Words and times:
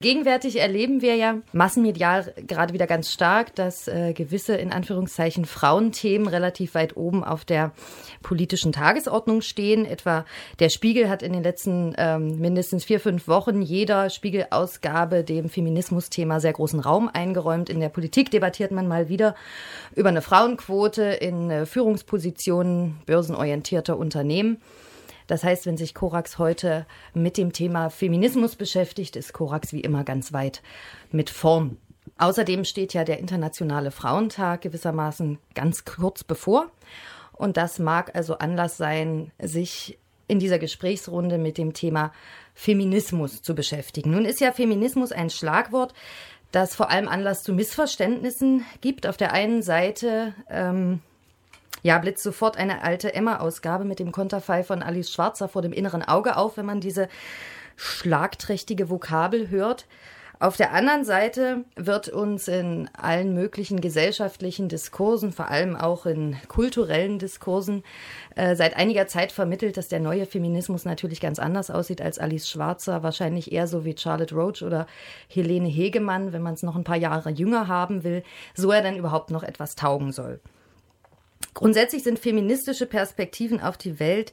Gegenwärtig 0.00 0.60
erleben 0.60 1.02
wir 1.02 1.16
ja 1.16 1.38
massenmedial 1.52 2.32
gerade 2.46 2.72
wieder 2.72 2.86
ganz 2.86 3.10
stark, 3.10 3.56
dass 3.56 3.88
äh, 3.88 4.12
gewisse 4.12 4.54
in 4.54 4.72
Anführungszeichen 4.72 5.44
Frauenthemen 5.44 6.28
relativ 6.28 6.76
weit 6.76 6.96
oben 6.96 7.24
auf 7.24 7.44
der 7.44 7.72
politischen 8.22 8.70
Tagesordnung 8.70 9.40
stehen. 9.40 9.84
Etwa 9.84 10.24
der 10.60 10.68
Spiegel 10.68 11.08
hat 11.08 11.24
in 11.24 11.32
den 11.32 11.42
letzten 11.42 11.96
ähm, 11.98 12.38
mindestens 12.38 12.84
vier, 12.84 13.00
fünf 13.00 13.26
Wochen 13.26 13.60
jeder 13.60 14.08
Spiegelausgabe 14.08 15.24
dem 15.24 15.48
Feminismusthema 15.48 16.38
sehr 16.38 16.52
großen 16.52 16.78
Raum 16.78 17.10
eingeräumt. 17.12 17.68
In 17.68 17.80
der 17.80 17.88
Politik 17.88 18.30
debattiert 18.30 18.70
man 18.70 18.86
mal 18.86 19.08
wieder 19.08 19.34
über 19.96 20.10
eine 20.10 20.22
Frauenquote 20.22 21.02
in 21.02 21.50
äh, 21.50 21.66
Führungspositionen 21.66 22.98
börsenorientierter 23.04 23.98
Unternehmen. 23.98 24.58
Das 25.28 25.44
heißt, 25.44 25.66
wenn 25.66 25.76
sich 25.76 25.94
Korax 25.94 26.38
heute 26.38 26.86
mit 27.14 27.36
dem 27.36 27.52
Thema 27.52 27.90
Feminismus 27.90 28.56
beschäftigt, 28.56 29.14
ist 29.14 29.32
Korax 29.32 29.72
wie 29.72 29.82
immer 29.82 30.02
ganz 30.02 30.32
weit 30.32 30.62
mit 31.12 31.30
vorn. 31.30 31.76
Außerdem 32.16 32.64
steht 32.64 32.94
ja 32.94 33.04
der 33.04 33.18
Internationale 33.20 33.92
Frauentag 33.92 34.62
gewissermaßen 34.62 35.38
ganz 35.54 35.84
kurz 35.84 36.24
bevor. 36.24 36.72
Und 37.32 37.56
das 37.56 37.78
mag 37.78 38.16
also 38.16 38.38
Anlass 38.38 38.76
sein, 38.78 39.30
sich 39.40 39.98
in 40.26 40.38
dieser 40.38 40.58
Gesprächsrunde 40.58 41.38
mit 41.38 41.58
dem 41.58 41.74
Thema 41.74 42.12
Feminismus 42.54 43.42
zu 43.42 43.54
beschäftigen. 43.54 44.10
Nun 44.10 44.24
ist 44.24 44.40
ja 44.40 44.52
Feminismus 44.52 45.12
ein 45.12 45.30
Schlagwort, 45.30 45.94
das 46.52 46.74
vor 46.74 46.90
allem 46.90 47.06
Anlass 47.06 47.42
zu 47.42 47.52
Missverständnissen 47.52 48.64
gibt. 48.80 49.06
Auf 49.06 49.18
der 49.18 49.32
einen 49.32 49.62
Seite 49.62 50.34
ähm, 50.50 51.00
ja, 51.82 51.98
blitzt 51.98 52.22
sofort 52.22 52.56
eine 52.56 52.82
alte 52.82 53.14
Emma-Ausgabe 53.14 53.84
mit 53.84 53.98
dem 53.98 54.12
Konterfei 54.12 54.64
von 54.64 54.82
Alice 54.82 55.12
Schwarzer 55.12 55.48
vor 55.48 55.62
dem 55.62 55.72
inneren 55.72 56.02
Auge 56.02 56.36
auf, 56.36 56.56
wenn 56.56 56.66
man 56.66 56.80
diese 56.80 57.08
schlagträchtige 57.76 58.90
Vokabel 58.90 59.50
hört. 59.50 59.86
Auf 60.40 60.56
der 60.56 60.72
anderen 60.72 61.04
Seite 61.04 61.64
wird 61.74 62.08
uns 62.08 62.46
in 62.46 62.88
allen 62.96 63.34
möglichen 63.34 63.80
gesellschaftlichen 63.80 64.68
Diskursen, 64.68 65.32
vor 65.32 65.48
allem 65.48 65.74
auch 65.74 66.06
in 66.06 66.36
kulturellen 66.46 67.18
Diskursen, 67.18 67.82
äh, 68.36 68.54
seit 68.54 68.76
einiger 68.76 69.08
Zeit 69.08 69.32
vermittelt, 69.32 69.76
dass 69.76 69.88
der 69.88 69.98
neue 69.98 70.26
Feminismus 70.26 70.84
natürlich 70.84 71.20
ganz 71.20 71.40
anders 71.40 71.72
aussieht 71.72 72.00
als 72.00 72.20
Alice 72.20 72.48
Schwarzer, 72.48 73.02
wahrscheinlich 73.02 73.50
eher 73.50 73.66
so 73.66 73.84
wie 73.84 73.96
Charlotte 73.98 74.32
Roach 74.32 74.62
oder 74.62 74.86
Helene 75.26 75.68
Hegemann, 75.68 76.32
wenn 76.32 76.42
man 76.42 76.54
es 76.54 76.62
noch 76.62 76.76
ein 76.76 76.84
paar 76.84 76.96
Jahre 76.96 77.30
jünger 77.30 77.66
haben 77.66 78.04
will, 78.04 78.22
so 78.54 78.70
er 78.70 78.82
dann 78.82 78.94
überhaupt 78.94 79.32
noch 79.32 79.42
etwas 79.42 79.74
taugen 79.74 80.12
soll. 80.12 80.38
Grundsätzlich 81.58 82.04
sind 82.04 82.20
feministische 82.20 82.86
Perspektiven 82.86 83.60
auf 83.60 83.76
die 83.76 83.98
Welt 83.98 84.32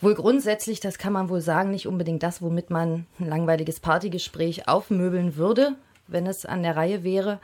wohl 0.00 0.14
grundsätzlich, 0.14 0.78
das 0.78 0.96
kann 0.96 1.12
man 1.12 1.28
wohl 1.28 1.40
sagen, 1.40 1.72
nicht 1.72 1.88
unbedingt 1.88 2.22
das, 2.22 2.40
womit 2.40 2.70
man 2.70 3.04
ein 3.18 3.28
langweiliges 3.28 3.80
Partygespräch 3.80 4.68
aufmöbeln 4.68 5.34
würde, 5.34 5.74
wenn 6.06 6.24
es 6.24 6.46
an 6.46 6.62
der 6.62 6.76
Reihe 6.76 7.02
wäre. 7.02 7.40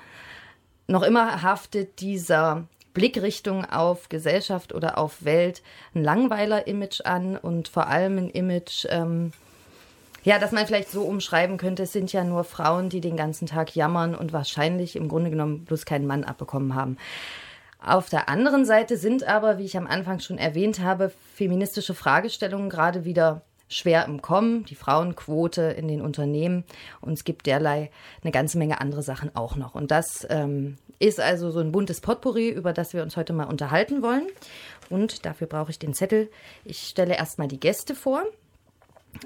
Noch 0.87 1.03
immer 1.03 1.43
haftet 1.43 1.99
dieser 1.99 2.69
Blickrichtung 2.95 3.65
auf 3.65 4.09
Gesellschaft 4.09 4.73
oder 4.73 4.99
auf 4.99 5.25
Welt 5.25 5.63
ein 5.97 6.05
Langweiler-Image 6.05 7.01
an 7.05 7.37
und 7.37 7.67
vor 7.67 7.89
allem 7.89 8.19
ein 8.19 8.31
Image, 8.31 8.87
ähm, 8.89 9.33
ja, 10.23 10.39
dass 10.39 10.53
man 10.53 10.65
vielleicht 10.65 10.93
so 10.93 11.03
umschreiben 11.03 11.57
könnte, 11.57 11.83
es 11.83 11.93
sind 11.93 12.13
ja 12.13 12.23
nur 12.23 12.45
Frauen, 12.45 12.89
die 12.89 13.01
den 13.01 13.17
ganzen 13.17 13.49
Tag 13.49 13.75
jammern 13.75 14.15
und 14.15 14.33
wahrscheinlich 14.33 14.95
im 14.95 15.09
Grunde 15.09 15.31
genommen 15.31 15.65
bloß 15.65 15.87
keinen 15.87 16.07
Mann 16.07 16.23
abbekommen 16.23 16.77
haben. 16.77 16.99
Auf 17.85 18.09
der 18.09 18.29
anderen 18.29 18.65
Seite 18.65 18.97
sind 18.97 19.25
aber, 19.25 19.59
wie 19.59 19.65
ich 19.65 19.77
am 19.77 19.87
Anfang 19.87 20.21
schon 20.21 20.39
erwähnt 20.39 20.81
habe, 20.81 21.11
feministische 21.35 21.95
Fragestellungen 21.95 22.71
gerade 22.71 23.05
wieder 23.05 23.43
schwer 23.69 24.05
im 24.05 24.23
Kommen, 24.23 24.65
die 24.67 24.75
Frauenquote 24.75 25.63
in 25.63 25.89
den 25.89 26.01
Unternehmen 26.03 26.65
und 27.01 27.15
es 27.15 27.25
gibt 27.25 27.47
derlei 27.47 27.91
eine 28.23 28.31
ganze 28.31 28.59
Menge 28.59 28.81
andere 28.81 29.03
Sachen 29.03 29.35
auch 29.35 29.57
noch. 29.57 29.75
Und 29.75 29.91
das 29.91 30.27
ähm, 30.31 30.77
ist 30.99 31.21
also 31.21 31.51
so 31.51 31.61
ein 31.61 31.73
buntes 31.73 32.01
Potpourri, 32.01 32.51
über 32.51 32.73
das 32.73 32.93
wir 32.93 33.03
uns 33.03 33.17
heute 33.17 33.33
mal 33.33 33.47
unterhalten 33.47 34.03
wollen. 34.03 34.27
Und 34.91 35.25
dafür 35.25 35.47
brauche 35.47 35.71
ich 35.71 35.79
den 35.79 35.95
Zettel. 35.95 36.31
Ich 36.65 36.87
stelle 36.87 37.17
erstmal 37.17 37.49
die 37.49 37.59
Gäste 37.59 37.95
vor, 37.95 38.23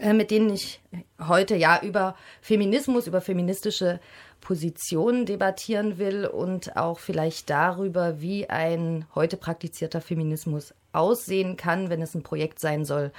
äh, 0.00 0.12
mit 0.12 0.30
denen 0.30 0.50
ich 0.50 0.80
heute 1.20 1.56
ja 1.56 1.80
über 1.82 2.16
Feminismus, 2.40 3.06
über 3.06 3.20
feministische 3.20 4.00
Positionen 4.46 5.26
debattieren 5.26 5.98
will 5.98 6.24
und 6.24 6.76
auch 6.76 7.00
vielleicht 7.00 7.50
darüber, 7.50 8.20
wie 8.20 8.48
ein 8.48 9.04
heute 9.12 9.36
praktizierter 9.36 10.00
Feminismus 10.00 10.72
aussehen 10.92 11.56
kann, 11.56 11.90
wenn 11.90 12.00
es 12.00 12.14
ein 12.14 12.22
Projekt 12.22 12.60
sein 12.60 12.84
soll, 12.84 13.10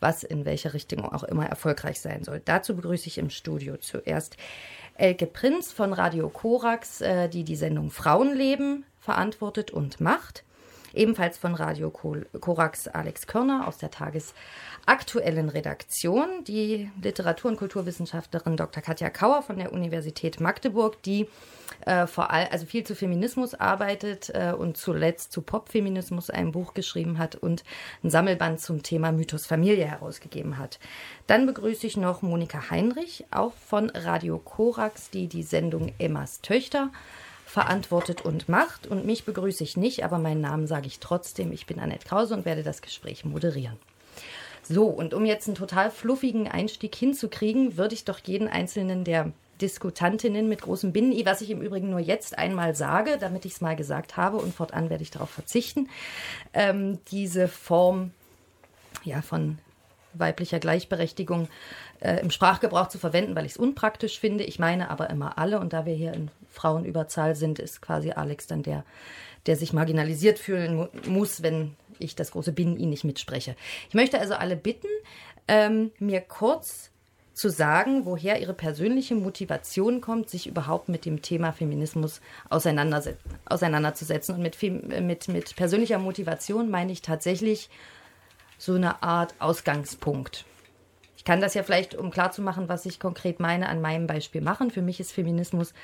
was 0.00 0.24
in 0.24 0.44
welcher 0.44 0.74
Richtung 0.74 1.04
auch 1.04 1.22
immer 1.22 1.46
erfolgreich 1.46 2.00
sein 2.00 2.24
soll. 2.24 2.42
Dazu 2.44 2.74
begrüße 2.74 3.06
ich 3.06 3.18
im 3.18 3.30
Studio 3.30 3.76
zuerst 3.76 4.36
Elke 4.96 5.26
Prinz 5.26 5.70
von 5.70 5.92
Radio 5.92 6.28
Korax, 6.28 7.00
äh, 7.00 7.28
die 7.28 7.44
die 7.44 7.54
Sendung 7.54 7.92
Frauenleben 7.92 8.84
verantwortet 8.98 9.70
und 9.70 10.00
macht. 10.00 10.42
Ebenfalls 10.94 11.38
von 11.38 11.54
Radio 11.54 11.90
Korax 11.90 12.88
Alex 12.88 13.26
Körner 13.26 13.66
aus 13.66 13.78
der 13.78 13.90
tagesaktuellen 13.90 15.48
Redaktion, 15.48 16.44
die 16.44 16.90
Literatur- 17.02 17.50
und 17.50 17.56
Kulturwissenschaftlerin 17.56 18.56
Dr. 18.56 18.82
Katja 18.82 19.10
Kauer 19.10 19.42
von 19.42 19.56
der 19.56 19.72
Universität 19.72 20.40
Magdeburg, 20.40 21.02
die 21.02 21.28
äh, 21.86 22.06
vor 22.06 22.30
allem 22.30 22.48
also 22.50 22.66
viel 22.66 22.84
zu 22.84 22.94
Feminismus 22.94 23.54
arbeitet 23.54 24.30
äh, 24.34 24.52
und 24.52 24.76
zuletzt 24.76 25.32
zu 25.32 25.42
Popfeminismus 25.42 26.30
ein 26.30 26.52
Buch 26.52 26.74
geschrieben 26.74 27.18
hat 27.18 27.34
und 27.34 27.64
ein 28.04 28.10
Sammelband 28.10 28.60
zum 28.60 28.82
Thema 28.82 29.12
Mythos 29.12 29.46
Familie 29.46 29.86
herausgegeben 29.86 30.58
hat. 30.58 30.78
Dann 31.26 31.46
begrüße 31.46 31.86
ich 31.86 31.96
noch 31.96 32.22
Monika 32.22 32.70
Heinrich, 32.70 33.24
auch 33.30 33.52
von 33.54 33.90
Radio 33.90 34.38
Korax, 34.38 35.10
die 35.10 35.26
die 35.26 35.42
Sendung 35.42 35.92
Emmas 35.98 36.40
Töchter 36.40 36.90
verantwortet 37.52 38.24
und 38.24 38.48
macht. 38.48 38.86
Und 38.86 39.04
mich 39.04 39.26
begrüße 39.26 39.62
ich 39.62 39.76
nicht, 39.76 40.04
aber 40.04 40.16
meinen 40.16 40.40
Namen 40.40 40.66
sage 40.66 40.86
ich 40.86 41.00
trotzdem. 41.00 41.52
Ich 41.52 41.66
bin 41.66 41.80
Annette 41.80 42.08
Krause 42.08 42.32
und 42.32 42.46
werde 42.46 42.62
das 42.62 42.80
Gespräch 42.80 43.26
moderieren. 43.26 43.76
So, 44.62 44.86
und 44.86 45.12
um 45.12 45.26
jetzt 45.26 45.48
einen 45.48 45.54
total 45.54 45.90
fluffigen 45.90 46.48
Einstieg 46.48 46.94
hinzukriegen, 46.94 47.76
würde 47.76 47.94
ich 47.94 48.06
doch 48.06 48.20
jeden 48.24 48.48
einzelnen 48.48 49.04
der 49.04 49.32
Diskutantinnen 49.60 50.48
mit 50.48 50.62
großem 50.62 50.94
Binnen-I, 50.94 51.26
was 51.26 51.42
ich 51.42 51.50
im 51.50 51.60
Übrigen 51.60 51.90
nur 51.90 52.00
jetzt 52.00 52.38
einmal 52.38 52.74
sage, 52.74 53.18
damit 53.20 53.44
ich 53.44 53.52
es 53.52 53.60
mal 53.60 53.76
gesagt 53.76 54.16
habe 54.16 54.38
und 54.38 54.54
fortan 54.54 54.88
werde 54.88 55.02
ich 55.02 55.10
darauf 55.10 55.30
verzichten, 55.30 55.90
ähm, 56.54 57.00
diese 57.10 57.48
Form 57.48 58.12
ja, 59.04 59.20
von 59.20 59.58
weiblicher 60.14 60.58
Gleichberechtigung 60.58 61.48
äh, 62.00 62.20
im 62.20 62.30
Sprachgebrauch 62.30 62.88
zu 62.88 62.98
verwenden, 62.98 63.34
weil 63.34 63.46
ich 63.46 63.52
es 63.52 63.58
unpraktisch 63.58 64.18
finde. 64.18 64.44
Ich 64.44 64.58
meine 64.58 64.90
aber 64.90 65.10
immer 65.10 65.38
alle 65.38 65.60
und 65.60 65.72
da 65.72 65.86
wir 65.86 65.94
hier 65.94 66.12
in 66.12 66.30
Frauenüberzahl 66.50 67.34
sind, 67.34 67.58
ist 67.58 67.82
quasi 67.82 68.12
Alex 68.12 68.46
dann 68.46 68.62
der, 68.62 68.84
der 69.46 69.56
sich 69.56 69.72
marginalisiert 69.72 70.38
fühlen 70.38 70.76
mu 70.76 70.88
muss, 71.06 71.42
wenn 71.42 71.74
ich 71.98 72.14
das 72.14 72.32
große 72.32 72.52
Binnen 72.52 72.76
ihn 72.76 72.90
nicht 72.90 73.04
mitspreche. 73.04 73.56
Ich 73.88 73.94
möchte 73.94 74.18
also 74.18 74.34
alle 74.34 74.56
bitten, 74.56 74.88
ähm, 75.48 75.92
mir 75.98 76.20
kurz 76.20 76.90
zu 77.34 77.48
sagen, 77.48 78.04
woher 78.04 78.40
ihre 78.40 78.54
persönliche 78.54 79.14
Motivation 79.14 80.00
kommt, 80.00 80.28
sich 80.28 80.46
überhaupt 80.46 80.88
mit 80.88 81.04
dem 81.04 81.22
Thema 81.22 81.52
Feminismus 81.52 82.20
auseinanderzusetzen. 82.50 84.34
Und 84.34 84.42
mit, 84.42 84.60
mit, 84.62 85.28
mit 85.28 85.56
persönlicher 85.56 85.98
Motivation 85.98 86.70
meine 86.70 86.92
ich 86.92 87.00
tatsächlich 87.00 87.70
so 88.62 88.74
eine 88.74 89.02
Art 89.02 89.34
Ausgangspunkt. 89.40 90.44
Ich 91.16 91.24
kann 91.24 91.40
das 91.40 91.54
ja 91.54 91.64
vielleicht, 91.64 91.96
um 91.96 92.10
klarzumachen, 92.12 92.68
was 92.68 92.86
ich 92.86 93.00
konkret 93.00 93.40
meine, 93.40 93.68
an 93.68 93.80
meinem 93.80 94.06
Beispiel 94.06 94.40
machen. 94.40 94.70
Für 94.70 94.82
mich 94.82 95.00
ist 95.00 95.10
Feminismus 95.10 95.74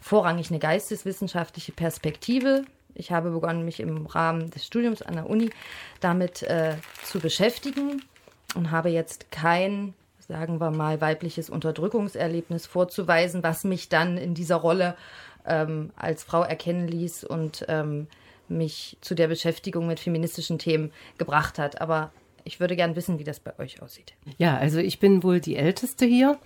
vorrangig 0.00 0.50
eine 0.50 0.58
geisteswissenschaftliche 0.58 1.70
Perspektive. 1.70 2.64
Ich 2.92 3.12
habe 3.12 3.30
begonnen, 3.30 3.64
mich 3.64 3.78
im 3.78 4.06
Rahmen 4.06 4.50
des 4.50 4.66
Studiums 4.66 5.00
an 5.00 5.14
der 5.14 5.30
Uni 5.30 5.50
damit 6.00 6.42
äh, 6.42 6.74
zu 7.04 7.20
beschäftigen 7.20 8.02
und 8.56 8.72
habe 8.72 8.88
jetzt 8.88 9.30
kein, 9.30 9.94
sagen 10.18 10.60
wir 10.60 10.72
mal, 10.72 11.00
weibliches 11.00 11.50
Unterdrückungserlebnis 11.50 12.66
vorzuweisen, 12.66 13.44
was 13.44 13.62
mich 13.62 13.88
dann 13.88 14.16
in 14.16 14.34
dieser 14.34 14.56
Rolle 14.56 14.96
ähm, 15.46 15.90
als 15.94 16.24
Frau 16.24 16.42
erkennen 16.42 16.88
ließ 16.88 17.22
und 17.22 17.64
ähm, 17.68 18.08
mich 18.48 18.96
zu 19.02 19.14
der 19.14 19.28
Beschäftigung 19.28 19.86
mit 19.86 20.00
feministischen 20.00 20.58
Themen 20.58 20.92
gebracht 21.16 21.60
hat. 21.60 21.80
Aber 21.80 22.12
ich 22.44 22.60
würde 22.60 22.76
gern 22.76 22.94
wissen, 22.94 23.18
wie 23.18 23.24
das 23.24 23.40
bei 23.40 23.58
euch 23.58 23.82
aussieht. 23.82 24.14
Ja, 24.36 24.56
also 24.56 24.78
ich 24.78 25.00
bin 25.00 25.22
wohl 25.22 25.40
die 25.40 25.56
Älteste 25.56 26.04
hier 26.04 26.38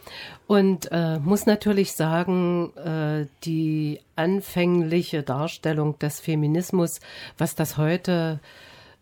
und 0.47 0.91
äh, 0.93 1.19
muss 1.19 1.47
natürlich 1.47 1.93
sagen, 1.93 2.73
äh, 2.77 3.27
die 3.45 4.01
anfängliche 4.17 5.23
Darstellung 5.23 5.99
des 5.99 6.21
Feminismus, 6.21 7.01
was 7.37 7.57
das 7.57 7.77
heute 7.77 8.41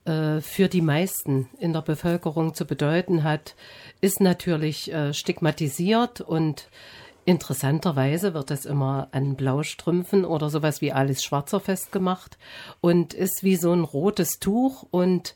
äh, 0.06 0.40
für 0.40 0.68
die 0.68 0.80
meisten 0.80 1.48
in 1.58 1.72
der 1.72 1.82
Bevölkerung 1.82 2.54
zu 2.54 2.64
bedeuten 2.64 3.24
hat, 3.24 3.54
ist 4.00 4.20
natürlich 4.20 4.92
äh, 4.92 5.12
stigmatisiert 5.12 6.20
und 6.20 6.68
Interessanterweise 7.28 8.34
wird 8.34 8.52
es 8.52 8.64
immer 8.64 9.08
an 9.10 9.34
Blaustrümpfen 9.34 10.24
oder 10.24 10.48
sowas 10.48 10.80
wie 10.80 10.92
Alice 10.92 11.24
Schwarzer 11.24 11.58
festgemacht 11.58 12.38
und 12.80 13.14
ist 13.14 13.42
wie 13.42 13.56
so 13.56 13.72
ein 13.72 13.82
rotes 13.82 14.38
Tuch 14.38 14.86
und 14.92 15.34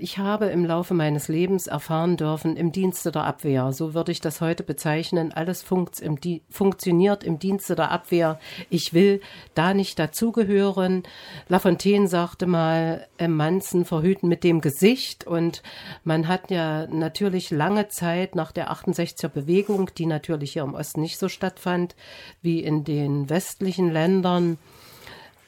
ich 0.00 0.18
habe 0.18 0.46
im 0.46 0.64
Laufe 0.64 0.92
meines 0.92 1.28
Lebens 1.28 1.66
erfahren 1.66 2.16
dürfen, 2.16 2.56
im 2.56 2.72
Dienste 2.72 3.10
der 3.10 3.24
Abwehr, 3.24 3.72
so 3.72 3.94
würde 3.94 4.12
ich 4.12 4.20
das 4.20 4.40
heute 4.40 4.62
bezeichnen, 4.62 5.32
alles 5.32 5.62
funkt 5.62 6.00
im 6.00 6.18
funktioniert 6.50 7.24
im 7.24 7.38
Dienste 7.38 7.74
der 7.74 7.90
Abwehr. 7.90 8.38
Ich 8.68 8.92
will 8.92 9.20
da 9.54 9.72
nicht 9.74 9.98
dazugehören. 9.98 11.04
Lafontaine 11.48 12.06
sagte 12.06 12.46
mal, 12.46 13.06
Manzen 13.26 13.84
verhüten 13.84 14.28
mit 14.28 14.44
dem 14.44 14.60
Gesicht 14.60 15.26
und 15.26 15.62
man 16.04 16.28
hat 16.28 16.50
ja 16.50 16.86
natürlich 16.86 17.50
lange 17.50 17.88
Zeit 17.88 18.34
nach 18.34 18.52
der 18.52 18.70
68er 18.72 19.28
Bewegung, 19.28 19.90
die 19.96 20.06
natürlich 20.06 20.52
hier 20.52 20.64
im 20.64 20.74
Osten 20.74 21.00
nicht 21.00 21.18
so 21.18 21.28
stattfand 21.28 21.96
wie 22.42 22.60
in 22.60 22.84
den 22.84 23.30
westlichen 23.30 23.90
Ländern, 23.90 24.58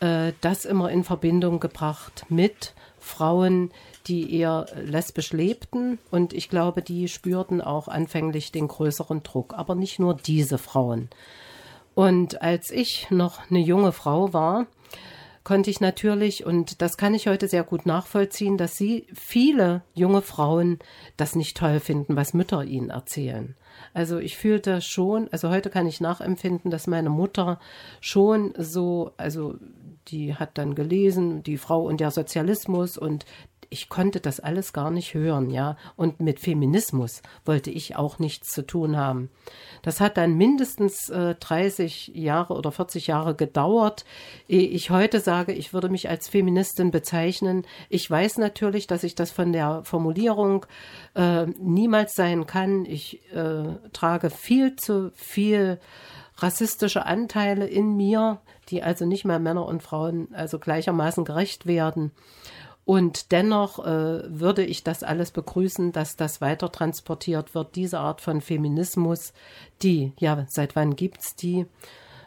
äh, 0.01 0.33
das 0.41 0.65
immer 0.65 0.91
in 0.91 1.05
Verbindung 1.05 1.61
gebracht 1.61 2.27
mit 2.29 2.75
Frauen, 2.99 3.71
die 4.07 4.39
eher 4.39 4.67
lesbisch 4.77 5.33
lebten 5.33 5.99
und 6.11 6.33
ich 6.33 6.49
glaube, 6.49 6.83
die 6.83 7.09
spürten 7.09 7.61
auch 7.61 7.89
anfänglich 7.89 8.53
den 8.53 8.69
größeren 8.69 9.23
Druck, 9.23 9.55
aber 9.55 9.75
nicht 9.75 9.99
nur 9.99 10.15
diese 10.15 10.59
Frauen. 10.59 11.09
Und 11.95 12.43
als 12.43 12.71
ich 12.71 13.11
noch 13.11 13.51
eine 13.51 13.61
junge 13.61 13.93
Frau 13.93 14.33
war, 14.33 14.67
konnte 15.45 15.71
ich 15.71 15.81
natürlich, 15.81 16.45
und 16.45 16.81
das 16.81 16.97
kann 16.97 17.15
ich 17.15 17.29
heute 17.29 17.49
sehr 17.49 17.63
gut 17.63 17.87
nachvollziehen, 17.87 18.57
dass 18.57 18.77
sie 18.77 19.07
viele 19.15 19.83
junge 19.93 20.23
Frauen 20.23 20.79
das 21.17 21.37
nicht 21.37 21.57
toll 21.57 21.81
finden, 21.81 22.17
was 22.17 22.35
Mütter 22.35 22.65
ihnen 22.65 22.91
erzählen. 22.91 23.55
Also 23.93 24.19
ich 24.19 24.37
fühlte 24.39 24.81
schon, 24.81 25.29
also 25.31 25.51
heute 25.51 25.69
kann 25.69 25.87
ich 25.87 26.01
nachempfinden, 26.01 26.71
dass 26.71 26.87
meine 26.87 27.11
Mutter 27.11 27.61
schon 28.01 28.55
so, 28.57 29.13
also 29.19 29.57
die 30.09 30.35
hat 30.35 30.57
dann 30.59 30.75
gelesen, 30.75 31.43
die 31.43 31.59
Frau 31.59 31.83
und 31.83 32.01
der 32.01 32.11
Sozialismus 32.11 32.97
und 32.97 33.27
ich 33.75 33.89
konnte 33.89 34.21
das 34.21 34.39
alles 34.39 34.73
gar 34.73 34.93
nicht 34.93 35.15
hören, 35.15 35.51
ja. 35.51 35.77
Und 35.97 36.21
mit 36.21 36.39
Feminismus 36.39 37.23
wollte 37.45 37.73
ich 37.73 37.97
auch 37.97 38.21
nichts 38.21 38.53
zu 38.53 38.65
tun 38.65 38.97
haben. 38.97 39.31
Das 39.83 40.01
hat 40.01 40.17
dann 40.17 40.35
mindestens 40.37 41.09
äh, 41.09 41.35
30 41.35 42.13
Jahre 42.15 42.55
oder 42.55 42.71
40 42.71 43.09
Jahre 43.09 43.35
gedauert, 43.35 44.05
ehe 44.47 44.69
ich 44.69 44.91
heute 44.91 45.19
sage, 45.19 45.53
ich 45.53 45.75
würde 45.75 45.89
mich 45.89 46.09
als 46.09 46.29
Feministin 46.29 46.93
bezeichnen. 46.93 47.67
Ich 47.89 48.09
weiß 48.09 48.39
natürlich, 48.39 48.87
dass 48.87 49.03
ich 49.03 49.17
das 49.17 49.33
von 49.33 49.53
der 49.53 49.83
Formulierung 49.83 50.67
äh, 51.17 51.47
niemals 51.59 52.15
sein 52.15 52.47
kann. 52.47 52.85
Ich 52.85 53.29
äh, 53.33 53.65
trage 53.93 54.31
viel 54.31 54.77
zu 54.77 55.11
viel 55.17 55.81
rassistische 56.37 57.07
Anteile 57.07 57.67
in 57.67 57.97
mir, 57.97 58.41
die 58.69 58.85
also 58.85 59.05
nicht 59.05 59.25
mehr 59.25 59.41
Männer 59.41 59.67
und 59.67 59.83
Frauen 59.83 60.29
also 60.33 60.61
gleichermaßen 60.61 61.25
gerecht 61.25 61.67
werden. 61.67 62.13
Und 62.85 63.33
dennoch 63.33 63.79
äh, 63.79 64.23
würde 64.29 64.65
ich 64.65 64.85
das 64.85 65.03
alles 65.03 65.31
begrüßen, 65.31 65.93
dass 65.93 66.17
das 66.17 66.41
weiter 66.41 66.71
transportiert 66.71 67.55
wird, 67.55 67.77
diese 67.77 67.99
Art 67.99 68.21
von 68.21 68.41
Feminismus, 68.43 69.33
die, 69.83 70.13
ja, 70.19 70.45
seit 70.49 70.77
wann 70.77 70.95
gibt's 70.95 71.35
die? 71.35 71.67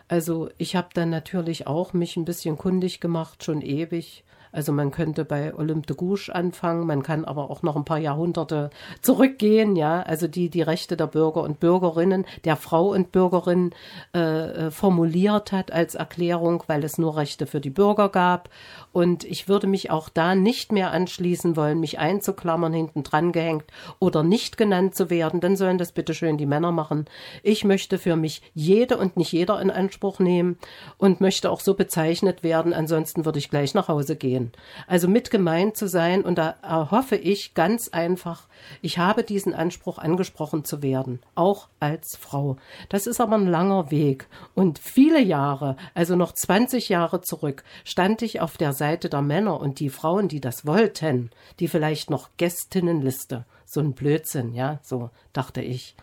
Also 0.08 0.50
ich 0.58 0.76
habe 0.76 0.90
dann 0.94 1.10
natürlich 1.10 1.68
auch 1.68 1.94
mich 1.94 2.18
ein 2.18 2.26
bisschen 2.26 2.58
kundig 2.58 3.00
gemacht, 3.00 3.44
schon 3.44 3.62
ewig. 3.62 4.24
Also 4.52 4.72
man 4.72 4.92
könnte 4.92 5.26
bei 5.26 5.54
Olympe 5.54 5.88
de 5.88 5.96
Gouges 5.96 6.30
anfangen, 6.30 6.88
man 6.88 7.04
kann 7.04 7.26
aber 7.26 7.50
auch 7.50 7.64
noch 7.64 7.76
ein 7.76 7.86
paar 7.86 8.00
Jahrhunderte 8.00 8.70
zurückgehen, 9.02 9.76
ja, 9.76 10.02
also 10.02 10.28
die 10.28 10.50
die 10.50 10.62
Rechte 10.62 10.98
der 10.98 11.08
Bürger 11.08 11.42
und 11.42 11.60
Bürgerinnen, 11.60 12.26
der 12.46 12.56
Frau 12.56 12.92
und 12.92 13.12
Bürgerin 13.12 13.72
äh, 14.14 14.68
äh, 14.68 14.72
formuliert 14.72 15.52
hat 15.52 15.72
als 15.72 15.96
Erklärung, 15.96 16.64
weil 16.68 16.84
es 16.84 16.98
nur 16.98 17.18
Rechte 17.18 17.46
für 17.46 17.62
die 17.62 17.70
Bürger 17.70 18.10
gab. 18.10 18.50
Und 18.92 19.24
ich 19.24 19.48
würde 19.48 19.68
mich 19.68 19.92
auch 19.92 20.10
da 20.10 20.36
nicht 20.36 20.72
mehr 20.72 20.92
anschließen 20.92 21.56
wollen, 21.56 21.80
mich 21.80 22.00
einzuklammern, 22.00 22.74
hinten 22.74 23.04
dran 23.04 23.32
gehängt 23.32 23.66
oder 24.00 24.24
nicht 24.24 24.58
genannt 24.58 24.96
zu 24.96 25.10
werden. 25.10 25.40
Dann 25.40 25.56
sollen 25.56 25.78
das 25.78 25.92
bitte 25.92 26.14
schön 26.14 26.38
die 26.38 26.46
Männer 26.46 26.72
machen. 26.72 27.06
Ich 27.44 27.64
möchte 27.64 27.98
für 27.98 28.16
mich 28.16 28.42
jede 28.54 28.98
und 28.98 29.18
nicht 29.18 29.32
jeder 29.32 29.62
in 29.62 29.72
Anspruch 29.72 30.20
nehmen 30.20 30.58
und 30.98 31.22
möchte 31.22 31.52
auch 31.52 31.60
so 31.60 31.74
bezeichnet 31.74 32.44
werden. 32.44 32.74
Ansonsten 32.74 33.26
würde 33.26 33.40
ich 33.40 33.50
gleich 33.50 33.74
nach 33.74 33.88
Hause 33.88 34.16
gehen 34.16 34.37
gehen. 34.38 34.52
Also 34.88 35.08
mit 35.08 35.32
gemeint 35.32 35.78
zu 35.78 35.88
sein 35.88 36.24
und 36.24 36.38
da 36.38 36.56
erhoffe 36.62 37.16
ich 37.16 37.54
ganz 37.54 37.90
einfach, 37.90 38.48
ich 38.82 38.98
habe 38.98 39.24
diesen 39.24 39.54
Anspruch 39.54 39.98
angesprochen 39.98 40.64
zu 40.64 40.82
werden, 40.82 41.20
auch 41.36 41.68
als 41.80 42.18
Frau. 42.20 42.58
Das 42.90 43.08
ist 43.08 43.20
aber 43.20 43.36
ein 43.36 43.48
langer 43.48 43.92
Weg 43.92 44.28
und 44.56 44.80
viele 44.80 45.22
Jahre, 45.22 45.76
also 45.94 46.16
noch 46.16 46.32
20 46.34 46.90
Jahre 46.90 47.22
zurück, 47.22 47.64
stand 47.84 48.22
ich 48.22 48.42
auf 48.42 48.58
der 48.58 48.74
Seite 48.74 49.10
der 49.10 49.22
Männer 49.22 49.60
und 49.60 49.80
die 49.80 49.90
Frauen, 49.90 50.28
die 50.28 50.42
das 50.42 50.66
wollten, 50.66 51.32
die 51.60 51.68
vielleicht 51.68 52.10
noch 52.10 52.30
Gästinnenliste, 52.38 53.46
so 53.66 53.80
ein 53.80 53.94
Blödsinn, 53.94 54.54
ja, 54.54 54.80
so 54.84 55.10
dachte 55.34 55.62
ich. 55.62 55.96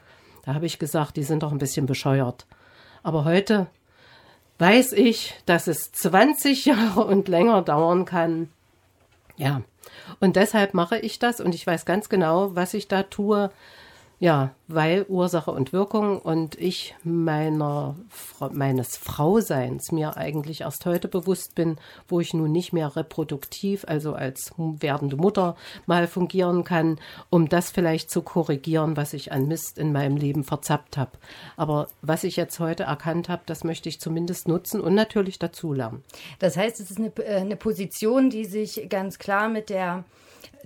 Da 0.44 0.54
habe 0.54 0.66
ich 0.66 0.78
gesagt, 0.78 1.16
die 1.16 1.22
sind 1.22 1.42
doch 1.42 1.52
ein 1.52 1.58
bisschen 1.58 1.86
bescheuert. 1.86 2.46
Aber 3.02 3.24
heute 3.24 3.66
weiß 4.58 4.92
ich, 4.92 5.34
dass 5.46 5.66
es 5.66 5.92
20 5.92 6.64
Jahre 6.66 7.04
und 7.04 7.28
länger 7.28 7.62
dauern 7.62 8.04
kann. 8.04 8.48
Ja, 9.36 9.62
und 10.20 10.36
deshalb 10.36 10.74
mache 10.74 10.98
ich 10.98 11.18
das 11.18 11.40
und 11.40 11.54
ich 11.54 11.66
weiß 11.66 11.86
ganz 11.86 12.08
genau, 12.08 12.54
was 12.54 12.74
ich 12.74 12.88
da 12.88 13.02
tue. 13.02 13.50
Ja, 14.20 14.54
weil 14.68 15.04
Ursache 15.08 15.50
und 15.50 15.72
Wirkung 15.72 16.20
und 16.20 16.58
ich 16.58 16.94
meiner, 17.02 17.96
meines 18.52 18.96
Frauseins 18.96 19.90
mir 19.90 20.16
eigentlich 20.16 20.62
erst 20.62 20.86
heute 20.86 21.08
bewusst 21.08 21.54
bin, 21.54 21.76
wo 22.08 22.20
ich 22.20 22.32
nun 22.32 22.52
nicht 22.52 22.72
mehr 22.72 22.94
reproduktiv, 22.94 23.84
also 23.86 24.14
als 24.14 24.52
werdende 24.56 25.16
Mutter 25.16 25.56
mal 25.86 26.06
fungieren 26.06 26.62
kann, 26.62 26.98
um 27.28 27.48
das 27.48 27.70
vielleicht 27.70 28.08
zu 28.08 28.22
korrigieren, 28.22 28.96
was 28.96 29.14
ich 29.14 29.32
an 29.32 29.48
Mist 29.48 29.78
in 29.78 29.92
meinem 29.92 30.16
Leben 30.16 30.44
verzappt 30.44 30.96
habe. 30.96 31.12
Aber 31.56 31.88
was 32.00 32.24
ich 32.24 32.36
jetzt 32.36 32.60
heute 32.60 32.84
erkannt 32.84 33.28
habe, 33.28 33.42
das 33.46 33.64
möchte 33.64 33.88
ich 33.88 34.00
zumindest 34.00 34.46
nutzen 34.46 34.80
und 34.80 34.94
natürlich 34.94 35.38
dazulernen. 35.40 36.04
Das 36.38 36.56
heißt, 36.56 36.80
es 36.80 36.90
ist 36.90 36.98
eine, 36.98 37.12
äh, 37.18 37.40
eine 37.40 37.56
Position, 37.56 38.30
die 38.30 38.44
sich 38.44 38.88
ganz 38.88 39.18
klar 39.18 39.48
mit 39.48 39.70
der 39.70 40.04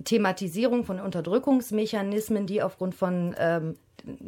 Thematisierung 0.03 0.83
von 0.83 0.99
Unterdrückungsmechanismen, 0.99 2.45
die 2.45 2.61
aufgrund 2.61 2.95
von, 2.95 3.35
ähm, 3.37 3.75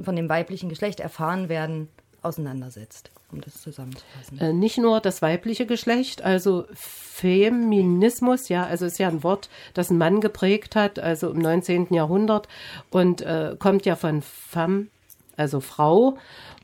von 0.01 0.15
dem 0.15 0.29
weiblichen 0.29 0.69
Geschlecht 0.69 0.99
erfahren 0.99 1.49
werden, 1.49 1.87
auseinandersetzt, 2.21 3.11
um 3.31 3.41
das 3.41 3.61
zusammenzufassen. 3.61 4.39
Äh, 4.39 4.53
nicht 4.53 4.77
nur 4.77 4.99
das 4.99 5.21
weibliche 5.21 5.65
Geschlecht, 5.65 6.21
also 6.21 6.65
Feminismus, 6.73 8.49
ja, 8.49 8.65
also 8.65 8.85
ist 8.85 8.99
ja 8.99 9.07
ein 9.07 9.23
Wort, 9.23 9.49
das 9.73 9.89
ein 9.89 9.97
Mann 9.97 10.21
geprägt 10.21 10.75
hat, 10.75 10.99
also 10.99 11.31
im 11.31 11.39
19. 11.39 11.93
Jahrhundert 11.93 12.47
und 12.91 13.21
äh, 13.21 13.55
kommt 13.57 13.85
ja 13.85 13.95
von 13.95 14.21
femme, 14.21 14.87
also 15.35 15.59
Frau. 15.61 16.17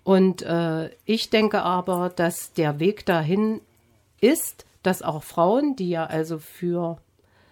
Und 0.04 0.44
äh, 0.44 0.89
ich 1.06 1.30
denke 1.30 1.63
aber, 1.63 2.09
dass 2.15 2.54
der 2.54 2.80
Weg 2.80 3.06
dahin 3.06 3.61
ist, 4.21 4.66
dass 4.83 5.02
auch 5.02 5.23
Frauen, 5.23 5.76
die 5.76 5.90
ja 5.90 6.06
also 6.06 6.37
für 6.37 6.97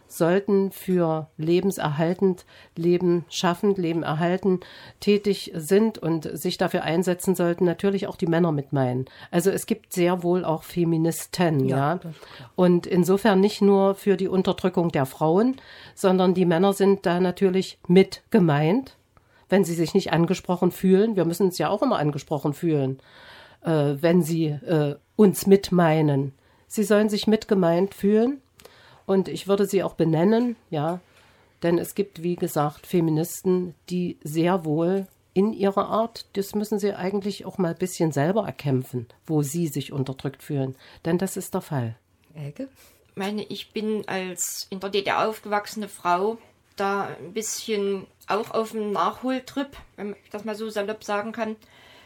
sollten 0.08 0.72
für 0.72 1.28
lebenserhaltend, 1.38 2.46
Leben 2.76 3.26
schaffend, 3.30 3.78
Leben 3.78 4.04
erhalten 4.04 4.60
tätig 5.00 5.52
sind 5.56 5.98
und 5.98 6.30
sich 6.38 6.58
dafür 6.58 6.84
einsetzen 6.84 7.36
sollten, 7.36 7.66
natürlich 7.66 8.08
auch 8.08 8.16
die 8.16 8.28
Männer 8.28 8.52
mit 8.52 8.74
meinen. 8.74 9.06
Also 9.32 9.50
es 9.50 9.66
gibt 9.66 9.94
sehr 9.94 10.24
wohl 10.24 10.46
auch 10.46 10.64
Feministen, 10.64 11.68
ja. 11.68 11.96
ja? 11.96 12.00
Und 12.56 12.88
insofern 12.88 13.40
nicht 13.40 13.62
nur 13.62 13.96
für 13.96 14.18
die 14.18 14.28
Unterdrückung 14.28 14.92
der 14.92 15.06
Frauen, 15.06 15.58
sondern 15.96 16.34
die 16.34 16.46
Männer 16.46 16.74
sind 16.74 17.06
da 17.06 17.20
natürlich 17.20 17.80
mit 17.88 18.22
gemeint, 18.30 18.98
wenn 19.50 19.64
sie 19.64 19.76
sich 19.76 19.94
nicht 19.94 20.12
angesprochen 20.12 20.72
fühlen. 20.72 21.16
Wir 21.16 21.26
müssen 21.26 21.48
uns 21.48 21.58
ja 21.58 21.70
auch 21.70 21.82
immer 21.82 22.00
angesprochen 22.00 22.54
fühlen, 22.54 23.00
äh, 23.64 23.96
wenn 24.00 24.22
sie 24.22 24.48
äh, 24.48 24.96
uns 25.16 25.48
mitmeinen. 25.48 26.34
Sie 26.68 26.84
sollen 26.84 27.10
sich 27.10 27.28
mitgemeint 27.28 27.94
fühlen 27.94 28.42
und 29.06 29.28
ich 29.28 29.48
würde 29.48 29.66
sie 29.66 29.84
auch 29.84 29.94
benennen, 29.94 30.56
ja, 30.70 31.00
denn 31.64 31.78
es 31.78 31.96
gibt, 31.96 32.22
wie 32.22 32.36
gesagt, 32.36 32.86
Feministen, 32.86 33.76
die 33.90 34.18
sehr 34.24 34.66
wohl 34.66 35.08
in 35.34 35.52
ihrer 35.52 35.90
Art, 35.90 36.26
das 36.34 36.56
müssen 36.56 36.80
sie 36.80 36.94
eigentlich 36.94 37.46
auch 37.46 37.58
mal 37.58 37.72
ein 37.72 37.78
bisschen 37.78 38.12
selber 38.12 38.46
erkämpfen, 38.46 39.08
wo 39.26 39.42
sie 39.42 39.68
sich 39.68 39.92
unterdrückt 39.92 40.44
fühlen. 40.44 40.76
Denn 41.04 41.18
das 41.18 41.38
ist 41.38 41.54
der 41.54 41.62
Fall. 41.62 41.96
Elke? 42.34 42.70
Ich 43.10 43.16
meine, 43.16 43.44
ich 43.44 43.72
bin 43.72 44.08
als 44.08 44.68
in 44.70 44.80
der 44.80 44.90
DDR 44.90 45.28
aufgewachsene 45.28 45.88
Frau 45.90 46.38
da 46.76 47.08
ein 47.20 47.34
bisschen 47.34 48.08
auch 48.28 48.52
auf 48.52 48.72
dem 48.72 48.92
Nachholtrip, 48.92 49.76
wenn 49.96 50.16
ich 50.24 50.30
das 50.30 50.46
mal 50.46 50.56
so 50.56 50.70
salopp 50.70 51.04
sagen 51.04 51.32
kann. 51.32 51.56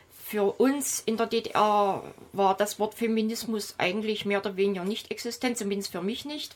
Für 0.09 0.59
uns 0.59 0.99
in 0.99 1.17
der 1.17 1.25
DDR 1.25 2.03
war 2.33 2.55
das 2.55 2.79
Wort 2.79 2.93
Feminismus 2.93 3.75
eigentlich 3.77 4.25
mehr 4.25 4.39
oder 4.39 4.57
weniger 4.57 4.85
nicht 4.85 5.11
existent, 5.11 5.57
zumindest 5.57 5.91
für 5.91 6.01
mich 6.01 6.25
nicht. 6.25 6.55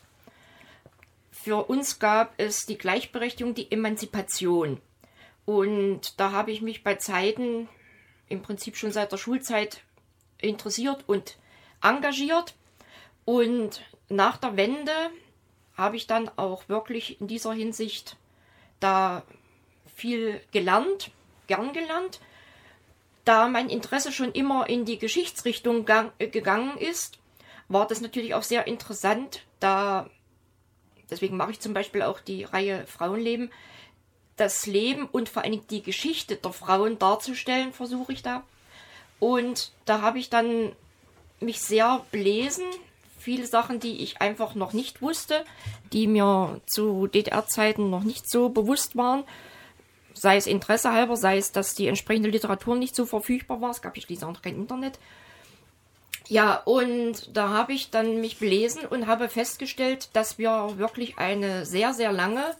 Für 1.34 1.68
uns 1.68 1.98
gab 1.98 2.32
es 2.36 2.64
die 2.64 2.78
Gleichberechtigung, 2.78 3.54
die 3.54 3.70
Emanzipation. 3.70 4.80
Und 5.44 6.18
da 6.18 6.30
habe 6.30 6.52
ich 6.52 6.62
mich 6.62 6.84
bei 6.84 6.94
Zeiten 6.94 7.68
im 8.28 8.40
Prinzip 8.40 8.76
schon 8.76 8.92
seit 8.92 9.10
der 9.10 9.18
Schulzeit 9.18 9.82
interessiert 10.40 11.02
und 11.08 11.36
engagiert. 11.82 12.54
Und 13.24 13.82
nach 14.08 14.36
der 14.36 14.56
Wende 14.56 14.92
habe 15.76 15.96
ich 15.96 16.06
dann 16.06 16.30
auch 16.36 16.68
wirklich 16.68 17.20
in 17.20 17.26
dieser 17.26 17.52
Hinsicht 17.52 18.16
da 18.78 19.24
viel 19.96 20.40
gelernt, 20.52 21.10
gern 21.48 21.72
gelernt. 21.72 22.20
Da 23.24 23.48
mein 23.48 23.68
Interesse 23.70 24.12
schon 24.12 24.32
immer 24.32 24.68
in 24.68 24.84
die 24.84 24.98
Geschichtsrichtung 24.98 25.84
äh, 26.18 26.28
gegangen 26.28 26.78
ist, 26.78 27.18
war 27.68 27.86
das 27.88 28.00
natürlich 28.00 28.34
auch 28.34 28.44
sehr 28.44 28.66
interessant, 28.66 29.44
da, 29.58 30.08
deswegen 31.10 31.36
mache 31.36 31.52
ich 31.52 31.60
zum 31.60 31.74
Beispiel 31.74 32.02
auch 32.02 32.20
die 32.20 32.44
Reihe 32.44 32.86
Frauenleben, 32.86 33.50
das 34.36 34.66
Leben 34.66 35.06
und 35.06 35.28
vor 35.28 35.44
allem 35.44 35.66
die 35.68 35.82
Geschichte 35.82 36.36
der 36.36 36.52
Frauen 36.52 36.98
darzustellen, 36.98 37.72
versuche 37.72 38.12
ich 38.12 38.22
da. 38.22 38.42
Und 39.20 39.72
da 39.84 40.00
habe 40.00 40.18
ich 40.18 40.28
dann 40.28 40.72
mich 41.40 41.60
sehr 41.60 42.04
belesen, 42.10 42.64
viele 43.18 43.46
Sachen, 43.46 43.80
die 43.80 44.02
ich 44.02 44.20
einfach 44.20 44.54
noch 44.54 44.72
nicht 44.72 45.00
wusste, 45.00 45.44
die 45.92 46.06
mir 46.06 46.60
zu 46.66 47.06
DDR-Zeiten 47.06 47.88
noch 47.88 48.04
nicht 48.04 48.28
so 48.28 48.50
bewusst 48.50 48.96
waren. 48.96 49.24
Sei 50.12 50.36
es 50.36 50.46
Interesse 50.46 50.92
halber, 50.92 51.16
sei 51.16 51.38
es, 51.38 51.50
dass 51.50 51.74
die 51.74 51.86
entsprechende 51.86 52.28
Literatur 52.28 52.76
nicht 52.76 52.94
so 52.94 53.06
verfügbar 53.06 53.60
war. 53.60 53.70
Es 53.70 53.82
gab 53.82 53.96
ja 53.96 54.02
schließlich 54.02 54.28
auch 54.28 54.34
noch 54.34 54.42
kein 54.42 54.56
Internet. 54.56 54.98
Ja, 56.28 56.56
und 56.64 57.36
da 57.36 57.50
habe 57.50 57.74
ich 57.74 57.90
dann 57.90 58.20
mich 58.20 58.38
belesen 58.38 58.86
und 58.86 59.06
habe 59.06 59.28
festgestellt, 59.28 60.08
dass 60.14 60.38
wir 60.38 60.78
wirklich 60.78 61.18
eine 61.18 61.66
sehr, 61.66 61.92
sehr 61.92 62.12
lange 62.12 62.56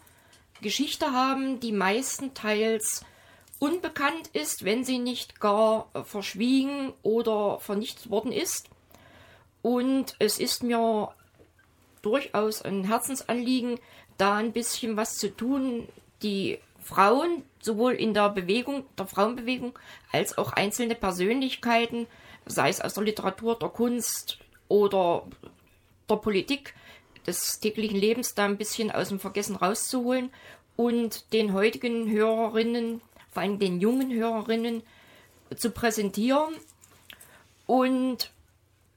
Geschichte 0.60 1.12
haben, 1.12 1.60
die 1.60 1.72
meistenteils 1.72 3.04
unbekannt 3.58 4.28
ist, 4.32 4.64
wenn 4.64 4.84
sie 4.84 4.98
nicht 4.98 5.40
gar 5.40 5.88
verschwiegen 6.04 6.92
oder 7.02 7.58
vernichtet 7.60 8.10
worden 8.10 8.32
ist. 8.32 8.68
Und 9.62 10.14
es 10.18 10.38
ist 10.38 10.62
mir 10.62 11.14
durchaus 12.02 12.60
ein 12.60 12.84
Herzensanliegen, 12.84 13.80
da 14.18 14.36
ein 14.36 14.52
bisschen 14.52 14.98
was 14.98 15.14
zu 15.14 15.34
tun, 15.34 15.88
die 16.22 16.58
Frauen 16.82 17.44
sowohl 17.60 17.94
in 17.94 18.12
der 18.12 18.28
Bewegung, 18.28 18.84
der 18.98 19.06
Frauenbewegung, 19.06 19.78
als 20.12 20.36
auch 20.36 20.52
einzelne 20.52 20.94
Persönlichkeiten, 20.94 22.06
sei 22.46 22.68
es 22.68 22.80
aus 22.80 22.94
der 22.94 23.04
Literatur, 23.04 23.58
der 23.58 23.68
Kunst 23.68 24.38
oder 24.68 25.26
der 26.08 26.16
Politik, 26.16 26.74
des 27.26 27.58
täglichen 27.60 27.96
Lebens 27.96 28.34
da 28.34 28.44
ein 28.44 28.58
bisschen 28.58 28.90
aus 28.90 29.08
dem 29.08 29.18
Vergessen 29.18 29.56
rauszuholen 29.56 30.30
und 30.76 31.32
den 31.32 31.52
heutigen 31.54 32.10
Hörerinnen, 32.10 33.00
vor 33.30 33.42
allem 33.42 33.58
den 33.58 33.80
jungen 33.80 34.12
Hörerinnen, 34.12 34.82
zu 35.56 35.70
präsentieren. 35.70 36.54
Und 37.66 38.30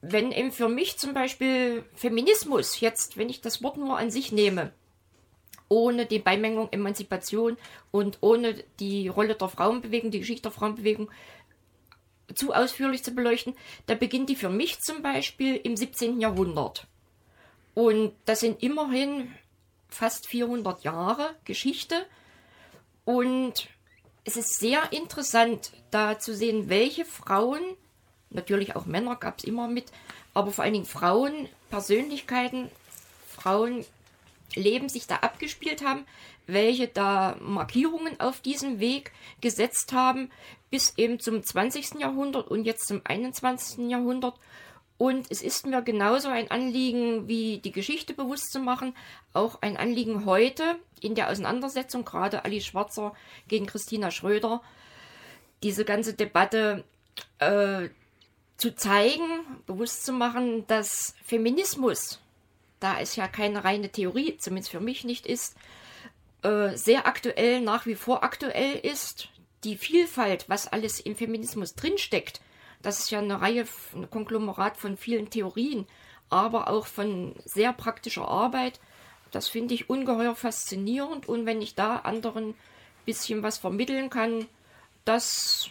wenn 0.02 0.32
eben 0.32 0.52
für 0.52 0.70
mich 0.70 0.98
zum 0.98 1.14
Beispiel 1.14 1.84
Feminismus 1.96 2.80
jetzt, 2.80 3.18
wenn 3.18 3.30
ich 3.30 3.42
das 3.42 3.64
Wort 3.64 3.78
nur 3.78 3.98
an 3.98 4.12
sich 4.12 4.32
nehme, 4.32 4.72
ohne 5.70 6.06
die 6.06 6.20
Beimengung 6.20 6.70
Emanzipation 6.72 7.58
und 7.92 8.20
ohne 8.22 8.56
die 8.80 9.08
Rolle 9.10 9.36
der 9.36 9.50
Frauenbewegung, 9.50 10.12
die 10.12 10.20
Geschichte 10.20 10.44
der 10.44 10.52
Frauenbewegung 10.52 11.10
zu 12.36 12.54
ausführlich 12.54 13.04
zu 13.04 13.12
beleuchten, 13.12 13.56
da 13.86 13.96
beginnt 13.96 14.30
die 14.30 14.36
für 14.36 14.50
mich 14.50 14.82
zum 14.82 15.02
Beispiel 15.02 15.56
im 15.56 15.78
17. 15.78 16.20
Jahrhundert. 16.20 16.88
Und 17.74 18.14
das 18.26 18.42
sind 18.42 18.62
immerhin 18.64 19.34
fast 19.90 20.28
400 20.28 20.84
Jahre 20.84 21.36
Geschichte. 21.46 22.06
Und 23.06 23.68
es 24.26 24.36
ist 24.36 24.60
sehr 24.60 24.92
interessant, 24.92 25.72
da 25.92 26.20
zu 26.20 26.36
sehen, 26.36 26.70
welche 26.70 27.06
Frauen 27.06 27.62
Natürlich 28.30 28.76
auch 28.76 28.86
Männer 28.86 29.16
gab 29.16 29.40
es 29.40 29.46
immer 29.46 29.68
mit, 29.68 29.86
aber 30.34 30.52
vor 30.52 30.64
allen 30.64 30.74
Dingen 30.74 30.86
Frauen, 30.86 31.48
Persönlichkeiten, 31.70 32.70
Frauen 33.28 33.86
Leben 34.56 34.90
sich 34.90 35.08
da 35.08 35.18
abgespielt 35.18 35.84
haben, 35.84 36.06
welche 36.48 36.88
da 36.88 37.38
Markierungen 37.40 38.20
auf 38.20 38.42
diesem 38.42 38.80
Weg 38.80 39.12
gesetzt 39.42 39.94
haben, 39.94 40.32
bis 40.70 40.98
eben 40.98 41.20
zum 41.20 41.44
20. 41.44 42.00
Jahrhundert 42.00 42.48
und 42.48 42.66
jetzt 42.66 42.88
zum 42.88 43.02
21. 43.04 43.90
Jahrhundert. 43.90 44.36
Und 44.98 45.28
es 45.30 45.44
ist 45.44 45.68
mir 45.68 45.84
genauso 45.84 46.30
ein 46.30 46.50
Anliegen, 46.50 47.28
wie 47.28 47.60
die 47.60 47.72
Geschichte 47.72 48.16
bewusst 48.16 48.52
zu 48.52 48.60
machen, 48.60 48.96
auch 49.34 49.62
ein 49.62 49.78
Anliegen 49.78 50.26
heute 50.26 50.80
in 51.02 51.14
der 51.14 51.30
Auseinandersetzung, 51.30 52.04
gerade 52.04 52.46
Ali 52.46 52.62
Schwarzer 52.62 53.14
gegen 53.48 53.68
Christina 53.68 54.10
Schröder, 54.10 54.62
diese 55.62 55.86
ganze 55.86 56.14
Debatte 56.14 56.84
äh, 57.38 57.90
zu 58.58 58.76
zeigen, 58.76 59.24
bewusst 59.68 60.04
zu 60.04 60.14
machen, 60.14 60.66
dass 60.66 61.16
Feminismus, 61.24 62.20
da 62.80 63.00
es 63.00 63.16
ja 63.16 63.28
keine 63.28 63.64
reine 63.64 63.90
Theorie, 63.90 64.38
zumindest 64.38 64.72
für 64.72 64.80
mich 64.80 65.04
nicht 65.04 65.28
ist, 65.28 65.56
äh, 66.44 66.76
sehr 66.76 67.08
aktuell, 67.08 67.62
nach 67.62 67.86
wie 67.86 67.96
vor 67.96 68.24
aktuell 68.24 68.76
ist. 68.76 69.30
Die 69.64 69.78
Vielfalt, 69.78 70.46
was 70.48 70.68
alles 70.68 71.00
im 71.00 71.16
Feminismus 71.16 71.76
drinsteckt, 71.76 72.42
das 72.82 73.00
ist 73.00 73.12
ja 73.12 73.20
eine 73.20 73.42
Reihe, 73.42 73.66
ein 73.94 74.10
Konglomerat 74.10 74.78
von 74.78 74.98
vielen 74.98 75.30
Theorien, 75.30 75.88
aber 76.30 76.70
auch 76.70 76.86
von 76.86 77.36
sehr 77.44 77.74
praktischer 77.74 78.28
Arbeit. 78.28 78.80
Das 79.32 79.50
finde 79.50 79.74
ich 79.74 79.90
ungeheuer 79.90 80.36
faszinierend 80.36 81.28
und 81.28 81.46
wenn 81.46 81.62
ich 81.62 81.76
da 81.76 81.98
anderen 81.98 82.50
ein 82.50 82.56
bisschen 83.06 83.44
was 83.44 83.58
vermitteln 83.58 84.10
kann, 84.10 84.46
das 85.06 85.70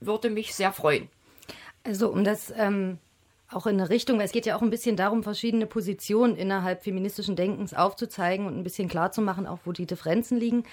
würde 0.00 0.30
mich 0.30 0.54
sehr 0.54 0.72
freuen. 0.72 1.08
Also 1.84 2.08
um 2.08 2.24
das 2.24 2.52
ähm, 2.56 2.98
auch 3.50 3.66
in 3.66 3.80
eine 3.80 3.88
Richtung, 3.88 4.18
weil 4.18 4.26
es 4.26 4.32
geht 4.32 4.46
ja 4.46 4.56
auch 4.56 4.62
ein 4.62 4.70
bisschen 4.70 4.96
darum, 4.96 5.22
verschiedene 5.22 5.66
Positionen 5.66 6.36
innerhalb 6.36 6.82
feministischen 6.82 7.34
Denkens 7.34 7.72
aufzuzeigen 7.72 8.46
und 8.46 8.58
ein 8.58 8.62
bisschen 8.62 8.88
klarzumachen, 8.88 9.46
auch 9.46 9.60
wo 9.64 9.72
die 9.72 9.86
Differenzen 9.86 10.38
liegen, 10.38 10.64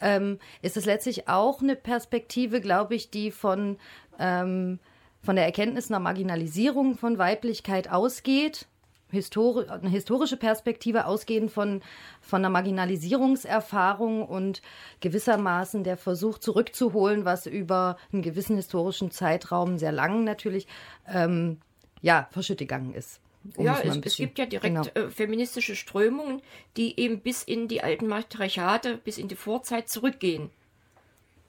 ähm, 0.00 0.38
ist 0.62 0.76
es 0.76 0.86
letztlich 0.86 1.28
auch 1.28 1.60
eine 1.60 1.76
Perspektive, 1.76 2.60
glaube 2.60 2.94
ich, 2.94 3.10
die 3.10 3.30
von, 3.30 3.76
ähm, 4.18 4.78
von 5.22 5.36
der 5.36 5.44
Erkenntnis 5.44 5.90
einer 5.90 6.00
Marginalisierung 6.00 6.96
von 6.96 7.18
Weiblichkeit 7.18 7.90
ausgeht? 7.90 8.66
Histori 9.10 9.68
eine 9.68 9.90
historische 9.90 10.38
Perspektive 10.38 11.04
ausgehend 11.04 11.50
von, 11.50 11.82
von 12.22 12.40
einer 12.40 12.48
Marginalisierungserfahrung 12.48 14.26
und 14.26 14.62
gewissermaßen 15.00 15.84
der 15.84 15.98
Versuch 15.98 16.38
zurückzuholen, 16.38 17.26
was 17.26 17.46
über 17.46 17.98
einen 18.10 18.22
gewissen 18.22 18.56
historischen 18.56 19.10
Zeitraum, 19.10 19.76
sehr 19.76 19.92
lang 19.92 20.24
natürlich, 20.24 20.66
ähm, 21.06 21.58
ja, 22.02 22.28
verschütt 22.30 22.58
gegangen 22.58 22.94
ist. 22.94 23.20
Um 23.56 23.64
ja, 23.64 23.80
es, 23.80 23.96
es, 23.96 24.16
gibt 24.16 24.38
ja 24.38 24.46
direkt 24.46 24.92
genau. 24.92 25.06
äh, 25.06 25.10
feministische 25.10 25.74
Strömungen, 25.74 26.42
die 26.76 26.98
eben 27.00 27.20
bis 27.20 27.42
in 27.42 27.66
die 27.66 27.82
alten 27.82 28.06
Matriarchate, 28.06 28.98
bis 28.98 29.18
in 29.18 29.26
die 29.26 29.34
Vorzeit 29.34 29.88
zurückgehen. 29.88 30.50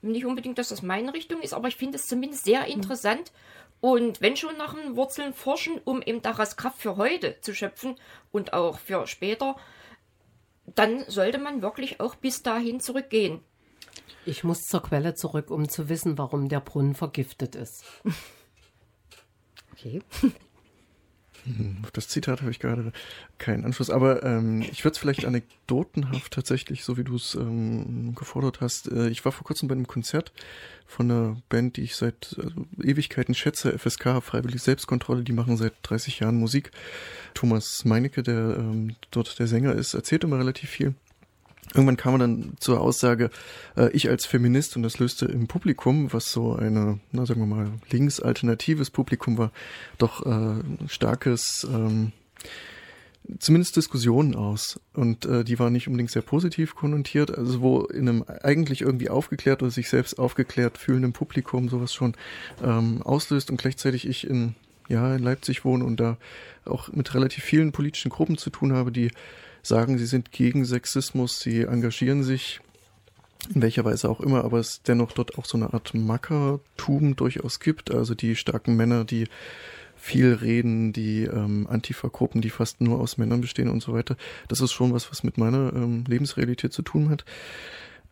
Nicht 0.01 0.25
unbedingt, 0.25 0.57
dass 0.57 0.69
das 0.69 0.81
meine 0.81 1.13
Richtung 1.13 1.41
ist, 1.41 1.53
aber 1.53 1.67
ich 1.67 1.75
finde 1.75 1.97
es 1.97 2.07
zumindest 2.07 2.45
sehr 2.45 2.61
mhm. 2.61 2.67
interessant. 2.67 3.31
Mhm 3.31 3.63
und 3.83 4.21
wenn 4.21 4.37
schon 4.37 4.55
nach 4.55 4.75
den 4.75 4.95
Wurzeln 4.95 5.33
forschen, 5.33 5.81
um 5.83 6.01
eben 6.01 6.21
daraus 6.21 6.55
Kraft 6.55 6.79
für 6.79 6.95
heute 6.95 7.35
zu 7.41 7.53
schöpfen 7.53 7.97
und 8.31 8.53
auch 8.53 8.79
für 8.79 9.07
später, 9.07 9.57
dann 10.73 11.03
sollte 11.09 11.37
man 11.37 11.61
wirklich 11.61 11.99
auch 11.99 12.15
bis 12.15 12.43
dahin 12.43 12.79
zurückgehen. 12.79 13.41
Ich 14.25 14.45
muss 14.45 14.61
zur 14.61 14.83
Quelle 14.83 15.15
zurück, 15.15 15.51
um 15.51 15.67
zu 15.67 15.89
wissen, 15.89 16.17
warum 16.17 16.47
der 16.47 16.61
Brunnen 16.61 16.95
vergiftet 16.95 17.55
ist. 17.55 17.83
Okay. 19.73 20.01
Hm, 21.45 21.79
auf 21.83 21.91
das 21.91 22.07
Zitat 22.07 22.41
habe 22.41 22.51
ich 22.51 22.59
gerade 22.59 22.93
keinen 23.37 23.65
Anschluss, 23.65 23.89
aber 23.89 24.23
ähm, 24.23 24.61
ich 24.61 24.85
würde 24.85 24.93
es 24.93 24.97
vielleicht 24.97 25.25
anekdotenhaft 25.25 26.31
tatsächlich, 26.31 26.83
so 26.83 26.95
wie 26.97 27.03
du 27.03 27.15
es 27.15 27.35
ähm, 27.35 28.15
gefordert 28.15 28.61
hast. 28.61 28.89
Äh, 28.89 29.09
ich 29.09 29.25
war 29.25 29.33
vor 29.33 29.45
kurzem 29.45 29.67
bei 29.67 29.73
einem 29.73 29.87
Konzert 29.87 30.31
von 30.87 31.11
einer 31.11 31.41
Band, 31.49 31.75
die 31.75 31.81
ich 31.81 31.95
seit 31.95 32.37
äh, 32.39 32.87
Ewigkeiten 32.89 33.35
schätze, 33.35 33.77
FSK, 33.77 34.21
Freiwillige 34.21 34.59
Selbstkontrolle, 34.59 35.23
die 35.23 35.33
machen 35.33 35.57
seit 35.57 35.73
30 35.83 36.19
Jahren 36.19 36.37
Musik. 36.37 36.71
Thomas 37.33 37.83
Meinecke, 37.83 38.23
der 38.23 38.55
ähm, 38.57 38.95
dort 39.11 39.37
der 39.37 39.47
Sänger 39.47 39.73
ist, 39.73 39.93
erzählt 39.93 40.23
immer 40.23 40.39
relativ 40.39 40.69
viel. 40.69 40.95
Irgendwann 41.73 41.97
kam 41.97 42.13
man 42.13 42.19
dann 42.19 42.53
zur 42.59 42.81
Aussage, 42.81 43.29
äh, 43.75 43.89
ich 43.91 44.09
als 44.09 44.25
Feminist, 44.25 44.75
und 44.75 44.83
das 44.83 44.99
löste 44.99 45.25
im 45.25 45.47
Publikum, 45.47 46.13
was 46.13 46.31
so 46.31 46.55
eine, 46.55 46.99
na 47.11 47.25
sagen 47.25 47.39
wir 47.39 47.47
mal, 47.47 47.71
linksalternatives 47.89 48.89
Publikum 48.89 49.37
war, 49.37 49.51
doch 49.97 50.25
äh, 50.25 50.61
starkes, 50.87 51.67
ähm, 51.71 52.11
zumindest 53.39 53.75
Diskussionen 53.75 54.35
aus. 54.35 54.79
Und 54.93 55.25
äh, 55.25 55.43
die 55.43 55.57
waren 55.57 55.73
nicht 55.73 55.87
unbedingt 55.87 56.11
sehr 56.11 56.21
positiv 56.21 56.75
konnotiert, 56.75 57.35
also 57.35 57.61
wo 57.61 57.81
in 57.81 58.09
einem 58.09 58.25
eigentlich 58.43 58.81
irgendwie 58.81 59.09
aufgeklärt 59.09 59.63
oder 59.63 59.71
sich 59.71 59.89
selbst 59.89 60.19
aufgeklärt 60.19 60.77
fühlenden 60.77 61.13
Publikum 61.13 61.69
sowas 61.69 61.93
schon 61.93 62.13
ähm, 62.61 63.01
auslöst 63.01 63.49
und 63.49 63.57
gleichzeitig 63.57 64.07
ich 64.07 64.27
in, 64.27 64.55
ja, 64.89 65.15
in 65.15 65.23
Leipzig 65.23 65.65
wohne 65.65 65.85
und 65.85 65.99
da 65.99 66.17
auch 66.65 66.89
mit 66.91 67.13
relativ 67.15 67.43
vielen 67.43 67.71
politischen 67.71 68.09
Gruppen 68.09 68.37
zu 68.37 68.49
tun 68.49 68.73
habe, 68.73 68.91
die 68.91 69.11
sagen, 69.63 69.97
sie 69.97 70.05
sind 70.05 70.31
gegen 70.31 70.65
Sexismus, 70.65 71.39
sie 71.39 71.63
engagieren 71.63 72.23
sich 72.23 72.61
in 73.53 73.61
welcher 73.61 73.83
Weise 73.83 74.09
auch 74.09 74.21
immer, 74.21 74.43
aber 74.43 74.59
es 74.59 74.83
dennoch 74.83 75.11
dort 75.11 75.37
auch 75.37 75.45
so 75.45 75.57
eine 75.57 75.73
Art 75.73 75.93
Mackertum 75.93 77.15
durchaus 77.15 77.59
gibt, 77.59 77.91
also 77.91 78.15
die 78.15 78.35
starken 78.35 78.75
Männer, 78.75 79.03
die 79.03 79.27
viel 79.97 80.33
reden, 80.33 80.91
die 80.91 81.23
ähm, 81.23 81.65
Antifa-Gruppen, 81.69 82.41
die 82.41 82.49
fast 82.49 82.81
nur 82.81 82.99
aus 82.99 83.17
Männern 83.17 83.41
bestehen 83.41 83.69
und 83.69 83.81
so 83.81 83.93
weiter. 83.93 84.17
Das 84.49 84.59
ist 84.59 84.73
schon 84.73 84.93
was, 84.93 85.09
was 85.09 85.23
mit 85.23 85.37
meiner 85.37 85.71
ähm, 85.73 86.03
Lebensrealität 86.07 86.73
zu 86.73 86.81
tun 86.81 87.09
hat. 87.09 87.23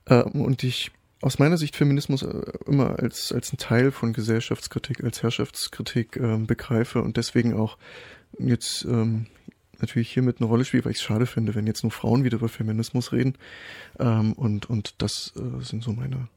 Ähm, 0.07 0.41
und 0.41 0.63
ich 0.63 0.91
aus 1.21 1.37
meiner 1.37 1.57
Sicht 1.57 1.75
Feminismus 1.75 2.23
äh, 2.23 2.41
immer 2.65 2.99
als, 2.99 3.31
als 3.31 3.51
ein 3.51 3.57
Teil 3.57 3.91
von 3.91 4.13
Gesellschaftskritik, 4.13 5.03
als 5.03 5.21
Herrschaftskritik 5.21 6.15
ähm, 6.15 6.47
begreife 6.47 7.01
und 7.01 7.17
deswegen 7.17 7.53
auch 7.53 7.77
jetzt 8.39 8.85
ähm, 8.85 9.27
natürlich 9.81 10.11
hiermit 10.11 10.39
eine 10.39 10.47
Rolle 10.47 10.65
spielt, 10.65 10.85
weil 10.85 10.91
ich 10.91 10.97
es 10.97 11.03
schade 11.03 11.25
finde, 11.25 11.55
wenn 11.55 11.67
jetzt 11.67 11.83
nur 11.83 11.91
Frauen 11.91 12.23
wieder 12.23 12.37
über 12.37 12.49
Feminismus 12.49 13.11
reden. 13.11 13.35
Ähm, 13.99 14.33
und, 14.33 14.69
und 14.69 14.95
das 14.99 15.33
äh, 15.35 15.63
sind 15.63 15.83
so 15.83 15.91
meine 15.91 16.27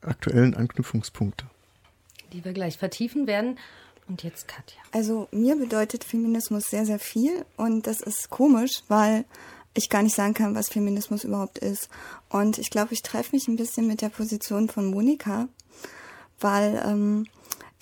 aktuellen 0.00 0.54
Anknüpfungspunkte. 0.54 1.46
Die 2.32 2.44
wir 2.44 2.52
gleich 2.52 2.78
vertiefen 2.78 3.26
werden. 3.26 3.58
Und 4.06 4.22
jetzt 4.22 4.48
Katja. 4.48 4.80
Also 4.92 5.28
mir 5.30 5.56
bedeutet 5.56 6.04
Feminismus 6.04 6.64
sehr, 6.64 6.84
sehr 6.84 6.98
viel 6.98 7.44
und 7.56 7.86
das 7.86 8.00
ist 8.00 8.28
komisch, 8.28 8.82
weil 8.88 9.24
ich 9.72 9.88
gar 9.88 10.02
nicht 10.02 10.14
sagen 10.14 10.34
kann, 10.34 10.54
was 10.54 10.68
Feminismus 10.68 11.24
überhaupt 11.24 11.58
ist. 11.58 11.88
Und 12.28 12.58
ich 12.58 12.70
glaube, 12.70 12.92
ich 12.92 13.02
treffe 13.02 13.34
mich 13.34 13.48
ein 13.48 13.56
bisschen 13.56 13.86
mit 13.86 14.02
der 14.02 14.10
Position 14.10 14.68
von 14.68 14.86
Monika, 14.86 15.48
weil 16.38 16.82
ähm, 16.86 17.26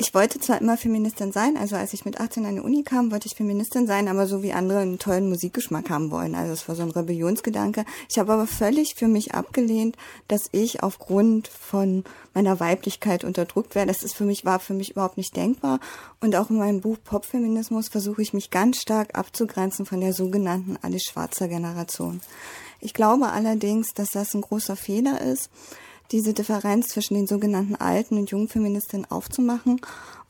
ich 0.03 0.15
wollte 0.15 0.41
zwar 0.41 0.61
immer 0.61 0.77
Feministin 0.77 1.31
sein, 1.31 1.57
also 1.57 1.77
als 1.77 1.93
ich 1.93 2.05
mit 2.05 2.21
18 2.21 2.45
an 2.45 2.57
die 2.57 2.61
Uni 2.61 2.83
kam, 2.83 3.13
wollte 3.13 3.29
ich 3.29 3.37
Feministin 3.37 3.87
sein, 3.87 4.09
aber 4.09 4.27
so 4.27 4.43
wie 4.43 4.53
andere 4.53 4.81
einen 4.81 4.99
tollen 4.99 5.29
Musikgeschmack 5.29 5.91
haben 5.91 6.11
wollen. 6.11 6.35
Also 6.35 6.53
es 6.53 6.69
war 6.69 6.75
so 6.75 6.83
ein 6.83 6.91
Rebellionsgedanke. 6.91 7.85
Ich 8.11 8.19
habe 8.19 8.33
aber 8.33 8.49
völlig 8.49 8.97
für 8.97 9.07
mich 9.07 9.33
abgelehnt, 9.33 9.97
dass 10.27 10.49
ich 10.51 10.83
aufgrund 10.83 11.47
von 11.47 12.03
meiner 12.35 12.59
Weiblichkeit 12.59 13.23
unterdrückt 13.23 13.77
werde. 13.77 13.93
Das 13.93 14.03
ist 14.03 14.15
für 14.15 14.25
mich, 14.25 14.45
war 14.45 14.59
für 14.59 14.75
mich 14.75 14.91
überhaupt 14.91 15.19
nicht 15.19 15.37
denkbar. 15.37 15.79
Und 16.21 16.35
auch 16.35 16.51
in 16.51 16.57
meinem 16.57 16.81
Buch 16.81 16.97
Popfeminismus 17.05 17.89
versuche 17.89 18.23
ich 18.23 18.35
mich 18.35 18.51
ganz 18.51 18.79
stark 18.83 19.17
abzugrenzen 19.17 19.87
von 19.87 20.01
der 20.01 20.15
sogenannten 20.15 20.79
alles 20.83 21.05
schwarzer 21.05 21.47
Generation. 21.47 22.21
Ich 22.81 22.93
glaube 22.93 23.29
allerdings, 23.29 23.95
dass 23.95 24.09
das 24.09 24.35
ein 24.35 24.41
großer 24.41 24.75
Fehler 24.75 25.21
ist 25.21 25.49
diese 26.13 26.35
Differenz 26.35 26.89
zwischen 26.89 27.15
den 27.15 27.27
sogenannten 27.27 27.75
alten 27.75 28.19
und 28.19 28.31
jungen 28.31 28.49
Feministinnen 28.49 29.11
aufzumachen 29.11 29.81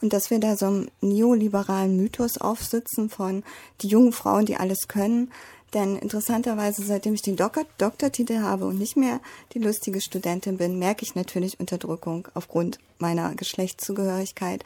und 0.00 0.12
dass 0.12 0.30
wir 0.30 0.38
da 0.38 0.56
so 0.56 0.66
einen 0.66 0.90
neoliberalen 1.00 1.96
Mythos 1.96 2.38
aufsitzen 2.38 3.10
von 3.10 3.42
die 3.80 3.88
jungen 3.88 4.12
Frauen, 4.12 4.46
die 4.46 4.56
alles 4.56 4.88
können. 4.88 5.30
Denn 5.74 5.96
interessanterweise, 5.96 6.84
seitdem 6.84 7.14
ich 7.14 7.22
den 7.22 7.36
Doktor 7.36 7.64
Doktortitel 7.78 8.40
habe 8.40 8.66
und 8.66 8.78
nicht 8.78 8.96
mehr 8.96 9.20
die 9.54 9.58
lustige 9.58 10.02
Studentin 10.02 10.58
bin, 10.58 10.78
merke 10.78 11.02
ich 11.02 11.14
natürlich 11.14 11.60
Unterdrückung 11.60 12.28
aufgrund 12.34 12.78
meiner 12.98 13.34
Geschlechtszugehörigkeit. 13.34 14.64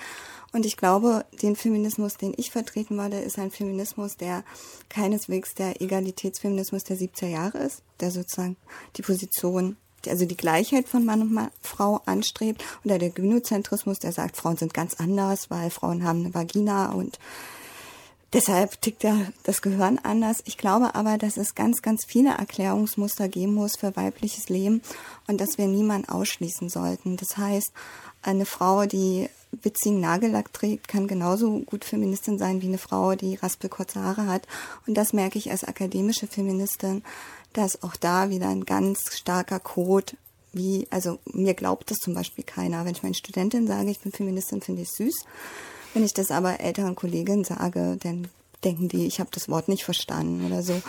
Und 0.52 0.66
ich 0.66 0.76
glaube, 0.76 1.24
den 1.42 1.54
Feminismus, 1.54 2.16
den 2.16 2.34
ich 2.36 2.50
vertreten 2.50 2.96
würde, 2.98 3.20
ist 3.20 3.38
ein 3.38 3.52
Feminismus, 3.52 4.16
der 4.16 4.42
keineswegs 4.88 5.54
der 5.54 5.80
Egalitätsfeminismus 5.80 6.82
der 6.82 6.96
70er 6.96 7.28
Jahre 7.28 7.58
ist, 7.58 7.82
der 8.00 8.10
sozusagen 8.10 8.56
die 8.96 9.02
Position 9.02 9.76
also 10.08 10.24
die 10.24 10.36
Gleichheit 10.36 10.88
von 10.88 11.04
Mann 11.04 11.22
und 11.22 11.32
Mann, 11.32 11.50
Frau 11.62 12.00
anstrebt, 12.06 12.64
oder 12.84 12.98
der 12.98 13.10
Gynozentrismus, 13.10 13.98
der 13.98 14.12
sagt, 14.12 14.36
Frauen 14.36 14.56
sind 14.56 14.74
ganz 14.74 14.94
anders, 14.94 15.50
weil 15.50 15.70
Frauen 15.70 16.04
haben 16.04 16.20
eine 16.20 16.34
Vagina 16.34 16.92
und 16.92 17.18
deshalb 18.32 18.80
tickt 18.80 19.02
ja 19.02 19.16
das 19.44 19.62
Gehirn 19.62 19.98
anders. 19.98 20.42
Ich 20.44 20.58
glaube 20.58 20.94
aber, 20.94 21.18
dass 21.18 21.36
es 21.36 21.54
ganz, 21.54 21.82
ganz 21.82 22.04
viele 22.06 22.30
Erklärungsmuster 22.30 23.28
geben 23.28 23.54
muss 23.54 23.76
für 23.76 23.96
weibliches 23.96 24.48
Leben 24.48 24.82
und 25.26 25.40
dass 25.40 25.58
wir 25.58 25.66
niemanden 25.66 26.08
ausschließen 26.08 26.68
sollten. 26.68 27.16
Das 27.16 27.36
heißt, 27.36 27.72
eine 28.22 28.46
Frau, 28.46 28.86
die 28.86 29.28
witzigen 29.62 30.00
Nagellack 30.00 30.52
trägt, 30.52 30.88
kann 30.88 31.06
genauso 31.06 31.60
gut 31.60 31.84
Feministin 31.84 32.38
sein 32.38 32.62
wie 32.62 32.66
eine 32.66 32.78
Frau, 32.78 33.14
die 33.14 33.36
raspelkurze 33.36 34.02
Haare 34.02 34.26
hat. 34.26 34.46
Und 34.86 34.94
das 34.94 35.12
merke 35.12 35.38
ich 35.38 35.50
als 35.50 35.64
akademische 35.64 36.26
Feministin, 36.26 37.02
dass 37.52 37.82
auch 37.82 37.96
da 37.96 38.30
wieder 38.30 38.48
ein 38.48 38.64
ganz 38.64 39.16
starker 39.16 39.60
Code 39.60 40.12
wie, 40.52 40.86
also 40.90 41.18
mir 41.32 41.54
glaubt 41.54 41.90
das 41.90 41.98
zum 41.98 42.14
Beispiel 42.14 42.44
keiner. 42.44 42.84
Wenn 42.84 42.92
ich 42.92 43.02
meinen 43.02 43.14
Studentinnen 43.14 43.66
sage, 43.66 43.90
ich 43.90 44.00
bin 44.00 44.12
Feministin, 44.12 44.62
finde 44.62 44.82
ich 44.82 44.90
süß. 44.90 45.24
Wenn 45.92 46.04
ich 46.04 46.14
das 46.14 46.30
aber 46.30 46.60
älteren 46.60 46.94
Kolleginnen 46.94 47.44
sage, 47.44 47.98
dann 48.02 48.28
denken 48.64 48.88
die, 48.88 49.06
ich 49.06 49.20
habe 49.20 49.30
das 49.32 49.48
Wort 49.48 49.68
nicht 49.68 49.84
verstanden 49.84 50.46
oder 50.46 50.62
so. 50.62 50.80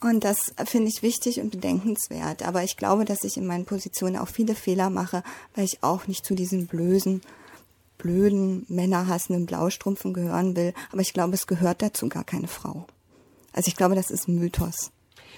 Und 0.00 0.24
das 0.24 0.38
finde 0.64 0.88
ich 0.88 1.02
wichtig 1.02 1.40
und 1.40 1.50
bedenkenswert. 1.50 2.46
Aber 2.46 2.62
ich 2.62 2.76
glaube, 2.76 3.04
dass 3.04 3.24
ich 3.24 3.36
in 3.36 3.46
meinen 3.46 3.64
Positionen 3.64 4.16
auch 4.16 4.28
viele 4.28 4.54
Fehler 4.54 4.90
mache, 4.90 5.24
weil 5.54 5.64
ich 5.64 5.82
auch 5.82 6.06
nicht 6.06 6.24
zu 6.24 6.34
diesen 6.34 6.66
blösen, 6.66 7.20
blöden, 7.98 8.64
männerhassenden 8.68 9.46
Blaustrumpfen 9.46 10.14
gehören 10.14 10.56
will. 10.56 10.72
Aber 10.90 11.00
ich 11.00 11.12
glaube, 11.12 11.34
es 11.34 11.46
gehört 11.46 11.82
dazu 11.82 12.08
gar 12.08 12.24
keine 12.24 12.48
Frau. 12.48 12.86
Also 13.52 13.68
ich 13.68 13.76
glaube, 13.76 13.94
das 13.94 14.10
ist 14.10 14.28
ein 14.28 14.38
Mythos. 14.38 14.92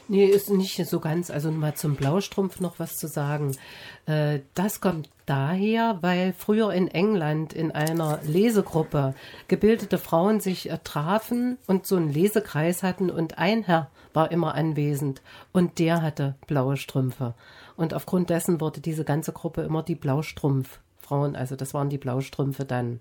Nee, 0.08 0.26
ist 0.26 0.50
nicht 0.50 0.84
so 0.86 0.98
ganz. 0.98 1.30
Also 1.30 1.52
mal 1.52 1.74
zum 1.74 1.94
Blaustrumpf 1.94 2.58
noch 2.58 2.80
was 2.80 2.96
zu 2.96 3.06
sagen. 3.06 3.56
Äh, 4.06 4.40
das 4.54 4.80
kommt 4.80 5.08
daher, 5.24 5.98
weil 6.00 6.34
früher 6.36 6.72
in 6.72 6.88
England 6.88 7.52
in 7.52 7.70
einer 7.70 8.18
Lesegruppe 8.24 9.14
gebildete 9.46 9.98
Frauen 9.98 10.40
sich 10.40 10.68
trafen 10.82 11.58
und 11.68 11.86
so 11.86 11.94
einen 11.94 12.12
Lesekreis 12.12 12.82
hatten 12.82 13.08
und 13.08 13.38
ein 13.38 13.62
Herr 13.62 13.88
war 14.12 14.32
immer 14.32 14.56
anwesend 14.56 15.22
und 15.52 15.78
der 15.78 16.02
hatte 16.02 16.34
blaue 16.48 16.76
Strümpfe. 16.76 17.34
Und 17.76 17.94
aufgrund 17.94 18.30
dessen 18.30 18.60
wurde 18.60 18.80
diese 18.80 19.04
ganze 19.04 19.32
Gruppe 19.32 19.62
immer 19.62 19.84
die 19.84 19.94
Blaustrumpffrauen, 21.10 21.36
also 21.36 21.56
das 21.56 21.74
waren 21.74 21.90
die 21.90 21.98
Blaustrümpfe 21.98 22.64
dann. 22.64 23.00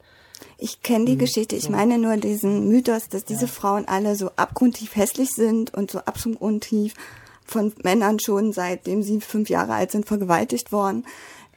Ich 0.58 0.82
kenne 0.82 1.06
die 1.06 1.16
mhm. 1.16 1.20
Geschichte. 1.20 1.56
Ich 1.56 1.70
meine 1.70 1.98
nur 1.98 2.18
diesen 2.18 2.68
Mythos, 2.68 3.10
dass 3.10 3.26
diese 3.26 3.46
ja. 3.46 3.48
Frauen 3.48 3.88
alle 3.88 4.16
so 4.16 4.32
abgrundtief 4.36 4.96
hässlich 4.96 5.30
sind 5.32 5.74
und 5.74 5.92
so 5.92 6.00
abgrundtief 6.00 6.94
von 7.46 7.74
Männern 7.84 8.20
schon 8.20 8.54
seitdem 8.54 9.02
sie 9.02 9.22
fünf 9.22 9.50
Jahre 9.50 9.74
alt 9.74 9.92
sind 9.92 10.06
vergewaltigt 10.06 10.72
worden. 10.72 11.06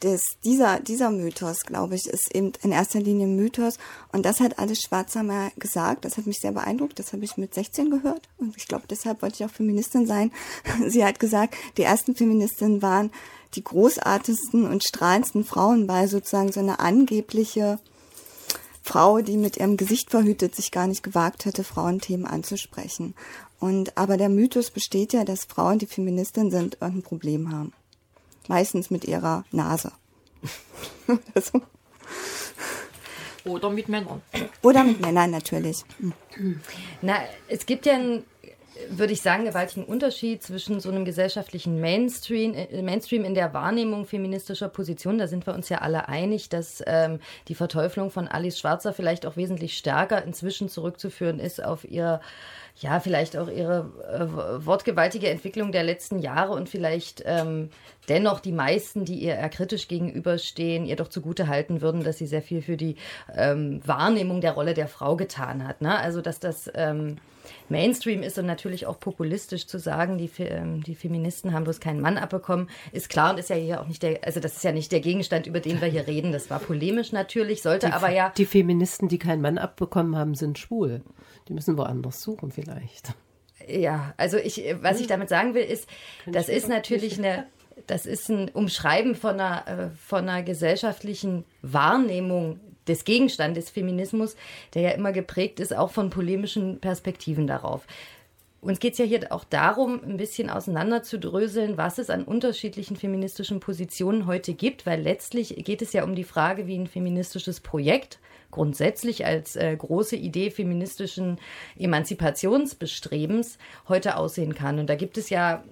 Das, 0.01 0.23
dieser, 0.43 0.81
dieser 0.81 1.11
Mythos, 1.11 1.61
glaube 1.61 1.95
ich, 1.95 2.09
ist 2.09 2.35
eben 2.35 2.53
in 2.63 2.73
erster 2.73 2.99
Linie 2.99 3.29
Mythos. 3.29 3.79
Und 4.11 4.27
das 4.27 4.41
hat 4.41 4.59
alles 4.59 4.81
Schwarzhammer 4.81 5.53
gesagt. 5.59 6.05
Das 6.05 6.17
hat 6.17 6.27
mich 6.27 6.41
sehr 6.41 6.51
beeindruckt. 6.51 6.99
Das 6.99 7.13
habe 7.13 7.25
ich 7.25 7.37
mit 7.37 7.55
16 7.55 7.89
gehört. 7.89 8.29
Und 8.39 8.57
ich 8.57 8.67
glaube, 8.67 8.85
deshalb 8.91 9.23
wollte 9.23 9.37
ich 9.37 9.45
auch 9.45 9.55
Feministin 9.55 10.07
sein. 10.07 10.33
Sie 10.89 11.05
hat 11.05 11.21
gesagt, 11.21 11.55
die 11.77 11.83
ersten 11.83 12.17
Feministinnen 12.17 12.83
waren 12.83 13.13
die 13.55 13.65
großartigsten 13.65 14.67
und 14.67 14.85
strahlendsten 14.85 15.45
Frauen, 15.45 15.89
weil 15.89 16.09
sozusagen 16.09 16.53
so 16.53 16.61
eine 16.61 16.81
angebliche 16.81 17.79
Frau, 18.83 19.21
die 19.21 19.37
mit 19.37 19.57
ihrem 19.59 19.77
Gesicht 19.77 20.11
verhütet 20.11 20.55
sich 20.55 20.71
gar 20.71 20.87
nicht 20.87 21.03
gewagt 21.03 21.45
hätte, 21.45 21.65
Frauenthemen 21.65 22.27
anzusprechen. 22.27 23.15
Und 23.61 23.97
aber 23.97 24.17
der 24.17 24.29
Mythos 24.29 24.71
besteht 24.71 25.13
ja, 25.13 25.25
dass 25.25 25.45
Frauen, 25.45 25.79
die 25.79 25.87
Feministin 25.87 26.51
sind, 26.51 26.79
irgendein 26.81 27.03
Problem 27.03 27.53
haben. 27.53 27.73
Meistens 28.49 28.91
mit 28.91 29.05
ihrer 29.05 29.45
Nase. 29.53 29.93
Oder 33.45 33.71
mit 33.71 33.89
Männern. 33.89 34.21
Oder 34.63 34.85
mit 34.85 35.01
Männern 35.01 35.31
natürlich. 35.31 35.85
Na, 37.01 37.21
es 37.49 37.67
gibt 37.67 37.87
ja 37.87 37.95
einen 37.95 38.25
würde 38.91 39.13
ich 39.13 39.23
sagen, 39.23 39.45
gewaltigen 39.45 39.85
Unterschied 39.85 40.43
zwischen 40.43 40.81
so 40.81 40.91
einem 40.91 41.05
gesellschaftlichen 41.05 41.81
Mainstream, 41.81 42.55
äh, 42.55 42.83
Mainstream 42.83 43.25
in 43.25 43.35
der 43.35 43.55
Wahrnehmung 43.55 44.07
feministischer 44.07 44.69
Positionen. 44.69 45.19
Da 45.19 45.27
sind 45.27 45.47
wir 45.47 45.55
uns 45.55 45.69
ja 45.69 45.79
alle 45.79 46.09
einig, 46.09 46.49
dass 46.49 46.83
ähm, 46.87 47.21
die 47.49 47.55
Verteuflung 47.55 48.11
von 48.11 48.29
Alice 48.29 48.59
Schwarzer 48.59 48.93
vielleicht 48.93 49.27
auch 49.27 49.37
wesentlich 49.37 49.77
stärker 49.77 50.25
inzwischen 50.25 50.69
zurückzuführen 50.69 51.39
ist 51.39 51.63
auf 51.63 51.85
ihr 51.85 52.21
ja, 52.83 52.99
vielleicht 52.99 53.37
auch 53.37 53.49
ihre 53.49 53.93
äh, 54.13 54.67
wortgewaltige 54.67 55.29
Entwicklung 55.29 55.71
der 55.71 55.85
letzten 55.85 56.19
Jahre 56.19 56.53
und 56.53 56.69
vielleicht 56.69 57.23
ähm, 57.25 57.71
dennoch 58.09 58.41
die 58.41 58.51
meisten, 58.51 59.05
die 59.05 59.21
ihr 59.21 59.37
eher 59.37 59.49
kritisch 59.49 59.87
gegenüberstehen, 59.87 60.85
ihr 60.85 60.97
doch 60.97 61.09
zugute 61.09 61.47
halten 61.47 61.81
würden, 61.81 62.03
dass 62.03 62.19
sie 62.19 62.27
sehr 62.27 62.43
viel 62.43 62.61
für 62.61 62.77
die 62.77 62.97
ähm, 63.37 63.81
Wahrnehmung 63.87 64.41
der 64.41 64.53
Rolle 64.53 64.75
der 64.75 64.89
Frau 64.89 65.15
getan 65.15 65.67
hat. 65.67 65.81
Ne? 65.81 65.97
Also, 65.97 66.21
dass 66.21 66.41
das 66.41 66.71
ähm, 66.75 67.19
Mainstream 67.69 68.25
ist 68.25 68.39
und 68.39 68.47
natürlich 68.47 68.87
auch 68.87 68.99
populistisch 68.99 69.69
zu 69.69 69.79
sagen, 69.79 70.19
die, 70.19 70.31
ähm, 70.43 70.83
die 70.83 70.97
Feministen 70.97 71.53
haben 71.53 71.65
bloß 71.65 71.79
keinen 71.79 72.01
Mann 72.01 72.19
abbekommen, 72.19 72.69
ist 72.91 73.09
klar 73.09 73.33
und 73.33 73.39
ist 73.39 73.51
ja 73.51 73.57
hier 73.57 73.81
auch 73.81 73.87
nicht 73.87 74.03
der, 74.03 74.25
also 74.25 74.41
das 74.41 74.57
ist 74.57 74.65
ja 74.65 74.73
nicht 74.73 74.91
der 74.91 75.01
Gegenstand, 75.01 75.47
über 75.47 75.61
den 75.61 75.81
wir 75.81 75.89
hier 75.89 76.09
reden. 76.09 76.33
Das 76.33 76.51
war 76.51 76.59
polemisch 76.59 77.13
natürlich, 77.13 77.63
sollte 77.63 77.87
die, 77.87 77.93
aber 77.93 78.11
ja. 78.11 78.33
Die 78.37 78.47
Feministen, 78.47 79.09
die 79.09 79.19
keinen 79.19 79.41
Mann 79.41 79.59
abbekommen 79.59 80.17
haben, 80.17 80.35
sind 80.35 80.59
schwul. 80.59 81.03
Die 81.49 81.55
müssen 81.55 81.77
woanders 81.77 82.23
suchen 82.23 82.53
vielleicht. 82.53 82.72
Ja, 83.69 84.15
also 84.17 84.39
ich, 84.39 84.63
was 84.81 85.01
ich 85.01 85.07
damit 85.07 85.29
sagen 85.29 85.55
will, 85.55 85.65
ist, 85.65 85.89
das 86.27 86.49
ist 86.49 86.69
natürlich 86.69 87.19
eine, 87.19 87.47
das 87.87 88.07
ist 88.07 88.29
ein 88.29 88.49
Umschreiben 88.49 89.15
von 89.15 89.41
einer, 89.41 89.67
äh, 89.69 89.91
von 89.91 90.29
einer 90.29 90.43
gesellschaftlichen 90.43 91.45
Wahrnehmung 91.63 92.61
des 92.89 93.05
Gegenstandes 93.05 93.71
Feminismus, 93.71 94.37
der 94.75 94.83
ja 94.83 94.91
immer 94.91 95.13
geprägt 95.13 95.61
ist, 95.61 95.75
auch 95.75 95.91
von 95.91 96.11
polemischen 96.11 96.81
Perspektiven 96.81 97.47
darauf. 97.47 97.87
Uns 98.61 98.79
geht 98.79 98.93
es 98.93 98.99
ja 98.99 99.05
hier 99.05 99.33
auch 99.33 99.45
darum, 99.45 100.01
ein 100.05 100.17
bisschen 100.17 100.49
auseinanderzudröseln, 100.49 101.77
was 101.77 101.99
es 101.99 102.11
an 102.11 102.23
unterschiedlichen 102.23 102.97
feministischen 102.97 103.59
Positionen 103.59 104.27
heute 104.27 104.55
gibt, 104.55 104.87
weil 104.87 105.03
letztlich 105.03 105.57
geht 105.65 105.83
es 105.83 105.93
ja 105.93 106.05
um 106.05 106.15
die 106.15 106.23
Frage, 106.25 106.69
wie 106.69 106.79
ein 106.79 106.87
feministisches 106.87 107.61
Projekt 107.61 108.21
grundsätzlich 108.53 109.27
als 109.27 109.57
äh, 109.57 109.75
große 109.77 110.15
Idee 110.15 110.51
feministischen 110.51 111.39
Emanzipationsbestrebens 111.77 113.59
heute 113.89 114.17
aussehen 114.17 114.55
kann. 114.55 114.79
Und 114.79 114.89
da 114.89 114.95
gibt 114.95 115.19
es 115.19 115.29
ja 115.31 115.65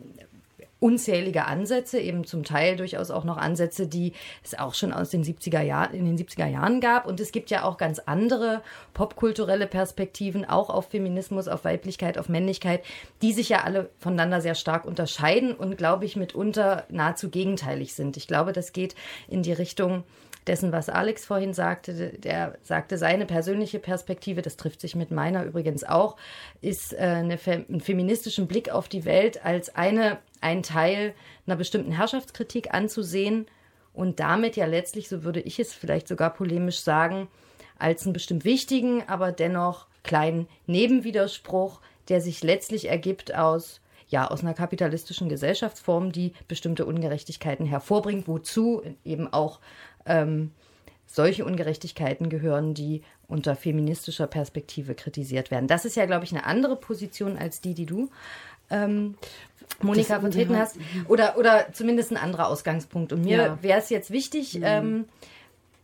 unzählige 0.80 1.44
Ansätze, 1.44 2.00
eben 2.00 2.24
zum 2.24 2.42
Teil 2.42 2.76
durchaus 2.76 3.10
auch 3.10 3.24
noch 3.24 3.36
Ansätze, 3.36 3.86
die 3.86 4.14
es 4.42 4.58
auch 4.58 4.74
schon 4.74 4.92
aus 4.92 5.10
den 5.10 5.22
70er 5.22 5.60
Jahren, 5.60 5.94
in 5.94 6.06
den 6.06 6.18
70er 6.18 6.46
Jahren 6.46 6.80
gab. 6.80 7.06
Und 7.06 7.20
es 7.20 7.32
gibt 7.32 7.50
ja 7.50 7.64
auch 7.64 7.76
ganz 7.76 7.98
andere 8.00 8.62
popkulturelle 8.94 9.66
Perspektiven, 9.66 10.46
auch 10.46 10.70
auf 10.70 10.88
Feminismus, 10.88 11.48
auf 11.48 11.64
Weiblichkeit, 11.64 12.18
auf 12.18 12.28
Männlichkeit, 12.28 12.82
die 13.20 13.32
sich 13.32 13.50
ja 13.50 13.62
alle 13.62 13.90
voneinander 13.98 14.40
sehr 14.40 14.54
stark 14.54 14.86
unterscheiden 14.86 15.54
und, 15.54 15.76
glaube 15.76 16.06
ich, 16.06 16.16
mitunter 16.16 16.84
nahezu 16.88 17.28
gegenteilig 17.28 17.94
sind. 17.94 18.16
Ich 18.16 18.26
glaube, 18.26 18.52
das 18.52 18.72
geht 18.72 18.94
in 19.28 19.42
die 19.42 19.52
Richtung, 19.52 20.04
dessen, 20.46 20.72
was 20.72 20.88
Alex 20.88 21.24
vorhin 21.24 21.52
sagte. 21.52 22.12
Der 22.18 22.58
sagte, 22.62 22.98
seine 22.98 23.26
persönliche 23.26 23.78
Perspektive, 23.78 24.42
das 24.42 24.56
trifft 24.56 24.80
sich 24.80 24.94
mit 24.94 25.10
meiner 25.10 25.44
übrigens 25.44 25.84
auch, 25.84 26.16
ist 26.60 26.92
äh, 26.92 26.98
eine, 26.98 27.38
einen 27.46 27.80
feministischen 27.80 28.46
Blick 28.46 28.70
auf 28.70 28.88
die 28.88 29.04
Welt 29.04 29.44
als 29.44 29.74
eine, 29.74 30.18
ein 30.40 30.62
Teil 30.62 31.14
einer 31.46 31.56
bestimmten 31.56 31.92
Herrschaftskritik 31.92 32.72
anzusehen 32.72 33.46
und 33.92 34.20
damit 34.20 34.56
ja 34.56 34.66
letztlich, 34.66 35.08
so 35.08 35.24
würde 35.24 35.40
ich 35.40 35.58
es 35.58 35.72
vielleicht 35.72 36.08
sogar 36.08 36.32
polemisch 36.32 36.80
sagen, 36.80 37.28
als 37.78 38.04
einen 38.04 38.12
bestimmt 38.12 38.44
wichtigen, 38.44 39.02
aber 39.08 39.32
dennoch 39.32 39.86
kleinen 40.02 40.48
Nebenwiderspruch, 40.66 41.80
der 42.08 42.20
sich 42.20 42.42
letztlich 42.42 42.88
ergibt 42.88 43.34
aus 43.34 43.80
ja 44.10 44.28
aus 44.28 44.42
einer 44.42 44.54
kapitalistischen 44.54 45.28
Gesellschaftsform, 45.28 46.12
die 46.12 46.32
bestimmte 46.48 46.84
Ungerechtigkeiten 46.84 47.64
hervorbringt, 47.64 48.28
wozu 48.28 48.82
eben 49.04 49.32
auch 49.32 49.60
ähm, 50.06 50.50
solche 51.06 51.44
Ungerechtigkeiten 51.44 52.28
gehören, 52.28 52.74
die 52.74 53.02
unter 53.26 53.56
feministischer 53.56 54.26
Perspektive 54.26 54.94
kritisiert 54.94 55.50
werden. 55.50 55.66
Das 55.66 55.84
ist 55.84 55.96
ja, 55.96 56.06
glaube 56.06 56.24
ich, 56.24 56.32
eine 56.32 56.44
andere 56.46 56.76
Position 56.76 57.36
als 57.36 57.60
die, 57.60 57.74
die 57.74 57.86
du, 57.86 58.10
ähm, 58.70 59.16
Monika, 59.82 60.20
vertreten 60.20 60.56
hast. 60.56 60.76
Oder, 61.08 61.36
oder 61.38 61.72
zumindest 61.72 62.10
ein 62.10 62.16
anderer 62.16 62.48
Ausgangspunkt. 62.48 63.12
Und 63.12 63.22
mir 63.22 63.36
ja. 63.36 63.62
wäre 63.62 63.78
es 63.78 63.88
jetzt 63.88 64.10
wichtig, 64.10 64.54
mhm. 64.54 64.64
ähm, 64.64 65.04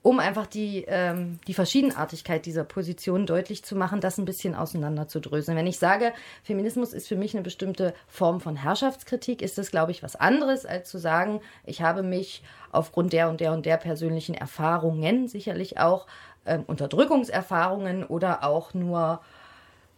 um 0.06 0.20
einfach 0.20 0.46
die, 0.46 0.84
ähm, 0.86 1.40
die 1.48 1.54
Verschiedenartigkeit 1.54 2.46
dieser 2.46 2.62
Position 2.62 3.26
deutlich 3.26 3.64
zu 3.64 3.74
machen, 3.74 4.00
das 4.00 4.18
ein 4.18 4.24
bisschen 4.24 4.54
auseinander 4.54 5.08
zu 5.08 5.18
dröseln. 5.18 5.58
Wenn 5.58 5.66
ich 5.66 5.80
sage, 5.80 6.12
Feminismus 6.44 6.92
ist 6.92 7.08
für 7.08 7.16
mich 7.16 7.34
eine 7.34 7.42
bestimmte 7.42 7.92
Form 8.06 8.40
von 8.40 8.54
Herrschaftskritik, 8.54 9.42
ist 9.42 9.58
das, 9.58 9.72
glaube 9.72 9.90
ich, 9.90 10.04
was 10.04 10.14
anderes, 10.14 10.64
als 10.64 10.88
zu 10.88 10.98
sagen, 10.98 11.40
ich 11.64 11.82
habe 11.82 12.04
mich 12.04 12.44
aufgrund 12.70 13.12
der 13.14 13.28
und 13.28 13.40
der 13.40 13.52
und 13.52 13.66
der 13.66 13.78
persönlichen 13.78 14.36
Erfahrungen, 14.36 15.26
sicherlich 15.26 15.80
auch 15.80 16.06
ähm, 16.46 16.62
Unterdrückungserfahrungen 16.68 18.04
oder 18.04 18.44
auch 18.44 18.74
nur 18.74 19.18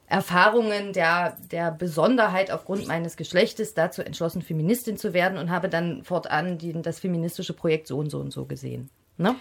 Erfahrungen 0.07 0.94
der, 0.94 1.37
der 1.53 1.71
Besonderheit 1.71 2.51
aufgrund 2.51 2.88
meines 2.88 3.18
Geschlechtes 3.18 3.75
dazu 3.75 4.01
entschlossen, 4.01 4.40
Feministin 4.40 4.97
zu 4.97 5.12
werden 5.12 5.37
und 5.37 5.51
habe 5.51 5.68
dann 5.68 6.03
fortan 6.03 6.57
die, 6.57 6.73
das 6.81 6.99
feministische 6.99 7.53
Projekt 7.53 7.88
so 7.88 7.99
und 7.99 8.09
so 8.09 8.21
und 8.21 8.33
so 8.33 8.47
gesehen. 8.47 8.88
Ne? 9.18 9.35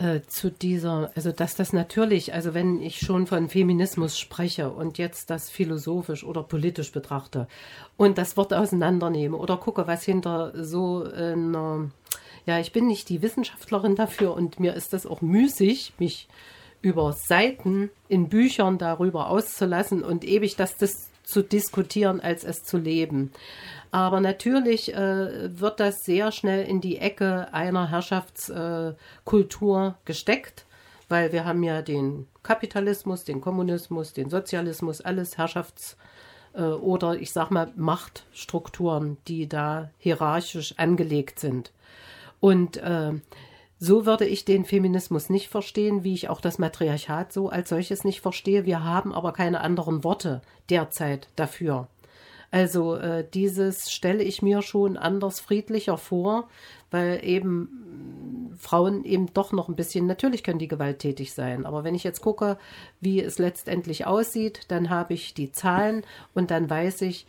Äh, 0.00 0.20
zu 0.28 0.52
dieser, 0.52 1.10
also 1.16 1.32
dass 1.32 1.56
das 1.56 1.72
natürlich, 1.72 2.32
also 2.32 2.54
wenn 2.54 2.80
ich 2.80 3.00
schon 3.00 3.26
von 3.26 3.48
Feminismus 3.48 4.16
spreche 4.16 4.70
und 4.70 4.96
jetzt 4.96 5.28
das 5.28 5.50
philosophisch 5.50 6.22
oder 6.22 6.44
politisch 6.44 6.92
betrachte 6.92 7.48
und 7.96 8.16
das 8.16 8.36
Wort 8.36 8.54
auseinandernehme 8.54 9.36
oder 9.36 9.56
gucke, 9.56 9.88
was 9.88 10.04
hinter 10.04 10.52
so 10.54 11.02
einer, 11.02 11.90
ja, 12.46 12.60
ich 12.60 12.70
bin 12.70 12.86
nicht 12.86 13.08
die 13.08 13.22
Wissenschaftlerin 13.22 13.96
dafür 13.96 14.34
und 14.34 14.60
mir 14.60 14.74
ist 14.74 14.92
das 14.92 15.04
auch 15.04 15.20
müßig, 15.20 15.94
mich 15.98 16.28
über 16.80 17.12
Seiten 17.12 17.90
in 18.08 18.28
Büchern 18.28 18.78
darüber 18.78 19.28
auszulassen 19.28 20.04
und 20.04 20.22
ewig 20.22 20.54
das, 20.54 20.76
das 20.76 21.10
zu 21.28 21.42
diskutieren, 21.42 22.20
als 22.20 22.42
es 22.42 22.64
zu 22.64 22.78
leben. 22.78 23.32
Aber 23.90 24.20
natürlich 24.20 24.94
äh, 24.94 25.60
wird 25.60 25.78
das 25.78 26.04
sehr 26.04 26.32
schnell 26.32 26.66
in 26.66 26.80
die 26.80 26.96
Ecke 26.98 27.52
einer 27.52 27.90
Herrschaftskultur 27.90 29.86
äh, 29.88 30.06
gesteckt, 30.06 30.64
weil 31.10 31.32
wir 31.32 31.44
haben 31.44 31.62
ja 31.62 31.82
den 31.82 32.26
Kapitalismus, 32.42 33.24
den 33.24 33.42
Kommunismus, 33.42 34.14
den 34.14 34.30
Sozialismus, 34.30 35.02
alles 35.02 35.36
Herrschafts- 35.36 35.96
äh, 36.54 36.62
oder 36.62 37.16
ich 37.16 37.30
sag 37.30 37.50
mal 37.50 37.72
Machtstrukturen, 37.76 39.18
die 39.26 39.48
da 39.48 39.90
hierarchisch 39.98 40.78
angelegt 40.78 41.40
sind. 41.40 41.72
Und 42.40 42.78
äh, 42.78 43.12
so 43.78 44.06
würde 44.06 44.26
ich 44.26 44.44
den 44.44 44.64
Feminismus 44.64 45.30
nicht 45.30 45.48
verstehen, 45.48 46.04
wie 46.04 46.14
ich 46.14 46.28
auch 46.28 46.40
das 46.40 46.58
Matriarchat 46.58 47.32
so 47.32 47.48
als 47.48 47.68
solches 47.68 48.04
nicht 48.04 48.20
verstehe. 48.20 48.66
Wir 48.66 48.82
haben 48.82 49.14
aber 49.14 49.32
keine 49.32 49.60
anderen 49.60 50.04
Worte 50.04 50.42
derzeit 50.68 51.28
dafür. 51.36 51.88
Also 52.50 52.96
äh, 52.96 53.26
dieses 53.34 53.92
stelle 53.92 54.22
ich 54.22 54.40
mir 54.42 54.62
schon 54.62 54.96
anders 54.96 55.38
friedlicher 55.38 55.98
vor, 55.98 56.48
weil 56.90 57.20
eben 57.22 58.54
Frauen 58.58 59.04
eben 59.04 59.32
doch 59.34 59.52
noch 59.52 59.68
ein 59.68 59.76
bisschen, 59.76 60.06
natürlich 60.06 60.42
können 60.42 60.58
die 60.58 60.68
gewalttätig 60.68 61.34
sein, 61.34 61.66
aber 61.66 61.84
wenn 61.84 61.94
ich 61.94 62.04
jetzt 62.04 62.22
gucke, 62.22 62.56
wie 63.00 63.20
es 63.20 63.38
letztendlich 63.38 64.06
aussieht, 64.06 64.62
dann 64.68 64.88
habe 64.88 65.12
ich 65.14 65.34
die 65.34 65.52
Zahlen 65.52 66.02
und 66.34 66.50
dann 66.50 66.70
weiß 66.70 67.02
ich, 67.02 67.26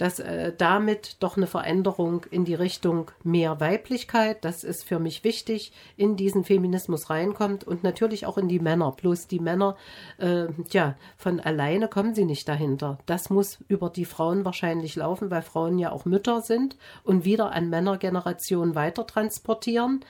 dass 0.00 0.18
äh, 0.18 0.54
damit 0.56 1.16
doch 1.20 1.36
eine 1.36 1.46
Veränderung 1.46 2.24
in 2.30 2.46
die 2.46 2.54
Richtung 2.54 3.10
mehr 3.22 3.60
Weiblichkeit, 3.60 4.42
das 4.46 4.64
ist 4.64 4.84
für 4.84 4.98
mich 4.98 5.24
wichtig, 5.24 5.72
in 5.98 6.16
diesen 6.16 6.42
Feminismus 6.42 7.10
reinkommt 7.10 7.64
und 7.64 7.84
natürlich 7.84 8.24
auch 8.24 8.38
in 8.38 8.48
die 8.48 8.60
Männer. 8.60 8.92
Bloß 8.92 9.26
die 9.26 9.40
Männer, 9.40 9.76
äh, 10.16 10.46
ja, 10.70 10.96
von 11.18 11.38
alleine 11.38 11.86
kommen 11.86 12.14
sie 12.14 12.24
nicht 12.24 12.48
dahinter. 12.48 12.96
Das 13.04 13.28
muss 13.28 13.58
über 13.68 13.90
die 13.90 14.06
Frauen 14.06 14.46
wahrscheinlich 14.46 14.96
laufen, 14.96 15.30
weil 15.30 15.42
Frauen 15.42 15.78
ja 15.78 15.92
auch 15.92 16.06
Mütter 16.06 16.40
sind 16.40 16.78
und 17.04 17.26
wieder 17.26 17.52
an 17.52 17.68
Männergenerationen 17.68 18.74
weiter 18.74 19.06
transportieren. 19.06 20.02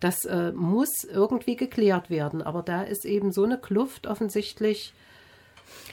Das 0.00 0.24
äh, 0.24 0.52
muss 0.52 1.04
irgendwie 1.04 1.56
geklärt 1.56 2.08
werden. 2.08 2.40
Aber 2.40 2.62
da 2.62 2.82
ist 2.82 3.04
eben 3.04 3.30
so 3.30 3.44
eine 3.44 3.58
Kluft 3.58 4.06
offensichtlich 4.06 4.94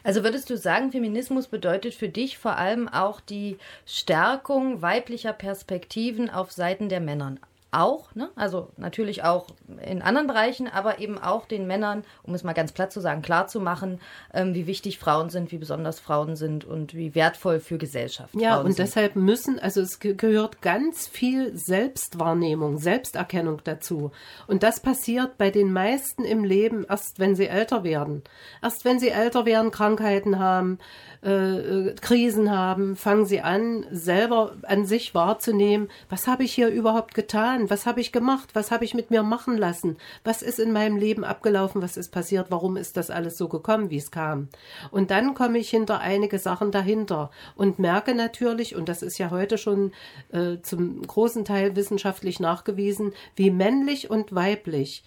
also 0.04 0.24
würdest 0.24 0.50
du 0.50 0.58
sagen, 0.58 0.92
Feminismus 0.92 1.48
bedeutet 1.48 1.94
für 1.94 2.10
dich 2.10 2.38
vor 2.38 2.58
allem 2.58 2.88
auch 2.88 3.20
die 3.20 3.58
Stärkung 3.86 4.82
weiblicher 4.82 5.34
Perspektiven 5.34 6.30
auf 6.30 6.52
Seiten 6.52 6.90
der 6.90 7.00
Männern? 7.00 7.40
Auch, 7.72 8.14
ne? 8.16 8.30
also 8.36 8.70
natürlich 8.76 9.24
auch 9.24 9.48
in 9.82 10.02
anderen 10.02 10.28
Bereichen, 10.28 10.68
aber 10.68 11.00
eben 11.00 11.18
auch 11.18 11.46
den 11.46 11.68
Männern, 11.68 12.04
um 12.24 12.34
es 12.34 12.44
mal 12.44 12.54
ganz 12.54 12.74
platt 12.74 12.92
zu 12.92 13.00
sagen, 13.00 13.22
klar 13.22 13.48
zu 13.48 13.62
machen, 13.62 14.02
ähm, 14.34 14.54
wie 14.54 14.68
wichtig 14.68 15.00
Frauen 15.00 15.30
sind, 15.30 15.52
wie 15.52 15.58
besonders 15.58 16.00
Frauen 16.00 16.36
sind 16.36 16.66
und 16.66 16.94
wie 16.94 17.16
wertvoll 17.16 17.62
für 17.62 17.78
Gesellschaft. 17.78 18.36
Ja, 18.36 18.56
Frauen 18.56 18.66
und 18.66 18.74
sind. 18.74 18.86
deshalb 18.88 19.16
müssen, 19.16 19.58
also 19.58 19.80
es 19.82 20.00
gehört 20.00 20.62
ganz 20.62 21.08
viel 21.08 21.56
Selbstwahrnehmung, 21.58 22.78
Selbsterkennung 22.78 23.62
dazu. 23.64 24.12
Und 24.48 24.64
das 24.64 24.82
passiert 24.82 25.38
bei 25.38 25.50
den 25.50 25.72
meisten 25.72 26.26
im 26.26 26.44
Leben 26.44 26.86
erst, 26.88 27.20
wenn 27.20 27.36
sie 27.36 27.48
älter 27.48 27.86
werden. 27.86 28.24
Erst 28.62 28.84
wenn 28.84 29.00
sie 29.00 29.10
älter 29.10 29.46
werden, 29.46 29.72
Krankheiten 29.72 30.40
haben, 30.40 30.78
äh, 31.24 31.30
äh, 31.30 31.96
Krisen 32.02 32.50
haben, 32.50 32.96
fangen 32.96 33.26
sie 33.26 33.42
an, 33.42 33.86
selber 33.92 34.56
an 34.64 34.86
sich 34.86 35.14
wahrzunehmen, 35.14 35.88
was 36.10 36.28
habe 36.28 36.44
ich 36.44 36.52
hier 36.52 36.70
überhaupt 36.70 37.14
getan, 37.14 37.61
was 37.70 37.86
habe 37.86 38.02
ich 38.02 38.12
gemacht, 38.12 38.50
was 38.54 38.72
habe 38.72 38.86
ich 38.86 38.94
mit 38.94 39.12
mir 39.12 39.24
machen 39.24 39.58
lassen, 39.58 39.98
was 40.24 40.42
ist 40.42 40.60
in 40.60 40.72
meinem 40.72 40.98
Leben 40.98 41.24
abgelaufen, 41.24 41.82
was 41.82 41.98
ist 41.98 42.12
passiert, 42.12 42.48
warum 42.50 42.78
ist 42.78 42.98
das 42.98 43.10
alles 43.10 43.38
so 43.38 43.48
gekommen, 43.48 43.90
wie 43.90 43.98
es 43.98 44.12
kam. 44.12 44.50
Und 44.90 45.12
dann 45.12 45.34
komme 45.34 45.60
ich 45.60 45.70
hinter 45.70 46.00
einige 46.00 46.40
Sachen 46.40 46.72
dahinter 46.72 47.32
und 47.56 47.80
merke 47.80 48.16
natürlich, 48.16 48.76
und 48.76 48.90
das 48.90 49.02
ist 49.02 49.18
ja 49.18 49.30
heute 49.30 49.58
schon 49.58 49.92
äh, 50.32 50.58
zum 50.62 51.02
großen 51.06 51.46
Teil 51.46 51.76
wissenschaftlich 51.76 52.40
nachgewiesen, 52.40 53.14
wie 53.36 53.52
männlich 53.52 54.10
und 54.10 54.34
weiblich 54.34 55.04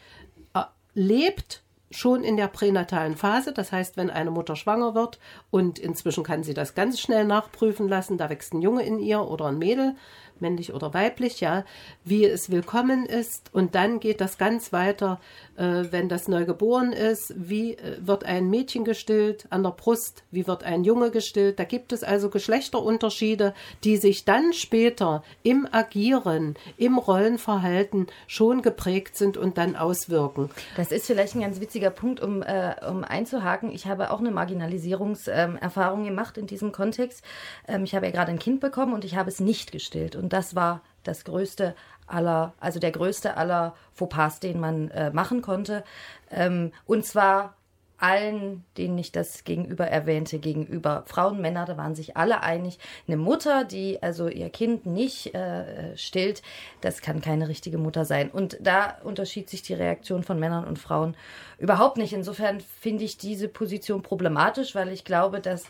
äh, 0.55 0.63
lebt 0.95 1.65
schon 1.95 2.25
in 2.25 2.37
der 2.37 2.49
pränatalen 2.49 3.17
Phase, 3.17 3.53
das 3.53 3.71
heißt, 3.71 3.97
wenn 3.97 4.11
eine 4.11 4.31
Mutter 4.31 4.57
schwanger 4.57 4.95
wird 4.95 5.21
und 5.51 5.79
inzwischen 5.79 6.25
kann 6.25 6.43
sie 6.43 6.55
das 6.55 6.75
ganz 6.75 7.01
schnell 7.01 7.25
nachprüfen 7.25 7.89
lassen, 7.89 8.19
da 8.19 8.29
wächst 8.31 8.53
ein 8.53 8.63
Junge 8.63 8.85
in 8.85 8.99
ihr 8.99 9.21
oder 9.21 9.47
ein 9.47 9.59
Mädel, 9.59 9.95
männlich 10.41 10.73
oder 10.73 10.95
weiblich, 10.95 11.41
ja, 11.41 11.65
wie 12.05 12.25
es 12.25 12.51
willkommen 12.51 13.07
ist. 13.07 13.51
Und 13.53 13.75
dann 13.75 14.01
geht 14.01 14.21
das 14.21 14.39
ganz 14.39 14.73
weiter, 14.73 15.21
äh, 15.57 15.85
wenn 15.91 16.09
das 16.09 16.29
neu 16.29 16.45
geboren 16.45 16.93
ist, 16.93 17.33
wie 17.37 17.75
äh, 17.75 17.99
wird 18.01 18.25
ein 18.25 18.51
Mädchen 18.51 18.85
gestillt 18.85 19.47
an 19.51 19.63
der 19.63 19.71
Brust, 19.71 20.25
wie 20.31 20.47
wird 20.47 20.65
ein 20.65 20.85
Junge 20.85 21.11
gestillt. 21.11 21.59
Da 21.59 21.65
gibt 21.65 21.93
es 21.93 22.03
also 22.03 22.31
Geschlechterunterschiede, 22.31 23.55
die 23.85 23.97
sich 23.97 24.25
dann 24.25 24.53
später 24.53 25.23
im 25.43 25.69
Agieren, 25.71 26.55
im 26.77 26.99
Rollenverhalten 26.99 28.07
schon 28.27 28.63
geprägt 28.63 29.17
sind 29.17 29.37
und 29.37 29.59
dann 29.59 29.77
auswirken. 29.77 30.51
Das 30.77 30.93
ist 30.93 31.07
vielleicht 31.07 31.35
ein 31.35 31.41
ganz 31.41 31.61
witziger 31.61 31.91
Punkt, 31.91 32.21
um, 32.21 32.43
äh, 32.43 32.75
um 32.89 33.05
einzuhaken. 33.05 33.71
Ich 33.73 33.87
habe 33.87 34.11
auch 34.11 34.21
eine 34.21 34.31
Marginalisierungserfahrung 34.31 36.05
gemacht 36.05 36.39
in 36.39 36.47
diesem 36.47 36.73
Kontext. 36.73 37.23
Ähm, 37.69 37.85
ich 37.85 37.95
habe 37.95 38.07
ja 38.07 38.13
gerade 38.13 38.31
ein 38.31 38.39
Kind 38.39 38.61
bekommen 38.61 38.93
und 38.93 39.05
ich 39.05 39.17
habe 39.17 39.31
es 39.31 39.41
nicht 39.41 39.73
gestillt. 39.73 40.17
Und 40.17 40.24
das 40.33 40.55
war 40.55 40.83
das 41.03 41.25
größte 41.25 41.75
aller, 42.07 42.55
also 42.61 42.81
der 42.81 42.93
größte 42.93 43.37
aller 43.37 43.75
Fauxpas, 43.93 44.41
den 44.41 44.61
man 44.61 44.91
äh, 44.91 45.11
machen 45.11 45.43
konnte. 45.43 45.85
Ähm, 46.31 46.73
und 46.87 47.05
zwar 47.05 47.55
allen, 47.99 48.65
denen 48.77 48.99
ich 48.99 49.13
das 49.13 49.45
gegenüber 49.45 49.87
erwähnte, 49.87 50.39
gegenüber 50.39 51.05
Frauen, 51.07 51.41
Männer, 51.41 51.65
da 51.65 51.77
waren 51.77 51.95
sich 51.95 52.17
alle 52.17 52.43
einig. 52.43 52.79
Eine 53.07 53.17
Mutter, 53.17 53.65
die 53.65 54.03
also 54.03 54.29
ihr 54.29 54.51
Kind 54.51 54.85
nicht 54.85 55.35
äh, 55.35 55.97
stillt, 55.97 56.43
das 56.81 57.01
kann 57.01 57.21
keine 57.21 57.49
richtige 57.49 57.79
Mutter 57.79 58.05
sein. 58.05 58.31
Und 58.31 58.59
da 58.61 58.99
unterschied 59.05 59.49
sich 59.49 59.63
die 59.63 59.75
Reaktion 59.75 60.23
von 60.23 60.39
Männern 60.39 60.65
und 60.65 60.79
Frauen 60.79 61.17
überhaupt 61.59 61.97
nicht. 61.97 62.13
Insofern 62.13 62.61
finde 62.61 63.05
ich 63.05 63.17
diese 63.17 63.49
Position 63.49 64.03
problematisch, 64.03 64.75
weil 64.75 64.89
ich 64.89 65.05
glaube, 65.05 65.41
dass 65.41 65.65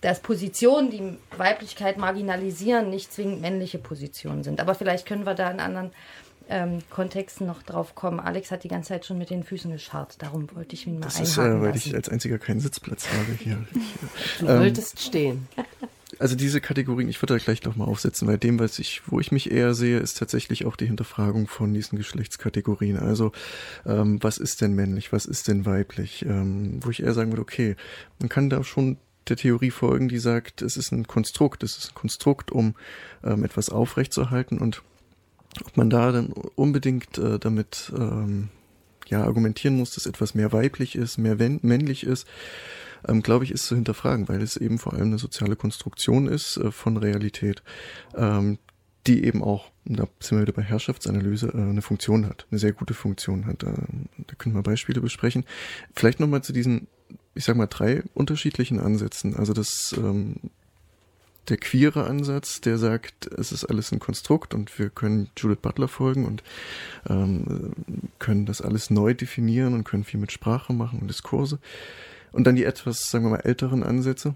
dass 0.00 0.20
Positionen, 0.20 0.90
die 0.90 1.18
Weiblichkeit 1.36 1.98
marginalisieren, 1.98 2.90
nicht 2.90 3.12
zwingend 3.12 3.40
männliche 3.40 3.78
Positionen 3.78 4.44
sind. 4.44 4.60
Aber 4.60 4.74
vielleicht 4.74 5.06
können 5.06 5.26
wir 5.26 5.34
da 5.34 5.50
in 5.50 5.60
anderen 5.60 5.90
ähm, 6.48 6.78
Kontexten 6.90 7.46
noch 7.46 7.62
drauf 7.62 7.94
kommen. 7.94 8.20
Alex 8.20 8.50
hat 8.50 8.64
die 8.64 8.68
ganze 8.68 8.88
Zeit 8.88 9.06
schon 9.06 9.18
mit 9.18 9.30
den 9.30 9.44
Füßen 9.44 9.70
gescharrt, 9.70 10.16
darum 10.22 10.48
wollte 10.54 10.74
ich 10.74 10.86
ihn 10.86 10.98
mal 10.98 11.06
das 11.06 11.20
ist, 11.20 11.36
äh, 11.36 11.60
weil 11.60 11.68
lassen. 11.68 11.88
ich 11.88 11.94
als 11.94 12.08
einziger 12.08 12.38
keinen 12.38 12.60
Sitzplatz 12.60 13.06
habe 13.08 13.32
hier. 13.38 13.64
du 14.40 14.46
ähm, 14.46 14.60
wolltest 14.60 15.00
stehen. 15.00 15.48
Also 16.18 16.36
diese 16.36 16.60
Kategorien, 16.60 17.08
ich 17.08 17.20
würde 17.20 17.34
da 17.34 17.44
gleich 17.44 17.62
nochmal 17.64 17.86
aufsetzen, 17.86 18.26
weil 18.26 18.38
dem, 18.38 18.58
was 18.58 18.78
ich, 18.78 19.02
wo 19.06 19.20
ich 19.20 19.30
mich 19.30 19.50
eher 19.50 19.74
sehe, 19.74 19.98
ist 19.98 20.18
tatsächlich 20.18 20.64
auch 20.64 20.74
die 20.74 20.86
Hinterfragung 20.86 21.46
von 21.46 21.74
diesen 21.74 21.98
Geschlechtskategorien. 21.98 22.98
Also 22.98 23.32
ähm, 23.84 24.18
was 24.22 24.38
ist 24.38 24.62
denn 24.62 24.74
männlich, 24.74 25.12
was 25.12 25.26
ist 25.26 25.48
denn 25.48 25.66
weiblich? 25.66 26.24
Ähm, 26.24 26.80
wo 26.82 26.90
ich 26.90 27.02
eher 27.02 27.12
sagen 27.12 27.30
würde, 27.30 27.42
okay, 27.42 27.76
man 28.18 28.28
kann 28.28 28.48
da 28.48 28.64
schon 28.64 28.96
der 29.28 29.36
Theorie 29.36 29.70
folgen, 29.70 30.08
die 30.08 30.18
sagt, 30.18 30.62
es 30.62 30.76
ist 30.76 30.92
ein 30.92 31.06
Konstrukt, 31.06 31.62
es 31.62 31.76
ist 31.78 31.90
ein 31.90 31.94
Konstrukt, 31.94 32.52
um 32.52 32.74
ähm, 33.24 33.44
etwas 33.44 33.70
aufrechtzuerhalten 33.70 34.58
und 34.58 34.82
ob 35.64 35.76
man 35.76 35.90
da 35.90 36.12
dann 36.12 36.28
unbedingt 36.28 37.18
äh, 37.18 37.38
damit 37.38 37.92
ähm, 37.96 38.48
ja 39.08 39.24
argumentieren 39.24 39.76
muss, 39.76 39.94
dass 39.94 40.06
etwas 40.06 40.34
mehr 40.34 40.52
weiblich 40.52 40.94
ist, 40.94 41.18
mehr 41.18 41.36
männlich 41.36 42.04
ist, 42.04 42.26
ähm, 43.06 43.22
glaube 43.22 43.44
ich, 43.44 43.50
ist 43.50 43.66
zu 43.66 43.74
hinterfragen, 43.74 44.28
weil 44.28 44.42
es 44.42 44.56
eben 44.56 44.78
vor 44.78 44.92
allem 44.92 45.08
eine 45.08 45.18
soziale 45.18 45.56
Konstruktion 45.56 46.26
ist 46.28 46.56
äh, 46.56 46.70
von 46.70 46.96
Realität, 46.96 47.62
ähm, 48.16 48.58
die 49.06 49.24
eben 49.24 49.42
auch, 49.42 49.70
da 49.84 50.06
sind 50.20 50.38
wir 50.38 50.42
wieder 50.42 50.52
bei 50.52 50.62
Herrschaftsanalyse, 50.62 51.48
äh, 51.48 51.56
eine 51.56 51.82
Funktion 51.82 52.26
hat, 52.26 52.46
eine 52.50 52.58
sehr 52.58 52.72
gute 52.72 52.94
Funktion 52.94 53.46
hat. 53.46 53.62
Äh, 53.62 53.72
da 54.26 54.34
können 54.36 54.54
wir 54.54 54.62
Beispiele 54.62 55.00
besprechen. 55.00 55.44
Vielleicht 55.94 56.20
nochmal 56.20 56.42
zu 56.42 56.52
diesen, 56.52 56.88
ich 57.38 57.44
sag 57.44 57.56
mal, 57.56 57.68
drei 57.68 58.02
unterschiedlichen 58.14 58.80
Ansätzen. 58.80 59.36
Also 59.36 59.52
das 59.52 59.94
ähm, 59.96 60.34
der 61.48 61.56
queere 61.56 62.04
Ansatz, 62.04 62.60
der 62.60 62.78
sagt, 62.78 63.26
es 63.26 63.52
ist 63.52 63.64
alles 63.64 63.92
ein 63.92 64.00
Konstrukt 64.00 64.54
und 64.54 64.76
wir 64.78 64.90
können 64.90 65.30
Judith 65.36 65.60
Butler 65.62 65.88
folgen 65.88 66.26
und 66.26 66.42
ähm, 67.08 67.72
können 68.18 68.44
das 68.44 68.60
alles 68.60 68.90
neu 68.90 69.14
definieren 69.14 69.72
und 69.72 69.84
können 69.84 70.04
viel 70.04 70.20
mit 70.20 70.32
Sprache 70.32 70.72
machen 70.72 70.98
und 70.98 71.08
Diskurse. 71.08 71.60
Und 72.32 72.46
dann 72.46 72.56
die 72.56 72.64
etwas, 72.64 73.08
sagen 73.08 73.24
wir 73.24 73.30
mal, 73.30 73.40
älteren 73.44 73.84
Ansätze, 73.84 74.34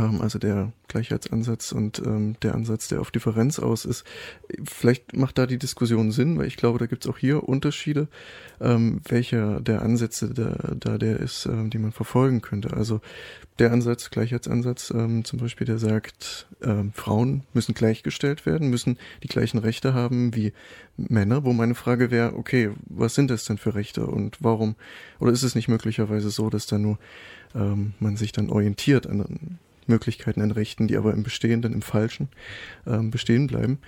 also 0.00 0.38
der 0.38 0.72
Gleichheitsansatz 0.88 1.72
und 1.72 2.00
ähm, 2.04 2.36
der 2.42 2.54
Ansatz, 2.54 2.88
der 2.88 3.00
auf 3.00 3.10
Differenz 3.10 3.58
aus 3.58 3.84
ist. 3.84 4.04
Vielleicht 4.64 5.16
macht 5.16 5.38
da 5.38 5.46
die 5.46 5.58
Diskussion 5.58 6.12
Sinn, 6.12 6.38
weil 6.38 6.46
ich 6.46 6.56
glaube, 6.56 6.78
da 6.78 6.86
gibt 6.86 7.04
es 7.04 7.10
auch 7.10 7.18
hier 7.18 7.48
Unterschiede, 7.48 8.08
ähm, 8.60 9.00
welcher 9.08 9.60
der 9.60 9.82
Ansätze 9.82 10.32
da, 10.32 10.74
da 10.78 10.98
der 10.98 11.20
ist, 11.20 11.46
ähm, 11.46 11.70
die 11.70 11.78
man 11.78 11.92
verfolgen 11.92 12.42
könnte. 12.42 12.72
Also 12.74 13.00
der 13.58 13.72
Ansatz, 13.72 14.10
Gleichheitsansatz, 14.10 14.90
ähm, 14.90 15.24
zum 15.24 15.38
Beispiel, 15.38 15.66
der 15.66 15.78
sagt, 15.78 16.46
ähm, 16.62 16.92
Frauen 16.94 17.44
müssen 17.54 17.74
gleichgestellt 17.74 18.46
werden, 18.46 18.68
müssen 18.68 18.98
die 19.22 19.28
gleichen 19.28 19.58
Rechte 19.58 19.94
haben 19.94 20.34
wie 20.34 20.52
Männer, 20.96 21.44
wo 21.44 21.52
meine 21.52 21.74
Frage 21.74 22.10
wäre, 22.10 22.34
okay, 22.34 22.70
was 22.84 23.14
sind 23.14 23.30
das 23.30 23.44
denn 23.44 23.58
für 23.58 23.74
Rechte 23.74 24.06
und 24.06 24.38
warum, 24.40 24.76
oder 25.20 25.32
ist 25.32 25.42
es 25.42 25.54
nicht 25.54 25.68
möglicherweise 25.68 26.30
so, 26.30 26.50
dass 26.50 26.66
da 26.66 26.78
nur 26.78 26.98
ähm, 27.54 27.94
man 27.98 28.16
sich 28.16 28.32
dann 28.32 28.50
orientiert 28.50 29.06
an 29.06 29.58
Möglichkeiten 29.88 30.40
an 30.42 30.50
Rechten, 30.50 30.88
die 30.88 30.96
aber 30.96 31.12
im 31.12 31.22
Bestehenden, 31.22 31.72
im 31.72 31.82
Falschen 31.82 32.28
ähm, 32.86 33.10
bestehen 33.10 33.46
bleiben? 33.46 33.78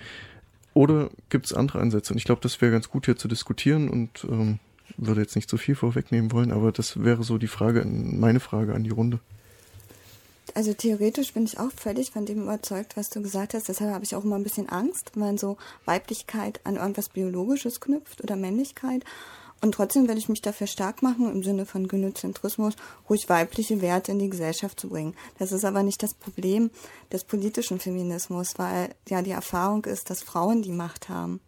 Oder 0.73 1.09
gibt 1.29 1.45
es 1.45 1.53
andere 1.53 1.79
Ansätze? 1.79 2.13
Und 2.13 2.17
ich 2.17 2.25
glaube, 2.25 2.41
das 2.41 2.61
wäre 2.61 2.71
ganz 2.71 2.89
gut 2.89 3.05
hier 3.05 3.17
zu 3.17 3.27
diskutieren 3.27 3.89
und 3.89 4.25
ähm, 4.29 4.59
würde 4.97 5.21
jetzt 5.21 5.35
nicht 5.35 5.49
zu 5.49 5.57
viel 5.57 5.75
vorwegnehmen 5.75 6.31
wollen, 6.31 6.51
aber 6.51 6.71
das 6.71 7.03
wäre 7.03 7.23
so 7.23 7.37
die 7.37 7.47
Frage, 7.47 7.85
meine 7.85 8.39
Frage 8.39 8.73
an 8.73 8.83
die 8.83 8.89
Runde. 8.89 9.19
Also 10.55 10.73
theoretisch 10.73 11.33
bin 11.33 11.45
ich 11.45 11.59
auch 11.59 11.71
völlig 11.71 12.11
von 12.11 12.25
dem 12.25 12.41
überzeugt, 12.41 12.97
was 12.97 13.09
du 13.09 13.21
gesagt 13.21 13.53
hast. 13.53 13.69
Deshalb 13.69 13.93
habe 13.93 14.03
ich 14.03 14.15
auch 14.15 14.23
immer 14.23 14.35
ein 14.35 14.43
bisschen 14.43 14.67
Angst, 14.67 15.11
wenn 15.13 15.21
man 15.21 15.37
so 15.37 15.57
Weiblichkeit 15.85 16.59
an 16.63 16.75
irgendwas 16.75 17.09
Biologisches 17.09 17.79
knüpft 17.79 18.23
oder 18.23 18.35
Männlichkeit. 18.35 19.03
Und 19.61 19.73
trotzdem 19.73 20.07
will 20.07 20.17
ich 20.17 20.29
mich 20.29 20.41
dafür 20.41 20.67
stark 20.67 21.01
machen, 21.01 21.31
im 21.31 21.43
Sinne 21.43 21.65
von 21.65 21.87
Genozentrismus, 21.87 22.75
ruhig 23.09 23.27
weibliche 23.27 23.81
Werte 23.81 24.11
in 24.11 24.19
die 24.19 24.29
Gesellschaft 24.29 24.79
zu 24.79 24.89
bringen. 24.89 25.15
Das 25.37 25.51
ist 25.51 25.65
aber 25.65 25.83
nicht 25.83 26.01
das 26.01 26.13
Problem 26.13 26.71
des 27.11 27.25
politischen 27.25 27.79
Feminismus, 27.79 28.53
weil 28.57 28.95
ja 29.09 29.21
die 29.21 29.31
Erfahrung 29.31 29.85
ist, 29.85 30.09
dass 30.09 30.23
Frauen 30.23 30.61
die 30.61 30.71
Macht 30.71 31.09
haben 31.09 31.41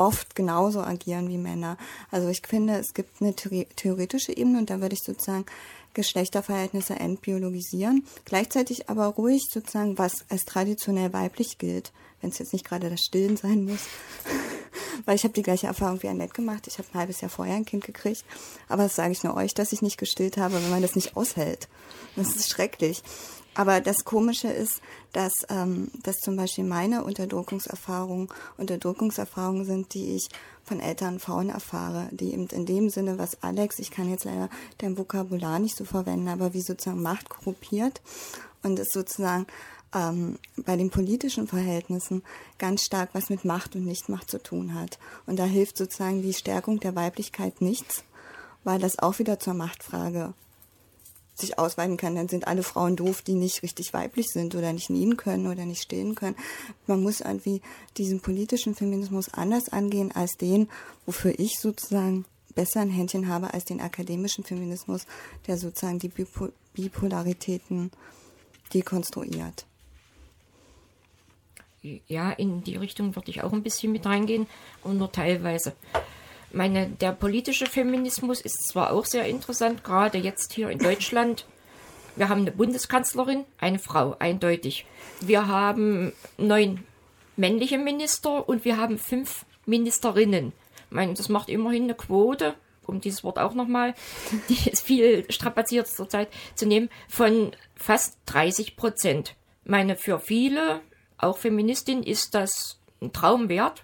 oft 0.00 0.34
genauso 0.34 0.80
agieren 0.80 1.28
wie 1.28 1.38
Männer. 1.38 1.76
Also 2.10 2.28
ich 2.28 2.40
finde, 2.46 2.78
es 2.78 2.94
gibt 2.94 3.20
eine 3.20 3.34
theoretische 3.34 4.36
Ebene 4.36 4.58
und 4.58 4.70
da 4.70 4.80
würde 4.80 4.94
ich 4.94 5.02
sozusagen 5.02 5.44
Geschlechterverhältnisse 5.92 6.94
entbiologisieren, 6.94 8.04
gleichzeitig 8.24 8.88
aber 8.88 9.06
ruhig 9.06 9.48
sozusagen, 9.50 9.98
was 9.98 10.24
als 10.28 10.44
traditionell 10.44 11.12
weiblich 11.12 11.58
gilt, 11.58 11.92
wenn 12.20 12.30
es 12.30 12.38
jetzt 12.38 12.52
nicht 12.52 12.64
gerade 12.64 12.90
das 12.90 13.00
Stillen 13.00 13.36
sein 13.36 13.64
muss. 13.64 13.80
Weil 15.04 15.16
ich 15.16 15.24
habe 15.24 15.34
die 15.34 15.42
gleiche 15.42 15.66
Erfahrung 15.66 16.02
wie 16.02 16.08
Annette 16.08 16.34
gemacht. 16.34 16.66
Ich 16.66 16.78
habe 16.78 16.88
ein 16.92 16.98
halbes 16.98 17.20
Jahr 17.20 17.30
vorher 17.30 17.56
ein 17.56 17.64
Kind 17.64 17.84
gekriegt. 17.84 18.24
Aber 18.68 18.82
das 18.84 18.96
sage 18.96 19.12
ich 19.12 19.22
nur 19.24 19.34
euch, 19.34 19.54
dass 19.54 19.72
ich 19.72 19.82
nicht 19.82 19.98
gestillt 19.98 20.36
habe, 20.36 20.54
wenn 20.54 20.70
man 20.70 20.82
das 20.82 20.94
nicht 20.94 21.16
aushält. 21.16 21.68
Das 22.16 22.36
ist 22.36 22.50
schrecklich. 22.50 23.02
Aber 23.54 23.80
das 23.80 24.04
Komische 24.04 24.48
ist, 24.48 24.80
dass, 25.12 25.32
ähm, 25.48 25.90
dass 26.02 26.18
zum 26.18 26.36
Beispiel 26.36 26.64
meine 26.64 27.02
Unterdrückungserfahrungen 27.04 28.28
Unterdrückungserfahrungen 28.58 29.64
sind, 29.64 29.94
die 29.94 30.14
ich 30.14 30.28
von 30.62 30.78
älteren 30.78 31.18
Frauen 31.18 31.48
erfahre, 31.48 32.08
die 32.12 32.32
eben 32.32 32.46
in 32.46 32.64
dem 32.64 32.90
Sinne, 32.90 33.18
was 33.18 33.42
Alex, 33.42 33.80
ich 33.80 33.90
kann 33.90 34.08
jetzt 34.08 34.24
leider 34.24 34.48
dein 34.78 34.96
Vokabular 34.96 35.58
nicht 35.58 35.76
so 35.76 35.84
verwenden, 35.84 36.28
aber 36.28 36.54
wie 36.54 36.60
sozusagen 36.60 37.02
Macht 37.02 37.28
korruptiert 37.28 38.00
und 38.62 38.78
es 38.78 38.88
sozusagen 38.92 39.46
ähm, 39.94 40.38
bei 40.56 40.76
den 40.76 40.90
politischen 40.90 41.46
Verhältnissen 41.46 42.22
ganz 42.58 42.84
stark 42.84 43.10
was 43.12 43.30
mit 43.30 43.44
Macht 43.44 43.74
und 43.76 43.84
Nichtmacht 43.84 44.30
zu 44.30 44.42
tun 44.42 44.74
hat. 44.74 44.98
Und 45.26 45.38
da 45.38 45.44
hilft 45.44 45.76
sozusagen 45.76 46.22
die 46.22 46.34
Stärkung 46.34 46.80
der 46.80 46.94
Weiblichkeit 46.94 47.60
nichts, 47.60 48.04
weil 48.64 48.78
das 48.78 48.98
auch 48.98 49.18
wieder 49.18 49.38
zur 49.38 49.54
Machtfrage 49.54 50.34
sich 51.40 51.58
ausweiten 51.58 51.96
kann, 51.96 52.14
dann 52.16 52.28
sind 52.28 52.46
alle 52.46 52.62
Frauen 52.62 52.96
doof, 52.96 53.22
die 53.22 53.34
nicht 53.34 53.62
richtig 53.62 53.94
weiblich 53.94 54.28
sind 54.28 54.54
oder 54.54 54.74
nicht 54.74 54.90
nähen 54.90 55.16
können 55.16 55.46
oder 55.46 55.64
nicht 55.64 55.82
stehen 55.82 56.14
können. 56.14 56.36
Man 56.86 57.02
muss 57.02 57.20
irgendwie 57.20 57.62
diesen 57.96 58.20
politischen 58.20 58.74
Feminismus 58.74 59.32
anders 59.32 59.70
angehen 59.70 60.12
als 60.12 60.36
den, 60.36 60.68
wofür 61.06 61.38
ich 61.38 61.58
sozusagen 61.58 62.26
besser 62.54 62.80
ein 62.80 62.90
Händchen 62.90 63.28
habe 63.28 63.54
als 63.54 63.64
den 63.64 63.80
akademischen 63.80 64.44
Feminismus, 64.44 65.06
der 65.46 65.56
sozusagen 65.56 65.98
die 65.98 66.12
Bipolaritäten 66.74 67.90
dekonstruiert 68.74 69.64
ja, 71.82 72.30
in 72.32 72.62
die 72.62 72.76
Richtung 72.76 73.16
würde 73.16 73.30
ich 73.30 73.42
auch 73.42 73.52
ein 73.52 73.62
bisschen 73.62 73.92
mit 73.92 74.06
reingehen 74.06 74.46
und 74.82 74.98
nur 74.98 75.12
teilweise. 75.12 75.74
Meine, 76.52 76.88
der 76.88 77.12
politische 77.12 77.66
Feminismus 77.66 78.40
ist 78.40 78.68
zwar 78.68 78.92
auch 78.92 79.04
sehr 79.04 79.26
interessant, 79.26 79.84
gerade 79.84 80.18
jetzt 80.18 80.52
hier 80.52 80.68
in 80.70 80.78
Deutschland. 80.78 81.46
Wir 82.16 82.28
haben 82.28 82.40
eine 82.40 82.52
Bundeskanzlerin, 82.52 83.44
eine 83.58 83.78
Frau, 83.78 84.16
eindeutig. 84.18 84.84
Wir 85.20 85.46
haben 85.46 86.12
neun 86.38 86.84
männliche 87.36 87.78
Minister 87.78 88.48
und 88.48 88.64
wir 88.64 88.76
haben 88.76 88.98
fünf 88.98 89.46
Ministerinnen. 89.64 90.52
Ich 90.88 90.90
meine, 90.90 91.14
das 91.14 91.28
macht 91.28 91.48
immerhin 91.48 91.84
eine 91.84 91.94
Quote, 91.94 92.54
um 92.84 93.00
dieses 93.00 93.22
Wort 93.22 93.38
auch 93.38 93.54
nochmal, 93.54 93.94
die 94.48 94.70
ist 94.70 94.84
viel 94.84 95.30
strapaziert 95.30 95.86
zurzeit 95.86 96.28
zu 96.56 96.66
nehmen, 96.66 96.90
von 97.08 97.52
fast 97.76 98.18
30 98.26 98.76
Prozent. 98.76 99.36
Ich 99.64 99.70
meine, 99.70 99.94
für 99.94 100.18
viele 100.18 100.80
auch 101.22 101.38
Feministin 101.38 102.02
ist 102.02 102.34
das 102.34 102.78
ein 103.00 103.12
Traum 103.12 103.48
wert. 103.48 103.82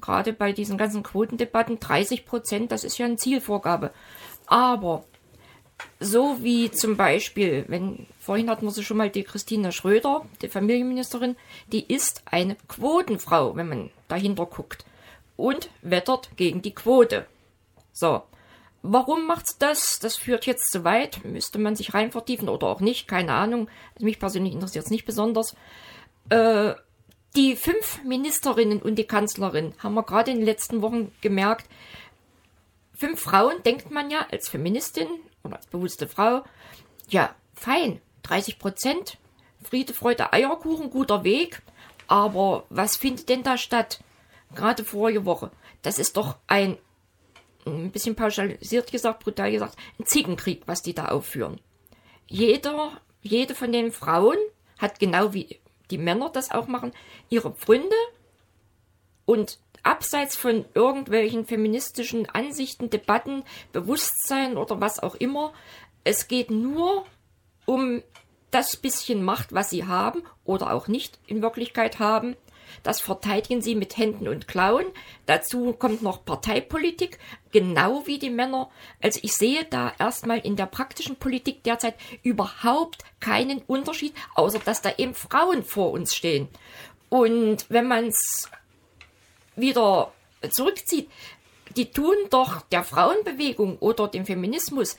Gerade 0.00 0.32
bei 0.32 0.52
diesen 0.52 0.76
ganzen 0.76 1.02
Quotendebatten 1.02 1.80
30 1.80 2.26
Prozent, 2.26 2.72
das 2.72 2.84
ist 2.84 2.98
ja 2.98 3.06
eine 3.06 3.16
Zielvorgabe. 3.16 3.92
Aber 4.46 5.04
so 6.00 6.42
wie 6.42 6.70
zum 6.70 6.96
Beispiel, 6.96 7.64
wenn 7.68 8.06
vorhin 8.18 8.50
hatten 8.50 8.66
wir 8.66 8.70
sie 8.70 8.84
schon 8.84 8.96
mal 8.96 9.10
die 9.10 9.24
Christina 9.24 9.72
Schröder, 9.72 10.24
die 10.42 10.48
Familienministerin, 10.48 11.36
die 11.72 11.84
ist 11.92 12.22
eine 12.26 12.56
Quotenfrau, 12.68 13.56
wenn 13.56 13.68
man 13.68 13.90
dahinter 14.08 14.46
guckt 14.46 14.84
und 15.36 15.70
wettert 15.82 16.36
gegen 16.36 16.62
die 16.62 16.74
Quote. 16.74 17.26
So, 17.92 18.22
warum 18.82 19.26
macht's 19.26 19.58
das? 19.58 19.98
Das 20.00 20.16
führt 20.16 20.46
jetzt 20.46 20.70
zu 20.70 20.84
weit, 20.84 21.24
müsste 21.24 21.58
man 21.58 21.76
sich 21.76 21.94
rein 21.94 22.12
vertiefen 22.12 22.48
oder 22.48 22.68
auch 22.68 22.80
nicht, 22.80 23.08
keine 23.08 23.32
Ahnung. 23.32 23.68
Mich 23.98 24.18
persönlich 24.18 24.52
interessiert 24.52 24.84
es 24.84 24.90
nicht 24.90 25.06
besonders. 25.06 25.56
Äh, 26.28 26.74
die 27.36 27.56
fünf 27.56 28.02
Ministerinnen 28.04 28.80
und 28.80 28.94
die 28.96 29.06
Kanzlerin 29.06 29.74
haben 29.78 29.94
wir 29.94 30.04
gerade 30.04 30.30
in 30.30 30.38
den 30.38 30.46
letzten 30.46 30.82
Wochen 30.82 31.12
gemerkt, 31.20 31.68
fünf 32.94 33.20
Frauen 33.20 33.62
denkt 33.64 33.90
man 33.90 34.10
ja 34.10 34.26
als 34.30 34.48
Feministin 34.48 35.08
oder 35.42 35.56
als 35.56 35.66
bewusste 35.66 36.06
Frau, 36.06 36.44
ja, 37.08 37.34
fein, 37.54 38.00
30 38.22 38.58
Prozent, 38.58 39.18
Friede, 39.62 39.94
Freude, 39.94 40.32
Eierkuchen, 40.32 40.90
guter 40.90 41.24
Weg. 41.24 41.62
Aber 42.06 42.64
was 42.68 42.96
findet 42.96 43.28
denn 43.28 43.42
da 43.42 43.56
statt? 43.56 44.00
Gerade 44.54 44.84
vorige 44.84 45.24
Woche. 45.24 45.50
Das 45.82 45.98
ist 45.98 46.16
doch 46.16 46.36
ein, 46.46 46.78
ein 47.66 47.90
bisschen 47.90 48.14
pauschalisiert 48.14 48.92
gesagt, 48.92 49.24
brutal 49.24 49.50
gesagt, 49.50 49.76
ein 49.98 50.06
Ziegenkrieg, 50.06 50.62
was 50.66 50.82
die 50.82 50.94
da 50.94 51.06
aufführen. 51.06 51.60
Jeder, 52.26 53.00
jede 53.22 53.54
von 53.54 53.72
den 53.72 53.90
Frauen 53.90 54.38
hat 54.78 54.98
genau 54.98 55.32
wie 55.32 55.60
die 55.90 55.98
Männer 55.98 56.30
das 56.30 56.50
auch 56.50 56.66
machen, 56.66 56.92
ihre 57.28 57.52
Pfründe 57.52 57.96
und 59.26 59.58
abseits 59.82 60.36
von 60.36 60.64
irgendwelchen 60.74 61.44
feministischen 61.44 62.28
Ansichten, 62.28 62.90
Debatten, 62.90 63.44
Bewusstsein 63.72 64.56
oder 64.56 64.80
was 64.80 64.98
auch 64.98 65.14
immer, 65.14 65.52
es 66.04 66.28
geht 66.28 66.50
nur 66.50 67.06
um 67.66 68.02
das 68.50 68.76
bisschen 68.76 69.22
Macht, 69.22 69.52
was 69.52 69.70
sie 69.70 69.84
haben 69.84 70.22
oder 70.44 70.72
auch 70.72 70.86
nicht 70.86 71.18
in 71.26 71.42
Wirklichkeit 71.42 71.98
haben. 71.98 72.36
Das 72.82 73.00
verteidigen 73.00 73.62
sie 73.62 73.74
mit 73.74 73.96
Händen 73.96 74.28
und 74.28 74.48
Klauen. 74.48 74.86
Dazu 75.26 75.72
kommt 75.72 76.02
noch 76.02 76.24
Parteipolitik, 76.24 77.18
genau 77.52 78.06
wie 78.06 78.18
die 78.18 78.30
Männer. 78.30 78.70
Also 79.02 79.20
ich 79.22 79.34
sehe 79.34 79.64
da 79.64 79.92
erstmal 79.98 80.38
in 80.38 80.56
der 80.56 80.66
praktischen 80.66 81.16
Politik 81.16 81.62
derzeit 81.62 81.94
überhaupt 82.22 83.04
keinen 83.20 83.62
Unterschied, 83.62 84.14
außer 84.34 84.58
dass 84.58 84.82
da 84.82 84.92
eben 84.96 85.14
Frauen 85.14 85.62
vor 85.62 85.92
uns 85.92 86.14
stehen. 86.14 86.48
Und 87.08 87.66
wenn 87.68 87.86
man 87.86 88.06
es 88.08 88.48
wieder 89.56 90.12
zurückzieht, 90.50 91.08
die 91.76 91.90
tun 91.90 92.16
doch 92.30 92.60
der 92.62 92.84
Frauenbewegung 92.84 93.78
oder 93.78 94.08
dem 94.08 94.26
Feminismus 94.26 94.96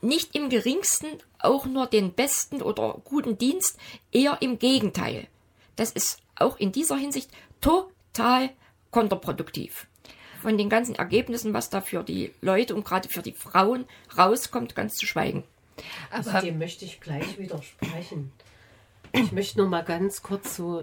nicht 0.00 0.34
im 0.34 0.50
geringsten 0.50 1.06
auch 1.38 1.66
nur 1.66 1.86
den 1.86 2.12
besten 2.12 2.62
oder 2.62 3.00
guten 3.04 3.38
Dienst, 3.38 3.78
eher 4.12 4.38
im 4.40 4.58
Gegenteil. 4.58 5.28
Das 5.76 5.90
ist 5.90 6.18
auch 6.36 6.58
in 6.58 6.72
dieser 6.72 6.96
Hinsicht 6.96 7.30
total 7.60 8.50
kontraproduktiv. 8.90 9.86
Von 10.42 10.58
den 10.58 10.68
ganzen 10.68 10.94
Ergebnissen, 10.94 11.54
was 11.54 11.70
da 11.70 11.80
für 11.80 12.02
die 12.02 12.32
Leute 12.40 12.74
und 12.74 12.84
gerade 12.84 13.08
für 13.08 13.22
die 13.22 13.32
Frauen 13.32 13.86
rauskommt, 14.16 14.74
ganz 14.74 14.94
zu 14.94 15.06
schweigen. 15.06 15.44
Aber 16.10 16.40
dem 16.40 16.58
möchte 16.58 16.84
ich 16.84 17.00
gleich 17.00 17.38
widersprechen. 17.38 18.32
Ich 19.14 19.30
möchte 19.30 19.58
nur 19.58 19.68
mal 19.68 19.84
ganz 19.84 20.22
kurz 20.22 20.56
so 20.56 20.82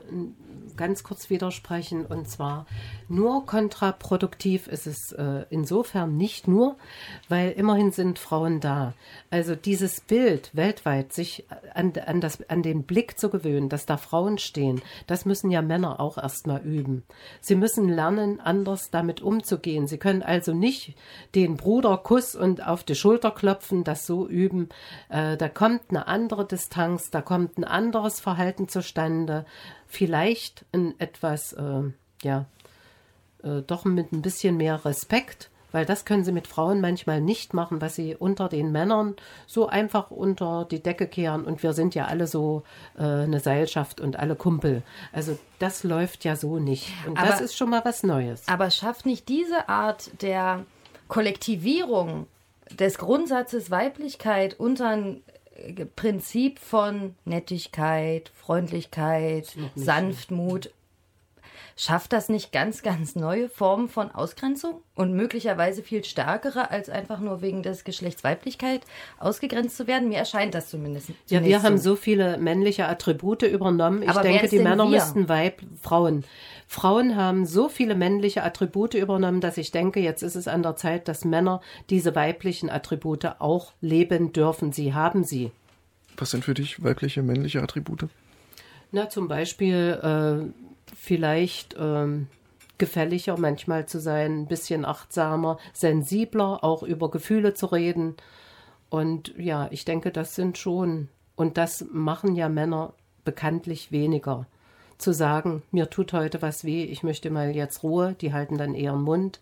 ganz 0.78 1.04
kurz 1.04 1.30
widersprechen 1.30 2.06
und 2.06 2.28
zwar 2.30 2.66
nur 3.08 3.46
kontraproduktiv 3.46 4.68
ist 4.68 4.88
es 4.88 5.12
äh, 5.12 5.46
insofern 5.50 6.16
nicht 6.16 6.48
nur, 6.48 6.78
weil 7.30 7.52
immerhin 7.52 7.92
sind 7.92 8.20
Frauen 8.20 8.62
da. 8.62 8.94
Also 9.30 9.56
dieses 9.56 10.02
Bild 10.02 10.56
weltweit 10.56 11.14
sich 11.14 11.46
an, 11.74 11.94
an, 12.06 12.22
das, 12.22 12.50
an 12.50 12.64
den 12.64 12.84
Blick 12.84 13.20
zu 13.20 13.30
gewöhnen, 13.30 13.70
dass 13.70 13.86
da 13.86 13.98
Frauen 13.98 14.38
stehen, 14.38 14.82
das 15.08 15.26
müssen 15.26 15.52
ja 15.52 15.62
Männer 15.62 16.00
auch 16.00 16.18
erstmal 16.18 16.62
üben. 16.62 17.04
Sie 17.42 17.56
müssen 17.56 17.90
lernen, 17.90 18.40
anders 18.40 18.92
damit 18.92 19.22
umzugehen. 19.22 19.88
Sie 19.88 19.98
können 19.98 20.24
also 20.24 20.54
nicht 20.54 20.96
den 21.36 21.58
Bruder 21.58 21.98
Kuss 21.98 22.36
und 22.36 22.66
auf 22.66 22.84
die 22.84 22.96
Schulter 22.96 23.32
klopfen, 23.32 23.84
das 23.84 24.06
so 24.06 24.28
üben. 24.28 24.70
Äh, 25.10 25.36
da 25.36 25.50
kommt 25.50 25.82
eine 25.90 26.08
andere 26.08 26.48
Distanz, 26.48 27.12
da 27.12 27.22
kommt 27.22 27.58
ein 27.58 27.66
anderes 27.66 28.21
Verhalten 28.22 28.68
zustande, 28.68 29.46
vielleicht 29.88 30.66
ein 30.72 30.94
etwas, 31.00 31.54
äh, 31.54 31.82
ja, 32.24 32.46
äh, 33.44 33.62
doch 33.62 33.86
mit 33.86 34.12
ein 34.12 34.22
bisschen 34.22 34.58
mehr 34.58 34.86
Respekt, 34.86 35.50
weil 35.72 35.86
das 35.86 36.06
können 36.06 36.24
sie 36.24 36.32
mit 36.32 36.48
Frauen 36.48 36.82
manchmal 36.82 37.22
nicht 37.22 37.54
machen, 37.54 37.82
was 37.82 37.96
sie 37.96 38.16
unter 38.16 38.50
den 38.50 38.72
Männern 38.72 39.16
so 39.48 39.68
einfach 39.68 40.12
unter 40.12 40.68
die 40.70 40.82
Decke 40.82 41.08
kehren 41.08 41.46
und 41.46 41.64
wir 41.64 41.74
sind 41.74 41.96
ja 41.96 42.06
alle 42.06 42.28
so 42.28 42.64
äh, 42.98 43.04
eine 43.04 43.40
Seilschaft 43.40 44.02
und 44.02 44.20
alle 44.20 44.36
Kumpel. 44.36 44.84
Also 45.14 45.38
das 45.60 45.84
läuft 45.84 46.26
ja 46.26 46.36
so 46.36 46.60
nicht 46.60 46.92
und 47.08 47.18
aber, 47.18 47.28
das 47.28 47.42
ist 47.42 47.58
schon 47.58 47.70
mal 47.70 47.82
was 47.86 48.04
Neues. 48.04 48.48
Aber 48.48 48.70
schafft 48.70 49.06
nicht 49.06 49.30
diese 49.30 49.70
Art 49.70 50.12
der 50.22 50.66
Kollektivierung 51.08 52.28
des 52.80 52.98
Grundsatzes 52.98 53.72
Weiblichkeit 53.72 54.60
unter 54.60 54.90
ein 54.90 55.24
Prinzip 55.96 56.60
von 56.60 57.16
Nettigkeit, 57.26 58.32
Freundlichkeit, 58.36 59.56
Sanftmut 59.76 60.72
schafft 61.82 62.14
das 62.14 62.30
nicht 62.30 62.52
ganz, 62.52 62.84
ganz 62.84 63.16
neue 63.16 63.50
Formen 63.50 63.90
von 63.90 64.12
Ausgrenzung 64.12 64.84
und 64.94 65.16
möglicherweise 65.16 65.82
viel 65.82 66.04
stärkere, 66.04 66.70
als 66.70 66.90
einfach 66.90 67.20
nur 67.20 67.42
wegen 67.42 67.64
des 67.64 67.84
Geschlechts 67.84 68.24
Weiblichkeit 68.24 68.82
ausgegrenzt 69.18 69.78
zu 69.78 69.88
werden? 69.88 70.10
Mir 70.10 70.20
erscheint 70.20 70.54
das 70.54 70.70
zumindest. 70.70 71.10
Ja, 71.28 71.44
wir 71.44 71.64
haben 71.64 71.80
so 71.80 71.96
viele 71.96 72.38
männliche 72.38 72.88
Attribute 72.88 73.42
übernommen. 73.42 74.04
Ich 74.04 74.10
Aber 74.10 74.22
denke, 74.22 74.48
die 74.48 74.60
Männer 74.60 74.84
wir? 74.84 74.92
müssten 74.92 75.28
Weib, 75.28 75.64
Frauen. 75.82 76.24
Frauen 76.68 77.16
haben 77.16 77.48
so 77.48 77.68
viele 77.68 77.96
männliche 77.96 78.44
Attribute 78.44 78.94
übernommen, 78.94 79.42
dass 79.42 79.58
ich 79.58 79.72
denke, 79.72 80.02
jetzt 80.02 80.22
ist 80.22 80.36
es 80.36 80.48
an 80.48 80.62
der 80.62 80.76
Zeit, 80.76 81.08
dass 81.08 81.26
Männer 81.26 81.62
diese 81.90 82.14
weiblichen 82.14 82.70
Attribute 82.70 83.26
auch 83.42 83.74
leben 83.82 84.34
dürfen. 84.34 84.72
Sie 84.72 84.94
haben 84.94 85.24
sie. 85.24 85.52
Was 86.16 86.30
sind 86.30 86.46
für 86.46 86.54
dich 86.54 86.84
weibliche, 86.84 87.24
männliche 87.24 87.64
Attribute? 87.64 88.08
Na, 88.92 89.10
zum 89.10 89.28
Beispiel 89.28 90.00
äh, 90.04 90.71
vielleicht 90.96 91.76
ähm, 91.80 92.28
gefälliger 92.78 93.38
manchmal 93.38 93.86
zu 93.86 94.00
sein, 94.00 94.42
ein 94.42 94.48
bisschen 94.48 94.86
achtsamer, 94.86 95.58
sensibler, 95.74 96.64
auch 96.64 96.84
über 96.84 97.12
Gefühle 97.12 97.54
zu 97.54 97.68
reden. 97.68 98.16
Und 98.90 99.34
ja, 99.38 99.68
ich 99.72 99.86
denke, 99.86 100.12
das 100.12 100.36
sind 100.36 100.58
schon, 100.58 101.08
und 101.36 101.58
das 101.58 101.86
machen 101.92 102.36
ja 102.36 102.50
Männer 102.50 102.94
bekanntlich 103.24 103.92
weniger. 103.92 104.48
Zu 104.98 105.14
sagen, 105.14 105.64
mir 105.72 105.90
tut 105.90 106.14
heute 106.14 106.42
was 106.42 106.64
weh, 106.64 106.84
ich 106.84 107.04
möchte 107.04 107.30
mal 107.30 107.56
jetzt 107.56 107.84
Ruhe, 107.84 108.16
die 108.20 108.34
halten 108.34 108.58
dann 108.58 108.76
eher 108.76 108.94
den 108.94 109.02
Mund. 109.02 109.40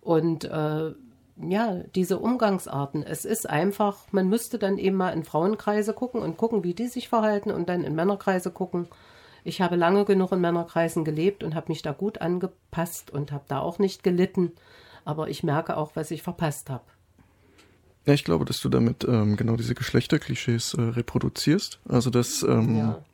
Und 0.00 0.44
äh, 0.44 0.92
ja, 1.36 1.74
diese 1.94 2.18
Umgangsarten. 2.18 3.02
Es 3.02 3.24
ist 3.24 3.48
einfach, 3.48 4.06
man 4.12 4.28
müsste 4.28 4.58
dann 4.58 4.78
eben 4.78 4.96
mal 4.96 5.10
in 5.10 5.24
Frauenkreise 5.24 5.92
gucken 5.92 6.22
und 6.22 6.36
gucken, 6.36 6.62
wie 6.64 6.74
die 6.74 6.86
sich 6.86 7.08
verhalten 7.08 7.50
und 7.50 7.68
dann 7.68 7.82
in 7.82 7.94
Männerkreise 7.94 8.50
gucken. 8.50 8.88
Ich 9.44 9.60
habe 9.60 9.76
lange 9.76 10.06
genug 10.06 10.32
in 10.32 10.40
Männerkreisen 10.40 11.04
gelebt 11.04 11.44
und 11.44 11.54
habe 11.54 11.68
mich 11.68 11.82
da 11.82 11.92
gut 11.92 12.20
angepasst 12.20 13.10
und 13.10 13.30
habe 13.30 13.44
da 13.46 13.58
auch 13.60 13.78
nicht 13.78 14.02
gelitten. 14.02 14.52
Aber 15.04 15.28
ich 15.28 15.42
merke 15.42 15.76
auch, 15.76 15.92
was 15.94 16.10
ich 16.10 16.22
verpasst 16.22 16.70
habe. 16.70 16.84
Ja, 18.06 18.14
ich 18.14 18.24
glaube, 18.24 18.46
dass 18.46 18.60
du 18.60 18.70
damit 18.70 19.04
ähm, 19.04 19.36
genau 19.36 19.56
diese 19.56 19.74
Geschlechterklischees 19.74 20.74
äh, 20.74 20.80
reproduzierst. 20.80 21.78
Also 21.88 22.10
dass 22.10 22.42
ähm, 22.42 22.76
ja. 22.76 23.04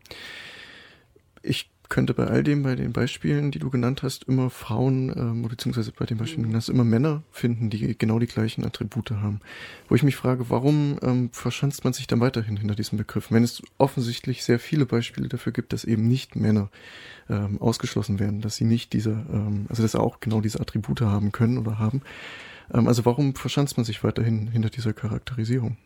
ich 1.42 1.70
könnte 1.90 2.14
bei 2.14 2.26
all 2.26 2.42
dem, 2.42 2.62
bei 2.62 2.74
den 2.74 2.92
Beispielen, 2.92 3.50
die 3.50 3.58
du 3.58 3.68
genannt 3.68 4.02
hast, 4.02 4.24
immer 4.24 4.48
Frauen, 4.48 5.12
ähm, 5.14 5.42
beziehungsweise 5.42 5.92
bei 5.92 6.06
den 6.06 6.16
Beispielen, 6.16 6.44
die 6.44 6.50
du 6.50 6.56
hast, 6.56 6.70
immer 6.70 6.84
Männer 6.84 7.22
finden, 7.30 7.68
die 7.68 7.98
genau 7.98 8.18
die 8.18 8.26
gleichen 8.26 8.64
Attribute 8.64 9.10
haben. 9.10 9.40
Wo 9.88 9.94
ich 9.94 10.02
mich 10.02 10.16
frage, 10.16 10.48
warum 10.48 10.98
ähm, 11.02 11.30
verschanzt 11.32 11.84
man 11.84 11.92
sich 11.92 12.06
dann 12.06 12.20
weiterhin 12.20 12.56
hinter 12.56 12.74
diesem 12.74 12.96
Begriff, 12.96 13.30
wenn 13.30 13.44
es 13.44 13.60
offensichtlich 13.76 14.42
sehr 14.44 14.58
viele 14.58 14.86
Beispiele 14.86 15.28
dafür 15.28 15.52
gibt, 15.52 15.74
dass 15.74 15.84
eben 15.84 16.08
nicht 16.08 16.36
Männer 16.36 16.70
ähm, 17.28 17.60
ausgeschlossen 17.60 18.18
werden, 18.18 18.40
dass 18.40 18.56
sie 18.56 18.64
nicht 18.64 18.92
diese, 18.92 19.10
ähm, 19.10 19.66
also 19.68 19.82
dass 19.82 19.92
sie 19.92 20.00
auch 20.00 20.20
genau 20.20 20.40
diese 20.40 20.60
Attribute 20.60 21.02
haben 21.02 21.32
können 21.32 21.58
oder 21.58 21.78
haben. 21.78 22.02
Ähm, 22.72 22.88
also 22.88 23.04
warum 23.04 23.34
verschanzt 23.34 23.76
man 23.76 23.84
sich 23.84 24.02
weiterhin 24.04 24.46
hinter 24.46 24.70
dieser 24.70 24.92
Charakterisierung? 24.92 25.76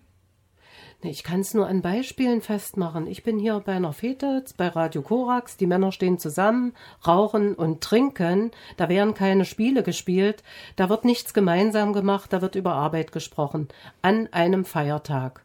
Ich 1.06 1.22
kann 1.22 1.40
es 1.40 1.52
nur 1.52 1.66
an 1.66 1.82
Beispielen 1.82 2.40
festmachen. 2.40 3.06
Ich 3.06 3.22
bin 3.22 3.38
hier 3.38 3.60
bei 3.60 3.72
einer 3.72 3.92
Fete, 3.92 4.42
bei 4.56 4.68
Radio 4.68 5.02
Korax. 5.02 5.58
Die 5.58 5.66
Männer 5.66 5.92
stehen 5.92 6.18
zusammen, 6.18 6.72
rauchen 7.06 7.54
und 7.54 7.82
trinken. 7.82 8.52
Da 8.78 8.88
werden 8.88 9.12
keine 9.12 9.44
Spiele 9.44 9.82
gespielt. 9.82 10.42
Da 10.76 10.88
wird 10.88 11.04
nichts 11.04 11.34
gemeinsam 11.34 11.92
gemacht. 11.92 12.32
Da 12.32 12.40
wird 12.40 12.54
über 12.54 12.72
Arbeit 12.72 13.12
gesprochen. 13.12 13.68
An 14.00 14.28
einem 14.32 14.64
Feiertag. 14.64 15.43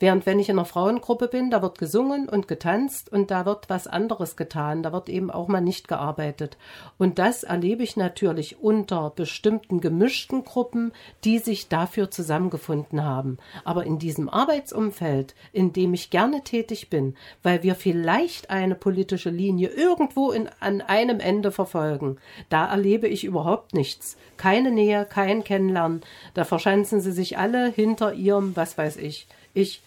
Während 0.00 0.24
wenn 0.24 0.38
ich 0.38 0.48
in 0.48 0.58
einer 0.58 0.64
Frauengruppe 0.64 1.28
bin, 1.28 1.50
da 1.50 1.60
wird 1.60 1.76
gesungen 1.76 2.26
und 2.26 2.48
getanzt 2.48 3.12
und 3.12 3.30
da 3.30 3.44
wird 3.44 3.68
was 3.68 3.86
anderes 3.86 4.34
getan, 4.34 4.82
da 4.82 4.94
wird 4.94 5.10
eben 5.10 5.30
auch 5.30 5.46
mal 5.46 5.60
nicht 5.60 5.88
gearbeitet. 5.88 6.56
Und 6.96 7.18
das 7.18 7.42
erlebe 7.42 7.82
ich 7.82 7.98
natürlich 7.98 8.58
unter 8.60 9.10
bestimmten 9.10 9.82
gemischten 9.82 10.42
Gruppen, 10.44 10.92
die 11.24 11.38
sich 11.38 11.68
dafür 11.68 12.10
zusammengefunden 12.10 13.04
haben. 13.04 13.36
Aber 13.62 13.84
in 13.84 13.98
diesem 13.98 14.30
Arbeitsumfeld, 14.30 15.34
in 15.52 15.74
dem 15.74 15.92
ich 15.92 16.08
gerne 16.08 16.44
tätig 16.44 16.88
bin, 16.88 17.14
weil 17.42 17.62
wir 17.62 17.74
vielleicht 17.74 18.48
eine 18.48 18.76
politische 18.76 19.30
Linie 19.30 19.68
irgendwo 19.68 20.32
in, 20.32 20.48
an 20.60 20.80
einem 20.80 21.20
Ende 21.20 21.52
verfolgen, 21.52 22.16
da 22.48 22.64
erlebe 22.64 23.06
ich 23.06 23.24
überhaupt 23.24 23.74
nichts. 23.74 24.16
Keine 24.38 24.70
Nähe, 24.70 25.04
kein 25.04 25.44
Kennenlernen. 25.44 26.00
Da 26.32 26.44
verschanzen 26.44 27.02
sie 27.02 27.12
sich 27.12 27.36
alle 27.36 27.68
hinter 27.68 28.14
ihrem, 28.14 28.56
was 28.56 28.78
weiß 28.78 28.96
ich. 28.96 29.26
Ich 29.52 29.82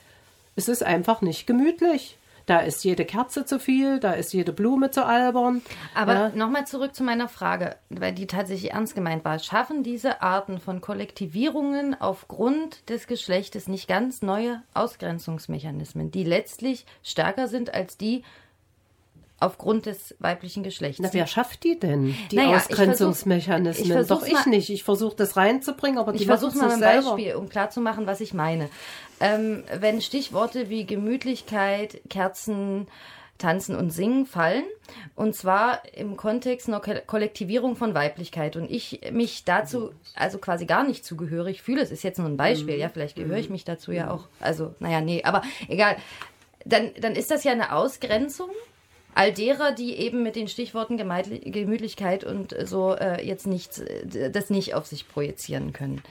es 0.55 0.67
ist 0.67 0.83
einfach 0.83 1.21
nicht 1.21 1.47
gemütlich. 1.47 2.17
Da 2.45 2.59
ist 2.59 2.83
jede 2.83 3.05
Kerze 3.05 3.45
zu 3.45 3.57
viel, 3.57 3.99
da 3.99 4.11
ist 4.11 4.33
jede 4.33 4.51
Blume 4.51 4.91
zu 4.91 5.05
albern. 5.05 5.61
Aber 5.95 6.13
ja. 6.13 6.29
nochmal 6.35 6.67
zurück 6.67 6.93
zu 6.93 7.03
meiner 7.03 7.29
Frage, 7.29 7.77
weil 7.89 8.11
die 8.11 8.27
tatsächlich 8.27 8.73
ernst 8.73 8.95
gemeint 8.95 9.23
war. 9.23 9.39
Schaffen 9.39 9.81
diese 9.81 10.21
Arten 10.21 10.59
von 10.59 10.81
Kollektivierungen 10.81 11.99
aufgrund 11.99 12.89
des 12.89 13.07
Geschlechtes 13.07 13.67
nicht 13.67 13.87
ganz 13.87 14.21
neue 14.21 14.61
Ausgrenzungsmechanismen, 14.73 16.11
die 16.11 16.25
letztlich 16.25 16.85
stärker 17.01 17.47
sind 17.47 17.73
als 17.73 17.97
die 17.97 18.23
aufgrund 19.43 19.85
des 19.85 20.15
weiblichen 20.19 20.63
Geschlechts? 20.63 20.99
Na, 21.01 21.09
wer 21.13 21.27
schafft 21.27 21.63
die 21.63 21.79
denn, 21.79 22.15
die 22.31 22.35
Naja, 22.35 22.49
ich 22.51 22.55
Ausgrenzungsmechanismen? 22.69 23.85
versuch- 23.91 24.01
ich 24.01 24.07
Doch 24.07 24.19
versuch's 24.19 24.27
ich 24.39 24.45
mal- 24.45 24.49
nicht. 24.55 24.69
Ich 24.69 24.83
versuche 24.83 25.15
das 25.15 25.37
reinzubringen, 25.37 25.99
aber 25.99 26.11
die 26.13 26.19
Ich 26.19 26.25
versuche 26.27 26.57
mal 26.57 26.67
es 26.67 26.73
ein. 26.73 26.79
Beispiel, 26.79 27.35
um 27.35 27.49
klarzumachen, 27.49 28.07
was 28.07 28.21
ich 28.21 28.33
meine. 28.33 28.69
Ähm, 29.19 29.63
wenn 29.79 30.01
Stichworte 30.01 30.69
wie 30.69 30.85
Gemütlichkeit, 30.85 32.01
Kerzen, 32.09 32.87
Tanzen 33.39 33.75
und 33.75 33.89
Singen 33.91 34.25
fallen, 34.25 34.63
und 35.15 35.35
zwar 35.35 35.81
im 35.95 36.15
Kontext 36.17 36.67
einer 36.67 36.79
Ko- 36.79 37.01
Kollektivierung 37.05 37.75
von 37.75 37.93
Weiblichkeit, 37.93 38.55
und 38.55 38.69
ich 38.69 39.01
mich 39.11 39.43
dazu 39.43 39.91
also 40.15 40.37
quasi 40.37 40.65
gar 40.65 40.83
nicht 40.85 41.03
zugehörig 41.03 41.61
fühle, 41.61 41.81
es 41.81 41.91
ist 41.91 42.03
jetzt 42.03 42.19
nur 42.19 42.27
ein 42.27 42.37
Beispiel, 42.37 42.77
ja, 42.77 42.89
vielleicht 42.89 43.15
gehöre 43.15 43.37
ich 43.37 43.49
mich 43.49 43.65
dazu 43.65 43.91
ja 43.91 44.11
auch, 44.11 44.27
also, 44.39 44.75
naja, 44.79 45.01
nee, 45.01 45.23
aber 45.23 45.41
egal, 45.67 45.97
dann, 46.63 46.91
dann 47.01 47.15
ist 47.15 47.31
das 47.31 47.43
ja 47.43 47.51
eine 47.51 47.73
Ausgrenzung 47.73 48.49
all 49.16 49.32
derer, 49.32 49.72
die 49.72 49.95
eben 49.95 50.24
mit 50.24 50.36
den 50.36 50.47
Stichworten 50.47 50.97
Gemütlichkeit 50.97 52.24
und 52.24 52.55
so 52.66 52.95
äh, 52.95 53.26
jetzt 53.26 53.47
nicht, 53.47 53.80
äh, 53.80 54.32
das 54.32 54.49
nicht 54.49 54.74
auf 54.74 54.86
sich 54.86 55.07
projizieren 55.07 55.74
können. 55.74 56.01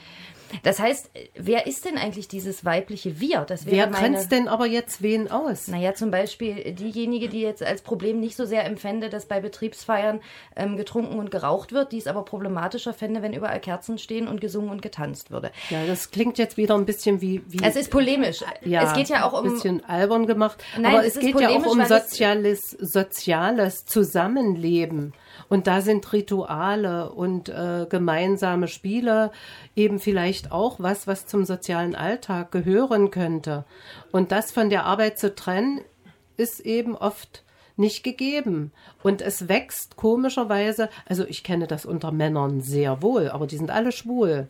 Das 0.63 0.79
heißt, 0.79 1.11
wer 1.35 1.67
ist 1.67 1.85
denn 1.85 1.97
eigentlich 1.97 2.29
dieses 2.29 2.65
weibliche 2.65 3.21
Wir? 3.21 3.41
Das 3.41 3.67
wäre 3.67 3.77
Wer 3.77 3.87
meine, 3.89 4.15
grenzt 4.15 4.33
denn 4.33 4.49
aber 4.49 4.67
jetzt 4.67 5.03
wen 5.03 5.31
aus? 5.31 5.69
naja, 5.69 5.95
zum 5.95 6.11
Beispiel 6.11 6.73
diejenige, 6.73 7.29
die 7.29 7.41
jetzt 7.41 7.63
als 7.63 7.83
Problem 7.83 8.21
nicht 8.21 8.37
so 8.37 8.45
sehr 8.45 8.65
empfände, 8.65 9.09
dass 9.09 9.27
bei 9.27 9.41
Betriebsfeiern 9.41 10.21
ähm, 10.57 10.77
getrunken 10.77 11.19
und 11.19 11.31
geraucht 11.31 11.73
wird, 11.73 11.93
die 11.93 11.99
es 11.99 12.07
aber 12.07 12.25
problematischer 12.25 12.93
fände, 12.93 13.23
wenn 13.23 13.33
überall 13.33 13.61
Kerzen 13.61 13.99
stehen 13.99 14.29
und 14.29 14.41
gesungen 14.41 14.71
und 14.71 14.83
getanzt 14.83 15.31
würde. 15.31 15.51
Ja, 15.71 15.87
das 15.87 16.11
klingt 16.11 16.39
jetzt 16.39 16.57
wieder 16.57 16.75
ein 16.75 16.87
bisschen 16.87 17.21
wie. 17.21 17.43
wie 17.47 17.63
Es 17.65 17.77
ist 17.77 17.91
polemisch. 17.91 18.41
ja, 18.65 18.83
es 18.83 18.93
geht 18.95 19.09
ja 19.09 19.25
auch 19.25 19.35
ein 19.35 19.47
um 19.47 19.55
bisschen 19.55 19.85
albern 19.85 20.27
gemacht. 20.27 20.63
Nein, 20.77 20.95
aber 20.95 21.07
es 21.07 21.17
es, 21.17 21.21
geht 21.21 21.41
ja 21.41 21.51
auch 21.51 21.67
um 21.67 21.85
soziales, 21.85 22.61
soziales 22.71 23.85
Zusammenleben. 23.85 25.13
Und 25.49 25.67
da 25.67 25.81
sind 25.81 26.13
Rituale 26.13 27.11
und 27.11 27.49
äh, 27.49 27.87
gemeinsame 27.89 28.69
Spiele 28.69 29.31
eben 29.77 29.99
vielleicht 29.99 30.53
auch 30.53 30.77
was, 30.79 31.07
was 31.07 31.27
zum 31.27 31.45
sozialen 31.45 31.95
Alltag 31.95 32.53
gehören 32.53 33.11
könnte. 33.11 33.65
Und 34.11 34.33
das 34.33 34.53
von 34.53 34.71
der 34.71 34.85
Arbeit 34.85 35.19
zu 35.19 35.35
trennen, 35.35 35.81
ist 36.37 36.61
eben 36.61 36.97
oft 36.97 37.45
nicht 37.77 38.03
gegeben. 38.03 38.73
Und 39.03 39.23
es 39.23 39.49
wächst 39.49 39.97
komischerweise, 39.97 40.89
also 41.07 41.25
ich 41.25 41.45
kenne 41.45 41.67
das 41.67 41.85
unter 41.85 42.13
Männern 42.13 42.61
sehr 42.61 43.03
wohl, 43.03 43.29
aber 43.29 43.47
die 43.47 43.57
sind 43.57 43.71
alle 43.71 43.93
schwul. 43.93 44.49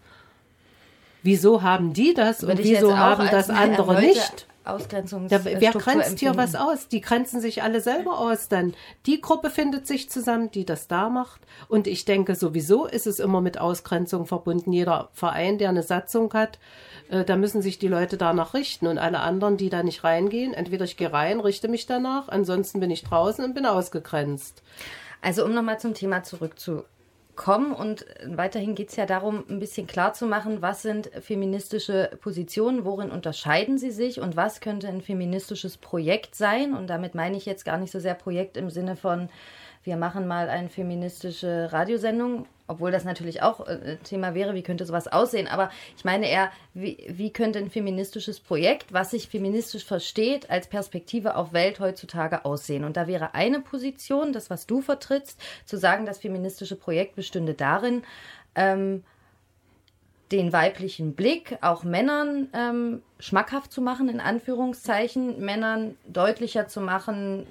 Wieso 1.22 1.62
haben 1.62 1.92
die 1.92 2.14
das 2.14 2.42
würde 2.42 2.62
und 2.62 2.64
wieso 2.64 2.96
haben 2.96 3.28
das 3.30 3.48
andere 3.48 4.00
nicht? 4.00 4.46
Ausgrenzungsstruktur 4.64 5.52
Ja, 5.52 5.60
wer 5.60 5.72
grenzt 5.72 6.18
hier 6.18 6.30
empfinden. 6.30 6.36
was 6.36 6.54
aus? 6.54 6.88
Die 6.88 7.00
grenzen 7.00 7.40
sich 7.40 7.62
alle 7.62 7.80
selber 7.80 8.18
aus 8.18 8.48
dann. 8.48 8.74
Die 9.06 9.20
Gruppe 9.20 9.50
findet 9.50 9.86
sich 9.86 10.10
zusammen, 10.10 10.50
die 10.50 10.64
das 10.64 10.88
da 10.88 11.08
macht. 11.08 11.40
Und 11.68 11.86
ich 11.86 12.04
denke, 12.04 12.34
sowieso 12.34 12.86
ist 12.86 13.06
es 13.06 13.18
immer 13.18 13.40
mit 13.40 13.58
Ausgrenzung 13.58 14.26
verbunden. 14.26 14.72
Jeder 14.72 15.08
Verein, 15.12 15.58
der 15.58 15.70
eine 15.70 15.82
Satzung 15.82 16.32
hat, 16.32 16.58
äh, 17.10 17.24
da 17.24 17.36
müssen 17.36 17.62
sich 17.62 17.78
die 17.78 17.88
Leute 17.88 18.16
danach 18.16 18.54
richten. 18.54 18.86
Und 18.86 18.98
alle 18.98 19.20
anderen, 19.20 19.56
die 19.56 19.70
da 19.70 19.82
nicht 19.82 20.04
reingehen, 20.04 20.54
entweder 20.54 20.84
ich 20.84 20.96
gehe 20.96 21.12
rein, 21.12 21.40
richte 21.40 21.68
mich 21.68 21.86
danach, 21.86 22.28
ansonsten 22.28 22.80
bin 22.80 22.90
ich 22.90 23.04
draußen 23.04 23.44
und 23.44 23.54
bin 23.54 23.66
ausgegrenzt. 23.66 24.62
Also 25.20 25.44
um 25.44 25.54
nochmal 25.54 25.78
zum 25.78 25.94
Thema 25.94 26.22
zurückzukommen 26.22 26.86
und 27.72 28.04
weiterhin 28.24 28.74
geht 28.74 28.90
es 28.90 28.96
ja 28.96 29.06
darum, 29.06 29.44
ein 29.48 29.58
bisschen 29.58 29.86
klar 29.86 30.12
zu 30.12 30.26
machen, 30.26 30.60
was 30.60 30.82
sind 30.82 31.10
feministische 31.22 32.10
Positionen, 32.20 32.84
worin 32.84 33.10
unterscheiden 33.10 33.78
sie 33.78 33.90
sich 33.90 34.20
und 34.20 34.36
was 34.36 34.60
könnte 34.60 34.86
ein 34.88 35.00
feministisches 35.00 35.78
Projekt 35.78 36.34
sein. 36.34 36.74
Und 36.74 36.88
damit 36.88 37.14
meine 37.14 37.36
ich 37.36 37.46
jetzt 37.46 37.64
gar 37.64 37.78
nicht 37.78 37.90
so 37.90 38.00
sehr 38.00 38.14
Projekt 38.14 38.56
im 38.56 38.70
Sinne 38.70 38.96
von, 38.96 39.30
wir 39.82 39.96
machen 39.96 40.28
mal 40.28 40.48
eine 40.48 40.68
feministische 40.68 41.72
Radiosendung, 41.72 42.46
obwohl 42.72 42.90
das 42.90 43.04
natürlich 43.04 43.42
auch 43.42 43.66
äh, 43.66 43.98
Thema 44.02 44.34
wäre, 44.34 44.54
wie 44.54 44.62
könnte 44.62 44.86
sowas 44.86 45.08
aussehen. 45.08 45.46
Aber 45.46 45.70
ich 45.96 46.04
meine 46.04 46.28
eher, 46.28 46.50
wie, 46.74 47.04
wie 47.08 47.32
könnte 47.32 47.58
ein 47.58 47.70
feministisches 47.70 48.40
Projekt, 48.40 48.92
was 48.92 49.10
sich 49.10 49.28
feministisch 49.28 49.84
versteht, 49.84 50.50
als 50.50 50.66
Perspektive 50.68 51.36
auf 51.36 51.52
Welt 51.52 51.80
heutzutage 51.80 52.44
aussehen. 52.44 52.84
Und 52.84 52.96
da 52.96 53.06
wäre 53.06 53.34
eine 53.34 53.60
Position, 53.60 54.32
das, 54.32 54.50
was 54.50 54.66
du 54.66 54.80
vertrittst, 54.80 55.40
zu 55.66 55.76
sagen, 55.76 56.06
das 56.06 56.18
feministische 56.18 56.76
Projekt 56.76 57.14
bestünde 57.14 57.54
darin, 57.54 58.02
ähm, 58.54 59.04
den 60.32 60.52
weiblichen 60.52 61.14
Blick 61.14 61.58
auch 61.60 61.84
Männern 61.84 62.48
ähm, 62.54 63.02
schmackhaft 63.18 63.70
zu 63.70 63.80
machen, 63.82 64.08
in 64.08 64.18
Anführungszeichen, 64.20 65.40
Männern 65.44 65.96
deutlicher 66.08 66.66
zu 66.68 66.80
machen, 66.80 67.46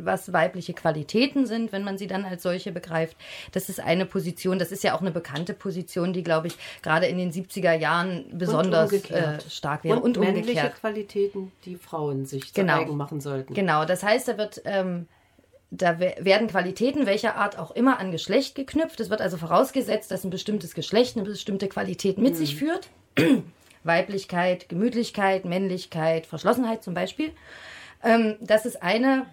was 0.00 0.32
weibliche 0.32 0.74
Qualitäten 0.74 1.46
sind, 1.46 1.70
wenn 1.70 1.84
man 1.84 1.96
sie 1.96 2.08
dann 2.08 2.24
als 2.24 2.42
solche 2.42 2.72
begreift. 2.72 3.16
Das 3.52 3.68
ist 3.68 3.78
eine 3.78 4.04
Position, 4.04 4.58
das 4.58 4.72
ist 4.72 4.82
ja 4.82 4.94
auch 4.96 5.00
eine 5.00 5.12
bekannte 5.12 5.54
Position, 5.54 6.12
die, 6.12 6.24
glaube 6.24 6.48
ich, 6.48 6.56
gerade 6.82 7.06
in 7.06 7.18
den 7.18 7.30
70er 7.32 7.72
Jahren 7.72 8.24
besonders 8.32 8.92
äh, 8.92 9.38
stark 9.48 9.84
wäre. 9.84 9.96
Und, 10.00 10.18
Und, 10.18 10.24
männliche 10.24 10.50
umgekehrt. 10.50 10.74
Qualitäten, 10.80 11.52
die 11.64 11.76
Frauen 11.76 12.26
sich 12.26 12.52
zu 12.52 12.60
Genau. 12.60 12.80
eigen 12.80 12.96
machen 12.96 13.20
sollten. 13.20 13.54
Genau, 13.54 13.84
das 13.84 14.02
heißt, 14.02 14.26
da 14.26 14.36
wird 14.38 14.60
ähm, 14.64 15.06
da 15.70 15.98
we- 15.98 16.14
werden 16.20 16.48
Qualitäten 16.48 17.06
welcher 17.06 17.36
Art 17.36 17.58
auch 17.58 17.70
immer 17.72 17.98
an 17.98 18.12
Geschlecht 18.12 18.54
geknüpft. 18.54 19.00
Es 19.00 19.10
wird 19.10 19.20
also 19.20 19.36
vorausgesetzt, 19.36 20.10
dass 20.10 20.24
ein 20.24 20.30
bestimmtes 20.30 20.74
Geschlecht 20.74 21.16
eine 21.16 21.26
bestimmte 21.26 21.68
Qualität 21.68 22.18
mit 22.18 22.36
sich 22.36 22.56
führt. 22.56 22.88
Weiblichkeit, 23.84 24.68
Gemütlichkeit, 24.68 25.44
Männlichkeit, 25.44 26.26
Verschlossenheit 26.26 26.82
zum 26.82 26.94
Beispiel. 26.94 27.30
Ähm, 28.02 28.36
das 28.40 28.66
ist 28.66 28.82
eine 28.82 29.26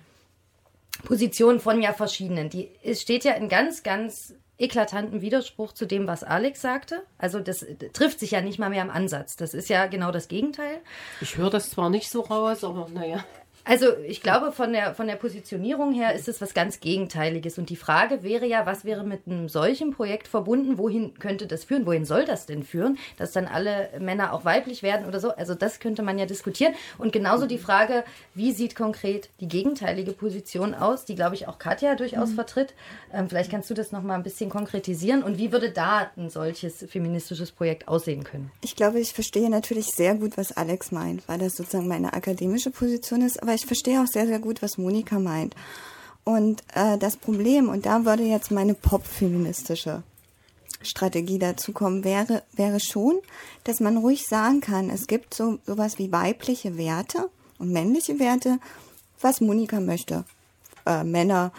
Position 1.06 1.60
von 1.60 1.82
ja 1.82 1.94
verschiedenen. 1.94 2.50
Die 2.50 2.70
es 2.84 3.02
steht 3.02 3.24
ja 3.24 3.34
in 3.34 3.50
ganz, 3.50 3.84
ganz 3.84 4.36
eklatanten 4.60 5.22
Widerspruch 5.22 5.74
zu 5.74 5.86
dem, 5.88 6.08
was 6.08 6.24
Alex 6.24 6.62
sagte. 6.62 7.02
Also 7.18 7.40
das 7.40 7.64
äh, 7.64 7.76
trifft 7.92 8.20
sich 8.20 8.32
ja 8.32 8.42
nicht 8.42 8.60
mal 8.60 8.70
mehr 8.70 8.84
im 8.84 8.92
Ansatz. 8.92 9.36
Das 9.36 9.54
ist 9.54 9.70
ja 9.70 9.88
genau 9.88 10.12
das 10.12 10.28
Gegenteil. 10.28 10.78
Ich 11.22 11.38
höre 11.38 11.50
das 11.50 11.72
zwar 11.72 11.90
nicht 11.90 12.10
so 12.10 12.22
raus, 12.22 12.64
aber 12.64 12.88
naja. 12.94 13.24
Also 13.66 13.88
ich 14.06 14.22
glaube, 14.22 14.52
von 14.52 14.74
der, 14.74 14.94
von 14.94 15.08
der 15.08 15.16
Positionierung 15.16 15.94
her 15.94 16.14
ist 16.14 16.28
es 16.28 16.42
was 16.42 16.54
ganz 16.54 16.82
Gegenteiliges. 16.82 17.58
Und 17.58 17.70
die 17.70 17.78
Frage 17.78 18.22
wäre 18.22 18.46
ja, 18.46 18.66
was 18.66 18.84
wäre 18.84 19.06
mit 19.06 19.22
einem 19.26 19.48
solchen 19.48 19.92
Projekt 19.92 20.28
verbunden? 20.28 20.78
Wohin 20.78 21.18
könnte 21.18 21.48
das 21.48 21.64
führen? 21.64 21.86
Wohin 21.86 22.04
soll 22.04 22.26
das 22.26 22.46
denn 22.46 22.64
führen? 22.64 22.98
Dass 23.18 23.32
dann 23.32 23.46
alle 23.48 23.90
Männer 24.00 24.34
auch 24.34 24.44
weiblich 24.44 24.84
werden 24.84 25.08
oder 25.08 25.22
so? 25.22 25.32
Also 25.32 25.56
das 25.56 25.80
könnte 25.80 26.04
man 26.04 26.20
ja 26.20 26.26
diskutieren. 26.26 26.74
Und 26.98 27.14
genauso 27.14 27.46
die 27.46 27.58
Frage, 27.58 28.04
wie 28.34 28.52
sieht 28.52 28.76
konkret 28.76 29.30
die 29.40 29.48
gegenteilige 29.48 30.12
Position 30.12 30.74
aus, 30.74 31.06
die, 31.06 31.16
glaube 31.16 31.36
ich, 31.36 31.48
auch 31.48 31.58
Katja 31.58 31.96
durchaus 31.96 32.34
vertritt. 32.34 32.74
Ähm, 33.14 33.30
vielleicht 33.30 33.50
kannst 33.50 33.70
du 33.70 33.74
das 33.74 33.94
nochmal 33.94 34.18
ein 34.18 34.24
bisschen 34.24 34.50
konkretisieren. 34.50 35.24
Und 35.24 35.38
wie 35.38 35.54
würde 35.54 35.72
da 35.72 36.12
ein 36.18 36.30
solches 36.30 36.86
feministisches 36.90 37.52
Projekt 37.52 37.88
aussehen 37.88 38.26
können? 38.26 38.52
Ich 38.62 38.76
glaube, 38.76 39.00
ich 39.00 39.14
verstehe 39.14 39.50
natürlich 39.50 39.86
sehr 39.88 40.16
gut, 40.16 40.38
was 40.38 40.52
Alex 40.52 40.92
meint, 40.92 41.26
weil 41.30 41.40
das 41.40 41.56
sozusagen 41.56 41.88
meine 41.88 42.12
akademische 42.12 42.70
Position 42.70 43.22
ist. 43.22 43.42
Aber 43.42 43.53
ich 43.54 43.66
verstehe 43.66 44.02
auch 44.02 44.08
sehr, 44.08 44.28
sehr 44.28 44.40
gut, 44.40 44.62
was 44.62 44.78
Monika 44.78 45.20
meint. 45.20 45.56
Und 46.24 46.64
äh, 46.74 46.98
das 46.98 47.18
Problem, 47.18 47.70
und 47.70 47.86
da 47.86 48.06
würde 48.06 48.24
jetzt 48.24 48.52
meine 48.52 48.74
popfeministische 48.74 50.04
Strategie 50.82 51.40
dazu 51.40 51.74
kommen, 51.74 52.04
wäre, 52.04 52.44
wäre 52.54 52.80
schon, 52.80 53.20
dass 53.64 53.80
man 53.80 53.98
ruhig 53.98 54.26
sagen 54.28 54.62
kann, 54.62 54.90
es 54.90 55.08
gibt 55.08 55.34
so 55.34 55.60
sowas 55.66 55.98
wie 55.98 56.12
weibliche 56.12 56.78
Werte 56.78 57.30
und 57.58 57.72
männliche 57.72 58.20
Werte, 58.20 58.60
was 59.22 59.42
Monika 59.42 59.80
möchte. 59.80 60.26
Äh, 60.86 61.04
Männer 61.04 61.52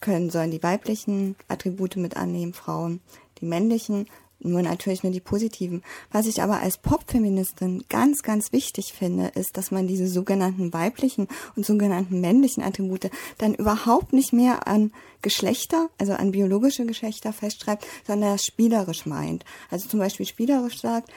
können, 0.00 0.30
sollen 0.30 0.50
die 0.50 0.62
weiblichen 0.62 1.36
Attribute 1.48 1.96
mit 1.96 2.16
annehmen, 2.16 2.52
Frauen 2.52 3.00
die 3.40 3.46
männlichen, 3.46 4.06
nur 4.44 4.62
natürlich 4.62 5.02
nur 5.02 5.12
die 5.12 5.20
positiven. 5.20 5.82
Was 6.12 6.26
ich 6.26 6.42
aber 6.42 6.60
als 6.60 6.78
Popfeministin 6.78 7.84
ganz, 7.88 8.22
ganz 8.22 8.52
wichtig 8.52 8.92
finde, 8.92 9.28
ist, 9.34 9.56
dass 9.56 9.70
man 9.70 9.86
diese 9.86 10.06
sogenannten 10.06 10.72
weiblichen 10.72 11.28
und 11.56 11.66
sogenannten 11.66 12.20
männlichen 12.20 12.62
Attribute 12.62 13.10
dann 13.38 13.54
überhaupt 13.54 14.12
nicht 14.12 14.32
mehr 14.32 14.68
an 14.68 14.92
Geschlechter, 15.22 15.88
also 15.98 16.12
an 16.12 16.32
biologische 16.32 16.86
Geschlechter 16.86 17.32
festschreibt, 17.32 17.86
sondern 18.06 18.38
spielerisch 18.38 19.06
meint. 19.06 19.44
Also 19.70 19.88
zum 19.88 20.00
Beispiel 20.00 20.26
spielerisch 20.26 20.80
sagt, 20.80 21.10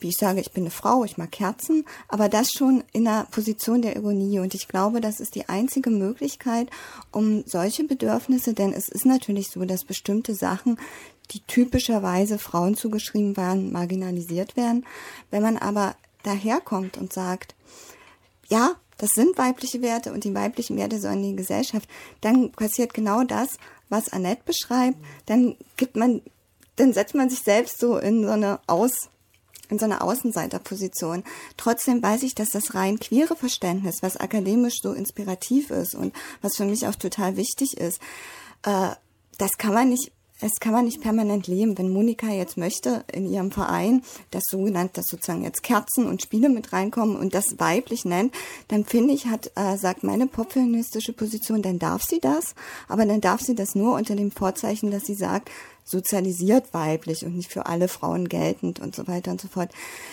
wie 0.00 0.08
ich 0.08 0.16
sage, 0.16 0.40
ich 0.40 0.52
bin 0.52 0.64
eine 0.64 0.70
Frau, 0.70 1.04
ich 1.04 1.16
mag 1.16 1.32
Kerzen, 1.32 1.84
aber 2.08 2.28
das 2.28 2.52
schon 2.52 2.84
in 2.92 3.06
einer 3.06 3.24
Position 3.24 3.82
der 3.82 3.96
Ironie. 3.96 4.38
Und 4.40 4.54
ich 4.54 4.68
glaube, 4.68 5.00
das 5.00 5.20
ist 5.20 5.34
die 5.34 5.48
einzige 5.48 5.90
Möglichkeit, 5.90 6.68
um 7.12 7.44
solche 7.46 7.84
Bedürfnisse, 7.84 8.52
denn 8.52 8.72
es 8.72 8.88
ist 8.88 9.06
natürlich 9.06 9.48
so, 9.48 9.64
dass 9.64 9.84
bestimmte 9.84 10.34
Sachen, 10.34 10.78
die 11.32 11.40
typischerweise 11.40 12.38
Frauen 12.38 12.76
zugeschrieben 12.76 13.36
werden, 13.36 13.72
marginalisiert 13.72 14.56
werden. 14.56 14.86
Wenn 15.30 15.42
man 15.42 15.56
aber 15.56 15.96
daherkommt 16.22 16.98
und 16.98 17.12
sagt, 17.12 17.54
ja, 18.48 18.76
das 18.98 19.10
sind 19.14 19.36
weibliche 19.36 19.82
Werte 19.82 20.12
und 20.12 20.24
die 20.24 20.34
weiblichen 20.34 20.76
Werte 20.76 21.00
sollen 21.00 21.22
in 21.22 21.30
die 21.30 21.36
Gesellschaft, 21.36 21.88
dann 22.20 22.50
passiert 22.52 22.94
genau 22.94 23.24
das, 23.24 23.58
was 23.88 24.12
Annette 24.12 24.42
beschreibt. 24.44 24.98
Dann 25.26 25.56
gibt 25.76 25.96
man, 25.96 26.22
dann 26.76 26.92
setzt 26.92 27.14
man 27.14 27.28
sich 27.28 27.40
selbst 27.40 27.78
so 27.78 27.98
in 27.98 28.24
so 28.24 28.30
eine 28.30 28.60
Aus, 28.66 29.10
in 29.68 29.78
so 29.78 29.84
eine 29.84 30.00
Außenseiterposition. 30.00 31.24
Trotzdem 31.56 32.02
weiß 32.02 32.22
ich, 32.22 32.34
dass 32.34 32.50
das 32.50 32.74
rein 32.74 32.98
queere 32.98 33.36
Verständnis, 33.36 34.02
was 34.02 34.16
akademisch 34.16 34.80
so 34.80 34.92
inspirativ 34.92 35.70
ist 35.70 35.94
und 35.94 36.14
was 36.40 36.56
für 36.56 36.64
mich 36.64 36.86
auch 36.86 36.94
total 36.94 37.36
wichtig 37.36 37.76
ist, 37.76 38.00
äh, 38.62 38.90
das 39.38 39.58
kann 39.58 39.74
man 39.74 39.90
nicht 39.90 40.12
es 40.40 40.60
kann 40.60 40.72
man 40.72 40.84
nicht 40.84 41.00
permanent 41.00 41.46
leben. 41.46 41.78
Wenn 41.78 41.92
Monika 41.92 42.28
jetzt 42.28 42.56
möchte 42.56 43.04
in 43.12 43.26
ihrem 43.26 43.50
Verein, 43.50 44.02
das 44.30 44.44
sogenannte, 44.50 44.94
dass 44.94 45.06
sozusagen 45.06 45.42
jetzt 45.42 45.62
Kerzen 45.62 46.06
und 46.06 46.22
Spiele 46.22 46.48
mit 46.48 46.72
reinkommen 46.72 47.16
und 47.16 47.34
das 47.34 47.58
weiblich 47.58 48.04
nennt, 48.04 48.34
dann 48.68 48.84
finde 48.84 49.14
ich, 49.14 49.26
hat, 49.26 49.50
äh, 49.54 49.76
sagt 49.76 50.02
meine 50.04 50.26
popfeministische 50.26 51.12
Position, 51.12 51.62
dann 51.62 51.78
darf 51.78 52.02
sie 52.02 52.20
das, 52.20 52.54
aber 52.88 53.06
dann 53.06 53.20
darf 53.20 53.40
sie 53.40 53.54
das 53.54 53.74
nur 53.74 53.94
unter 53.94 54.14
dem 54.14 54.30
Vorzeichen, 54.30 54.90
dass 54.90 55.04
sie 55.04 55.14
sagt, 55.14 55.50
sozialisiert 55.84 56.74
weiblich 56.74 57.24
und 57.24 57.36
nicht 57.36 57.52
für 57.52 57.66
alle 57.66 57.88
Frauen 57.88 58.28
geltend 58.28 58.80
und 58.80 58.94
so 58.94 59.06
weiter 59.06 59.30
und 59.30 59.40
so 59.40 59.48
fort. 59.48 59.70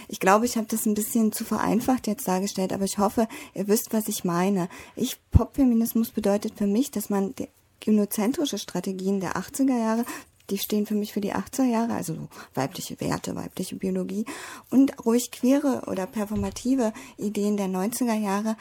Ich 0.08 0.20
glaube, 0.20 0.46
ich 0.46 0.56
habe 0.56 0.68
das 0.70 0.86
ein 0.86 0.94
bisschen 0.94 1.32
zu 1.32 1.44
vereinfacht 1.44 2.08
jetzt 2.08 2.28
dargestellt, 2.28 2.72
aber 2.72 2.86
ich 2.86 3.00
hoffe, 3.00 3.28
ihr 3.56 3.68
wisst, 3.68 3.92
was 3.92 4.08
ich 4.08 4.24
meine. 4.24 4.70
Ich 4.96 5.18
Popfeminismus 5.32 6.12
bedeutet 6.12 6.54
für 6.58 6.68
mich, 6.68 6.92
dass 6.92 7.10
man 7.10 7.34
gynozentrische 7.80 8.58
Strategien 8.58 9.20
der 9.20 9.36
80er 9.36 9.78
Jahre 9.78 10.06
die 10.50 10.58
stehen 10.58 10.86
für 10.86 10.96
mich 10.96 11.14
für 11.14 11.22
die 11.22 11.34
80er 11.34 11.64
Jahre, 11.64 11.94
also 11.94 12.28
weibliche 12.54 13.00
Werte, 13.00 13.36
weibliche 13.36 13.76
Biologie 13.76 14.26
und 14.70 15.06
ruhig 15.06 15.32
queere 15.32 15.84
oder 15.88 16.06
performative 16.06 16.94
Ideen 17.18 17.58
der 17.58 17.68
90er 17.68 18.14
Jahre 18.14 18.58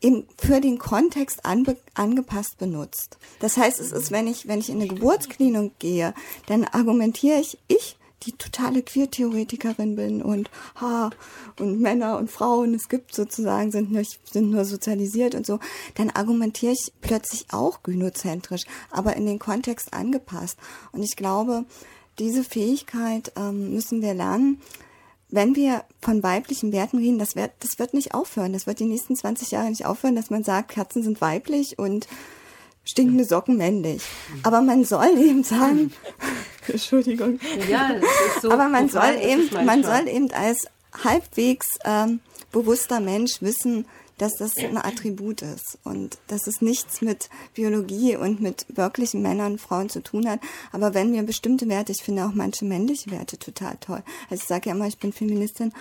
eben 0.00 0.26
für 0.38 0.60
den 0.60 0.78
Kontext 0.78 1.44
anbe 1.44 1.76
angepasst 1.94 2.58
benutzt. 2.58 3.18
Das 3.40 3.56
heißt, 3.56 3.80
es 3.80 3.92
ist, 3.92 4.10
wenn 4.10 4.26
ich, 4.26 4.46
wenn 4.46 4.60
ich 4.60 4.68
in 4.68 4.80
eine 4.80 4.88
Geburtsklinik 4.88 5.78
gehe, 5.78 6.14
dann 6.46 6.64
argumentiere 6.64 7.40
ich, 7.40 7.58
ich 7.66 7.96
die 8.22 8.32
totale 8.32 8.82
Queer-Theoretikerin 8.82 9.96
bin 9.96 10.22
und 10.22 10.50
ha 10.80 11.10
und 11.58 11.80
Männer 11.80 12.18
und 12.18 12.30
Frauen, 12.30 12.74
es 12.74 12.88
gibt 12.88 13.14
sozusagen, 13.14 13.70
sind 13.70 13.92
nur, 13.92 14.02
sind 14.30 14.50
nur 14.50 14.64
sozialisiert 14.64 15.34
und 15.34 15.46
so, 15.46 15.60
dann 15.94 16.10
argumentiere 16.10 16.72
ich 16.72 16.92
plötzlich 17.00 17.46
auch 17.52 17.82
gynozentrisch, 17.82 18.64
aber 18.90 19.16
in 19.16 19.26
den 19.26 19.38
Kontext 19.38 19.92
angepasst. 19.92 20.58
Und 20.92 21.02
ich 21.02 21.16
glaube, 21.16 21.64
diese 22.18 22.42
Fähigkeit 22.42 23.32
ähm, 23.36 23.72
müssen 23.72 24.02
wir 24.02 24.14
lernen, 24.14 24.60
wenn 25.28 25.56
wir 25.56 25.84
von 26.00 26.22
weiblichen 26.22 26.72
Werten 26.72 26.98
reden, 26.98 27.18
das 27.18 27.34
wird, 27.36 27.50
das 27.60 27.78
wird 27.78 27.94
nicht 27.94 28.14
aufhören. 28.14 28.52
Das 28.52 28.66
wird 28.66 28.78
die 28.78 28.84
nächsten 28.84 29.16
20 29.16 29.50
Jahre 29.50 29.68
nicht 29.68 29.84
aufhören, 29.84 30.14
dass 30.14 30.30
man 30.30 30.44
sagt, 30.44 30.70
Katzen 30.70 31.02
sind 31.02 31.20
weiblich 31.20 31.78
und 31.78 32.06
stinkende 32.86 33.24
Socken 33.24 33.56
männlich. 33.56 34.02
Aber 34.42 34.62
man 34.62 34.84
soll 34.84 35.18
eben 35.18 35.44
sagen, 35.44 35.92
Entschuldigung. 36.68 37.38
Ja, 37.68 37.90
so 38.40 38.50
aber 38.50 38.68
man 38.68 38.88
soll 38.88 39.18
eben, 39.20 39.66
man 39.66 39.84
soll 39.84 40.08
eben 40.08 40.30
als 40.32 40.66
halbwegs 41.04 41.66
ähm, 41.84 42.20
bewusster 42.52 43.00
Mensch 43.00 43.42
wissen, 43.42 43.86
dass 44.18 44.36
das 44.36 44.56
ein 44.56 44.78
Attribut 44.78 45.42
ist 45.42 45.78
und 45.84 46.18
dass 46.28 46.46
es 46.46 46.62
nichts 46.62 47.02
mit 47.02 47.28
Biologie 47.54 48.16
und 48.16 48.40
mit 48.40 48.64
wirklichen 48.74 49.20
Männern 49.20 49.52
und 49.52 49.60
Frauen 49.60 49.90
zu 49.90 50.02
tun 50.02 50.28
hat. 50.28 50.40
Aber 50.72 50.94
wenn 50.94 51.12
wir 51.12 51.22
bestimmte 51.22 51.68
Werte, 51.68 51.92
ich 51.92 52.02
finde 52.02 52.24
auch 52.24 52.32
manche 52.32 52.64
männliche 52.64 53.10
Werte 53.10 53.38
total 53.38 53.76
toll. 53.80 54.02
Also 54.30 54.42
ich 54.42 54.48
sage 54.48 54.70
ja 54.70 54.74
immer, 54.74 54.86
ich 54.86 54.98
bin 54.98 55.12
Feministin 55.12 55.72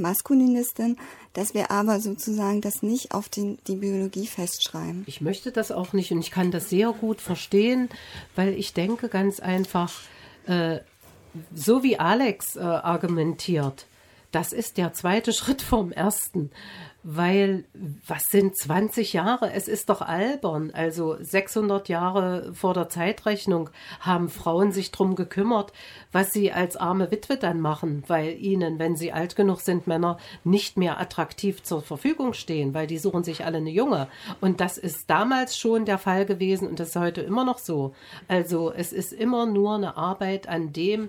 Maskulinistin, 0.00 0.96
dass 1.32 1.54
wir 1.54 1.70
aber 1.70 2.00
sozusagen 2.00 2.60
das 2.60 2.82
nicht 2.82 3.12
auf 3.12 3.28
den, 3.28 3.58
die 3.66 3.76
Biologie 3.76 4.26
festschreiben. 4.26 5.04
Ich 5.06 5.20
möchte 5.20 5.52
das 5.52 5.70
auch 5.70 5.92
nicht 5.92 6.12
und 6.12 6.20
ich 6.20 6.30
kann 6.30 6.50
das 6.50 6.70
sehr 6.70 6.92
gut 6.92 7.20
verstehen, 7.20 7.88
weil 8.36 8.54
ich 8.54 8.72
denke 8.72 9.08
ganz 9.08 9.40
einfach, 9.40 9.92
äh, 10.46 10.80
so 11.54 11.82
wie 11.82 11.98
Alex 11.98 12.56
äh, 12.56 12.60
argumentiert, 12.60 13.86
das 14.32 14.52
ist 14.52 14.78
der 14.78 14.92
zweite 14.92 15.32
Schritt 15.32 15.62
vom 15.62 15.92
ersten 15.92 16.50
weil 17.04 17.64
was 18.06 18.24
sind 18.30 18.56
20 18.56 19.12
Jahre? 19.12 19.52
Es 19.52 19.66
ist 19.66 19.88
doch 19.88 20.02
albern. 20.02 20.70
Also 20.72 21.16
600 21.20 21.88
Jahre 21.88 22.52
vor 22.54 22.74
der 22.74 22.88
Zeitrechnung 22.88 23.70
haben 24.00 24.28
Frauen 24.28 24.70
sich 24.70 24.92
drum 24.92 25.16
gekümmert, 25.16 25.72
was 26.12 26.32
sie 26.32 26.52
als 26.52 26.76
arme 26.76 27.10
Witwe 27.10 27.36
dann 27.36 27.60
machen, 27.60 28.04
weil 28.06 28.38
ihnen, 28.38 28.78
wenn 28.78 28.96
sie 28.96 29.12
alt 29.12 29.34
genug 29.34 29.60
sind, 29.60 29.86
Männer 29.86 30.18
nicht 30.44 30.76
mehr 30.76 31.00
attraktiv 31.00 31.62
zur 31.62 31.82
Verfügung 31.82 32.34
stehen, 32.34 32.72
weil 32.72 32.86
die 32.86 32.98
suchen 32.98 33.24
sich 33.24 33.44
alle 33.44 33.58
eine 33.58 33.70
Junge. 33.70 34.08
Und 34.40 34.60
das 34.60 34.78
ist 34.78 35.10
damals 35.10 35.56
schon 35.56 35.84
der 35.84 35.98
Fall 35.98 36.24
gewesen 36.24 36.68
und 36.68 36.78
das 36.78 36.90
ist 36.90 36.96
heute 36.96 37.22
immer 37.22 37.44
noch 37.44 37.58
so. 37.58 37.94
Also 38.28 38.72
es 38.72 38.92
ist 38.92 39.12
immer 39.12 39.46
nur 39.46 39.74
eine 39.74 39.96
Arbeit 39.96 40.48
an 40.48 40.72
dem, 40.72 41.08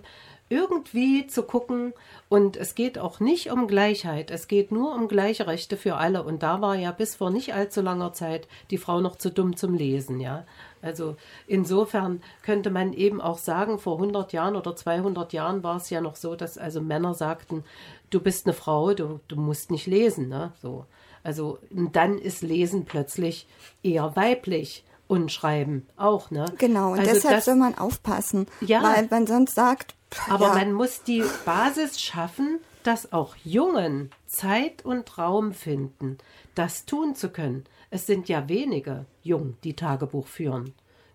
irgendwie 0.54 1.26
zu 1.28 1.44
gucken. 1.44 1.94
Und 2.30 2.58
es 2.58 2.76
geht 2.76 3.00
auch 3.00 3.20
nicht 3.20 3.52
um 3.52 3.68
Gleichheit, 3.68 4.32
es 4.32 4.48
geht 4.48 4.72
nur 4.72 4.94
um 4.94 5.08
gleiche 5.08 5.48
Rechte 5.48 5.78
für 5.78 5.96
alle. 5.96 6.24
Und 6.24 6.44
da 6.44 6.62
war 6.62 6.76
ja 6.76 6.92
bis 6.92 7.16
vor 7.16 7.32
nicht 7.32 7.54
allzu 7.54 7.82
langer 7.82 8.14
Zeit 8.14 8.48
die 8.70 8.78
Frau 8.78 9.02
noch 9.02 9.18
zu 9.18 9.32
dumm 9.32 9.56
zum 9.56 9.74
Lesen, 9.74 10.20
ja. 10.20 10.46
Also 10.82 11.16
insofern 11.48 12.22
könnte 12.44 12.70
man 12.70 12.94
eben 12.94 13.22
auch 13.22 13.38
sagen, 13.38 13.80
vor 13.80 13.96
100 13.96 14.34
Jahren 14.34 14.56
oder 14.56 14.76
200 14.76 15.32
Jahren 15.34 15.64
war 15.64 15.78
es 15.78 15.90
ja 15.90 16.02
noch 16.02 16.16
so, 16.18 16.36
dass 16.36 16.58
also 16.58 16.82
Männer 16.82 17.14
sagten, 17.14 17.64
du 18.10 18.20
bist 18.20 18.46
eine 18.46 18.54
Frau, 18.54 18.94
du, 18.94 19.22
du 19.28 19.36
musst 19.38 19.72
nicht 19.72 19.88
lesen, 19.88 20.28
ne? 20.28 20.52
So. 20.62 20.86
Also 21.24 21.60
dann 21.72 22.18
ist 22.18 22.42
Lesen 22.42 22.86
plötzlich 22.86 23.48
eher 23.82 24.16
weiblich 24.16 24.84
und 25.08 25.32
Schreiben 25.32 25.88
auch, 25.98 26.32
ne? 26.32 26.46
Genau, 26.58 26.94
und 26.94 27.00
also 27.00 27.14
deshalb 27.14 27.36
das, 27.36 27.46
soll 27.46 27.56
man 27.56 27.78
aufpassen, 27.78 28.48
ja, 28.62 28.82
weil 28.84 29.08
man 29.10 29.28
sonst 29.28 29.56
sagt, 29.56 29.96
aber 30.30 30.48
ja. 30.48 30.54
man 30.54 30.74
muss 30.74 31.04
die 31.04 31.24
Basis 31.46 32.00
schaffen, 32.00 32.60
dass 32.84 33.14
auch 33.14 33.36
Jungen 33.44 34.12
Zeit 34.28 34.86
und 34.86 35.18
Raum 35.18 35.54
finden, 35.54 36.18
das 36.56 36.86
tun 36.86 37.16
zu 37.16 37.30
können. 37.30 37.66
Es 37.90 38.06
sind 38.06 38.28
ja 38.30 38.50
wenige 38.50 39.06
Jungen, 39.22 39.58
die 39.64 39.76
Tagebuch 39.76 40.28
führen. 40.28 40.74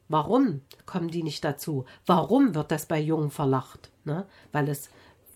Warum 0.09 0.63
kommen 0.87 1.09
die 1.09 1.23
nicht 1.23 1.45
dazu? 1.45 1.85
Warum 2.07 2.55
wird 2.55 2.71
das 2.71 2.87
bei 2.87 2.99
Jungen 2.99 3.31
verlacht? 3.31 3.91
Ne? 4.05 4.27
Weil 4.53 4.69
es 4.69 4.89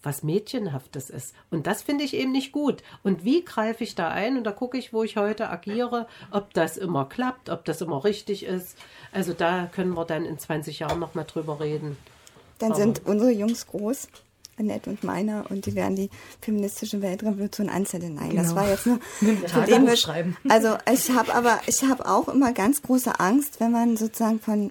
was 0.03 0.23
Mädchenhaftes 0.23 1.11
ist. 1.11 1.35
Und 1.51 1.67
das 1.67 1.83
finde 1.83 2.05
ich 2.05 2.15
eben 2.15 2.33
nicht 2.33 2.53
gut. 2.53 2.83
Und 3.03 3.25
wie 3.25 3.45
greife 3.45 3.85
ich 3.85 3.95
da 3.95 4.09
ein? 4.09 4.37
Und 4.37 4.45
da 4.45 4.53
gucke 4.53 4.79
ich, 4.79 4.93
wo 4.93 5.03
ich 5.03 5.17
heute 5.17 5.51
agiere, 5.51 6.07
ob 6.31 6.53
das 6.55 6.77
immer 6.77 7.05
klappt, 7.05 7.51
ob 7.51 7.65
das 7.65 7.81
immer 7.81 8.05
richtig 8.05 8.45
ist. 8.45 8.77
Also 9.13 9.33
da 9.33 9.67
können 9.67 9.95
wir 9.95 10.05
dann 10.05 10.25
in 10.25 10.39
20 10.39 10.81
Jahren 10.81 10.99
nochmal 10.99 11.25
drüber 11.25 11.61
reden. 11.61 11.97
Dann 12.59 12.75
sind 12.75 13.03
unsere 13.07 13.33
Jungs 13.33 13.67
groß, 13.67 14.09
Annette 14.59 14.91
und 14.91 15.03
meiner, 15.03 15.51
und 15.51 15.67
die 15.67 15.75
werden 15.75 15.97
die 15.97 16.11
feministische 16.41 17.03
Weltrevolution 17.03 17.69
anzetteln. 17.69 18.15
Nein, 18.15 18.31
genau. 18.31 18.43
das 18.43 18.55
war 18.55 18.69
jetzt 18.69 18.87
nur 18.87 19.01
zu 19.47 19.63
dem 19.63 19.97
schreiben. 19.97 20.37
Also 20.49 20.77
ich 20.93 21.11
habe 21.11 21.35
aber, 21.35 21.61
ich 21.67 21.83
habe 21.83 22.07
auch 22.07 22.29
immer 22.29 22.53
ganz 22.53 22.83
große 22.83 23.19
Angst, 23.19 23.61
wenn 23.61 23.73
man 23.73 23.97
sozusagen 23.97 24.39
von, 24.39 24.71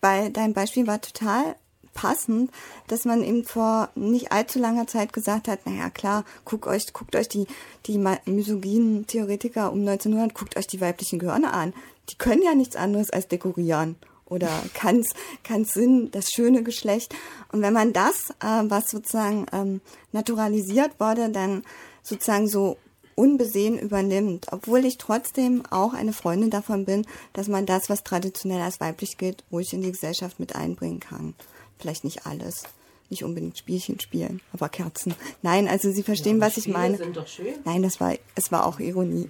bei 0.00 0.28
deinem 0.28 0.52
Beispiel 0.52 0.86
war 0.86 1.00
total 1.00 1.56
passend, 1.96 2.52
dass 2.86 3.04
man 3.04 3.24
eben 3.24 3.44
vor 3.44 3.88
nicht 3.96 4.30
allzu 4.30 4.60
langer 4.60 4.86
Zeit 4.86 5.12
gesagt 5.12 5.48
hat, 5.48 5.66
naja 5.66 5.90
klar, 5.90 6.24
guckt 6.44 6.66
euch, 6.68 6.92
guckt 6.92 7.16
euch 7.16 7.28
die, 7.28 7.46
die 7.86 7.98
misogynen 8.26 9.06
Theoretiker 9.06 9.72
um 9.72 9.80
1900, 9.80 10.34
guckt 10.34 10.56
euch 10.56 10.68
die 10.68 10.80
weiblichen 10.80 11.18
Gehörner 11.18 11.54
an. 11.54 11.72
Die 12.10 12.16
können 12.16 12.42
ja 12.42 12.54
nichts 12.54 12.76
anderes 12.76 13.10
als 13.10 13.26
dekorieren 13.26 13.96
oder 14.26 14.50
kann's 14.74 15.08
kann's 15.42 15.72
Sinn, 15.72 16.10
das 16.12 16.28
schöne 16.28 16.62
Geschlecht. 16.62 17.14
Und 17.50 17.62
wenn 17.62 17.72
man 17.72 17.92
das, 17.92 18.30
äh, 18.40 18.62
was 18.64 18.90
sozusagen 18.90 19.46
ähm, 19.52 19.80
naturalisiert 20.12 21.00
wurde, 21.00 21.30
dann 21.30 21.64
sozusagen 22.02 22.46
so 22.46 22.76
unbesehen 23.16 23.78
übernimmt, 23.78 24.48
obwohl 24.52 24.84
ich 24.84 24.98
trotzdem 24.98 25.64
auch 25.70 25.94
eine 25.94 26.12
Freundin 26.12 26.50
davon 26.50 26.84
bin, 26.84 27.06
dass 27.32 27.48
man 27.48 27.64
das, 27.64 27.88
was 27.88 28.04
traditionell 28.04 28.60
als 28.60 28.78
weiblich 28.78 29.16
gilt, 29.16 29.42
ruhig 29.50 29.72
in 29.72 29.80
die 29.80 29.92
Gesellschaft 29.92 30.38
mit 30.38 30.54
einbringen 30.54 31.00
kann. 31.00 31.34
Vielleicht 31.78 32.04
nicht 32.04 32.26
alles. 32.26 32.64
Nicht 33.08 33.22
unbedingt 33.22 33.56
Spielchen 33.56 34.00
spielen, 34.00 34.40
aber 34.52 34.68
Kerzen. 34.68 35.14
Nein, 35.42 35.68
also 35.68 35.92
Sie 35.92 36.02
verstehen, 36.02 36.40
ja, 36.40 36.46
was 36.46 36.52
Spiele 36.52 36.66
ich 36.66 36.72
meine. 36.72 36.96
Sind 36.96 37.16
doch 37.16 37.28
schön. 37.28 37.54
Nein, 37.64 37.82
das 37.82 38.00
war, 38.00 38.14
es 38.34 38.50
war 38.50 38.66
auch 38.66 38.80
Ironie. 38.80 39.28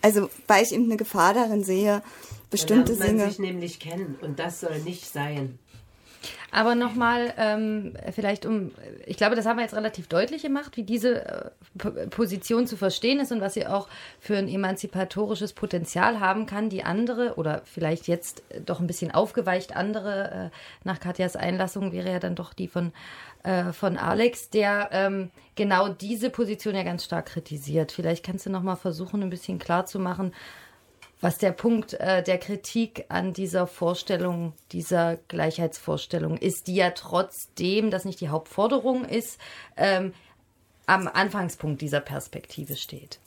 Also, 0.00 0.30
weil 0.46 0.64
ich 0.64 0.72
eben 0.72 0.84
eine 0.84 0.96
Gefahr 0.96 1.34
darin 1.34 1.64
sehe, 1.64 2.02
bestimmte 2.50 2.94
lernt 2.94 3.18
man 3.18 3.28
sich 3.28 3.38
nämlich 3.38 3.80
kennen 3.80 4.16
und 4.22 4.38
das 4.38 4.60
soll 4.60 4.78
nicht 4.80 5.12
sein. 5.12 5.58
Aber 6.50 6.74
nochmal, 6.74 7.34
ähm, 7.36 7.94
vielleicht 8.12 8.46
um, 8.46 8.72
ich 9.06 9.16
glaube, 9.16 9.36
das 9.36 9.46
haben 9.46 9.56
wir 9.56 9.62
jetzt 9.62 9.74
relativ 9.74 10.08
deutlich 10.08 10.42
gemacht, 10.42 10.76
wie 10.76 10.82
diese 10.82 11.24
äh, 11.78 12.06
Position 12.08 12.66
zu 12.66 12.76
verstehen 12.76 13.20
ist 13.20 13.32
und 13.32 13.40
was 13.40 13.54
sie 13.54 13.66
auch 13.66 13.88
für 14.18 14.36
ein 14.36 14.48
emanzipatorisches 14.48 15.52
Potenzial 15.52 16.20
haben 16.20 16.46
kann. 16.46 16.70
Die 16.70 16.84
andere, 16.84 17.34
oder 17.34 17.62
vielleicht 17.64 18.08
jetzt 18.08 18.42
doch 18.64 18.80
ein 18.80 18.86
bisschen 18.86 19.12
aufgeweicht 19.12 19.76
andere, 19.76 20.50
äh, 20.52 20.56
nach 20.84 21.00
Katjas 21.00 21.36
Einlassung 21.36 21.92
wäre 21.92 22.10
ja 22.10 22.18
dann 22.18 22.34
doch 22.34 22.54
die 22.54 22.68
von, 22.68 22.92
äh, 23.42 23.72
von 23.72 23.98
Alex, 23.98 24.48
der 24.50 24.88
ähm, 24.92 25.30
genau 25.54 25.88
diese 25.88 26.30
Position 26.30 26.74
ja 26.74 26.82
ganz 26.82 27.04
stark 27.04 27.26
kritisiert. 27.26 27.92
Vielleicht 27.92 28.24
kannst 28.24 28.46
du 28.46 28.50
nochmal 28.50 28.76
versuchen, 28.76 29.22
ein 29.22 29.30
bisschen 29.30 29.58
klar 29.58 29.84
zu 29.86 29.98
machen, 29.98 30.32
was 31.20 31.38
der 31.38 31.52
Punkt 31.52 31.94
äh, 31.94 32.22
der 32.22 32.38
Kritik 32.38 33.04
an 33.08 33.32
dieser 33.32 33.66
Vorstellung, 33.66 34.52
dieser 34.72 35.16
Gleichheitsvorstellung 35.28 36.36
ist, 36.36 36.66
die 36.66 36.76
ja 36.76 36.90
trotzdem, 36.90 37.90
das 37.90 38.04
nicht 38.04 38.20
die 38.20 38.28
Hauptforderung 38.28 39.04
ist, 39.04 39.38
ähm, 39.76 40.12
am 40.86 41.08
Anfangspunkt 41.08 41.82
dieser 41.82 42.00
Perspektive 42.00 42.76
steht. 42.76 43.18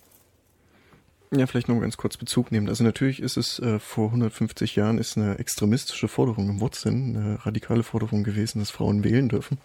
Ja, 1.34 1.48
vielleicht 1.48 1.70
noch 1.70 1.80
ganz 1.80 1.96
kurz 1.96 2.18
Bezug 2.18 2.52
nehmen. 2.52 2.68
Also 2.68 2.84
natürlich 2.84 3.22
ist 3.22 3.38
es 3.38 3.60
äh, 3.60 3.80
vor 3.80 4.08
150 4.08 4.76
Jahren 4.76 4.98
ist 4.98 5.18
eine 5.18 5.40
extremistische 5.40 6.10
Forderung 6.10 6.50
im 6.50 6.60
Wortsinn, 6.60 7.16
eine 7.16 7.46
radikale 7.46 7.84
Forderung 7.84 8.24
gewesen, 8.24 8.60
dass 8.60 8.70
Frauen 8.70 9.06
wählen 9.06 9.30
dürfen. 9.30 9.58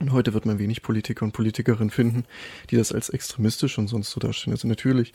Und 0.00 0.12
heute 0.12 0.34
wird 0.34 0.46
man 0.46 0.58
wenig 0.58 0.82
Politiker 0.82 1.24
und 1.24 1.32
Politikerinnen 1.32 1.90
finden, 1.90 2.24
die 2.70 2.76
das 2.76 2.92
als 2.92 3.08
extremistisch 3.08 3.78
und 3.78 3.88
sonst 3.88 4.10
so 4.10 4.20
darstellen. 4.20 4.54
Also 4.54 4.68
natürlich 4.68 5.12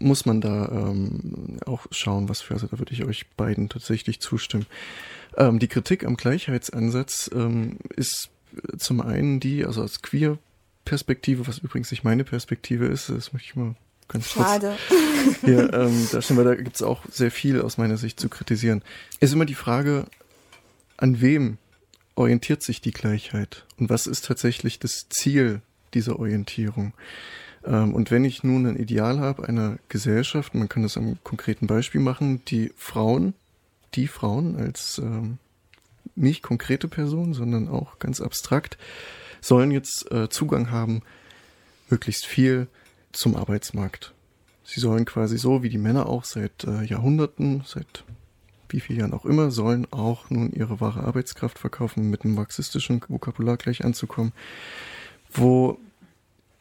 muss 0.00 0.26
man 0.26 0.40
da 0.40 0.68
ähm, 0.68 1.58
auch 1.66 1.86
schauen, 1.90 2.28
was 2.28 2.40
für, 2.40 2.54
also 2.54 2.66
da 2.66 2.78
würde 2.78 2.92
ich 2.92 3.04
euch 3.04 3.26
beiden 3.36 3.68
tatsächlich 3.68 4.20
zustimmen. 4.20 4.66
Ähm, 5.36 5.58
die 5.58 5.68
Kritik 5.68 6.04
am 6.04 6.16
Gleichheitsansatz 6.16 7.30
ähm, 7.34 7.78
ist 7.96 8.30
zum 8.78 9.00
einen 9.00 9.40
die, 9.40 9.64
also 9.64 9.82
als 9.82 10.02
Queer-Perspektive, 10.02 11.46
was 11.46 11.58
übrigens 11.58 11.90
nicht 11.90 12.04
meine 12.04 12.24
Perspektive 12.24 12.86
ist, 12.86 13.08
das 13.08 13.32
möchte 13.32 13.48
ich 13.50 13.56
mal 13.56 13.74
ganz 14.08 14.30
Schade. 14.30 14.76
kurz 14.88 15.40
hier 15.44 15.72
ähm, 15.72 16.08
darstellen, 16.10 16.38
weil 16.38 16.44
da 16.44 16.54
gibt 16.54 16.76
es 16.76 16.82
auch 16.82 17.02
sehr 17.10 17.30
viel 17.30 17.60
aus 17.60 17.76
meiner 17.76 17.96
Sicht 17.96 18.18
zu 18.18 18.28
kritisieren. 18.28 18.82
Ist 19.20 19.32
immer 19.32 19.44
die 19.44 19.54
Frage, 19.54 20.06
an 20.96 21.20
wem 21.20 21.58
orientiert 22.14 22.62
sich 22.62 22.80
die 22.80 22.90
Gleichheit 22.90 23.64
und 23.78 23.90
was 23.90 24.06
ist 24.06 24.24
tatsächlich 24.24 24.78
das 24.78 25.06
Ziel 25.08 25.60
dieser 25.94 26.18
Orientierung? 26.18 26.92
Ähm, 27.64 27.94
und 27.94 28.10
wenn 28.10 28.24
ich 28.24 28.44
nun 28.44 28.66
ein 28.66 28.76
Ideal 28.76 29.20
habe 29.20 29.48
einer 29.48 29.78
Gesellschaft, 29.88 30.54
man 30.54 30.68
kann 30.68 30.82
das 30.82 30.96
am 30.96 31.18
konkreten 31.24 31.66
Beispiel 31.66 32.00
machen, 32.00 32.42
die 32.46 32.72
Frauen, 32.76 33.34
die 33.94 34.06
Frauen 34.06 34.56
als 34.56 34.98
ähm, 34.98 35.38
nicht 36.14 36.42
konkrete 36.42 36.88
Personen, 36.88 37.34
sondern 37.34 37.68
auch 37.68 37.98
ganz 37.98 38.20
abstrakt, 38.20 38.78
sollen 39.40 39.70
jetzt 39.70 40.10
äh, 40.10 40.28
Zugang 40.28 40.70
haben, 40.70 41.02
möglichst 41.90 42.26
viel 42.26 42.66
zum 43.12 43.36
Arbeitsmarkt. 43.36 44.12
Sie 44.64 44.80
sollen 44.80 45.04
quasi 45.04 45.38
so 45.38 45.62
wie 45.62 45.70
die 45.70 45.78
Männer 45.78 46.06
auch 46.06 46.24
seit 46.24 46.64
äh, 46.64 46.84
Jahrhunderten, 46.84 47.62
seit 47.64 48.04
wie 48.68 48.80
vielen 48.80 48.98
Jahren 48.98 49.14
auch 49.14 49.24
immer, 49.24 49.50
sollen 49.50 49.86
auch 49.90 50.28
nun 50.28 50.52
ihre 50.52 50.80
wahre 50.80 51.04
Arbeitskraft 51.04 51.58
verkaufen, 51.58 52.10
mit 52.10 52.24
einem 52.24 52.34
marxistischen 52.34 53.00
Vokabular 53.08 53.56
gleich 53.56 53.84
anzukommen, 53.84 54.32
wo 55.32 55.78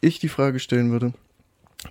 ich 0.01 0.19
die 0.19 0.29
Frage 0.29 0.59
stellen 0.59 0.91
würde, 0.91 1.13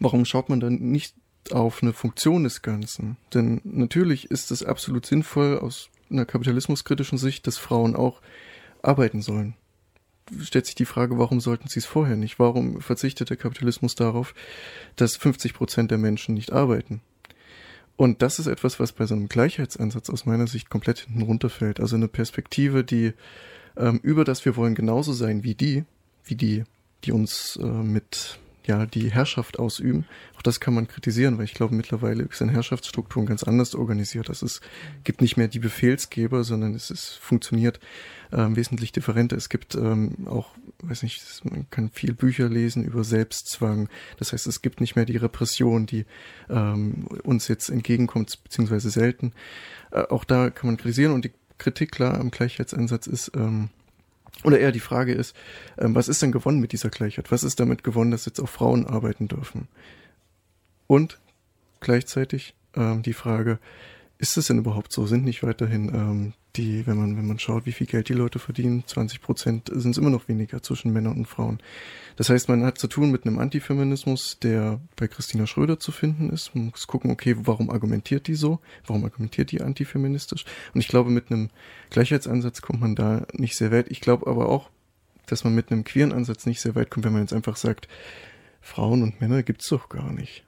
warum 0.00 0.24
schaut 0.24 0.48
man 0.48 0.60
dann 0.60 0.78
nicht 0.78 1.14
auf 1.50 1.82
eine 1.82 1.92
Funktion 1.92 2.44
des 2.44 2.62
Ganzen? 2.62 3.16
Denn 3.34 3.60
natürlich 3.64 4.30
ist 4.30 4.50
es 4.50 4.62
absolut 4.62 5.06
sinnvoll 5.06 5.58
aus 5.58 5.90
einer 6.10 6.24
kapitalismuskritischen 6.24 7.18
Sicht, 7.18 7.46
dass 7.46 7.58
Frauen 7.58 7.96
auch 7.96 8.20
arbeiten 8.82 9.22
sollen. 9.22 9.54
Stellt 10.40 10.66
sich 10.66 10.74
die 10.74 10.86
Frage, 10.86 11.18
warum 11.18 11.40
sollten 11.40 11.68
sie 11.68 11.78
es 11.78 11.86
vorher 11.86 12.16
nicht? 12.16 12.38
Warum 12.38 12.80
verzichtet 12.80 13.30
der 13.30 13.36
Kapitalismus 13.36 13.94
darauf, 13.94 14.34
dass 14.96 15.16
50 15.16 15.54
Prozent 15.54 15.90
der 15.90 15.98
Menschen 15.98 16.34
nicht 16.34 16.52
arbeiten? 16.52 17.00
Und 17.96 18.22
das 18.22 18.38
ist 18.38 18.46
etwas, 18.46 18.78
was 18.78 18.92
bei 18.92 19.06
so 19.06 19.14
einem 19.14 19.28
Gleichheitsansatz 19.28 20.10
aus 20.10 20.26
meiner 20.26 20.46
Sicht 20.46 20.68
komplett 20.68 21.00
hinten 21.00 21.22
runterfällt. 21.22 21.80
Also 21.80 21.96
eine 21.96 22.08
Perspektive, 22.08 22.84
die 22.84 23.14
ähm, 23.76 24.00
über 24.02 24.24
das 24.24 24.44
wir 24.44 24.56
wollen 24.56 24.74
genauso 24.74 25.12
sein 25.12 25.44
wie 25.44 25.54
die, 25.54 25.84
wie 26.24 26.34
die 26.34 26.64
die 27.04 27.12
uns 27.12 27.56
äh, 27.56 27.64
mit 27.64 28.38
ja 28.66 28.86
die 28.86 29.10
Herrschaft 29.10 29.58
ausüben. 29.58 30.06
Auch 30.36 30.42
das 30.42 30.60
kann 30.60 30.74
man 30.74 30.88
kritisieren, 30.88 31.38
weil 31.38 31.44
ich 31.44 31.54
glaube, 31.54 31.74
mittlerweile 31.74 32.28
sind 32.32 32.48
Herrschaftsstrukturen 32.48 33.26
ganz 33.26 33.42
anders 33.42 33.74
organisiert. 33.74 34.28
Also 34.28 34.46
es 34.46 34.60
gibt 35.04 35.20
nicht 35.20 35.36
mehr 35.36 35.48
die 35.48 35.58
Befehlsgeber, 35.58 36.44
sondern 36.44 36.74
es 36.74 36.90
ist, 36.90 37.14
funktioniert 37.14 37.80
ähm, 38.32 38.56
wesentlich 38.56 38.92
differenter. 38.92 39.36
Es 39.36 39.48
gibt 39.48 39.74
ähm, 39.74 40.26
auch, 40.26 40.50
weiß 40.82 41.02
nicht, 41.02 41.22
man 41.44 41.68
kann 41.70 41.90
viel 41.90 42.12
Bücher 42.12 42.48
lesen 42.48 42.84
über 42.84 43.04
Selbstzwang. 43.04 43.88
Das 44.18 44.32
heißt, 44.32 44.46
es 44.46 44.62
gibt 44.62 44.80
nicht 44.80 44.96
mehr 44.96 45.04
die 45.04 45.16
Repression, 45.16 45.86
die 45.86 46.04
ähm, 46.50 47.06
uns 47.22 47.48
jetzt 47.48 47.68
entgegenkommt, 47.68 48.42
beziehungsweise 48.42 48.90
selten. 48.90 49.32
Äh, 49.92 50.02
auch 50.02 50.24
da 50.24 50.50
kann 50.50 50.66
man 50.68 50.76
kritisieren 50.76 51.12
und 51.12 51.24
die 51.24 51.32
Kritik 51.58 51.92
klar 51.92 52.18
am 52.20 52.30
Gleichheitsansatz 52.30 53.06
ist, 53.06 53.32
ähm, 53.34 53.70
oder 54.44 54.58
eher 54.58 54.72
die 54.72 54.80
Frage 54.80 55.12
ist, 55.12 55.34
ähm, 55.78 55.94
was 55.94 56.08
ist 56.08 56.22
denn 56.22 56.32
gewonnen 56.32 56.60
mit 56.60 56.72
dieser 56.72 56.90
Gleichheit? 56.90 57.32
Was 57.32 57.42
ist 57.42 57.60
damit 57.60 57.84
gewonnen, 57.84 58.10
dass 58.10 58.26
jetzt 58.26 58.40
auch 58.40 58.48
Frauen 58.48 58.86
arbeiten 58.86 59.28
dürfen? 59.28 59.68
Und 60.86 61.18
gleichzeitig 61.80 62.54
ähm, 62.74 63.02
die 63.02 63.12
Frage, 63.12 63.58
ist 64.18 64.36
es 64.36 64.46
denn 64.46 64.58
überhaupt 64.58 64.92
so? 64.92 65.06
Sind 65.06 65.24
nicht 65.24 65.42
weiterhin 65.42 65.88
ähm, 65.88 66.32
die, 66.56 66.86
wenn 66.86 66.96
man, 66.96 67.16
wenn 67.16 67.26
man 67.26 67.38
schaut, 67.38 67.66
wie 67.66 67.72
viel 67.72 67.86
Geld 67.86 68.08
die 68.08 68.14
Leute 68.14 68.38
verdienen, 68.38 68.84
20 68.86 69.20
Prozent 69.20 69.70
sind 69.72 69.90
es 69.90 69.98
immer 69.98 70.10
noch 70.10 70.28
weniger 70.28 70.62
zwischen 70.62 70.92
Männern 70.92 71.18
und 71.18 71.26
Frauen. 71.26 71.58
Das 72.16 72.30
heißt, 72.30 72.48
man 72.48 72.64
hat 72.64 72.78
zu 72.78 72.88
tun 72.88 73.10
mit 73.10 73.26
einem 73.26 73.38
Antifeminismus, 73.38 74.38
der 74.40 74.80
bei 74.96 75.08
Christina 75.08 75.46
Schröder 75.46 75.78
zu 75.78 75.92
finden 75.92 76.30
ist. 76.30 76.54
Man 76.54 76.66
muss 76.66 76.86
gucken, 76.86 77.10
okay, 77.10 77.36
warum 77.38 77.70
argumentiert 77.70 78.26
die 78.26 78.34
so? 78.34 78.60
Warum 78.86 79.04
argumentiert 79.04 79.52
die 79.52 79.60
antifeministisch? 79.60 80.44
Und 80.72 80.80
ich 80.80 80.88
glaube, 80.88 81.10
mit 81.10 81.30
einem 81.30 81.50
Gleichheitsansatz 81.90 82.62
kommt 82.62 82.80
man 82.80 82.94
da 82.94 83.26
nicht 83.32 83.56
sehr 83.56 83.70
weit. 83.70 83.90
Ich 83.90 84.00
glaube 84.00 84.26
aber 84.26 84.48
auch, 84.48 84.70
dass 85.26 85.44
man 85.44 85.54
mit 85.54 85.70
einem 85.70 85.84
queeren 85.84 86.12
Ansatz 86.12 86.46
nicht 86.46 86.60
sehr 86.60 86.74
weit 86.74 86.90
kommt, 86.90 87.04
wenn 87.04 87.12
man 87.12 87.22
jetzt 87.22 87.34
einfach 87.34 87.56
sagt, 87.56 87.88
Frauen 88.62 89.02
und 89.02 89.20
Männer 89.20 89.42
gibt's 89.42 89.68
doch 89.68 89.88
gar 89.88 90.12
nicht. 90.12 90.45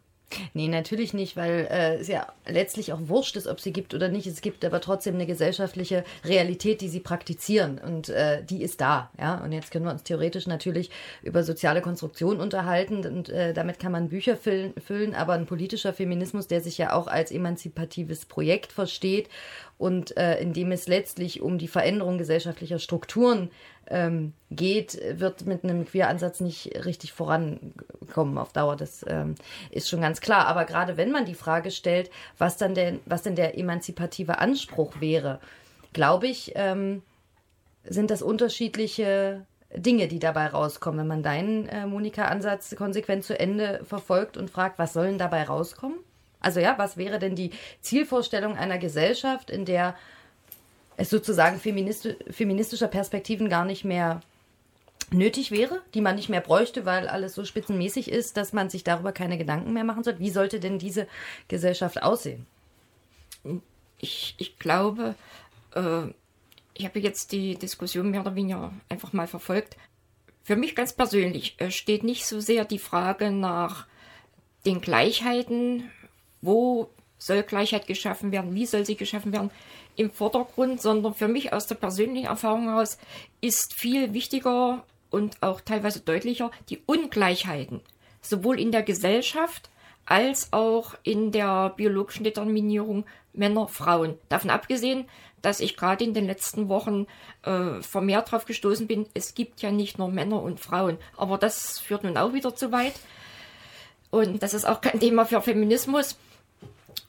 Nee, 0.53 0.69
natürlich 0.69 1.15
nicht, 1.15 1.37
weil 1.37 1.67
äh, 1.71 1.97
es 1.97 2.09
ja 2.09 2.27
letztlich 2.47 2.93
auch 2.93 3.01
wurscht 3.03 3.37
ist, 3.37 3.47
ob 3.47 3.61
sie 3.61 3.73
gibt 3.73 3.95
oder 3.95 4.09
nicht. 4.09 4.27
Es 4.27 4.43
gibt 4.43 4.65
aber 4.65 4.81
trotzdem 4.81 5.15
eine 5.15 5.27
gesellschaftliche 5.27 6.05
Realität, 6.25 6.81
die 6.81 6.89
sie 6.89 7.01
praktizieren 7.01 7.79
und 7.79 8.11
äh, 8.11 8.43
die 8.45 8.63
ist 8.63 8.81
da. 8.81 9.11
Ja, 9.19 9.43
und 9.43 9.53
jetzt 9.53 9.71
können 9.71 9.87
wir 9.87 9.93
uns 9.93 10.03
theoretisch 10.03 10.47
natürlich 10.47 10.91
über 11.23 11.43
soziale 11.43 11.81
Konstruktion 11.81 12.41
unterhalten 12.41 13.07
und 13.07 13.31
äh, 13.31 13.55
damit 13.55 13.79
kann 13.79 13.93
man 13.93 14.11
Bücher 14.11 14.37
füllen, 14.37 14.75
füllen, 14.85 15.15
aber 15.15 15.33
ein 15.33 15.47
politischer 15.47 15.95
Feminismus, 15.95 16.47
der 16.47 16.61
sich 16.61 16.77
ja 16.77 16.93
auch 16.93 17.07
als 17.07 17.31
emanzipatives 17.31 18.27
Projekt 18.27 18.73
versteht 18.73 19.29
und 19.79 20.17
äh, 20.17 20.41
in 20.41 20.53
dem 20.53 20.73
es 20.73 20.89
letztlich 20.89 21.41
um 21.41 21.57
die 21.57 21.69
Veränderung 21.69 22.19
gesellschaftlicher 22.19 22.79
Strukturen 22.79 23.51
ähm, 23.91 24.35
geht, 24.51 25.01
wird 25.19 25.47
mit 25.47 25.65
einem 25.65 25.87
Queer-Ansatz 25.87 26.41
nicht 26.41 26.85
richtig 26.85 27.13
vorankommen 28.09 28.39
auf 28.39 28.53
Dauer. 28.53 28.77
Das 28.77 29.05
ähm, 29.09 29.35
ist 29.71 29.89
schon 29.89 30.01
ganz 30.01 30.21
klar. 30.21 30.47
Aber 30.47 30.65
gerade 30.65 30.97
wenn 30.97 31.11
man 31.11 31.25
die 31.25 31.35
Frage 31.35 31.71
stellt, 31.71 32.11
was 32.39 32.57
dann 32.57 32.75
denn, 32.75 33.01
was 33.07 33.23
denn 33.23 33.37
der 33.37 33.59
emanzipative 33.59 34.39
Anspruch 34.39 35.01
wäre, 35.01 35.41
glaube 35.93 36.27
ich, 36.27 36.53
ähm, 36.55 37.03
sind 37.85 38.11
das 38.11 38.23
unterschiedliche 38.23 39.45
Dinge, 39.75 40.09
die 40.09 40.19
dabei 40.19 40.49
rauskommen. 40.49 41.01
Wenn 41.01 41.07
man 41.07 41.23
deinen, 41.23 41.69
äh, 41.69 41.87
Monika-Ansatz 41.87 42.75
konsequent 42.77 43.25
zu 43.25 43.39
Ende 43.39 43.81
verfolgt 43.85 44.37
und 44.37 44.51
fragt, 44.51 44.79
was 44.79 44.93
sollen 44.93 45.19
dabei 45.19 45.45
rauskommen? 45.45 45.99
Also 46.41 46.61
ja, 46.61 46.75
was 46.79 46.97
wäre 46.97 47.19
denn 47.19 47.35
die 47.35 47.51
Zielvorstellung 47.81 48.57
einer 48.57 48.79
Gesellschaft, 48.79 49.51
in 49.51 49.65
der 49.65 49.95
es 50.97 51.11
sozusagen 51.11 51.59
feministi 51.59 52.17
feministischer 52.31 52.89
Perspektiven 52.89 53.49
gar 53.49 53.65
nicht 53.65 53.85
mehr 53.85 54.21
nötig 55.11 55.51
wäre, 55.51 55.83
die 55.95 56.01
man 56.01 56.17
nicht 56.17 56.29
mehr 56.29 56.41
bräuchte, 56.41 56.85
weil 56.85 57.09
alles 57.09 57.35
so 57.35 57.45
spitzenmäßig 57.45 58.11
ist, 58.11 58.37
dass 58.37 58.53
man 58.53 58.71
sich 58.71 58.85
darüber 58.85 59.13
keine 59.13 59.39
Gedanken 59.39 59.73
mehr 59.73 59.85
machen 59.85 60.05
sollte. 60.05 60.21
Wie 60.21 60.31
sollte 60.31 60.61
denn 60.61 60.79
diese 60.79 61.07
Gesellschaft 61.49 62.03
aussehen? 62.03 62.47
Ich, 63.99 64.35
ich 64.39 64.59
glaube, 64.59 65.15
äh, 65.75 66.03
ich 66.75 66.85
habe 66.85 67.01
jetzt 67.01 67.33
die 67.33 67.57
Diskussion 67.57 68.11
mehr 68.11 68.21
oder 68.21 68.35
weniger 68.35 68.73
einfach 68.89 69.13
mal 69.13 69.27
verfolgt. 69.27 69.77
Für 70.45 70.57
mich 70.57 70.75
ganz 70.75 70.93
persönlich 70.93 71.61
äh, 71.61 71.71
steht 71.71 72.05
nicht 72.05 72.27
so 72.27 72.41
sehr 72.41 72.65
die 72.65 72.79
Frage 72.79 73.31
nach 73.31 73.87
den 74.65 74.81
Gleichheiten, 74.81 75.91
wo 76.41 76.91
soll 77.19 77.43
Gleichheit 77.43 77.87
geschaffen 77.87 78.33
werden, 78.33 78.55
wie 78.55 78.67
soll 78.67 78.87
sie 78.87 78.97
geschaffen 78.97 79.33
werden, 79.33 79.51
im 79.97 80.11
Vordergrund, 80.11 80.81
sondern 80.81 81.15
für 81.15 81.27
mich 81.27 81.53
aus 81.53 81.67
der 81.67 81.75
persönlichen 81.75 82.29
Erfahrung 82.29 82.69
heraus 82.69 82.99
ist 83.41 83.75
viel 83.75 84.15
wichtiger 84.15 84.85
und 85.11 85.43
auch 85.43 85.61
teilweise 85.61 86.01
deutlicher 86.01 86.51
die 86.69 86.83
Ungleichheiten, 86.87 87.81
sowohl 88.21 88.61
in 88.61 88.73
der 88.73 88.83
Gesellschaft 88.83 89.71
als 90.07 90.53
auch 90.53 90.95
in 91.03 91.33
der 91.33 91.71
biologischen 91.71 92.25
Determinierung 92.25 93.05
Männer, 93.33 93.69
Frauen. 93.69 94.19
Davon 94.29 94.51
abgesehen, 94.51 95.07
dass 95.43 95.61
ich 95.61 95.77
gerade 95.77 96.05
in 96.05 96.15
den 96.15 96.27
letzten 96.27 96.69
Wochen 96.69 97.07
äh, 97.43 97.81
vermehrt 97.83 98.29
darauf 98.29 98.45
gestoßen 98.45 98.87
bin, 98.87 99.07
es 99.15 99.35
gibt 99.35 99.61
ja 99.63 99.71
nicht 99.71 99.99
nur 99.99 100.09
Männer 100.09 100.43
und 100.43 100.61
Frauen. 100.61 100.99
Aber 101.17 101.39
das 101.39 101.79
führt 101.79 102.05
nun 102.05 102.17
auch 102.17 102.33
wieder 102.33 102.55
zu 102.57 102.73
weit. 102.73 102.95
Und 104.11 104.43
das 104.43 104.55
ist 104.55 104.65
auch 104.65 104.81
kein 104.81 104.99
Thema 105.01 105.27
für 105.27 105.41
Feminismus. 105.43 106.17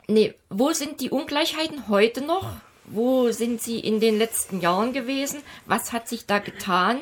Nee, 0.08 0.34
wo 0.50 0.72
sind 0.72 1.02
die 1.02 1.10
Ungleichheiten 1.10 1.88
heute 1.88 2.22
noch? 2.22 2.54
Wo 2.86 3.32
sind 3.32 3.62
sie 3.62 3.80
in 3.80 4.00
den 4.00 4.18
letzten 4.18 4.60
Jahren 4.62 4.94
gewesen? 4.94 5.42
Was 5.66 5.94
hat 5.94 6.08
sich 6.08 6.26
da 6.26 6.40
getan? 6.40 7.00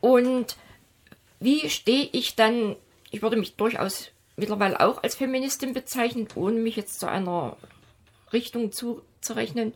Und 0.00 0.56
wie 1.40 1.70
stehe 1.70 2.08
ich 2.12 2.36
dann, 2.36 2.76
ich 3.10 3.22
würde 3.22 3.36
mich 3.36 3.56
durchaus 3.56 4.10
mittlerweile 4.36 4.80
auch 4.80 5.02
als 5.02 5.16
Feministin 5.16 5.74
bezeichnen, 5.74 6.28
ohne 6.34 6.60
mich 6.60 6.76
jetzt 6.76 7.00
zu 7.00 7.08
einer 7.08 7.56
Richtung 8.32 8.72
zuzurechnen. 8.72 9.74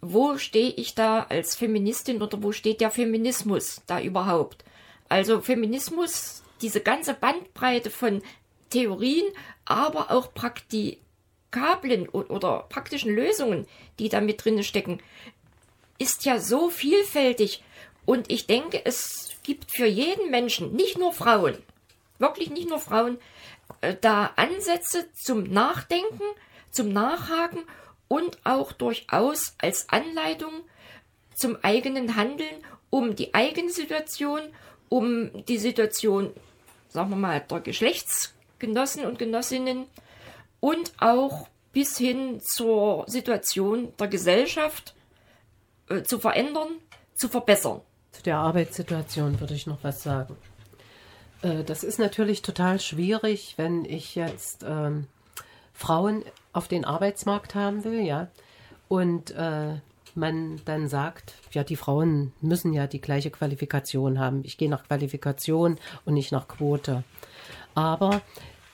Wo 0.00 0.36
stehe 0.36 0.70
ich 0.70 0.94
da 0.94 1.26
als 1.28 1.56
Feministin 1.56 2.20
oder 2.20 2.42
wo 2.42 2.52
steht 2.52 2.80
der 2.80 2.90
Feminismus 2.90 3.82
da 3.86 4.00
überhaupt? 4.00 4.64
Also 5.08 5.40
Feminismus, 5.40 6.42
diese 6.60 6.80
ganze 6.80 7.14
Bandbreite 7.14 7.90
von 7.90 8.22
Theorien, 8.68 9.24
aber 9.64 10.10
auch 10.10 10.34
praktikablen 10.34 12.08
oder 12.08 12.66
praktischen 12.68 13.14
Lösungen, 13.14 13.66
die 13.98 14.10
da 14.10 14.20
mit 14.20 14.44
drin 14.44 14.62
stecken, 14.62 15.00
ist 15.98 16.24
ja 16.26 16.38
so 16.38 16.68
vielfältig. 16.68 17.62
Und 18.04 18.30
ich 18.30 18.46
denke, 18.46 18.84
es 18.84 19.33
gibt 19.44 19.70
für 19.70 19.86
jeden 19.86 20.30
Menschen, 20.30 20.74
nicht 20.74 20.98
nur 20.98 21.12
Frauen, 21.12 21.56
wirklich 22.18 22.50
nicht 22.50 22.68
nur 22.68 22.80
Frauen, 22.80 23.18
äh, 23.80 23.94
da 24.00 24.32
Ansätze 24.34 25.08
zum 25.14 25.44
Nachdenken, 25.44 26.24
zum 26.70 26.88
Nachhaken 26.88 27.62
und 28.08 28.38
auch 28.44 28.72
durchaus 28.72 29.54
als 29.58 29.88
Anleitung 29.88 30.52
zum 31.36 31.56
eigenen 31.62 32.16
Handeln, 32.16 32.56
um 32.90 33.14
die 33.14 33.34
eigene 33.34 33.70
Situation, 33.70 34.40
um 34.88 35.44
die 35.46 35.58
Situation, 35.58 36.32
sagen 36.88 37.10
wir 37.10 37.16
mal, 37.16 37.40
der 37.40 37.60
Geschlechtsgenossen 37.60 39.04
und 39.04 39.18
Genossinnen 39.18 39.86
und 40.60 40.92
auch 40.98 41.48
bis 41.72 41.98
hin 41.98 42.40
zur 42.40 43.04
Situation 43.08 43.92
der 43.98 44.08
Gesellschaft 44.08 44.94
äh, 45.88 46.02
zu 46.02 46.18
verändern, 46.18 46.68
zu 47.16 47.28
verbessern. 47.28 47.80
Zu 48.14 48.22
der 48.22 48.38
Arbeitssituation 48.38 49.40
würde 49.40 49.54
ich 49.54 49.66
noch 49.66 49.82
was 49.82 50.04
sagen. 50.04 50.36
Äh, 51.42 51.64
das 51.64 51.82
ist 51.82 51.98
natürlich 51.98 52.42
total 52.42 52.78
schwierig, 52.78 53.54
wenn 53.56 53.84
ich 53.84 54.14
jetzt 54.14 54.64
ähm, 54.64 55.08
Frauen 55.72 56.24
auf 56.52 56.68
den 56.68 56.84
Arbeitsmarkt 56.84 57.56
haben 57.56 57.82
will, 57.82 58.00
ja, 58.00 58.28
und 58.86 59.32
äh, 59.32 59.74
man 60.14 60.60
dann 60.64 60.88
sagt, 60.88 61.34
ja, 61.50 61.64
die 61.64 61.74
Frauen 61.74 62.32
müssen 62.40 62.72
ja 62.72 62.86
die 62.86 63.00
gleiche 63.00 63.30
Qualifikation 63.32 64.20
haben. 64.20 64.42
Ich 64.44 64.58
gehe 64.58 64.70
nach 64.70 64.84
Qualifikation 64.84 65.80
und 66.04 66.14
nicht 66.14 66.30
nach 66.30 66.46
Quote. 66.46 67.02
Aber 67.74 68.22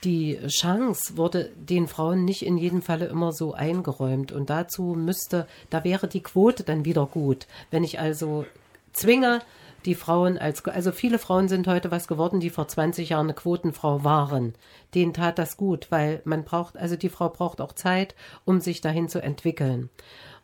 die 0.05 0.39
Chance 0.49 1.17
wurde 1.17 1.51
den 1.57 1.89
Frauen 1.89 2.27
nicht 2.27 2.45
in 2.45 2.59
jedem 2.59 2.83
Falle 2.83 3.07
immer 3.07 3.33
so 3.33 3.55
eingeräumt. 3.55 4.33
Und 4.33 4.51
dazu 4.51 4.83
müsste, 4.83 5.47
da 5.71 5.83
wäre 5.83 6.09
die 6.09 6.23
Quote 6.23 6.63
dann 6.63 6.85
wieder 6.85 7.07
gut. 7.07 7.47
Wenn 7.71 7.85
ich 7.85 8.01
also 8.01 8.45
zwinge, 8.93 9.41
die 9.85 9.95
Frauen 9.95 10.37
als, 10.37 10.65
also 10.67 10.93
viele 10.93 11.19
Frauen 11.19 11.49
sind 11.49 11.67
heute 11.67 11.91
was 11.91 12.07
geworden, 12.07 12.41
die 12.41 12.51
vor 12.51 12.69
20 12.69 13.11
Jahren 13.11 13.27
eine 13.27 13.35
Quotenfrau 13.35 14.05
waren. 14.05 14.55
Denen 14.95 15.15
tat 15.15 15.39
das 15.39 15.57
gut, 15.57 15.91
weil 15.91 16.21
man 16.25 16.45
braucht, 16.45 16.77
also 16.77 16.97
die 16.97 17.09
Frau 17.09 17.29
braucht 17.31 17.61
auch 17.61 17.73
Zeit, 17.73 18.15
um 18.45 18.61
sich 18.61 18.81
dahin 18.81 19.09
zu 19.09 19.23
entwickeln. 19.23 19.89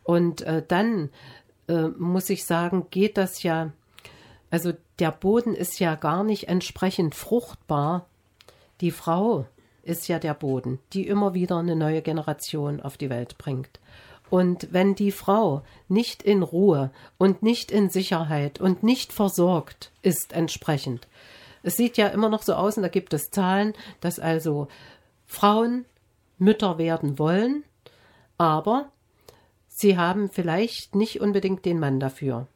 Und 0.03 0.41
äh, 0.41 0.63
dann 0.67 1.09
äh, 1.67 1.89
muss 1.97 2.29
ich 2.29 2.45
sagen, 2.45 2.87
geht 2.89 3.17
das 3.17 3.43
ja, 3.43 3.71
also 4.49 4.73
der 4.99 5.11
Boden 5.11 5.53
ist 5.53 5.79
ja 5.79 5.95
gar 5.95 6.23
nicht 6.23 6.47
entsprechend 6.47 7.13
fruchtbar. 7.13 8.07
Die 8.81 8.91
Frau 8.91 9.45
ist 9.83 10.07
ja 10.07 10.19
der 10.19 10.33
Boden, 10.33 10.79
die 10.93 11.07
immer 11.07 11.33
wieder 11.33 11.57
eine 11.57 11.75
neue 11.75 12.01
Generation 12.01 12.81
auf 12.81 12.97
die 12.97 13.09
Welt 13.09 13.37
bringt. 13.37 13.79
Und 14.29 14.73
wenn 14.73 14.95
die 14.95 15.11
Frau 15.11 15.63
nicht 15.87 16.23
in 16.23 16.43
Ruhe 16.43 16.91
und 17.17 17.43
nicht 17.43 17.71
in 17.71 17.89
Sicherheit 17.89 18.59
und 18.59 18.83
nicht 18.83 19.13
versorgt 19.13 19.91
ist 20.01 20.33
entsprechend, 20.33 21.07
es 21.63 21.75
sieht 21.75 21.97
ja 21.97 22.07
immer 22.07 22.29
noch 22.29 22.43
so 22.43 22.53
aus, 22.53 22.77
und 22.77 22.83
da 22.83 22.89
gibt 22.89 23.13
es 23.13 23.29
Zahlen, 23.29 23.73
dass 23.99 24.19
also 24.19 24.67
Frauen 25.25 25.85
Mütter 26.37 26.77
werden 26.77 27.19
wollen, 27.19 27.63
aber 28.37 28.89
sie 29.67 29.97
haben 29.97 30.29
vielleicht 30.29 30.95
nicht 30.95 31.19
unbedingt 31.19 31.65
den 31.65 31.79
Mann 31.79 31.99
dafür 31.99 32.47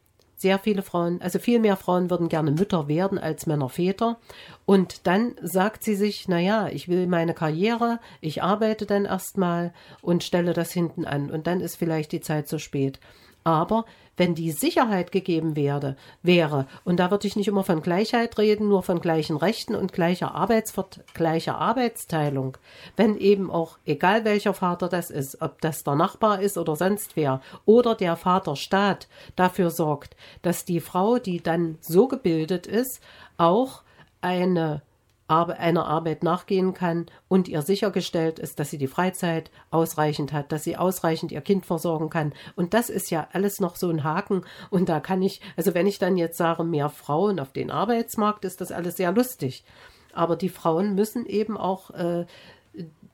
sehr 0.42 0.58
viele 0.58 0.82
Frauen, 0.82 1.22
also 1.22 1.38
viel 1.38 1.60
mehr 1.60 1.78
Frauen 1.78 2.10
würden 2.10 2.28
gerne 2.28 2.52
Mütter 2.52 2.88
werden 2.88 3.20
als 3.20 3.46
Männer 3.46 3.70
Väter. 3.70 4.18
Und 4.66 5.06
dann 5.06 5.36
sagt 5.42 5.84
sie 5.84 5.96
sich, 5.96 6.28
na 6.28 6.40
ja, 6.40 6.68
ich 6.68 6.88
will 6.88 7.06
meine 7.06 7.36
Karriere, 7.36 8.00
ich 8.22 8.42
arbeite 8.42 8.88
dann 8.88 9.06
erstmal 9.06 9.72
und 10.02 10.24
stelle 10.24 10.54
das 10.54 10.72
hinten 10.72 11.06
an. 11.06 11.30
Und 11.30 11.46
dann 11.46 11.62
ist 11.62 11.76
vielleicht 11.76 12.12
die 12.12 12.22
Zeit 12.22 12.48
zu 12.48 12.58
spät. 12.58 13.00
Aber 13.44 13.86
wenn 14.18 14.36
die 14.36 14.52
Sicherheit 14.52 15.12
gegeben 15.12 15.56
werde, 15.56 15.96
wäre, 16.22 16.68
und 16.84 17.00
da 17.00 17.12
würde 17.12 17.28
ich 17.28 17.36
nicht 17.36 17.48
immer 17.48 17.64
von 17.64 17.82
Gleichheit 17.82 18.38
reden, 18.38 18.68
nur 18.68 18.84
von 18.84 19.00
gleichen 19.02 19.38
Rechten 19.38 19.76
und 19.76 19.94
gleicher, 19.94 20.36
Arbeitsvert 20.36 21.02
gleicher 21.14 21.58
Arbeitsteilung, 21.58 22.58
wenn 22.96 23.18
eben 23.18 23.50
auch, 23.50 23.78
egal 23.86 24.26
welcher 24.26 24.54
Vater 24.54 24.90
das 24.90 25.10
ist, 25.10 25.42
ob 25.42 25.62
das 25.62 25.84
der 25.84 25.96
Nachbar 25.96 26.42
ist 26.42 26.58
oder 26.58 26.76
sonst 26.76 27.16
wer, 27.16 27.42
oder 27.66 27.96
der 27.96 28.16
Vaterstaat 28.16 29.08
dafür 29.36 29.70
sorgt, 29.70 30.16
dass 30.42 30.66
die 30.66 30.80
Frau, 30.80 31.18
die 31.18 31.42
dann 31.42 31.78
so 31.82 32.08
gebildet 32.08 32.68
ist, 32.68 33.02
auch 33.38 33.82
eine 34.22 34.82
einer 35.32 35.86
Arbeit 35.86 36.24
nachgehen 36.24 36.74
kann 36.74 37.06
und 37.28 37.48
ihr 37.48 37.62
sichergestellt 37.62 38.38
ist, 38.38 38.60
dass 38.60 38.70
sie 38.70 38.78
die 38.78 38.88
Freizeit 38.88 39.50
ausreichend 39.70 40.34
hat, 40.34 40.52
dass 40.52 40.64
sie 40.64 40.78
ausreichend 40.78 41.32
ihr 41.32 41.42
Kind 41.42 41.66
versorgen 41.66 42.10
kann. 42.10 42.34
Und 42.56 42.74
das 42.74 42.90
ist 42.90 43.10
ja 43.12 43.28
alles 43.32 43.60
noch 43.60 43.76
so 43.76 43.90
ein 43.90 44.04
Haken. 44.04 44.44
Und 44.70 44.90
da 44.90 45.00
kann 45.00 45.22
ich, 45.22 45.42
also 45.56 45.74
wenn 45.74 45.88
ich 45.88 46.00
dann 46.00 46.18
jetzt 46.18 46.38
sage, 46.38 46.64
mehr 46.64 46.90
Frauen 46.90 47.40
auf 47.40 47.54
den 47.54 47.72
Arbeitsmarkt, 47.72 48.46
ist 48.46 48.62
das 48.62 48.72
alles 48.72 48.98
sehr 48.98 49.12
lustig. 49.12 49.64
Aber 50.14 50.36
die 50.36 50.50
Frauen 50.50 50.96
müssen 50.96 51.26
eben 51.26 51.58
auch 51.58 51.92
äh, 51.92 52.26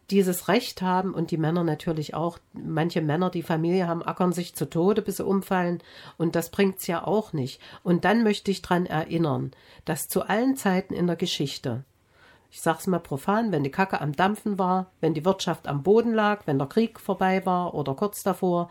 dieses 0.09 0.47
Recht 0.47 0.81
haben 0.81 1.13
und 1.13 1.31
die 1.31 1.37
Männer 1.37 1.63
natürlich 1.63 2.15
auch. 2.15 2.39
Manche 2.53 3.01
Männer, 3.01 3.29
die 3.29 3.43
Familie 3.43 3.87
haben, 3.87 4.01
ackern 4.01 4.31
sich 4.31 4.55
zu 4.55 4.69
Tode, 4.69 5.01
bis 5.01 5.17
sie 5.17 5.25
umfallen. 5.25 5.83
Und 6.17 6.35
das 6.35 6.49
bringt's 6.49 6.87
ja 6.87 7.05
auch 7.05 7.33
nicht. 7.33 7.61
Und 7.83 8.05
dann 8.05 8.23
möchte 8.23 8.49
ich 8.49 8.61
dran 8.61 8.85
erinnern, 8.85 9.51
dass 9.85 10.07
zu 10.07 10.23
allen 10.23 10.55
Zeiten 10.55 10.93
in 10.93 11.07
der 11.07 11.15
Geschichte 11.15 11.83
ich 12.49 12.61
sag's 12.61 12.87
mal 12.87 12.99
profan, 12.99 13.51
wenn 13.51 13.63
die 13.63 13.71
Kacke 13.71 14.01
am 14.01 14.13
Dampfen 14.13 14.57
war, 14.57 14.91
wenn 15.01 15.13
die 15.13 15.25
Wirtschaft 15.25 15.67
am 15.67 15.83
Boden 15.83 16.13
lag, 16.13 16.45
wenn 16.45 16.57
der 16.57 16.67
Krieg 16.67 16.99
vorbei 16.99 17.45
war 17.45 17.73
oder 17.73 17.93
kurz 17.93 18.23
davor, 18.23 18.69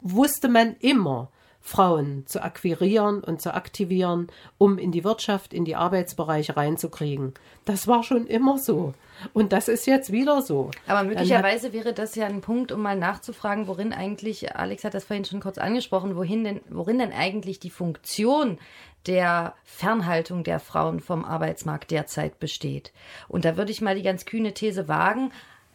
wusste 0.00 0.48
man 0.48 0.76
immer, 0.80 1.28
Frauen 1.66 2.26
zu 2.26 2.42
akquirieren 2.42 3.24
und 3.24 3.40
zu 3.40 3.54
aktivieren, 3.54 4.28
um 4.58 4.76
in 4.76 4.92
die 4.92 5.02
Wirtschaft, 5.02 5.54
in 5.54 5.64
die 5.64 5.76
Arbeitsbereiche 5.76 6.58
reinzukriegen. 6.58 7.32
Das 7.64 7.88
war 7.88 8.02
schon 8.02 8.26
immer 8.26 8.58
so. 8.58 8.92
Und 9.32 9.54
das 9.54 9.68
ist 9.68 9.86
jetzt 9.86 10.12
wieder 10.12 10.42
so. 10.42 10.70
Aber 10.86 11.04
möglicherweise 11.04 11.72
wäre 11.72 11.94
das 11.94 12.16
ja 12.16 12.26
ein 12.26 12.42
Punkt, 12.42 12.70
um 12.70 12.82
mal 12.82 12.98
nachzufragen, 12.98 13.66
worin 13.66 13.94
eigentlich, 13.94 14.54
Alex 14.54 14.84
hat 14.84 14.92
das 14.92 15.04
vorhin 15.04 15.24
schon 15.24 15.40
kurz 15.40 15.56
angesprochen, 15.56 16.16
wohin 16.16 16.44
denn, 16.44 16.60
worin 16.68 16.98
denn 16.98 17.12
eigentlich 17.12 17.60
die 17.60 17.70
Funktion 17.70 18.58
der 19.06 19.54
Fernhaltung 19.64 20.44
der 20.44 20.60
Frauen 20.60 21.00
vom 21.00 21.24
Arbeitsmarkt 21.24 21.90
derzeit 21.90 22.38
besteht. 22.38 22.92
Und 23.26 23.46
da 23.46 23.56
würde 23.56 23.72
ich 23.72 23.80
mal 23.80 23.94
die 23.94 24.02
ganz 24.02 24.26
kühne 24.26 24.52
These 24.52 24.86
wagen, 24.86 25.32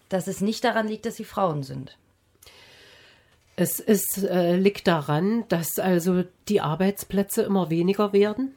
dass 0.07 0.27
es 0.27 0.39
nicht 0.39 0.63
daran 0.63 0.87
liegt, 0.87 1.07
dass 1.07 1.15
sie 1.15 1.25
Frauen 1.25 1.63
sind. 1.63 1.97
Es 3.60 3.80
ist, 3.80 4.24
äh, 4.24 4.55
liegt 4.55 4.88
daran, 4.88 5.43
dass 5.49 5.80
also 5.80 6.24
die 6.47 6.62
Arbeitsplätze 6.62 7.41
immer 7.41 7.70
weniger 7.70 8.14
werden. 8.14 8.55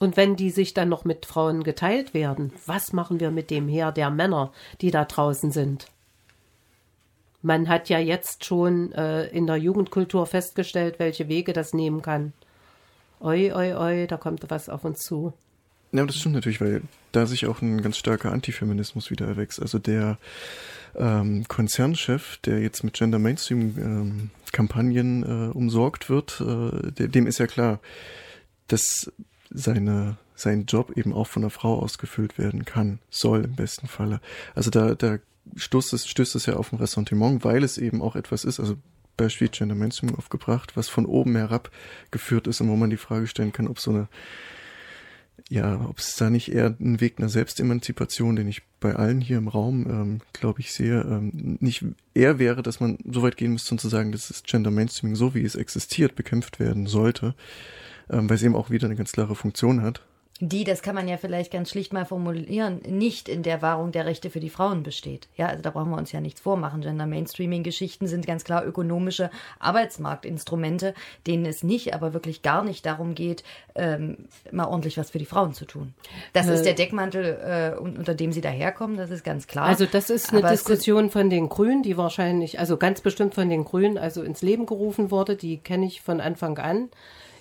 Und 0.00 0.16
wenn 0.16 0.36
die 0.36 0.50
sich 0.50 0.74
dann 0.74 0.90
noch 0.90 1.04
mit 1.04 1.24
Frauen 1.24 1.62
geteilt 1.62 2.12
werden, 2.12 2.52
was 2.66 2.92
machen 2.92 3.20
wir 3.20 3.30
mit 3.30 3.50
dem 3.50 3.68
Heer 3.68 3.92
der 3.92 4.10
Männer, 4.10 4.52
die 4.80 4.90
da 4.90 5.04
draußen 5.04 5.50
sind? 5.50 5.86
Man 7.42 7.68
hat 7.68 7.88
ja 7.88 7.98
jetzt 7.98 8.44
schon 8.44 8.92
äh, 8.92 9.26
in 9.28 9.46
der 9.46 9.56
Jugendkultur 9.56 10.26
festgestellt, 10.26 10.98
welche 10.98 11.28
Wege 11.28 11.54
das 11.54 11.72
nehmen 11.72 12.02
kann 12.02 12.34
oi, 13.20 13.52
oi, 13.52 13.74
oi, 13.74 14.06
da 14.06 14.16
kommt 14.16 14.50
was 14.50 14.68
auf 14.68 14.84
uns 14.84 15.00
zu. 15.00 15.32
Ja, 15.92 16.06
das 16.06 16.16
stimmt 16.16 16.36
natürlich, 16.36 16.60
weil 16.60 16.82
da 17.12 17.26
sich 17.26 17.46
auch 17.46 17.62
ein 17.62 17.82
ganz 17.82 17.96
starker 17.96 18.32
Antifeminismus 18.32 19.10
wieder 19.10 19.26
erwächst. 19.26 19.60
Also 19.60 19.78
der 19.78 20.18
ähm, 20.96 21.46
Konzernchef, 21.48 22.38
der 22.44 22.60
jetzt 22.60 22.84
mit 22.84 22.94
Gender 22.94 23.18
Mainstream 23.18 23.74
ähm, 23.78 24.30
Kampagnen 24.52 25.22
äh, 25.22 25.52
umsorgt 25.52 26.08
wird, 26.08 26.40
äh, 26.40 27.08
dem 27.08 27.26
ist 27.26 27.38
ja 27.38 27.46
klar, 27.46 27.80
dass 28.68 29.10
seine 29.50 30.16
sein 30.40 30.64
Job 30.64 30.96
eben 30.96 31.12
auch 31.12 31.26
von 31.26 31.42
einer 31.42 31.50
Frau 31.50 31.78
ausgefüllt 31.80 32.38
werden 32.38 32.64
kann, 32.64 32.98
soll 33.10 33.44
im 33.44 33.56
besten 33.56 33.88
Falle. 33.88 34.20
Also 34.54 34.70
da, 34.70 34.94
da 34.94 35.18
stößt 35.56 35.92
es, 35.92 36.08
stößt 36.08 36.34
es 36.34 36.46
ja 36.46 36.54
auf 36.54 36.72
ein 36.72 36.78
Ressentiment, 36.78 37.44
weil 37.44 37.62
es 37.62 37.78
eben 37.78 38.00
auch 38.00 38.16
etwas 38.16 38.44
ist, 38.44 38.58
also 38.58 38.76
Beispiel 39.16 39.48
Gender 39.48 39.74
Mainstream 39.74 40.14
aufgebracht, 40.14 40.76
was 40.76 40.88
von 40.88 41.04
oben 41.04 41.36
herab 41.36 41.70
geführt 42.10 42.46
ist 42.46 42.60
und 42.62 42.70
wo 42.70 42.76
man 42.76 42.88
die 42.90 42.96
Frage 42.96 43.26
stellen 43.26 43.52
kann, 43.52 43.68
ob 43.68 43.78
so 43.78 43.90
eine 43.90 44.08
ja, 45.48 45.80
ob 45.88 45.98
es 45.98 46.16
da 46.16 46.30
nicht 46.30 46.52
eher 46.52 46.74
ein 46.78 47.00
Weg 47.00 47.18
einer 47.18 47.28
Selbstemanzipation, 47.28 48.36
den 48.36 48.48
ich 48.48 48.62
bei 48.80 48.94
allen 48.94 49.20
hier 49.20 49.38
im 49.38 49.48
Raum, 49.48 49.86
ähm, 49.88 50.20
glaube 50.32 50.60
ich, 50.60 50.72
sehe, 50.72 51.00
ähm, 51.02 51.56
nicht 51.60 51.84
eher 52.14 52.38
wäre, 52.38 52.62
dass 52.62 52.80
man 52.80 52.98
so 53.10 53.22
weit 53.22 53.36
gehen 53.36 53.52
müsste, 53.52 53.74
um 53.74 53.78
zu 53.78 53.88
sagen, 53.88 54.12
dass 54.12 54.28
das 54.28 54.42
Gender 54.42 54.70
Mainstreaming, 54.70 55.16
so 55.16 55.34
wie 55.34 55.44
es 55.44 55.54
existiert, 55.54 56.14
bekämpft 56.16 56.60
werden 56.60 56.86
sollte, 56.86 57.34
ähm, 58.10 58.28
weil 58.28 58.36
es 58.36 58.42
eben 58.42 58.56
auch 58.56 58.70
wieder 58.70 58.86
eine 58.86 58.96
ganz 58.96 59.12
klare 59.12 59.34
Funktion 59.34 59.82
hat 59.82 60.02
die, 60.40 60.64
das 60.64 60.80
kann 60.80 60.94
man 60.94 61.06
ja 61.06 61.18
vielleicht 61.18 61.52
ganz 61.52 61.68
schlicht 61.70 61.92
mal 61.92 62.06
formulieren, 62.06 62.80
nicht 62.88 63.28
in 63.28 63.42
der 63.42 63.60
Wahrung 63.60 63.92
der 63.92 64.06
Rechte 64.06 64.30
für 64.30 64.40
die 64.40 64.48
Frauen 64.48 64.82
besteht. 64.82 65.28
Ja, 65.36 65.48
also 65.48 65.62
da 65.62 65.70
brauchen 65.70 65.90
wir 65.90 65.98
uns 65.98 66.12
ja 66.12 66.20
nichts 66.20 66.40
vormachen. 66.40 66.80
Gender 66.80 67.06
Mainstreaming 67.06 67.62
Geschichten 67.62 68.06
sind 68.06 68.26
ganz 68.26 68.42
klar 68.44 68.64
ökonomische 68.64 69.30
Arbeitsmarktinstrumente, 69.58 70.94
denen 71.26 71.44
es 71.44 71.62
nicht, 71.62 71.92
aber 71.94 72.14
wirklich 72.14 72.40
gar 72.40 72.64
nicht 72.64 72.86
darum 72.86 73.14
geht, 73.14 73.44
ähm, 73.74 74.16
mal 74.50 74.66
ordentlich 74.66 74.96
was 74.96 75.10
für 75.10 75.18
die 75.18 75.26
Frauen 75.26 75.52
zu 75.52 75.66
tun. 75.66 75.92
Das 76.32 76.48
äh, 76.48 76.54
ist 76.54 76.64
der 76.64 76.74
Deckmantel, 76.74 77.74
äh, 77.76 77.78
unter 77.78 78.14
dem 78.14 78.32
sie 78.32 78.40
daherkommen, 78.40 78.96
das 78.96 79.10
ist 79.10 79.24
ganz 79.24 79.46
klar. 79.46 79.66
Also 79.66 79.84
das 79.84 80.08
ist 80.08 80.30
eine 80.30 80.38
aber 80.38 80.50
Diskussion 80.50 81.10
von 81.10 81.28
den 81.28 81.50
Grünen, 81.50 81.82
die 81.82 81.98
wahrscheinlich, 81.98 82.58
also 82.58 82.78
ganz 82.78 83.02
bestimmt 83.02 83.34
von 83.34 83.50
den 83.50 83.64
Grünen, 83.64 83.98
also 83.98 84.22
ins 84.22 84.40
Leben 84.40 84.64
gerufen 84.64 85.10
wurde, 85.10 85.36
die 85.36 85.58
kenne 85.58 85.84
ich 85.84 86.00
von 86.00 86.22
Anfang 86.22 86.56
an. 86.56 86.88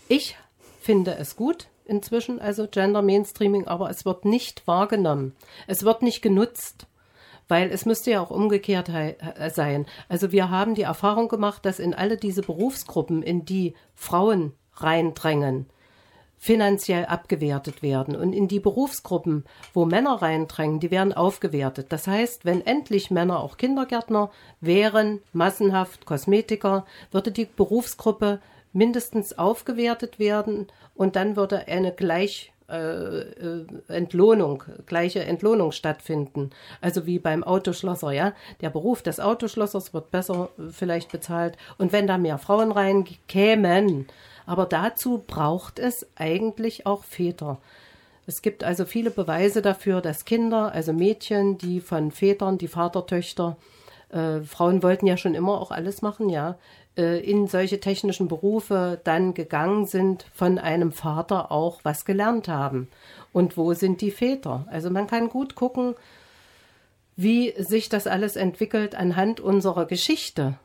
Ich 0.10 0.36
finde 0.82 1.16
es 1.16 1.38
gut, 1.38 1.68
inzwischen, 1.90 2.40
also 2.40 2.68
Gender 2.68 3.02
Mainstreaming, 3.02 3.68
aber 3.68 3.90
es 3.90 4.06
wird 4.06 4.26
nicht 4.26 4.66
wahrgenommen. 4.68 5.36
Es 5.68 5.84
wird 5.84 6.02
nicht 6.02 6.22
genutzt. 6.22 6.86
Weil 7.52 7.72
es 7.72 7.88
müsste 7.88 8.12
ja 8.12 8.22
auch 8.22 8.30
umgekehrt 8.30 8.92
sein. 9.54 9.88
Also 10.08 10.32
wir 10.32 10.52
haben 10.52 10.76
die 10.76 10.84
Erfahrung 10.84 11.30
gemacht, 11.30 11.66
dass 11.66 11.80
in 11.80 11.96
alle 11.96 12.16
diese 12.16 12.44
Berufsgruppen, 12.44 13.24
in 13.24 13.44
die 13.44 13.74
Frauen 13.96 14.54
reindrängen, 14.76 15.66
finanziell 16.38 17.06
abgewertet 17.06 17.82
werden. 17.82 18.16
Und 18.16 18.34
in 18.34 18.48
die 18.48 18.60
Berufsgruppen, 18.60 19.46
wo 19.74 19.86
Männer 19.86 20.22
reindrängen, 20.22 20.80
die 20.80 20.92
werden 20.92 21.12
aufgewertet. 21.12 21.88
Das 21.90 22.08
heißt, 22.08 22.46
wenn 22.46 22.66
endlich 22.66 23.12
Männer 23.12 23.40
auch 23.40 23.58
Kindergärtner 23.58 24.30
wären, 24.62 25.20
massenhaft 25.34 26.06
Kosmetiker, 26.06 26.86
würde 27.12 27.32
die 27.32 27.46
Berufsgruppe 27.46 28.40
mindestens 28.74 29.38
aufgewertet 29.38 30.20
werden 30.20 30.68
und 30.96 31.16
dann 31.16 31.36
würde 31.36 31.68
eine 31.68 31.92
gleich 31.92 32.54
äh, 32.70 33.22
äh, 33.22 33.66
Entlohnung, 33.88 34.64
gleiche 34.86 35.24
Entlohnung 35.24 35.72
stattfinden. 35.72 36.52
Also 36.82 37.08
wie 37.08 37.18
beim 37.18 37.44
Autoschlosser, 37.44 38.12
ja. 38.12 38.34
Der 38.62 38.70
Beruf 38.70 39.02
des 39.02 39.20
Autoschlossers 39.20 39.94
wird 39.94 40.12
besser 40.12 40.50
äh, 40.60 40.70
vielleicht 40.72 41.12
bezahlt. 41.12 41.58
Und 41.80 41.94
wenn 41.94 42.06
da 42.06 42.20
mehr 42.20 42.38
Frauen 42.38 42.72
reinkämen, 42.72 44.08
aber 44.46 44.68
dazu 44.68 45.24
braucht 45.26 45.80
es 45.80 46.06
eigentlich 46.16 46.86
auch 46.86 47.04
Väter. 47.04 47.58
Es 48.28 48.44
gibt 48.44 48.64
also 48.64 48.86
viele 48.86 49.10
Beweise 49.10 49.64
dafür, 49.64 50.02
dass 50.02 50.26
Kinder, 50.26 50.72
also 50.72 50.94
Mädchen, 50.94 51.58
die 51.58 51.82
von 51.82 52.12
Vätern, 52.12 52.60
die 52.60 52.68
Vatertöchter, 52.68 53.58
äh, 54.10 54.42
Frauen 54.42 54.84
wollten 54.84 55.08
ja 55.08 55.18
schon 55.18 55.34
immer 55.34 55.60
auch 55.60 55.72
alles 55.72 56.04
machen, 56.04 56.30
ja, 56.30 56.58
äh, 56.98 57.20
in 57.20 57.48
solche 57.48 57.80
technischen 57.80 58.28
Berufe 58.28 59.00
dann 59.04 59.34
gegangen 59.34 59.86
sind, 59.86 60.26
von 60.34 60.58
einem 60.58 60.92
Vater 60.92 61.52
auch 61.52 61.80
was 61.84 62.06
gelernt 62.06 62.48
haben. 62.48 62.90
Und 63.32 63.58
wo 63.58 63.74
sind 63.74 64.02
die 64.02 64.12
Väter? 64.12 64.66
Also 64.70 64.90
man 64.90 65.08
kann 65.08 65.30
gut 65.30 65.56
gucken, 65.56 65.96
wie 67.16 67.54
sich 67.58 67.90
das 67.90 68.08
alles 68.08 68.36
entwickelt 68.36 68.96
anhand 68.96 69.40
unserer 69.40 69.86
Geschichte. 69.86 70.58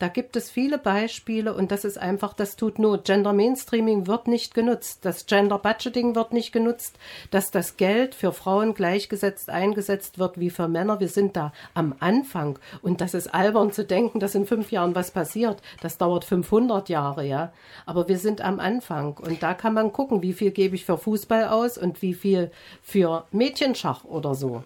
Da 0.00 0.08
gibt 0.08 0.34
es 0.34 0.50
viele 0.50 0.78
Beispiele 0.78 1.54
und 1.54 1.70
das 1.70 1.84
ist 1.84 1.98
einfach, 1.98 2.34
das 2.34 2.56
tut 2.56 2.80
Not. 2.80 3.04
Gender 3.04 3.32
Mainstreaming 3.32 4.08
wird 4.08 4.26
nicht 4.26 4.52
genutzt. 4.52 5.04
Das 5.04 5.26
Gender 5.26 5.58
Budgeting 5.58 6.16
wird 6.16 6.32
nicht 6.32 6.52
genutzt. 6.52 6.98
Dass 7.30 7.52
das 7.52 7.76
Geld 7.76 8.16
für 8.16 8.32
Frauen 8.32 8.74
gleichgesetzt 8.74 9.50
eingesetzt 9.50 10.18
wird 10.18 10.40
wie 10.40 10.50
für 10.50 10.66
Männer. 10.66 10.98
Wir 10.98 11.08
sind 11.08 11.36
da 11.36 11.52
am 11.74 11.94
Anfang. 12.00 12.58
Und 12.82 13.00
das 13.00 13.14
ist 13.14 13.32
albern 13.32 13.70
zu 13.70 13.84
denken, 13.84 14.18
dass 14.18 14.34
in 14.34 14.46
fünf 14.46 14.72
Jahren 14.72 14.96
was 14.96 15.12
passiert. 15.12 15.62
Das 15.80 15.96
dauert 15.96 16.24
500 16.24 16.88
Jahre, 16.88 17.24
ja. 17.24 17.52
Aber 17.86 18.08
wir 18.08 18.18
sind 18.18 18.40
am 18.40 18.58
Anfang. 18.58 19.16
Und 19.18 19.44
da 19.44 19.54
kann 19.54 19.74
man 19.74 19.92
gucken, 19.92 20.22
wie 20.22 20.32
viel 20.32 20.50
gebe 20.50 20.74
ich 20.74 20.84
für 20.84 20.98
Fußball 20.98 21.44
aus 21.44 21.78
und 21.78 22.02
wie 22.02 22.14
viel 22.14 22.50
für 22.82 23.26
Mädchenschach 23.30 24.02
oder 24.04 24.34
so. 24.34 24.64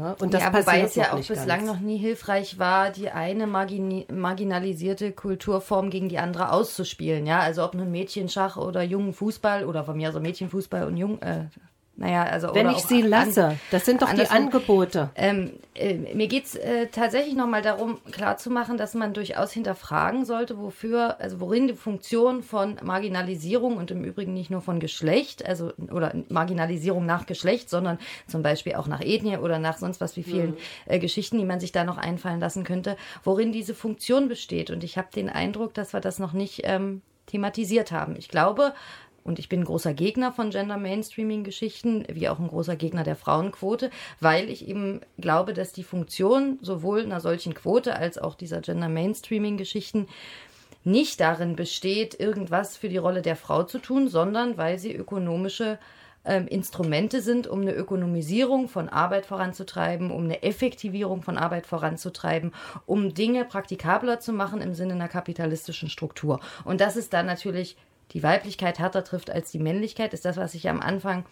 Ne? 0.00 0.16
Und 0.20 0.32
das 0.32 0.42
ja, 0.42 0.52
wobei 0.52 0.80
es 0.80 0.94
ja 0.94 1.12
auch 1.12 1.18
bislang 1.18 1.46
ganz. 1.46 1.66
noch 1.66 1.80
nie 1.80 1.98
hilfreich 1.98 2.58
war, 2.58 2.90
die 2.90 3.10
eine 3.10 3.46
margin 3.46 4.04
marginalisierte 4.10 5.12
Kulturform 5.12 5.90
gegen 5.90 6.08
die 6.08 6.18
andere 6.18 6.52
auszuspielen. 6.52 7.26
Ja, 7.26 7.40
also 7.40 7.62
ob 7.62 7.74
nun 7.74 7.90
Mädchenschach 7.90 8.56
oder 8.56 8.82
jungen 8.82 9.12
Fußball 9.12 9.66
oder 9.66 9.84
von 9.84 9.98
mir 9.98 10.10
so 10.10 10.20
Mädchenfußball 10.20 10.84
und 10.86 10.96
Jung, 10.96 11.20
äh, 11.20 11.44
naja, 12.00 12.22
also 12.22 12.54
wenn 12.54 12.70
ich 12.70 12.78
sie 12.78 13.02
lasse, 13.02 13.48
an, 13.48 13.60
das 13.70 13.84
sind 13.84 14.00
doch 14.00 14.10
die 14.14 14.26
Angebote. 14.26 15.10
Ähm, 15.16 15.52
äh, 15.74 15.92
mir 16.14 16.28
geht 16.28 16.46
es 16.46 16.54
äh, 16.54 16.86
tatsächlich 16.86 17.34
nochmal 17.34 17.60
darum, 17.60 17.98
klarzumachen, 18.10 18.78
dass 18.78 18.94
man 18.94 19.12
durchaus 19.12 19.52
hinterfragen 19.52 20.24
sollte, 20.24 20.56
wofür, 20.56 21.20
also 21.20 21.40
worin 21.40 21.68
die 21.68 21.74
Funktion 21.74 22.42
von 22.42 22.78
Marginalisierung 22.82 23.76
und 23.76 23.90
im 23.90 24.02
Übrigen 24.02 24.32
nicht 24.32 24.50
nur 24.50 24.62
von 24.62 24.80
Geschlecht, 24.80 25.44
also 25.44 25.74
oder 25.92 26.14
Marginalisierung 26.30 27.04
nach 27.04 27.26
Geschlecht, 27.26 27.68
sondern 27.68 27.98
zum 28.26 28.42
Beispiel 28.42 28.76
auch 28.76 28.86
nach 28.86 29.02
Ethnie 29.02 29.36
oder 29.36 29.58
nach 29.58 29.76
sonst 29.76 30.00
was 30.00 30.16
wie 30.16 30.22
vielen 30.22 30.52
mhm. 30.52 30.56
äh, 30.86 30.98
Geschichten, 31.00 31.36
die 31.36 31.44
man 31.44 31.60
sich 31.60 31.70
da 31.70 31.84
noch 31.84 31.98
einfallen 31.98 32.40
lassen 32.40 32.64
könnte, 32.64 32.96
worin 33.24 33.52
diese 33.52 33.74
Funktion 33.74 34.26
besteht. 34.26 34.70
Und 34.70 34.84
ich 34.84 34.96
habe 34.96 35.08
den 35.14 35.28
Eindruck, 35.28 35.74
dass 35.74 35.92
wir 35.92 36.00
das 36.00 36.18
noch 36.18 36.32
nicht 36.32 36.62
ähm, 36.64 37.02
thematisiert 37.26 37.92
haben. 37.92 38.16
Ich 38.16 38.28
glaube, 38.28 38.72
und 39.24 39.38
ich 39.38 39.48
bin 39.48 39.60
ein 39.60 39.66
großer 39.66 39.94
Gegner 39.94 40.32
von 40.32 40.50
Gender 40.50 40.76
Mainstreaming 40.76 41.44
Geschichten, 41.44 42.04
wie 42.10 42.28
auch 42.28 42.38
ein 42.38 42.48
großer 42.48 42.76
Gegner 42.76 43.04
der 43.04 43.16
Frauenquote, 43.16 43.90
weil 44.20 44.48
ich 44.48 44.68
eben 44.68 45.00
glaube, 45.18 45.54
dass 45.54 45.72
die 45.72 45.84
Funktion 45.84 46.58
sowohl 46.62 47.02
einer 47.02 47.20
solchen 47.20 47.54
Quote 47.54 47.96
als 47.96 48.18
auch 48.18 48.34
dieser 48.34 48.60
Gender 48.60 48.88
Mainstreaming 48.88 49.56
Geschichten 49.56 50.06
nicht 50.84 51.20
darin 51.20 51.56
besteht, 51.56 52.18
irgendwas 52.18 52.76
für 52.76 52.88
die 52.88 52.96
Rolle 52.96 53.22
der 53.22 53.36
Frau 53.36 53.64
zu 53.64 53.78
tun, 53.78 54.08
sondern 54.08 54.56
weil 54.56 54.78
sie 54.78 54.94
ökonomische 54.94 55.78
ähm, 56.24 56.46
Instrumente 56.48 57.22
sind, 57.22 57.46
um 57.46 57.62
eine 57.62 57.74
Ökonomisierung 57.74 58.68
von 58.68 58.88
Arbeit 58.88 59.26
voranzutreiben, 59.26 60.10
um 60.10 60.24
eine 60.24 60.42
Effektivierung 60.42 61.22
von 61.22 61.38
Arbeit 61.38 61.66
voranzutreiben, 61.66 62.52
um 62.86 63.14
Dinge 63.14 63.44
praktikabler 63.44 64.20
zu 64.20 64.32
machen 64.32 64.60
im 64.60 64.74
Sinne 64.74 64.94
einer 64.94 65.08
kapitalistischen 65.08 65.88
Struktur. 65.88 66.40
Und 66.64 66.80
das 66.80 66.96
ist 66.96 67.12
dann 67.12 67.26
natürlich 67.26 67.76
die 68.12 68.22
Weiblichkeit 68.22 68.78
härter 68.78 69.04
trifft 69.04 69.30
als 69.30 69.50
die 69.50 69.58
Männlichkeit, 69.58 70.12
ist 70.14 70.24
das, 70.24 70.36
was 70.36 70.54
ich 70.54 70.68
am 70.68 70.80
Anfang 70.80 71.24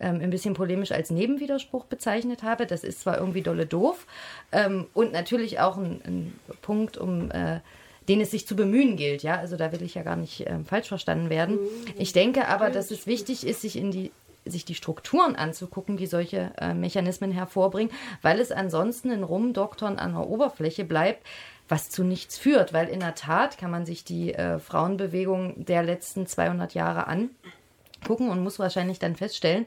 ähm, 0.00 0.20
ein 0.20 0.30
bisschen 0.30 0.54
polemisch 0.54 0.92
als 0.92 1.10
Nebenwiderspruch 1.10 1.84
bezeichnet 1.84 2.42
habe. 2.42 2.66
Das 2.66 2.84
ist 2.84 3.00
zwar 3.00 3.18
irgendwie 3.18 3.42
dolle 3.42 3.66
doof 3.66 4.06
ähm, 4.50 4.86
und 4.94 5.12
natürlich 5.12 5.60
auch 5.60 5.76
ein, 5.76 6.00
ein 6.04 6.40
Punkt, 6.60 6.96
um 6.96 7.30
äh, 7.30 7.60
den 8.08 8.20
es 8.20 8.30
sich 8.30 8.46
zu 8.46 8.56
bemühen 8.56 8.96
gilt. 8.96 9.22
Ja, 9.22 9.36
also 9.36 9.56
da 9.56 9.70
will 9.72 9.82
ich 9.82 9.94
ja 9.94 10.02
gar 10.02 10.16
nicht 10.16 10.46
äh, 10.46 10.58
falsch 10.64 10.88
verstanden 10.88 11.30
werden. 11.30 11.58
Ich 11.96 12.12
denke 12.12 12.48
aber, 12.48 12.70
dass 12.70 12.90
es 12.90 13.06
wichtig 13.06 13.46
ist, 13.46 13.62
sich 13.62 13.76
in 13.76 13.90
die 13.90 14.10
sich 14.44 14.64
die 14.64 14.74
Strukturen 14.74 15.36
anzugucken, 15.36 15.96
die 15.96 16.06
solche 16.06 16.50
äh, 16.58 16.74
Mechanismen 16.74 17.30
hervorbringen, 17.30 17.92
weil 18.22 18.40
es 18.40 18.50
ansonsten 18.50 19.12
ein 19.12 19.22
Rumdoktern 19.22 19.98
an 19.98 20.14
der 20.14 20.28
Oberfläche 20.28 20.84
bleibt, 20.84 21.24
was 21.72 21.88
zu 21.88 22.04
nichts 22.04 22.36
führt, 22.36 22.74
weil 22.74 22.86
in 22.88 23.00
der 23.00 23.14
Tat 23.14 23.56
kann 23.56 23.70
man 23.70 23.86
sich 23.86 24.04
die 24.04 24.34
äh, 24.34 24.58
Frauenbewegung 24.58 25.64
der 25.64 25.82
letzten 25.82 26.26
200 26.26 26.74
Jahre 26.74 27.06
angucken 27.06 28.28
und 28.28 28.42
muss 28.42 28.58
wahrscheinlich 28.58 28.98
dann 28.98 29.16
feststellen, 29.16 29.64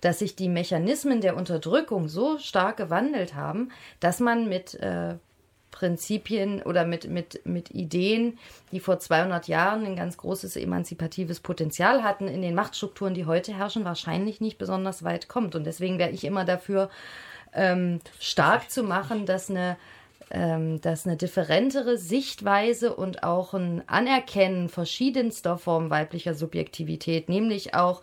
dass 0.00 0.20
sich 0.20 0.36
die 0.36 0.48
Mechanismen 0.48 1.20
der 1.20 1.36
Unterdrückung 1.36 2.06
so 2.06 2.38
stark 2.38 2.76
gewandelt 2.76 3.34
haben, 3.34 3.72
dass 3.98 4.20
man 4.20 4.48
mit 4.48 4.74
äh, 4.74 5.16
Prinzipien 5.72 6.62
oder 6.62 6.84
mit, 6.84 7.10
mit, 7.10 7.44
mit 7.44 7.72
Ideen, 7.72 8.38
die 8.70 8.78
vor 8.78 9.00
200 9.00 9.48
Jahren 9.48 9.84
ein 9.84 9.96
ganz 9.96 10.16
großes 10.16 10.54
emanzipatives 10.54 11.40
Potenzial 11.40 12.04
hatten, 12.04 12.28
in 12.28 12.40
den 12.40 12.54
Machtstrukturen, 12.54 13.14
die 13.14 13.26
heute 13.26 13.52
herrschen, 13.52 13.84
wahrscheinlich 13.84 14.40
nicht 14.40 14.58
besonders 14.58 15.02
weit 15.02 15.26
kommt. 15.26 15.56
Und 15.56 15.64
deswegen 15.64 15.98
wäre 15.98 16.10
ich 16.10 16.22
immer 16.22 16.44
dafür, 16.44 16.88
ähm, 17.52 17.98
stark 18.20 18.70
zu 18.70 18.84
machen, 18.84 19.26
dass 19.26 19.50
eine 19.50 19.76
dass 20.30 21.06
eine 21.06 21.16
differentere 21.16 21.96
Sichtweise 21.96 22.94
und 22.94 23.22
auch 23.22 23.54
ein 23.54 23.82
Anerkennen 23.86 24.68
verschiedenster 24.68 25.56
Formen 25.56 25.88
weiblicher 25.90 26.34
Subjektivität, 26.34 27.28
nämlich 27.28 27.74
auch 27.74 28.02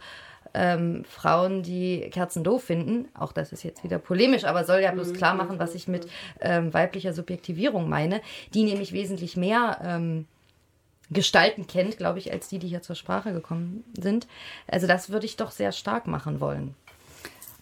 ähm, 0.55 1.03
Frauen, 1.03 1.61
die 1.61 2.09
Kerzen 2.11 2.43
doof 2.43 2.63
finden, 2.63 3.09
auch 3.13 3.33
das 3.33 3.51
ist 3.51 3.63
jetzt 3.63 3.83
wieder 3.83 3.99
polemisch, 3.99 4.45
aber 4.45 4.63
soll 4.63 4.79
ja 4.79 4.91
bloß 4.91 5.09
mhm. 5.09 5.13
klar 5.13 5.35
machen, 5.35 5.59
was 5.59 5.75
ich 5.75 5.87
mit 5.87 6.07
ähm, 6.39 6.73
weiblicher 6.73 7.13
Subjektivierung 7.13 7.89
meine, 7.89 8.21
die 8.53 8.63
nämlich 8.63 8.93
wesentlich 8.93 9.35
mehr 9.35 9.79
ähm, 9.83 10.25
Gestalten 11.11 11.67
kennt, 11.67 11.97
glaube 11.97 12.19
ich, 12.19 12.31
als 12.31 12.47
die, 12.47 12.57
die 12.57 12.67
hier 12.67 12.81
zur 12.81 12.95
Sprache 12.95 13.33
gekommen 13.33 13.83
sind. 13.99 14.27
Also 14.67 14.87
das 14.87 15.09
würde 15.09 15.25
ich 15.25 15.35
doch 15.35 15.51
sehr 15.51 15.71
stark 15.71 16.07
machen 16.07 16.39
wollen. 16.39 16.73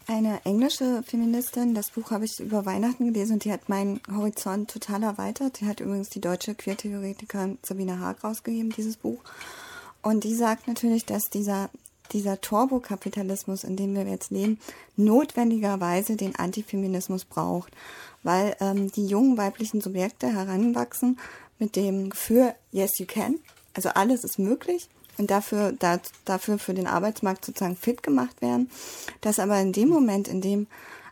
Eine 0.06 0.42
englische 0.44 1.02
Feministin, 1.04 1.74
das 1.74 1.92
Buch 1.92 2.12
habe 2.12 2.26
ich 2.26 2.38
über 2.42 2.66
Weihnachten 2.66 3.14
gelesen 3.14 3.34
und 3.34 3.46
die 3.46 3.54
hat 3.54 3.70
meinen 3.70 4.02
Horizont 4.14 4.70
total 4.70 5.02
erweitert. 5.04 5.62
Die 5.62 5.66
hat 5.66 5.80
übrigens 5.80 6.10
die 6.10 6.20
deutsche 6.20 6.56
Queertheoretikerin 6.56 7.58
Sabine 7.64 8.00
Haag 8.00 8.22
rausgegeben, 8.22 8.72
dieses 8.72 8.98
Buch. 8.98 9.22
Und 10.02 10.26
die 10.26 10.36
sagt 10.36 10.68
natürlich, 10.68 11.06
dass 11.06 11.30
dieser, 11.30 11.70
dieser 12.12 12.42
Turbokapitalismus, 12.42 13.64
in 13.64 13.78
dem 13.78 13.96
wir 13.96 14.04
jetzt 14.04 14.30
leben, 14.30 14.60
notwendigerweise 14.98 16.18
den 16.18 16.36
Antifeminismus 16.36 17.24
braucht. 17.24 17.72
Weil 18.24 18.58
ähm, 18.60 18.92
die 18.92 19.08
jungen 19.08 19.38
weiblichen 19.38 19.80
Subjekte 19.80 20.28
heranwachsen 20.28 21.18
mit 21.60 21.78
dem 21.78 22.10
Gefühl, 22.10 22.54
yes, 22.74 23.00
you 23.00 23.06
can. 23.06 23.40
Also 23.74 23.88
alles 23.90 24.26
ist 24.26 24.38
möglich 24.38 24.90
dafür, 25.18 25.74
da, 25.74 26.00
dafür 26.26 26.60
für 26.60 26.74
den 26.74 26.88
Arbeitsmarkt 26.88 27.46
sozusagen 27.46 27.76
fit 27.76 28.04
gemacht 28.04 28.42
werden. 28.42 28.70
Dass 29.22 29.40
aber 29.40 29.60
in 29.60 29.72
dem 29.72 29.90
Moment, 29.90 30.28
in 30.28 30.42
dem 30.42 30.68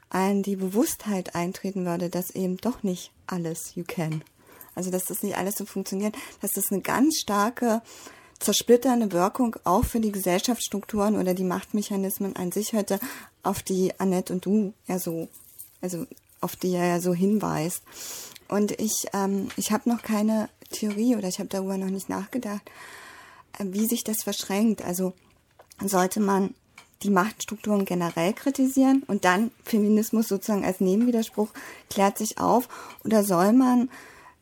ein 0.10 0.44
die 0.44 0.56
Bewusstheit 0.56 1.36
eintreten 1.36 1.86
würde, 1.86 2.10
dass 2.10 2.32
eben 2.32 2.58
doch 2.58 2.84
nicht 2.84 3.12
alles 3.28 3.76
you 3.76 3.84
can. 3.88 4.24
Also 4.76 4.92
dass 4.92 5.06
das 5.06 5.24
nicht 5.24 5.38
alles 5.38 5.56
so 5.56 5.66
funktioniert, 5.66 6.16
dass 6.42 6.52
das 6.52 6.72
eine 6.72 6.82
ganz 6.82 7.18
starke 7.18 7.82
zersplitternde 8.40 9.12
Wirkung 9.12 9.56
auch 9.64 9.86
für 9.86 10.00
die 10.00 10.12
Gesellschaftsstrukturen 10.12 11.18
oder 11.18 11.34
die 11.34 11.44
Machtmechanismen 11.44 12.36
an 12.36 12.52
sich 12.52 12.74
hätte, 12.74 13.00
auf 13.44 13.62
die 13.62 13.98
Annette 14.00 14.34
und 14.34 14.46
du 14.46 14.74
ja 14.88 15.00
so, 15.00 15.28
also 15.82 16.06
auf 16.42 16.56
die 16.56 16.74
er 16.74 16.88
ja 16.88 17.00
so 17.00 17.14
hinweist. 17.14 17.84
Und 18.48 18.80
ich, 18.82 19.06
ähm, 19.14 19.50
ich 19.56 19.72
habe 19.72 19.90
noch 19.90 20.02
keine 20.02 20.50
Theorie 20.72 21.16
oder 21.16 21.28
ich 21.28 21.40
habe 21.40 21.50
darüber 21.50 21.78
noch 21.78 21.90
nicht 21.90 22.10
nachgedacht, 22.10 22.64
wie 23.60 23.86
sich 23.86 24.04
das 24.04 24.24
verschränkt. 24.24 24.82
Also 24.82 25.14
sollte 25.84 26.20
man 26.20 26.54
die 27.04 27.10
Machtstrukturen 27.10 27.86
generell 27.86 28.34
kritisieren 28.34 29.04
und 29.08 29.26
dann 29.26 29.52
Feminismus 29.64 30.28
sozusagen 30.28 30.66
als 30.66 30.82
Nebenwiderspruch 30.82 31.50
klärt 31.90 32.18
sich 32.18 32.38
auf 32.38 32.70
oder 33.04 33.24
soll 33.24 33.54
man, 33.54 33.90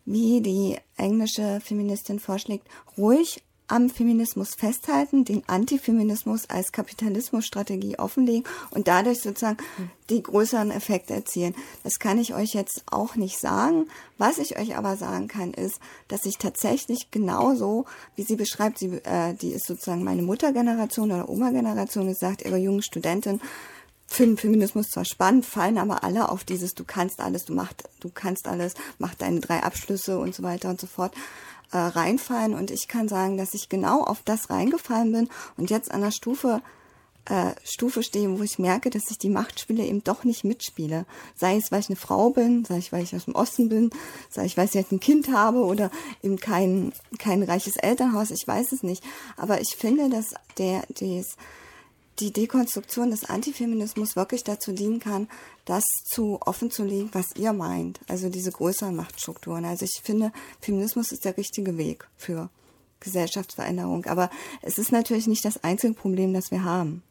wie 0.05 0.41
die 0.41 0.78
englische 0.97 1.62
Feministin 1.62 2.20
vorschlägt, 2.20 2.68
ruhig 2.97 3.41
am 3.70 3.89
Feminismus 3.89 4.55
festhalten, 4.55 5.26
den 5.26 5.43
Antifeminismus 5.47 6.49
als 6.49 6.72
Kapitalismusstrategie 6.72 7.97
offenlegen 7.99 8.43
und 8.72 8.88
dadurch 8.88 9.22
sozusagen 9.22 9.57
die 10.09 10.24
größeren 10.24 10.72
Effekte 10.72 11.13
erzielen. 11.13 11.55
Das 11.84 11.99
kann 11.99 12.17
ich 12.17 12.34
euch 12.34 12.53
jetzt 12.53 12.84
auch 12.89 13.15
nicht 13.15 13.39
sagen. 13.39 13.88
Was 14.17 14.39
ich 14.39 14.57
euch 14.57 14.76
aber 14.76 14.97
sagen 14.97 15.28
kann, 15.28 15.53
ist, 15.53 15.80
dass 16.07 16.26
ich 16.26 16.38
tatsächlich 16.38 17.11
genauso, 17.11 17.86
wie 18.15 18.24
sie 18.24 18.36
beschreibt, 18.36 18.80
sie, 18.80 18.99
äh, 19.03 19.34
die 19.36 19.51
ist 19.51 19.67
sozusagen 19.67 20.03
meine 20.03 20.24
Muttergeneration 20.24 21.11
oder 21.11 21.30
Oma-Generation, 21.30 22.13
sagt 22.13 22.43
ihre 22.43 22.57
jungen 22.57 22.82
Studentin, 22.82 23.39
finden 24.07 24.38
Feminismus 24.38 24.88
zwar 24.89 25.05
spannend, 25.05 25.45
fallen 25.45 25.78
aber 25.78 26.03
alle 26.03 26.30
auf 26.30 26.43
dieses, 26.43 26.74
du 26.74 26.84
kannst 26.84 27.20
alles, 27.20 27.45
du 27.45 27.53
machst, 27.53 27.88
du 27.99 28.09
kannst 28.11 28.47
alles, 28.47 28.74
mach 28.97 29.13
deine 29.13 29.39
drei 29.39 29.61
Abschlüsse 29.61 30.17
und 30.20 30.34
so 30.34 30.43
weiter 30.43 30.70
und 30.70 30.82
so 30.82 30.88
fort 30.88 31.13
äh, 31.72 31.78
reinfallen. 31.78 32.53
Und 32.53 32.72
ich 32.72 32.88
kann 32.88 33.07
sagen, 33.07 33.38
dass 33.38 33.53
ich 33.53 33.70
genau 33.70 34.03
auf 34.03 34.22
das 34.24 34.49
reingefallen 34.49 35.11
bin 35.11 35.30
und 35.57 35.70
jetzt 35.70 35.91
an 35.91 36.01
der 36.01 36.11
Stufe 36.11 36.61
äh, 37.26 37.53
Stufe 37.63 38.01
stehe, 38.01 38.39
wo 38.39 38.43
ich 38.43 38.59
merke, 38.59 38.89
dass 38.89 39.11
ich 39.11 39.17
die 39.17 39.30
Machtspiele 39.30 39.84
eben 39.84 40.03
doch 40.03 40.24
nicht 40.24 40.43
mitspiele. 40.43 41.05
Sei 41.36 41.57
es, 41.57 41.72
weil 41.72 41.82
ich 41.82 41.89
eine 41.89 41.95
Frau 41.95 42.32
bin, 42.32 42.65
sei 42.65 42.78
es, 42.78 42.91
weil 42.91 43.03
ich 43.03 43.15
aus 43.15 43.26
dem 43.26 43.36
Osten 43.36 43.70
bin, 43.70 43.91
sei 44.30 44.45
es, 44.45 44.57
weil 44.57 44.65
ich 44.65 44.74
jetzt 44.74 44.91
ein 44.91 44.99
Kind 44.99 45.32
habe 45.32 45.59
oder 45.59 45.91
eben 46.24 46.38
kein, 46.38 46.91
kein 47.20 47.43
reiches 47.43 47.78
Elternhaus, 47.78 48.32
ich 48.32 48.47
weiß 48.47 48.72
es 48.72 48.84
nicht. 48.84 49.03
Aber 49.38 49.61
ich 49.61 49.76
finde, 49.76 50.09
dass 50.09 50.34
der, 50.57 50.82
des, 50.88 51.36
die 52.20 52.34
Dekonstruktion 52.34 53.11
des 53.11 53.26
Antifeminismus 53.26 54.15
wirklich 54.15 54.43
dazu 54.43 54.72
dienen 54.74 54.99
kann, 54.99 55.28
das 55.65 55.84
zu 56.05 56.39
offen 56.41 56.72
zu 56.72 56.84
legen, 56.84 57.09
was 57.13 57.36
ihr 57.36 57.53
meint. 57.53 57.99
Also 58.07 58.30
diese 58.30 58.51
größeren 58.51 58.95
Machtstrukturen. 58.95 59.65
Also 59.65 59.86
ich 59.86 60.01
finde, 60.03 60.32
Feminismus 60.61 61.11
ist 61.11 61.26
der 61.26 61.38
richtige 61.38 61.78
Weg 61.78 62.07
für 62.17 62.49
Gesellschaftsveränderung. 62.99 64.05
Aber 64.05 64.30
es 64.61 64.78
ist 64.78 64.91
natürlich 64.91 65.28
nicht 65.28 65.45
das 65.45 65.63
einzige 65.63 65.93
Problem, 65.93 66.34
das 66.34 66.51
wir 66.51 66.63
haben. 66.63 67.03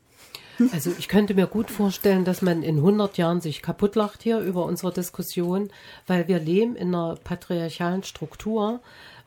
Also 0.72 0.92
ich 0.98 1.06
könnte 1.06 1.34
mir 1.34 1.46
gut 1.46 1.70
vorstellen, 1.70 2.24
dass 2.24 2.42
man 2.42 2.64
in 2.64 2.78
100 2.78 3.16
Jahren 3.16 3.40
sich 3.40 3.62
kaputtlacht 3.62 4.22
hier 4.22 4.40
über 4.40 4.64
unsere 4.64 4.92
Diskussion, 4.92 5.70
weil 6.08 6.26
wir 6.26 6.40
leben 6.40 6.74
in 6.74 6.88
einer 6.88 7.14
patriarchalen 7.14 8.02
Struktur 8.02 8.80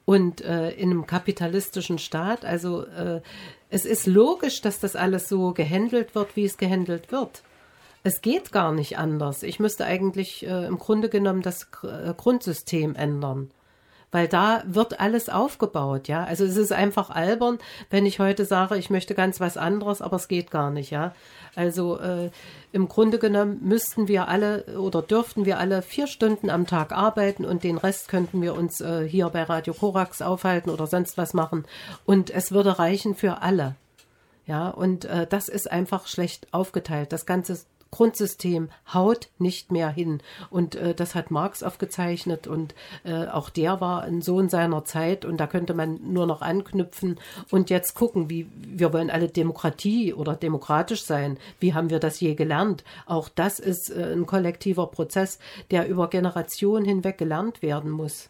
und 0.05 0.41
äh, 0.41 0.71
in 0.71 0.91
einem 0.91 1.05
kapitalistischen 1.05 1.97
Staat. 1.97 2.45
Also 2.45 2.85
äh, 2.85 3.21
es 3.69 3.85
ist 3.85 4.07
logisch, 4.07 4.61
dass 4.61 4.79
das 4.79 4.95
alles 4.95 5.29
so 5.29 5.53
gehandelt 5.53 6.15
wird, 6.15 6.35
wie 6.35 6.45
es 6.45 6.57
gehandelt 6.57 7.11
wird. 7.11 7.43
Es 8.03 8.21
geht 8.21 8.51
gar 8.51 8.71
nicht 8.71 8.97
anders. 8.97 9.43
Ich 9.43 9.59
müsste 9.59 9.85
eigentlich 9.85 10.45
äh, 10.45 10.65
im 10.65 10.79
Grunde 10.79 11.09
genommen 11.09 11.41
das 11.41 11.67
äh, 11.83 12.13
Grundsystem 12.15 12.95
ändern 12.95 13.51
weil 14.11 14.27
da 14.27 14.63
wird 14.65 14.99
alles 14.99 15.29
aufgebaut, 15.29 16.07
ja. 16.07 16.23
Also 16.23 16.45
es 16.45 16.57
ist 16.57 16.73
einfach 16.73 17.09
albern, 17.09 17.59
wenn 17.89 18.05
ich 18.05 18.19
heute 18.19 18.45
sage, 18.45 18.77
ich 18.77 18.89
möchte 18.89 19.15
ganz 19.15 19.39
was 19.39 19.57
anderes, 19.57 20.01
aber 20.01 20.17
es 20.17 20.27
geht 20.27 20.51
gar 20.51 20.69
nicht, 20.69 20.91
ja. 20.91 21.13
Also 21.55 21.99
äh, 21.99 22.29
im 22.71 22.87
Grunde 22.87 23.19
genommen 23.19 23.59
müssten 23.61 24.07
wir 24.07 24.27
alle 24.27 24.63
oder 24.77 25.01
dürften 25.01 25.45
wir 25.45 25.59
alle 25.59 25.81
vier 25.81 26.07
Stunden 26.07 26.49
am 26.49 26.67
Tag 26.67 26.91
arbeiten 26.91 27.45
und 27.45 27.63
den 27.63 27.77
Rest 27.77 28.07
könnten 28.07 28.41
wir 28.41 28.55
uns 28.55 28.79
äh, 28.81 29.07
hier 29.07 29.29
bei 29.29 29.43
Radio 29.43 29.73
Korax 29.73 30.21
aufhalten 30.21 30.69
oder 30.69 30.87
sonst 30.87 31.17
was 31.17 31.33
machen 31.33 31.65
und 32.05 32.29
es 32.29 32.51
würde 32.51 32.79
reichen 32.79 33.15
für 33.15 33.41
alle. 33.41 33.75
Ja, 34.47 34.69
und 34.69 35.05
äh, 35.05 35.27
das 35.27 35.49
ist 35.49 35.71
einfach 35.71 36.07
schlecht 36.07 36.47
aufgeteilt. 36.51 37.13
Das 37.13 37.25
ganze 37.25 37.59
Grundsystem 37.91 38.69
haut 38.93 39.29
nicht 39.37 39.71
mehr 39.71 39.89
hin. 39.89 40.21
Und 40.49 40.75
äh, 40.75 40.95
das 40.95 41.13
hat 41.13 41.29
Marx 41.29 41.61
aufgezeichnet 41.61 42.47
und 42.47 42.73
äh, 43.03 43.27
auch 43.27 43.49
der 43.49 43.81
war 43.81 44.03
ein 44.03 44.21
Sohn 44.21 44.49
seiner 44.49 44.85
Zeit 44.85 45.25
und 45.25 45.37
da 45.37 45.45
könnte 45.47 45.73
man 45.73 45.99
nur 46.01 46.25
noch 46.25 46.41
anknüpfen 46.41 47.19
und 47.49 47.69
jetzt 47.69 47.93
gucken, 47.93 48.29
wie 48.29 48.47
wir 48.55 48.93
wollen 48.93 49.09
alle 49.09 49.27
Demokratie 49.27 50.13
oder 50.13 50.35
demokratisch 50.35 51.03
sein. 51.03 51.37
Wie 51.59 51.73
haben 51.73 51.89
wir 51.89 51.99
das 51.99 52.19
je 52.21 52.33
gelernt? 52.35 52.83
Auch 53.05 53.27
das 53.27 53.59
ist 53.59 53.89
äh, 53.89 54.13
ein 54.13 54.25
kollektiver 54.25 54.87
Prozess, 54.87 55.37
der 55.69 55.87
über 55.87 56.09
Generationen 56.09 56.85
hinweg 56.85 57.17
gelernt 57.17 57.61
werden 57.61 57.91
muss. 57.91 58.29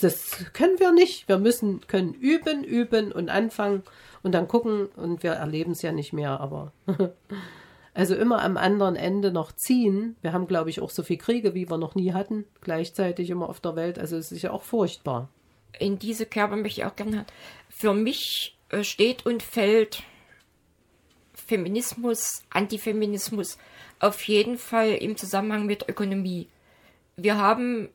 Das 0.00 0.44
können 0.52 0.78
wir 0.78 0.92
nicht. 0.92 1.28
Wir 1.28 1.38
müssen, 1.38 1.80
können 1.88 2.14
üben, 2.14 2.62
üben 2.62 3.10
und 3.10 3.28
anfangen 3.28 3.82
und 4.22 4.32
dann 4.32 4.46
gucken 4.46 4.86
und 4.96 5.24
wir 5.24 5.32
erleben 5.32 5.72
es 5.72 5.82
ja 5.82 5.90
nicht 5.90 6.12
mehr, 6.12 6.40
aber 6.40 6.72
Also 7.94 8.14
immer 8.14 8.42
am 8.42 8.56
anderen 8.56 8.96
Ende 8.96 9.32
noch 9.32 9.52
ziehen. 9.52 10.16
Wir 10.22 10.32
haben, 10.32 10.46
glaube 10.46 10.70
ich, 10.70 10.80
auch 10.80 10.90
so 10.90 11.02
viel 11.02 11.18
Kriege, 11.18 11.54
wie 11.54 11.68
wir 11.68 11.76
noch 11.76 11.94
nie 11.94 12.12
hatten, 12.12 12.46
gleichzeitig 12.62 13.28
immer 13.28 13.48
auf 13.48 13.60
der 13.60 13.76
Welt. 13.76 13.98
Also 13.98 14.16
es 14.16 14.32
ist 14.32 14.42
ja 14.42 14.50
auch 14.50 14.62
furchtbar. 14.62 15.28
In 15.78 15.98
diese 15.98 16.24
Kerbe 16.24 16.56
möchte 16.56 16.80
ich 16.80 16.86
auch 16.86 16.96
gerne. 16.96 17.26
Für 17.68 17.92
mich 17.92 18.56
äh, 18.70 18.82
steht 18.82 19.26
und 19.26 19.42
fällt 19.42 20.02
Feminismus, 21.34 22.42
Antifeminismus 22.50 23.58
auf 24.00 24.22
jeden 24.24 24.56
Fall 24.56 24.92
im 24.92 25.16
Zusammenhang 25.16 25.66
mit 25.66 25.88
Ökonomie. 25.88 26.48
Wir 27.16 27.36
haben 27.36 27.90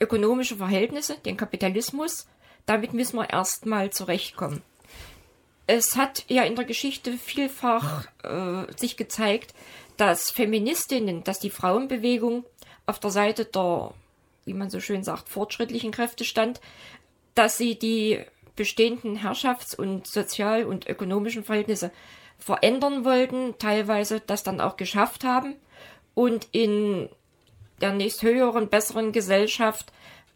ökonomische 0.00 0.56
Verhältnisse, 0.56 1.16
den 1.24 1.36
Kapitalismus. 1.36 2.26
Damit 2.66 2.92
müssen 2.92 3.16
wir 3.16 3.30
erstmal 3.30 3.90
zurechtkommen 3.90 4.62
es 5.66 5.96
hat 5.96 6.24
ja 6.28 6.42
in 6.42 6.56
der 6.56 6.64
Geschichte 6.64 7.12
vielfach 7.12 8.06
äh, 8.22 8.72
sich 8.76 8.96
gezeigt, 8.96 9.54
dass 9.96 10.30
Feministinnen, 10.30 11.24
dass 11.24 11.38
die 11.38 11.50
Frauenbewegung 11.50 12.44
auf 12.86 12.98
der 12.98 13.10
Seite 13.10 13.44
der, 13.44 13.94
wie 14.44 14.54
man 14.54 14.70
so 14.70 14.80
schön 14.80 15.04
sagt, 15.04 15.28
fortschrittlichen 15.28 15.92
Kräfte 15.92 16.24
stand, 16.24 16.60
dass 17.34 17.58
sie 17.58 17.78
die 17.78 18.20
bestehenden 18.56 19.16
Herrschafts- 19.16 19.74
und 19.74 20.06
sozial- 20.06 20.64
und 20.64 20.88
ökonomischen 20.88 21.44
Verhältnisse 21.44 21.90
verändern 22.38 23.04
wollten, 23.04 23.54
teilweise 23.58 24.20
das 24.20 24.42
dann 24.42 24.60
auch 24.60 24.76
geschafft 24.76 25.24
haben 25.24 25.54
und 26.14 26.48
in 26.52 27.08
der 27.80 27.92
nächsthöheren, 27.92 28.68
besseren 28.68 29.12
Gesellschaft 29.12 29.92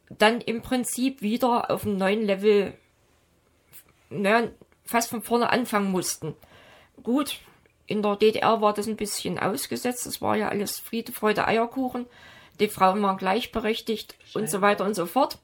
dann 0.09 0.41
im 0.41 0.63
Prinzip 0.63 1.21
wieder 1.21 1.71
auf 1.71 1.85
einem 1.85 1.97
neuen 1.97 2.23
Level 2.23 2.75
naja, 4.09 4.49
fast 4.87 5.11
von 5.11 5.23
vorne 5.23 5.51
anfangen 5.51 5.91
mussten. 5.91 6.35
Gut, 7.03 7.39
in 7.87 8.03
der 8.03 8.17
DDR 8.17 8.61
war 8.61 8.73
das 8.73 8.87
ein 8.87 8.97
bisschen 8.97 9.39
ausgesetzt. 9.39 10.07
Es 10.07 10.21
war 10.21 10.37
ja 10.37 10.49
alles 10.49 10.79
Friede, 10.79 11.13
Freude, 11.13 11.47
Eierkuchen. 11.47 12.07
Die 12.59 12.69
Frauen 12.69 13.03
waren 13.03 13.19
gleichberechtigt 13.19 14.17
Schein. 14.25 14.43
und 14.43 14.51
so 14.51 14.61
weiter 14.61 14.85
und 14.85 14.95
so 14.95 15.07
fort. 15.07 15.39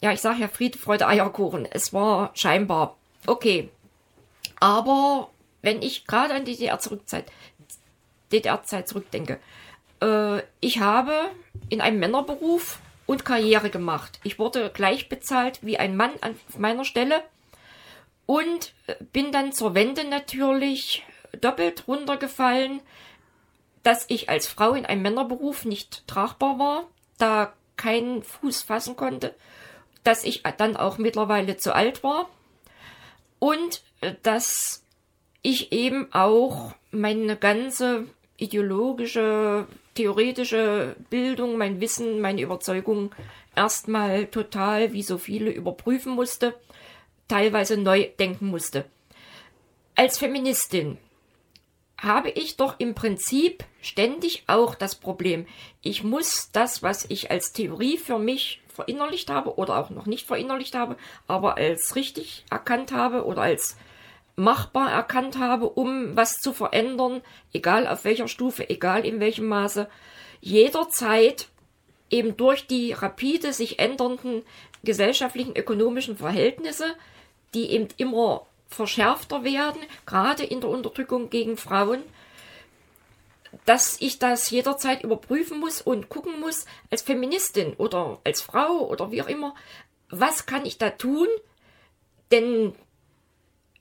Ja, 0.00 0.12
ich 0.12 0.20
sage 0.20 0.40
ja 0.40 0.48
Friede, 0.48 0.78
Freude, 0.78 1.06
Eierkuchen. 1.06 1.66
Es 1.70 1.92
war 1.92 2.32
scheinbar 2.34 2.96
okay. 3.26 3.70
Aber 4.60 5.30
wenn 5.62 5.82
ich 5.82 6.06
gerade 6.06 6.34
an 6.34 6.44
die 6.44 6.56
DDR-Zeit 6.56 7.26
DDR 8.32 8.62
zurückdenke, 8.64 9.38
äh, 10.02 10.42
ich 10.60 10.80
habe 10.80 11.12
in 11.68 11.80
einem 11.80 11.98
Männerberuf 11.98 12.78
und 13.06 13.24
Karriere 13.24 13.70
gemacht. 13.70 14.20
Ich 14.22 14.38
wurde 14.38 14.70
gleich 14.70 15.08
bezahlt 15.08 15.60
wie 15.62 15.78
ein 15.78 15.96
Mann 15.96 16.10
an 16.20 16.36
meiner 16.58 16.84
Stelle 16.84 17.22
und 18.28 18.74
äh, 18.86 18.96
bin 19.10 19.32
dann 19.32 19.52
zur 19.52 19.74
Wende 19.74 20.04
natürlich 20.04 21.02
doppelt 21.40 21.88
runtergefallen, 21.88 22.80
dass 23.82 24.04
ich 24.08 24.28
als 24.28 24.46
Frau 24.46 24.74
in 24.74 24.84
einem 24.84 25.00
Männerberuf 25.00 25.64
nicht 25.64 26.06
tragbar 26.06 26.58
war, 26.58 26.88
da 27.16 27.54
keinen 27.78 28.22
Fuß 28.22 28.62
fassen 28.62 28.96
konnte, 28.96 29.34
dass 30.04 30.24
ich 30.24 30.42
dann 30.58 30.76
auch 30.76 30.98
mittlerweile 30.98 31.56
zu 31.56 31.74
alt 31.74 32.04
war 32.04 32.28
und 33.38 33.82
äh, 34.02 34.12
dass 34.22 34.84
ich 35.40 35.72
eben 35.72 36.12
auch 36.12 36.74
meine 36.90 37.34
ganze 37.34 38.08
ideologische, 38.36 39.66
theoretische 39.94 40.96
Bildung, 41.08 41.56
mein 41.56 41.80
Wissen, 41.80 42.20
meine 42.20 42.42
Überzeugung 42.42 43.14
erstmal 43.56 44.26
total, 44.26 44.92
wie 44.92 45.02
so 45.02 45.16
viele, 45.16 45.50
überprüfen 45.50 46.12
musste, 46.12 46.54
teilweise 47.28 47.76
neu 47.76 48.08
denken 48.18 48.48
musste. 48.48 48.84
Als 49.94 50.18
Feministin 50.18 50.98
habe 52.00 52.30
ich 52.30 52.56
doch 52.56 52.78
im 52.78 52.94
Prinzip 52.94 53.64
ständig 53.82 54.44
auch 54.46 54.74
das 54.74 54.94
Problem, 54.94 55.46
ich 55.82 56.04
muss 56.04 56.50
das, 56.52 56.82
was 56.82 57.04
ich 57.08 57.30
als 57.30 57.52
Theorie 57.52 57.98
für 57.98 58.18
mich 58.18 58.62
verinnerlicht 58.68 59.30
habe 59.30 59.56
oder 59.56 59.76
auch 59.76 59.90
noch 59.90 60.06
nicht 60.06 60.26
verinnerlicht 60.26 60.76
habe, 60.76 60.96
aber 61.26 61.56
als 61.56 61.96
richtig 61.96 62.44
erkannt 62.50 62.92
habe 62.92 63.24
oder 63.24 63.42
als 63.42 63.76
machbar 64.36 64.92
erkannt 64.92 65.38
habe, 65.38 65.68
um 65.68 66.16
was 66.16 66.34
zu 66.34 66.52
verändern, 66.52 67.22
egal 67.52 67.88
auf 67.88 68.04
welcher 68.04 68.28
Stufe, 68.28 68.70
egal 68.70 69.04
in 69.04 69.18
welchem 69.18 69.46
Maße, 69.46 69.88
jederzeit 70.40 71.48
eben 72.08 72.36
durch 72.36 72.68
die 72.68 72.92
rapide 72.92 73.52
sich 73.52 73.80
ändernden 73.80 74.42
gesellschaftlichen, 74.84 75.56
ökonomischen 75.56 76.16
Verhältnisse, 76.16 76.94
die 77.54 77.70
eben 77.70 77.88
immer 77.96 78.46
verschärfter 78.68 79.44
werden, 79.44 79.80
gerade 80.06 80.44
in 80.44 80.60
der 80.60 80.70
Unterdrückung 80.70 81.30
gegen 81.30 81.56
Frauen, 81.56 82.02
dass 83.64 84.00
ich 84.00 84.18
das 84.18 84.50
jederzeit 84.50 85.02
überprüfen 85.02 85.58
muss 85.58 85.80
und 85.80 86.08
gucken 86.08 86.38
muss, 86.40 86.66
als 86.90 87.02
Feministin 87.02 87.74
oder 87.74 88.20
als 88.24 88.42
Frau 88.42 88.86
oder 88.88 89.10
wie 89.10 89.22
auch 89.22 89.28
immer, 89.28 89.54
was 90.10 90.46
kann 90.46 90.66
ich 90.66 90.78
da 90.78 90.90
tun? 90.90 91.28
Denn 92.30 92.74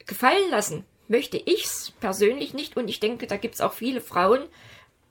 gefallen 0.05 0.49
lassen 0.49 0.85
möchte 1.07 1.37
ich's 1.37 1.91
persönlich 1.99 2.53
nicht 2.53 2.77
und 2.77 2.87
ich 2.89 2.99
denke, 2.99 3.27
da 3.27 3.37
gibt's 3.37 3.61
auch 3.61 3.73
viele 3.73 4.01
Frauen, 4.01 4.47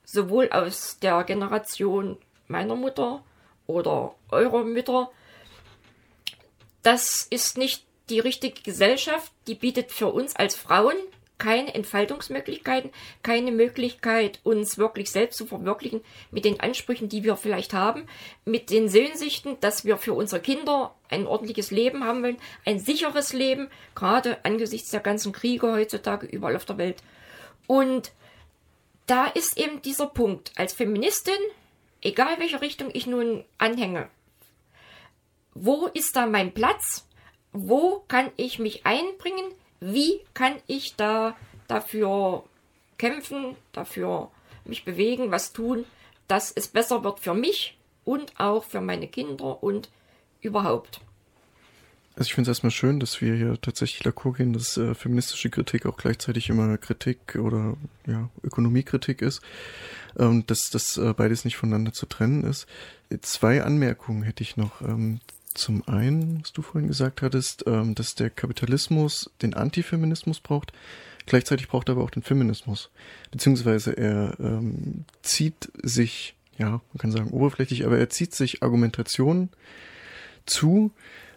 sowohl 0.03 0.49
aus 0.49 0.99
der 0.99 1.23
Generation 1.23 2.17
meiner 2.47 2.75
Mutter 2.75 3.23
oder 3.67 4.15
eurer 4.29 4.63
Mütter. 4.63 5.11
Das 6.81 7.27
ist 7.29 7.57
nicht 7.57 7.86
die 8.09 8.19
richtige 8.19 8.61
Gesellschaft, 8.61 9.31
die 9.47 9.55
bietet 9.55 9.91
für 9.91 10.07
uns 10.07 10.35
als 10.35 10.55
Frauen 10.55 10.95
keine 11.37 11.75
Entfaltungsmöglichkeiten, 11.75 12.91
keine 13.21 13.51
Möglichkeit, 13.51 14.39
uns 14.43 14.77
wirklich 14.77 15.11
selbst 15.11 15.37
zu 15.37 15.45
verwirklichen 15.45 16.01
mit 16.31 16.45
den 16.45 16.59
Ansprüchen, 16.59 17.09
die 17.09 17.23
wir 17.23 17.35
vielleicht 17.35 17.73
haben, 17.73 18.07
mit 18.43 18.69
den 18.71 18.89
Sehnsüchten, 18.89 19.59
dass 19.59 19.85
wir 19.85 19.97
für 19.97 20.13
unsere 20.13 20.41
Kinder 20.41 20.95
ein 21.09 21.27
ordentliches 21.27 21.69
Leben 21.69 22.03
haben 22.03 22.23
wollen, 22.23 22.37
ein 22.65 22.79
sicheres 22.79 23.33
Leben, 23.33 23.69
gerade 23.93 24.43
angesichts 24.43 24.89
der 24.89 24.99
ganzen 24.99 25.31
Kriege 25.31 25.71
heutzutage 25.71 26.25
überall 26.25 26.55
auf 26.55 26.65
der 26.65 26.77
Welt. 26.77 27.03
Und 27.67 28.11
da 29.05 29.27
ist 29.27 29.57
eben 29.57 29.81
dieser 29.81 30.07
Punkt, 30.07 30.51
als 30.55 30.73
Feministin, 30.73 31.39
egal 32.01 32.39
welche 32.39 32.61
Richtung 32.61 32.89
ich 32.93 33.05
nun 33.05 33.45
anhänge, 33.57 34.09
wo 35.53 35.87
ist 35.87 36.15
da 36.15 36.25
mein 36.25 36.53
Platz? 36.53 37.06
Wo 37.59 38.03
kann 38.07 38.29
ich 38.37 38.59
mich 38.59 38.85
einbringen? 38.85 39.51
wie 39.79 40.19
kann 40.33 40.55
ich 40.67 40.95
da 40.95 41.35
dafür 41.67 42.43
kämpfen, 42.97 43.55
dafür 43.73 44.29
mich 44.65 44.85
bewegen, 44.85 45.31
was 45.31 45.53
tun, 45.53 45.85
dass 46.27 46.51
es 46.51 46.67
besser 46.67 47.03
wird 47.03 47.19
für 47.19 47.33
mich 47.33 47.77
und 48.03 48.39
auch 48.39 48.63
für 48.63 48.81
meine 48.81 49.07
Kinder 49.07 49.63
und 49.63 49.89
überhaupt. 50.41 51.01
Also 52.15 52.29
ich 52.29 52.33
finde 52.33 52.49
es 52.49 52.57
erstmal 52.57 52.71
schön, 52.71 52.99
dass 52.99 53.21
wir 53.21 53.35
hier 53.35 53.61
tatsächlich 53.61 54.01
d'accord 54.01 54.37
gehen, 54.37 54.51
dass 54.51 54.75
äh, 54.75 54.95
feministische 54.95 55.51
Kritik 55.51 55.85
auch 55.85 55.97
gleichzeitig 55.97 56.49
immer 56.49 56.75
Kritik 56.79 57.35
oder 57.35 57.77
ja, 58.07 58.29
Ökonomiekritik 58.43 59.21
ist, 59.21 59.41
ähm, 60.17 60.43
dass 60.47 60.71
das 60.71 60.97
äh, 60.97 61.13
beides 61.15 61.45
nicht 61.45 61.57
voneinander 61.57 61.93
zu 61.93 62.07
trennen 62.07 62.43
ist. 62.43 62.65
Zwei 63.21 63.61
Anmerkungen 63.61 64.23
hätte 64.23 64.41
ich 64.41 64.57
noch. 64.57 64.81
Ähm, 64.81 65.19
zum 65.57 65.87
einen, 65.87 66.41
was 66.41 66.53
du 66.53 66.61
vorhin 66.61 66.87
gesagt 66.87 67.21
hattest, 67.21 67.65
ähm, 67.67 67.95
dass 67.95 68.15
der 68.15 68.29
Kapitalismus 68.29 69.29
den 69.41 69.53
Antifeminismus 69.53 70.39
braucht. 70.39 70.71
Gleichzeitig 71.25 71.67
braucht 71.67 71.89
er 71.89 71.93
aber 71.93 72.03
auch 72.03 72.09
den 72.09 72.23
Feminismus. 72.23 72.89
Beziehungsweise 73.31 73.97
er 73.97 74.39
ähm, 74.39 75.05
zieht 75.21 75.69
sich, 75.81 76.35
ja, 76.57 76.69
man 76.69 76.97
kann 76.99 77.11
sagen 77.11 77.31
oberflächlich, 77.31 77.85
aber 77.85 77.97
er 77.97 78.09
zieht 78.09 78.33
sich 78.33 78.63
Argumentationen 78.63 79.49
zu, 80.45 80.91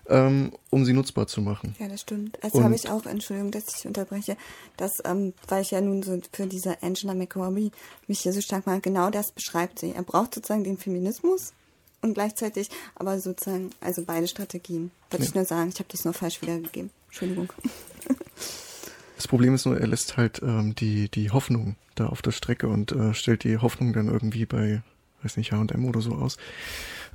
ähm, 0.08 0.52
um 0.70 0.84
sie 0.84 0.92
nutzbar 0.92 1.26
zu 1.26 1.40
machen. 1.40 1.74
Ja, 1.78 1.88
das 1.88 2.02
stimmt. 2.02 2.42
Also 2.42 2.62
habe 2.62 2.74
ich 2.74 2.88
auch, 2.88 3.06
Entschuldigung, 3.06 3.50
dass 3.50 3.78
ich 3.78 3.86
unterbreche, 3.86 4.36
dass, 4.76 5.02
ähm, 5.04 5.34
weil 5.48 5.62
ich 5.62 5.70
ja 5.70 5.80
nun 5.80 6.02
so 6.02 6.20
für 6.32 6.46
diese 6.46 6.82
Angela 6.82 7.14
McRobbie 7.14 7.70
mich 8.06 8.20
hier 8.20 8.32
so 8.32 8.40
stark 8.40 8.66
mache, 8.66 8.80
genau 8.80 9.10
das 9.10 9.32
beschreibt 9.32 9.78
sie. 9.78 9.92
Er 9.92 10.02
braucht 10.02 10.34
sozusagen 10.34 10.64
den 10.64 10.78
Feminismus, 10.78 11.52
und 12.02 12.14
gleichzeitig, 12.14 12.70
aber 12.94 13.18
sozusagen, 13.18 13.70
also 13.80 14.02
beide 14.04 14.26
Strategien. 14.28 14.90
Wollte 15.10 15.24
ja. 15.24 15.28
ich 15.28 15.34
nur 15.34 15.44
sagen, 15.44 15.70
ich 15.70 15.78
habe 15.78 15.88
das 15.90 16.04
nur 16.04 16.14
falsch 16.14 16.40
wiedergegeben. 16.42 16.90
Entschuldigung. 17.08 17.52
Das 19.16 19.28
Problem 19.28 19.54
ist 19.54 19.66
nur, 19.66 19.78
er 19.78 19.86
lässt 19.86 20.16
halt 20.16 20.40
ähm, 20.42 20.74
die, 20.74 21.10
die 21.10 21.30
Hoffnung 21.30 21.76
da 21.94 22.06
auf 22.06 22.22
der 22.22 22.30
Strecke 22.30 22.68
und 22.68 22.92
äh, 22.92 23.12
stellt 23.12 23.44
die 23.44 23.58
Hoffnung 23.58 23.92
dann 23.92 24.08
irgendwie 24.08 24.46
bei, 24.46 24.82
weiß 25.22 25.36
nicht, 25.36 25.52
H&M 25.52 25.84
oder 25.84 26.00
so 26.00 26.14
aus. 26.14 26.38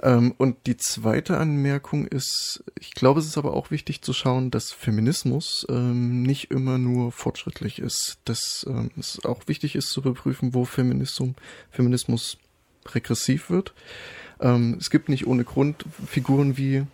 Ähm, 0.04 0.36
und 0.38 0.68
die 0.68 0.78
zweite 0.78 1.38
Anmerkung 1.38 2.06
ist, 2.06 2.64
ich 2.80 2.92
glaube, 2.94 3.22
es 3.22 3.26
ist 3.26 3.40
aber 3.40 3.56
auch 3.56 3.72
wichtig 3.72 4.04
zu 4.04 4.14
schauen, 4.14 4.52
dass 4.52 4.72
Feminismus 4.72 5.66
ähm, 5.68 6.22
nicht 6.22 6.52
immer 6.52 6.78
nur 6.78 7.12
fortschrittlich 7.12 7.80
ist. 7.80 8.20
Dass 8.26 8.64
ähm, 8.70 8.92
es 9.00 9.26
auch 9.26 9.48
wichtig 9.48 9.76
ist 9.76 9.90
zu 9.90 10.02
überprüfen, 10.02 10.54
wo 10.54 10.64
Feminismus, 10.64 11.34
Feminismus 11.72 12.38
regressiv 12.94 13.50
wird 13.50 13.74
ähm, 14.40 14.78
es 14.80 14.90
gibt 14.90 15.10
nicht 15.10 15.28
ohne 15.28 15.44
Grund 15.44 15.86
Figuren 16.06 16.58
wie 16.58 16.86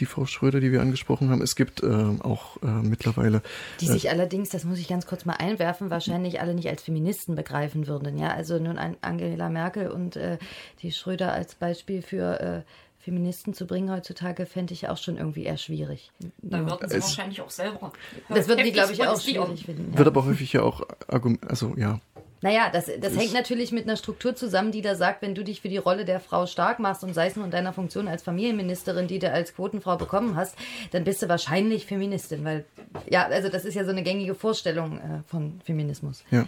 die 0.00 0.06
Frau 0.06 0.26
Schröder, 0.26 0.60
die 0.60 0.72
wir 0.72 0.80
angesprochen 0.80 1.30
haben. 1.30 1.42
Es 1.42 1.56
gibt 1.56 1.82
äh, 1.82 1.86
auch 1.86 2.62
äh, 2.62 2.66
mittlerweile. 2.66 3.42
Die 3.80 3.86
sich 3.86 4.06
äh, 4.06 4.10
allerdings, 4.10 4.50
das 4.50 4.64
muss 4.64 4.78
ich 4.78 4.88
ganz 4.88 5.06
kurz 5.06 5.24
mal 5.24 5.34
einwerfen, 5.34 5.90
wahrscheinlich 5.90 6.40
alle 6.40 6.54
nicht 6.54 6.68
als 6.68 6.82
Feministen 6.82 7.34
begreifen 7.34 7.86
würden. 7.86 8.18
Ja, 8.18 8.28
also 8.28 8.58
nun 8.58 8.78
Angela 9.00 9.48
Merkel 9.48 9.90
und 9.90 10.16
äh, 10.16 10.38
die 10.82 10.92
Schröder 10.92 11.32
als 11.32 11.54
Beispiel 11.54 12.02
für 12.02 12.40
äh, 12.40 12.62
Feministen 12.98 13.54
zu 13.54 13.66
bringen 13.66 13.90
heutzutage, 13.90 14.44
fände 14.44 14.74
ich 14.74 14.88
auch 14.88 14.98
schon 14.98 15.16
irgendwie 15.16 15.44
eher 15.44 15.56
schwierig. 15.56 16.10
Da 16.42 16.58
würden 16.66 16.88
sie 16.90 16.96
es, 16.96 17.04
wahrscheinlich 17.04 17.40
auch 17.40 17.50
selber. 17.50 17.92
Das 18.28 18.48
würden 18.48 18.64
die, 18.64 18.72
glaube 18.72 18.92
ich, 18.92 19.06
auch 19.06 19.20
schwierig 19.20 19.64
finden. 19.64 19.92
Ja. 19.92 19.98
Wird 19.98 20.08
aber 20.08 20.24
häufig 20.24 20.52
ja 20.52 20.62
auch, 20.62 20.82
also 21.08 21.74
ja, 21.76 22.00
naja, 22.40 22.70
das, 22.72 22.90
das 23.00 23.16
hängt 23.16 23.32
natürlich 23.32 23.72
mit 23.72 23.84
einer 23.84 23.96
Struktur 23.96 24.34
zusammen, 24.34 24.70
die 24.70 24.82
da 24.82 24.94
sagt, 24.94 25.22
wenn 25.22 25.34
du 25.34 25.42
dich 25.42 25.60
für 25.60 25.68
die 25.68 25.76
Rolle 25.76 26.04
der 26.04 26.20
Frau 26.20 26.46
stark 26.46 26.78
machst 26.78 27.02
und 27.02 27.14
sei 27.14 27.26
es 27.26 27.36
nur 27.36 27.44
in 27.44 27.50
deiner 27.50 27.72
Funktion 27.72 28.06
als 28.08 28.22
Familienministerin, 28.22 29.08
die 29.08 29.18
du 29.18 29.30
als 29.30 29.54
Quotenfrau 29.54 29.96
bekommen 29.96 30.36
hast, 30.36 30.56
dann 30.92 31.04
bist 31.04 31.22
du 31.22 31.28
wahrscheinlich 31.28 31.86
Feministin, 31.86 32.44
weil, 32.44 32.64
ja, 33.10 33.26
also 33.26 33.48
das 33.48 33.64
ist 33.64 33.74
ja 33.74 33.84
so 33.84 33.90
eine 33.90 34.02
gängige 34.02 34.34
Vorstellung 34.34 34.98
äh, 34.98 35.22
von 35.26 35.60
Feminismus. 35.64 36.24
Ja. 36.30 36.46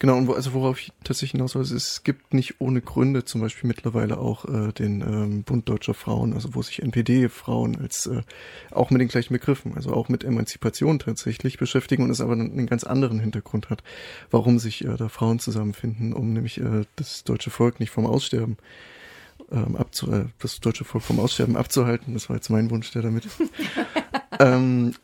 Genau, 0.00 0.16
und 0.16 0.28
wo, 0.28 0.34
also 0.34 0.52
worauf 0.52 0.78
ich 0.80 0.92
tatsächlich 1.02 1.32
hinaus 1.32 1.56
will, 1.56 1.62
es 1.62 2.04
gibt 2.04 2.32
nicht 2.32 2.60
ohne 2.60 2.80
Gründe 2.80 3.24
zum 3.24 3.40
Beispiel 3.40 3.66
mittlerweile 3.66 4.18
auch 4.18 4.44
äh, 4.44 4.72
den 4.72 5.00
ähm, 5.00 5.42
Bund 5.42 5.68
Deutscher 5.68 5.94
Frauen, 5.94 6.34
also 6.34 6.54
wo 6.54 6.62
sich 6.62 6.82
NPD-Frauen 6.82 7.76
als 7.80 8.06
äh, 8.06 8.22
auch 8.70 8.90
mit 8.90 9.00
den 9.00 9.08
gleichen 9.08 9.32
Begriffen, 9.32 9.74
also 9.74 9.92
auch 9.92 10.08
mit 10.08 10.22
Emanzipation 10.22 11.00
tatsächlich 11.00 11.58
beschäftigen 11.58 12.04
und 12.04 12.10
es 12.10 12.20
aber 12.20 12.34
einen, 12.34 12.66
ganz 12.66 12.84
anderen 12.84 13.18
Hintergrund 13.18 13.70
hat, 13.70 13.82
warum 14.30 14.60
sich 14.60 14.84
äh, 14.84 14.96
da 14.96 15.08
Frauen 15.08 15.40
zusammenfinden, 15.40 16.12
um 16.12 16.32
nämlich 16.32 16.60
äh, 16.60 16.84
das 16.94 17.24
deutsche 17.24 17.50
Volk 17.50 17.80
nicht 17.80 17.90
vom 17.90 18.06
Aussterben 18.06 18.56
ähm, 19.50 19.76
abzu 19.76 20.10
äh, 20.12 20.26
das 20.38 20.60
deutsche 20.60 20.84
Volk 20.84 21.04
vom 21.04 21.20
Aussterben 21.20 21.56
abzuhalten. 21.56 22.14
Das 22.14 22.28
war 22.28 22.36
jetzt 22.36 22.50
mein 22.50 22.70
Wunsch, 22.70 22.90
der 22.92 23.02
damit. 23.02 23.26
ähm, 24.40 24.94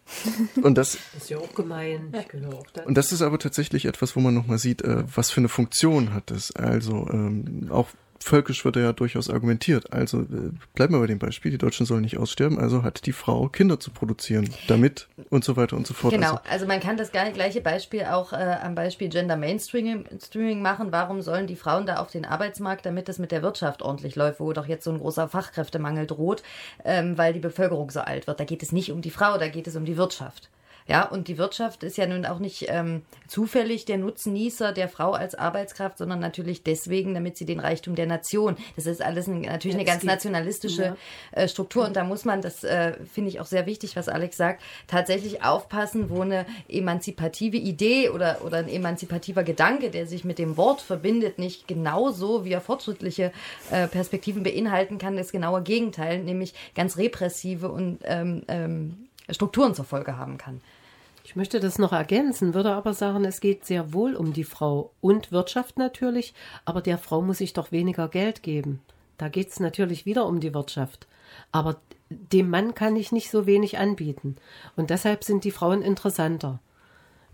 und 0.62 0.78
das, 0.78 0.98
das 1.12 1.22
ist 1.22 1.30
ja 1.30 1.38
auch 1.38 1.54
gemein. 1.54 2.12
Ich 2.18 2.28
gehöre 2.28 2.54
auch 2.54 2.66
da. 2.72 2.82
Und 2.82 2.94
das 2.94 3.12
ist 3.12 3.22
aber 3.22 3.38
tatsächlich 3.38 3.86
etwas, 3.86 4.16
wo 4.16 4.20
man 4.20 4.34
nochmal 4.34 4.58
sieht, 4.58 4.82
äh, 4.82 5.04
was 5.14 5.30
für 5.30 5.40
eine 5.40 5.48
Funktion 5.48 6.12
hat 6.14 6.30
es. 6.30 6.54
Also 6.54 7.08
ähm, 7.10 7.68
auch 7.70 7.88
völkisch 8.24 8.64
wird 8.64 8.76
ja 8.76 8.92
durchaus 8.92 9.28
argumentiert. 9.28 9.92
Also 9.92 10.22
äh, 10.22 10.50
bleiben 10.74 10.94
wir 10.94 11.00
bei 11.00 11.06
dem 11.06 11.18
Beispiel, 11.18 11.50
die 11.50 11.58
Deutschen 11.58 11.84
sollen 11.84 12.00
nicht 12.00 12.16
aussterben, 12.16 12.58
also 12.58 12.82
hat 12.82 13.04
die 13.06 13.12
Frau 13.12 13.48
Kinder 13.48 13.78
zu 13.78 13.90
produzieren, 13.90 14.48
damit 14.66 15.08
und 15.30 15.44
so 15.44 15.56
weiter 15.56 15.76
und 15.76 15.86
so 15.86 15.92
fort. 15.92 16.14
Genau, 16.14 16.36
also, 16.36 16.40
also 16.48 16.66
man 16.66 16.80
kann 16.80 16.96
das 16.96 17.12
gleiche 17.12 17.60
Beispiel 17.60 18.04
auch 18.04 18.32
äh, 18.32 18.36
am 18.62 18.74
Beispiel 18.74 19.10
Gender 19.10 19.36
Mainstreaming 19.36 20.62
machen. 20.62 20.90
Warum 20.90 21.20
sollen 21.20 21.46
die 21.46 21.56
Frauen 21.56 21.84
da 21.86 21.96
auf 21.96 22.10
den 22.10 22.24
Arbeitsmarkt, 22.24 22.86
damit 22.86 23.08
es 23.08 23.18
mit 23.18 23.30
der 23.30 23.42
Wirtschaft 23.42 23.82
ordentlich 23.82 24.16
läuft, 24.16 24.40
wo 24.40 24.52
doch 24.52 24.66
jetzt 24.66 24.84
so 24.84 24.90
ein 24.90 24.98
großer 24.98 25.28
Fachkräftemangel 25.28 26.06
droht, 26.06 26.42
ähm, 26.84 27.18
weil 27.18 27.34
die 27.34 27.40
Bevölkerung 27.40 27.90
so 27.90 28.00
alt 28.00 28.26
wird. 28.26 28.40
Da 28.40 28.44
geht 28.44 28.62
es 28.62 28.72
nicht 28.72 28.90
um 28.90 29.02
die 29.02 29.10
Frau, 29.10 29.36
da 29.36 29.48
geht 29.48 29.66
es 29.66 29.76
um 29.76 29.84
die 29.84 29.98
Wirtschaft. 29.98 30.48
Ja, 30.86 31.04
und 31.08 31.28
die 31.28 31.38
Wirtschaft 31.38 31.82
ist 31.82 31.96
ja 31.96 32.06
nun 32.06 32.26
auch 32.26 32.38
nicht 32.38 32.66
ähm, 32.68 33.02
zufällig 33.26 33.86
der 33.86 33.96
Nutznießer 33.96 34.72
der 34.72 34.90
Frau 34.90 35.12
als 35.12 35.34
Arbeitskraft, 35.34 35.96
sondern 35.96 36.20
natürlich 36.20 36.62
deswegen, 36.62 37.14
damit 37.14 37.38
sie 37.38 37.46
den 37.46 37.58
Reichtum 37.58 37.94
der 37.94 38.04
Nation. 38.04 38.56
Das 38.76 38.84
ist 38.84 39.00
alles 39.00 39.26
ein, 39.26 39.40
natürlich 39.40 39.76
eine 39.76 39.86
ganz 39.86 40.02
nationalistische 40.02 40.82
ja. 40.82 40.96
äh, 41.32 41.48
Struktur. 41.48 41.86
Und 41.86 41.96
da 41.96 42.04
muss 42.04 42.26
man, 42.26 42.42
das 42.42 42.64
äh, 42.64 42.92
finde 43.10 43.30
ich 43.30 43.40
auch 43.40 43.46
sehr 43.46 43.64
wichtig, 43.64 43.96
was 43.96 44.10
Alex 44.10 44.36
sagt, 44.36 44.62
tatsächlich 44.86 45.42
aufpassen, 45.42 46.10
wo 46.10 46.20
eine 46.20 46.44
emanzipative 46.68 47.56
Idee 47.56 48.10
oder, 48.10 48.44
oder 48.44 48.58
ein 48.58 48.68
emanzipativer 48.68 49.42
Gedanke, 49.42 49.90
der 49.90 50.06
sich 50.06 50.24
mit 50.24 50.38
dem 50.38 50.58
Wort 50.58 50.82
verbindet, 50.82 51.38
nicht 51.38 51.66
genauso 51.66 52.44
wie 52.44 52.52
er 52.52 52.60
fortschrittliche 52.60 53.32
äh, 53.70 53.88
Perspektiven 53.88 54.42
beinhalten 54.42 54.98
kann, 54.98 55.16
das 55.16 55.32
genaue 55.32 55.62
Gegenteil, 55.62 56.22
nämlich 56.22 56.52
ganz 56.74 56.98
repressive 56.98 57.70
und 57.70 58.00
ähm, 58.04 58.42
ähm, 58.48 59.08
Strukturen 59.30 59.74
zur 59.74 59.86
Folge 59.86 60.18
haben 60.18 60.36
kann. 60.36 60.60
Ich 61.34 61.36
möchte 61.36 61.58
das 61.58 61.80
noch 61.80 61.92
ergänzen, 61.92 62.54
würde 62.54 62.70
aber 62.70 62.94
sagen, 62.94 63.24
es 63.24 63.40
geht 63.40 63.64
sehr 63.64 63.92
wohl 63.92 64.14
um 64.14 64.32
die 64.32 64.44
Frau 64.44 64.92
und 65.00 65.32
Wirtschaft 65.32 65.76
natürlich, 65.78 66.32
aber 66.64 66.80
der 66.80 66.96
Frau 66.96 67.22
muss 67.22 67.40
ich 67.40 67.52
doch 67.52 67.72
weniger 67.72 68.06
Geld 68.06 68.44
geben. 68.44 68.80
Da 69.18 69.28
geht 69.28 69.48
es 69.48 69.58
natürlich 69.58 70.06
wieder 70.06 70.26
um 70.26 70.38
die 70.38 70.54
Wirtschaft. 70.54 71.08
Aber 71.50 71.80
dem 72.08 72.50
Mann 72.50 72.76
kann 72.76 72.94
ich 72.94 73.10
nicht 73.10 73.32
so 73.32 73.46
wenig 73.46 73.78
anbieten. 73.78 74.36
Und 74.76 74.90
deshalb 74.90 75.24
sind 75.24 75.42
die 75.42 75.50
Frauen 75.50 75.82
interessanter. 75.82 76.60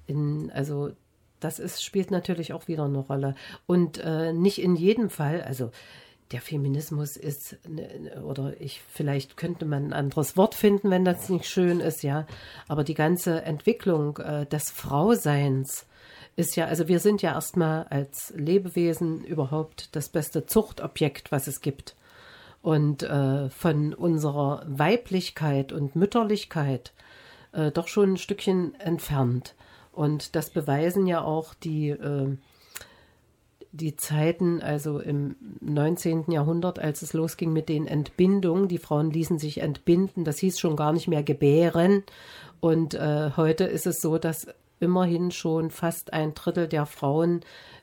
In, 0.06 0.50
also 0.50 0.92
das 1.38 1.58
ist, 1.58 1.84
spielt 1.84 2.10
natürlich 2.10 2.54
auch 2.54 2.68
wieder 2.68 2.86
eine 2.86 3.00
Rolle. 3.00 3.34
Und 3.66 3.98
äh, 3.98 4.32
nicht 4.32 4.62
in 4.62 4.76
jedem 4.76 5.10
Fall, 5.10 5.42
also 5.42 5.72
der 6.32 6.40
Feminismus 6.40 7.16
ist, 7.16 7.56
ne, 7.68 7.88
ne, 7.98 8.24
oder 8.24 8.60
ich, 8.60 8.82
vielleicht 8.88 9.36
könnte 9.36 9.64
man 9.64 9.86
ein 9.86 9.92
anderes 9.92 10.36
Wort 10.36 10.54
finden, 10.54 10.90
wenn 10.90 11.04
das 11.04 11.28
nicht 11.28 11.46
schön 11.46 11.80
ist, 11.80 12.02
ja. 12.02 12.26
Aber 12.68 12.84
die 12.84 12.94
ganze 12.94 13.42
Entwicklung 13.42 14.18
äh, 14.18 14.46
des 14.46 14.70
Frauseins 14.70 15.86
ist 16.36 16.56
ja, 16.56 16.66
also 16.66 16.88
wir 16.88 17.00
sind 17.00 17.22
ja 17.22 17.32
erstmal 17.34 17.84
als 17.84 18.32
Lebewesen 18.36 19.24
überhaupt 19.24 19.94
das 19.96 20.08
beste 20.08 20.46
Zuchtobjekt, 20.46 21.32
was 21.32 21.46
es 21.46 21.60
gibt. 21.60 21.96
Und 22.62 23.02
äh, 23.02 23.48
von 23.50 23.94
unserer 23.94 24.62
Weiblichkeit 24.66 25.72
und 25.72 25.96
Mütterlichkeit 25.96 26.92
äh, 27.52 27.70
doch 27.70 27.88
schon 27.88 28.12
ein 28.12 28.16
Stückchen 28.18 28.78
entfernt. 28.78 29.54
Und 29.92 30.36
das 30.36 30.50
beweisen 30.50 31.06
ja 31.06 31.22
auch 31.22 31.54
die 31.54 31.90
äh, 31.90 32.36
die 33.72 33.96
Zeiten, 33.96 34.60
also 34.62 34.98
im 34.98 35.36
19. 35.60 36.30
Jahrhundert, 36.30 36.78
als 36.78 37.02
es 37.02 37.12
losging 37.12 37.52
mit 37.52 37.68
den 37.68 37.86
Entbindungen, 37.86 38.68
die 38.68 38.78
Frauen 38.78 39.10
ließen 39.10 39.38
sich 39.38 39.60
entbinden, 39.60 40.24
das 40.24 40.38
hieß 40.38 40.58
schon 40.58 40.76
gar 40.76 40.92
nicht 40.92 41.08
mehr 41.08 41.22
gebären. 41.22 42.02
Und 42.60 42.94
äh, 42.94 43.30
heute 43.36 43.64
ist 43.64 43.86
es 43.86 44.00
so, 44.00 44.18
dass 44.18 44.48
immerhin 44.80 45.30
schon 45.30 45.70
fast 45.70 46.12
ein 46.12 46.34
Drittel 46.34 46.66
der 46.66 46.86
Frauen 46.86 47.40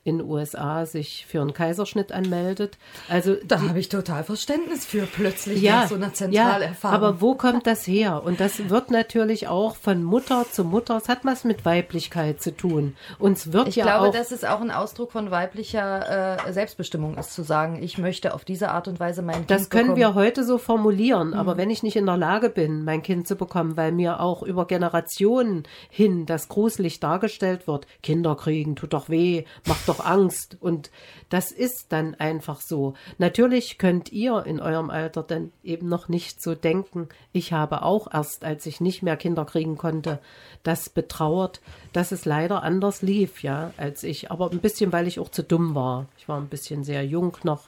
in 0.08 0.20
den 0.20 0.28
USA 0.28 0.86
sich 0.86 1.26
für 1.28 1.42
einen 1.42 1.54
Kaiserschnitt 1.54 2.12
anmeldet. 2.12 2.78
Also 3.10 3.36
da 3.46 3.62
habe 3.62 3.80
ich 3.80 3.90
total 3.90 4.24
Verständnis 4.24 4.86
für 4.86 5.06
plötzlich 5.06 5.62
ja, 5.62 5.82
nach 5.82 5.90
so 5.90 5.96
einer 5.96 6.14
Zentralerfahrung. 6.14 7.02
Ja, 7.02 7.08
aber 7.08 7.22
wo 7.22 7.36
kommt 7.36 7.68
das 7.68 7.86
her? 7.86 8.24
Und 8.24 8.40
das 8.40 8.70
wird 8.70 8.90
natürlich 8.90 9.48
auch 9.48 9.76
von 9.76 10.04
Mutter 10.04 10.46
zu 10.50 10.64
Mutter. 10.64 10.98
Es 10.98 11.10
hat 11.10 11.20
was 11.24 11.44
mit 11.44 11.66
Weiblichkeit 11.66 12.42
zu 12.42 12.56
tun. 12.56 12.96
Uns 13.20 13.52
wird 13.52 13.68
ich 13.68 13.76
ja 13.76 13.84
glaube, 13.84 14.08
auch, 14.08 14.14
dass 14.14 14.32
es 14.32 14.44
auch 14.44 14.62
ein 14.62 14.72
Ausdruck 14.72 15.12
von 15.12 15.30
weiblicher 15.30 16.46
äh, 16.48 16.54
Selbstbestimmung 16.54 17.18
ist, 17.18 17.34
zu 17.34 17.44
sagen, 17.44 17.82
ich 17.82 17.98
möchte 17.98 18.34
auf 18.34 18.46
diese 18.46 18.72
Art 18.72 18.88
und 18.88 19.00
Weise 19.00 19.22
mein 19.22 19.36
Kind 19.36 19.52
Das 19.52 19.70
können 19.70 19.96
bekommen. 19.96 20.00
wir 20.00 20.14
heute 20.16 20.44
so 20.44 20.58
formulieren, 20.58 21.30
mhm. 21.30 21.34
aber 21.34 21.58
wenn 21.58 21.70
ich 21.70 21.84
nicht 21.84 21.96
in 21.96 22.06
der 22.06 22.18
Lage 22.18 22.50
bin, 22.50 22.86
mein 22.86 23.04
Kind 23.04 23.28
zu 23.28 23.36
bekommen, 23.36 23.76
weil 23.76 23.92
mir 23.92 24.22
auch 24.22 24.42
über 24.44 24.66
Generationen 24.66 25.64
hin 25.90 26.26
das 26.26 26.48
gruselig 26.48 27.00
dargestellt 27.00 27.68
wird, 27.68 27.88
Kinder 28.02 28.36
kriegen, 28.36 28.76
tut 28.76 28.94
doch 28.94 29.10
weh, 29.10 29.44
macht 29.66 29.88
doch 29.88 29.97
Angst 30.06 30.58
und 30.60 30.92
das 31.30 31.52
ist 31.52 31.88
dann 31.90 32.16
einfach 32.16 32.62
so. 32.62 32.94
Natürlich 33.18 33.78
könnt 33.78 34.12
ihr 34.12 34.46
in 34.46 34.60
eurem 34.60 34.90
Alter 34.90 35.24
dann 35.24 35.52
eben 35.64 35.90
noch 35.90 36.08
nicht 36.08 36.42
so 36.42 36.56
denken. 36.56 37.10
Ich 37.34 37.54
habe 37.54 37.84
auch 37.84 38.14
erst, 38.14 38.46
als 38.46 38.66
ich 38.66 38.82
nicht 38.82 39.04
mehr 39.04 39.18
Kinder 39.18 39.46
kriegen 39.46 39.78
konnte, 39.78 40.20
das 40.64 40.90
betrauert, 40.90 41.62
dass 41.94 42.12
es 42.12 42.26
leider 42.26 42.64
anders 42.64 43.02
lief, 43.02 43.44
ja, 43.44 43.74
als 43.78 44.04
ich. 44.04 44.32
Aber 44.32 44.52
ein 44.52 44.60
bisschen, 44.60 44.92
weil 44.94 45.08
ich 45.08 45.20
auch 45.20 45.30
zu 45.30 45.44
dumm 45.44 45.76
war. 45.76 46.08
Ich 46.18 46.28
war 46.28 46.40
ein 46.40 46.50
bisschen 46.50 46.84
sehr 46.84 47.06
jung 47.06 47.38
noch 47.44 47.68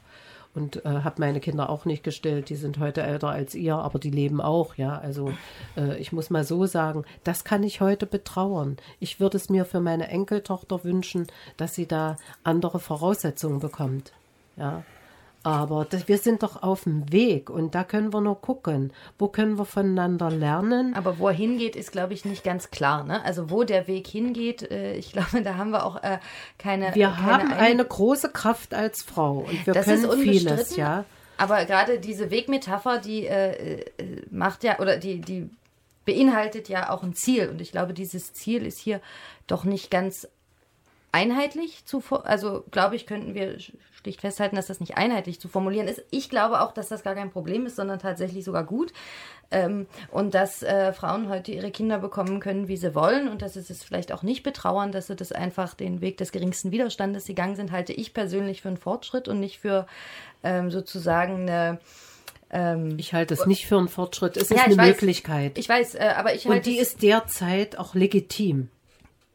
und 0.59 0.85
äh, 0.85 0.89
habe 0.89 1.21
meine 1.21 1.39
Kinder 1.39 1.69
auch 1.69 1.85
nicht 1.85 2.03
gestillt. 2.03 2.49
Die 2.49 2.55
sind 2.55 2.79
heute 2.79 3.01
älter 3.01 3.29
als 3.29 3.55
ihr, 3.55 3.75
aber 3.75 3.97
die 3.97 4.11
leben 4.11 4.41
auch, 4.41 4.75
ja. 4.75 4.97
Also 4.97 5.31
äh, 5.77 5.97
ich 5.97 6.11
muss 6.11 6.29
mal 6.29 6.43
so 6.43 6.65
sagen, 6.65 7.05
das 7.23 7.43
kann 7.43 7.63
ich 7.63 7.81
heute 7.81 8.05
betrauern. 8.05 8.77
Ich 8.99 9.19
würde 9.19 9.37
es 9.37 9.49
mir 9.49 9.65
für 9.65 9.79
meine 9.79 10.09
Enkeltochter 10.09 10.83
wünschen, 10.83 11.27
dass 11.57 11.75
sie 11.75 11.87
da 11.87 12.17
andere 12.43 12.79
Voraussetzungen 12.79 13.59
bekommt, 13.59 14.11
ja. 14.57 14.83
Aber 15.43 15.85
das, 15.89 16.07
wir 16.09 16.17
sind 16.17 16.43
doch 16.43 16.61
auf 16.61 16.83
dem 16.83 17.11
Weg 17.13 17.49
und 17.49 17.73
da 17.73 17.85
können 17.85 18.11
wir 18.13 18.19
nur 18.19 18.41
gucken, 18.41 18.91
wo 19.17 19.29
können 19.29 19.57
wir 19.57 19.63
voneinander 19.63 20.29
lernen. 20.29 20.93
Aber 20.95 21.17
wo 21.17 21.29
er 21.29 21.33
hingeht, 21.33 21.77
ist, 21.77 21.93
glaube 21.93 22.13
ich, 22.13 22.25
nicht 22.25 22.43
ganz 22.43 22.71
klar. 22.71 23.05
Ne? 23.05 23.23
Also 23.23 23.49
wo 23.49 23.63
der 23.63 23.87
Weg 23.87 24.07
hingeht, 24.07 24.69
äh, 24.69 24.95
ich 24.95 25.11
glaube, 25.13 25.41
da 25.41 25.55
haben 25.55 25.71
wir 25.71 25.85
auch 25.85 26.03
äh, 26.03 26.19
keine. 26.57 26.93
Wir 26.93 27.07
keine 27.09 27.21
haben 27.21 27.51
eine 27.53 27.85
große 27.85 28.31
Kraft 28.31 28.73
als 28.73 29.03
Frau 29.03 29.39
und 29.39 29.65
wir 29.65 29.73
das 29.73 29.85
können 29.85 30.11
vieles, 30.11 30.75
ja. 30.75 31.05
Aber 31.37 31.63
gerade 31.63 31.99
diese 31.99 32.31
Wegmetapher, 32.31 32.97
die 32.97 33.25
äh, 33.25 33.79
äh, 33.79 33.85
macht 34.29 34.65
ja, 34.65 34.79
oder 34.79 34.97
die, 34.97 35.21
die 35.21 35.49
beinhaltet 36.03 36.67
ja 36.67 36.89
auch 36.89 37.01
ein 37.01 37.13
Ziel. 37.13 37.47
Und 37.47 37.61
ich 37.61 37.71
glaube, 37.71 37.93
dieses 37.93 38.33
Ziel 38.33 38.65
ist 38.65 38.79
hier 38.79 38.99
doch 39.47 39.63
nicht 39.63 39.89
ganz 39.89 40.27
einheitlich 41.11 41.85
zu, 41.85 42.03
also 42.23 42.63
glaube 42.71 42.95
ich, 42.95 43.05
könnten 43.05 43.33
wir 43.33 43.57
schlicht 43.59 44.21
festhalten, 44.21 44.55
dass 44.55 44.67
das 44.67 44.79
nicht 44.79 44.97
einheitlich 44.97 45.39
zu 45.39 45.47
formulieren 45.47 45.87
ist. 45.87 46.03
Ich 46.09 46.29
glaube 46.29 46.61
auch, 46.61 46.71
dass 46.71 46.89
das 46.89 47.03
gar 47.03 47.15
kein 47.15 47.31
Problem 47.31 47.65
ist, 47.65 47.75
sondern 47.75 47.99
tatsächlich 47.99 48.45
sogar 48.45 48.63
gut. 48.63 48.93
Ähm, 49.51 49.87
und 50.11 50.35
dass 50.35 50.61
äh, 50.61 50.93
Frauen 50.93 51.27
heute 51.27 51.51
ihre 51.51 51.71
Kinder 51.71 51.97
bekommen 51.97 52.39
können, 52.39 52.67
wie 52.67 52.77
sie 52.77 52.93
wollen 52.93 53.27
und 53.27 53.41
dass 53.41 53.55
sie 53.55 53.59
es 53.61 53.83
vielleicht 53.83 54.11
auch 54.11 54.21
nicht 54.21 54.43
betrauern, 54.43 54.91
dass 54.91 55.07
sie 55.07 55.15
das 55.15 55.31
einfach 55.31 55.73
den 55.73 56.01
Weg 56.01 56.17
des 56.17 56.31
geringsten 56.31 56.71
Widerstandes 56.71 57.25
gegangen 57.25 57.55
sind, 57.55 57.71
halte 57.71 57.91
ich 57.91 58.13
persönlich 58.13 58.61
für 58.61 58.67
einen 58.67 58.77
Fortschritt 58.77 59.27
und 59.27 59.39
nicht 59.39 59.59
für 59.59 59.87
ähm, 60.43 60.69
sozusagen 60.69 61.49
eine 61.49 61.79
ähm, 62.51 62.95
ich 62.97 63.13
halte 63.13 63.33
es 63.33 63.45
nicht 63.45 63.67
für 63.67 63.77
einen 63.77 63.87
Fortschritt. 63.87 64.35
Es 64.35 64.49
ist 64.49 64.57
ja, 64.57 64.63
eine 64.63 64.77
weiß, 64.77 64.87
Möglichkeit. 64.87 65.57
Ich 65.57 65.69
weiß, 65.69 65.95
äh, 65.95 66.13
aber 66.15 66.33
ich 66.33 66.45
halte 66.45 66.57
Und 66.57 66.65
die 66.65 66.79
ist 66.79 67.03
derzeit 67.03 67.77
auch 67.77 67.93
legitim. 67.93 68.69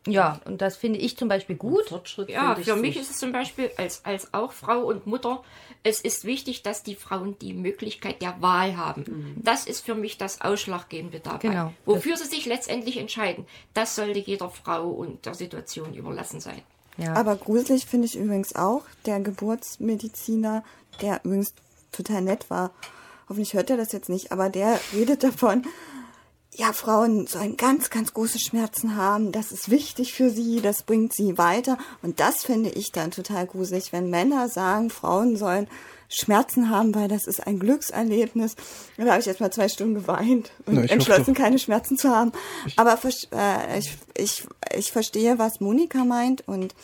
Ja, 0.07 0.41
und 0.45 0.61
das 0.61 0.77
finde 0.77 0.99
ich 0.99 1.17
zum 1.17 1.29
Beispiel 1.29 1.57
gut. 1.57 1.85
Ja, 2.29 2.55
für 2.57 2.77
mich 2.77 2.97
ist 2.97 3.11
es 3.11 3.19
zum 3.19 3.33
Beispiel 3.33 3.71
als, 3.77 4.05
als 4.05 4.35
auch 4.35 4.53
Frau 4.53 4.81
und 4.81 5.07
Mutter, 5.07 5.43
es 5.83 6.01
ist 6.01 6.25
wichtig, 6.25 6.63
dass 6.63 6.83
die 6.83 6.95
Frauen 6.95 7.39
die 7.39 7.53
Möglichkeit 7.53 8.21
der 8.23 8.41
Wahl 8.41 8.77
haben. 8.77 9.05
Mhm. 9.07 9.35
Das 9.43 9.67
ist 9.67 9.85
für 9.85 9.95
mich 9.95 10.19
das 10.19 10.41
Ausschlaggebende 10.41 11.21
dabei. 11.21 11.49
Genau. 11.49 11.73
Wofür 11.85 12.17
sie 12.17 12.25
sich 12.25 12.47
letztendlich 12.47 12.99
entscheiden, 12.99 13.47
das 13.73 13.95
sollte 13.95 14.19
jeder 14.19 14.51
Frau 14.51 14.89
und 14.89 15.25
der 15.27 15.35
Situation 15.35 15.95
überlassen 15.95 16.41
sein. 16.41 16.61
Ja. 16.97 17.15
Aber 17.15 17.37
gruselig 17.37 17.87
finde 17.87 18.07
ich 18.07 18.17
übrigens 18.17 18.55
auch 18.55 18.83
der 19.07 19.21
Geburtsmediziner, 19.21 20.65
der 21.01 21.21
übrigens 21.25 21.55
total 21.93 22.23
nett 22.23 22.51
war. 22.51 22.71
Hoffentlich 23.29 23.55
hört 23.55 23.71
er 23.71 23.77
das 23.77 23.93
jetzt 23.93 24.09
nicht, 24.09 24.33
aber 24.33 24.49
der 24.51 24.79
redet 24.93 25.25
davon, 25.25 25.67
ja, 26.57 26.73
Frauen 26.73 27.27
sollen 27.27 27.57
ganz, 27.57 27.91
ganz 27.91 28.15
große 28.15 28.39
Schmerzen 28.39 28.97
haben. 28.97 29.33
Das 29.33 29.51
ist 29.51 29.71
wichtig 29.71 30.13
für 30.13 30.31
sie, 30.31 30.61
das 30.61 30.85
bringt 30.85 31.13
sie 31.13 31.37
weiter. 31.37 31.79
Und 32.03 32.21
das 32.21 32.45
finde 32.45 32.71
ich 32.71 32.93
dann 32.93 33.11
total 33.11 33.47
gruselig, 33.47 33.93
wenn 33.93 34.09
Männer 34.09 34.49
sagen, 34.49 34.91
Frauen 34.91 35.37
sollen 35.37 35.67
Schmerzen 36.09 36.71
haben, 36.71 36.95
weil 36.95 37.09
das 37.09 37.27
ist 37.27 37.45
ein 37.45 37.59
Glückserlebnis. 37.59 38.55
Da 38.97 39.07
habe 39.07 39.21
ich 39.21 39.27
erst 39.27 39.41
mal 39.41 39.53
zwei 39.53 39.69
Stunden 39.69 39.95
geweint 39.95 40.53
und 40.67 40.75
Na, 40.75 40.83
entschlossen, 40.83 41.35
keine 41.35 41.59
Schmerzen 41.59 41.99
zu 41.99 42.11
haben. 42.11 42.31
Aber 42.77 42.99
äh, 43.33 43.79
ich, 43.79 43.97
ich, 44.17 44.47
ich 44.77 44.93
verstehe, 44.93 45.39
was 45.39 45.61
Monika 45.61 46.05
meint 46.05 46.47
und 46.47 46.75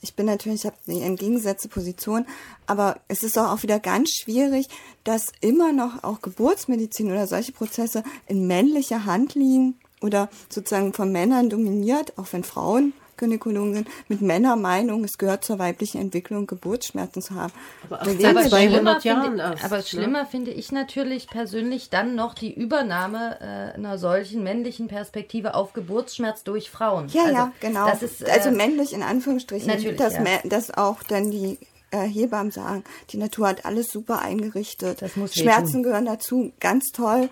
ich 0.00 0.14
bin 0.14 0.26
natürlich, 0.26 0.60
ich 0.60 0.66
habe 0.66 0.76
die 0.86 1.00
entgegengesetzte 1.00 1.68
Position, 1.68 2.26
aber 2.66 3.00
es 3.08 3.22
ist 3.22 3.38
auch 3.38 3.62
wieder 3.62 3.80
ganz 3.80 4.10
schwierig, 4.10 4.68
dass 5.04 5.26
immer 5.40 5.72
noch 5.72 6.04
auch 6.04 6.20
Geburtsmedizin 6.20 7.10
oder 7.10 7.26
solche 7.26 7.52
Prozesse 7.52 8.02
in 8.26 8.46
männlicher 8.46 9.04
Hand 9.04 9.34
liegen 9.34 9.78
oder 10.00 10.28
sozusagen 10.48 10.92
von 10.92 11.10
Männern 11.12 11.48
dominiert, 11.48 12.18
auch 12.18 12.32
wenn 12.32 12.44
Frauen 12.44 12.92
Gynäkologen 13.16 13.74
sind, 13.74 13.88
mit 14.08 14.20
Männermeinung, 14.20 15.04
es 15.04 15.18
gehört 15.18 15.44
zur 15.44 15.58
weiblichen 15.58 16.00
Entwicklung, 16.00 16.46
Geburtsschmerzen 16.46 17.22
zu 17.22 17.34
haben. 17.34 17.52
Aber 17.88 18.02
auch 18.02 18.06
200 18.06 18.50
Schlimmer 18.50 19.00
finde, 19.00 19.42
erst, 19.42 19.64
aber 19.64 19.76
ne? 19.76 19.82
schlimmer 19.82 20.26
finde 20.26 20.50
ich 20.50 20.72
natürlich 20.72 21.28
persönlich 21.28 21.90
dann 21.90 22.14
noch 22.14 22.34
die 22.34 22.52
Übernahme 22.52 23.38
äh, 23.40 23.74
einer 23.74 23.98
solchen 23.98 24.42
männlichen 24.42 24.88
Perspektive 24.88 25.54
auf 25.54 25.72
Geburtsschmerz 25.72 26.44
durch 26.44 26.70
Frauen. 26.70 27.08
Ja, 27.08 27.22
also, 27.22 27.34
ja, 27.34 27.52
genau. 27.60 27.92
Ist, 27.92 28.22
äh, 28.22 28.30
also 28.30 28.50
männlich 28.50 28.92
in 28.92 29.02
Anführungsstrichen, 29.02 29.68
natürlich, 29.68 29.96
dass, 29.96 30.14
ja. 30.14 30.22
dass 30.44 30.72
auch 30.72 31.02
dann 31.02 31.30
die 31.30 31.58
äh, 31.90 32.06
Hebammen 32.06 32.52
sagen, 32.52 32.84
die 33.10 33.16
Natur 33.16 33.48
hat 33.48 33.64
alles 33.64 33.88
super 33.88 34.20
eingerichtet. 34.20 35.02
Das 35.02 35.16
muss 35.16 35.34
Schmerzen 35.34 35.82
gehören 35.82 36.06
dazu, 36.06 36.52
ganz 36.60 36.86
toll. 36.92 37.28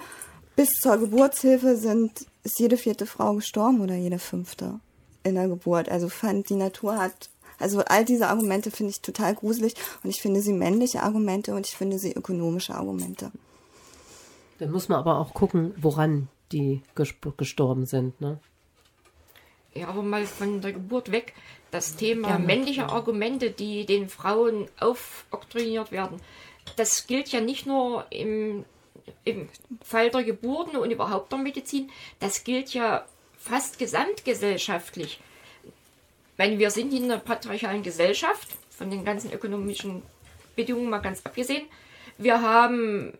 Bis 0.56 0.70
zur 0.81 0.98
Geburtshilfe 0.98 1.77
sind 1.77 2.27
ist 2.44 2.61
jede 2.61 2.77
vierte 2.77 3.06
Frau 3.06 3.35
gestorben 3.35 3.81
oder 3.81 3.94
jede 3.94 4.19
fünfte 4.19 4.78
in 5.24 5.34
der 5.34 5.48
Geburt. 5.48 5.88
Also 5.88 6.09
fand 6.09 6.48
die 6.48 6.55
Natur 6.55 6.98
hat 6.98 7.30
also 7.59 7.80
all 7.80 8.05
diese 8.05 8.28
Argumente 8.28 8.70
finde 8.70 8.90
ich 8.90 9.01
total 9.01 9.34
gruselig 9.34 9.74
und 10.02 10.10
ich 10.10 10.20
finde 10.20 10.40
sie 10.40 10.52
männliche 10.52 11.02
Argumente 11.02 11.55
und 11.55 11.66
ich 11.66 11.76
finde 11.76 11.98
sie 11.98 12.12
ökonomische 12.12 12.74
Argumente. 12.74 13.30
Dann 14.59 14.70
muss 14.70 14.88
man 14.88 14.98
aber 14.98 15.18
auch 15.18 15.34
gucken, 15.34 15.74
woran 15.76 16.28
die 16.52 16.82
gestorben 16.94 17.86
sind. 17.86 18.20
Ne? 18.20 18.38
Ja, 19.74 19.88
aber 19.88 20.02
mal 20.02 20.26
von 20.26 20.60
der 20.60 20.72
Geburt 20.72 21.10
weg. 21.10 21.34
Das 21.70 21.96
Thema 21.96 22.38
männliche 22.38 22.88
Argumente, 22.88 23.51
die 23.51 23.84
den 23.84 24.09
Frauen 24.09 24.68
aufoktroyiert 24.78 25.90
werden, 25.90 26.20
das 26.76 27.09
gilt 27.09 27.30
ja 27.30 27.40
nicht 27.40 27.66
nur 27.66 28.06
im, 28.10 28.64
im 29.24 29.48
Fall 29.82 30.10
der 30.10 30.22
Geburten 30.22 30.76
und 30.76 30.92
überhaupt 30.92 31.32
der 31.32 31.40
Medizin, 31.40 31.90
das 32.20 32.44
gilt 32.44 32.74
ja 32.74 33.05
fast 33.44 33.78
gesamtgesellschaftlich. 33.78 35.20
Ich 36.32 36.38
meine, 36.38 36.58
wir 36.58 36.70
sind 36.70 36.92
in 36.94 37.04
einer 37.04 37.18
patriarchalen 37.18 37.82
Gesellschaft, 37.82 38.48
von 38.70 38.90
den 38.90 39.04
ganzen 39.04 39.32
ökonomischen 39.32 40.02
Bedingungen 40.56 40.90
mal 40.90 40.98
ganz 40.98 41.20
abgesehen. 41.24 41.66
Wir 42.16 42.40
haben 42.40 43.12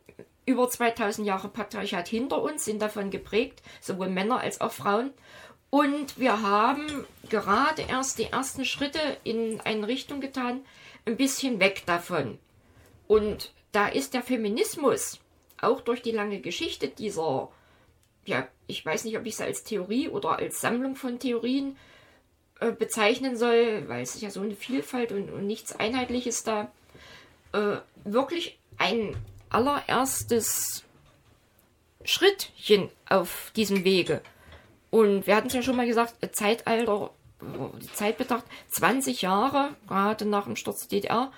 über 0.47 0.69
2000 0.69 1.27
Jahre 1.27 1.49
Patriarchat 1.49 2.09
hinter 2.09 2.43
uns, 2.43 2.65
sind 2.65 2.81
davon 2.81 3.11
geprägt, 3.11 3.63
sowohl 3.81 4.09
Männer 4.09 4.41
als 4.41 4.61
auch 4.61 4.73
Frauen. 4.73 5.13
Und 5.69 6.19
wir 6.19 6.41
haben 6.43 7.05
gerade 7.29 7.83
erst 7.83 8.19
die 8.19 8.31
ersten 8.33 8.65
Schritte 8.65 9.01
in 9.25 9.61
eine 9.61 9.89
Richtung 9.89 10.21
getan, 10.21 10.65
ein 11.05 11.17
bisschen 11.17 11.61
weg 11.61 11.83
davon. 11.85 12.39
Und 13.07 13.53
da 13.73 13.89
ist 13.89 14.15
der 14.15 14.23
Feminismus 14.23 15.19
auch 15.61 15.83
durch 15.83 16.01
die 16.01 16.13
lange 16.13 16.41
Geschichte 16.41 16.89
dieser, 16.89 17.51
ja, 18.27 18.49
ich 18.67 18.85
weiß 18.85 19.05
nicht, 19.05 19.17
ob 19.19 19.27
ich 19.27 19.35
es 19.35 19.41
als 19.41 19.65
Theorie 19.65 20.09
oder 20.09 20.39
als 20.39 20.61
Sammlung 20.61 20.97
von 20.97 21.19
Theorien 21.19 21.77
äh, 22.61 22.73
bezeichnen 22.73 23.37
soll, 23.37 23.89
weil 23.89 24.03
es 24.03 24.21
ja 24.21 24.31
so 24.31 24.41
eine 24.41 24.55
Vielfalt 24.55 25.13
und, 25.13 25.31
und 25.31 25.47
nichts 25.47 25.75
Einheitliches 25.75 26.45
da, 26.45 26.71
äh, 27.53 27.77
wirklich 28.05 28.59
ein 28.79 29.17
allererstes 29.51 30.85
Schrittchen 32.05 32.91
auf 33.09 33.53
diesem 33.57 33.85
Wege. 33.85 34.21
Und 34.91 35.27
wir 35.27 35.37
hatten 35.37 35.49
es 35.49 35.55
ja 35.55 35.63
schon 35.63 35.77
mal 35.77 35.87
gesagt, 35.87 36.15
Zeitalter, 36.35 37.11
die 37.41 37.93
Zeit 37.93 38.19
betrachtet, 38.19 38.51
20 38.71 39.23
Jahre, 39.23 39.75
gerade 39.89 40.25
nach 40.25 40.45
dem 40.45 40.57
Sturz 40.57 40.87
der 40.87 41.01
DDR, 41.01 41.33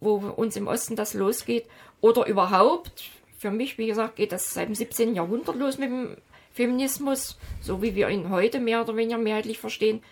wo 0.00 0.16
uns 0.16 0.56
im 0.56 0.66
Osten 0.66 0.96
das 0.96 1.14
losgeht. 1.14 1.66
Oder 2.00 2.26
überhaupt, 2.26 3.04
für 3.38 3.50
mich, 3.50 3.78
wie 3.78 3.86
gesagt, 3.86 4.16
geht 4.16 4.32
das 4.32 4.52
seit 4.52 4.68
dem 4.68 4.74
17. 4.74 5.14
Jahrhundert 5.14 5.56
los 5.56 5.78
mit 5.78 5.90
dem 5.90 6.16
Feminismus, 6.52 7.38
so 7.60 7.80
wie 7.82 7.94
wir 7.94 8.08
ihn 8.08 8.30
heute 8.30 8.58
mehr 8.58 8.82
oder 8.82 8.96
weniger 8.96 9.18
mehrheitlich 9.18 9.58
verstehen. 9.58 10.02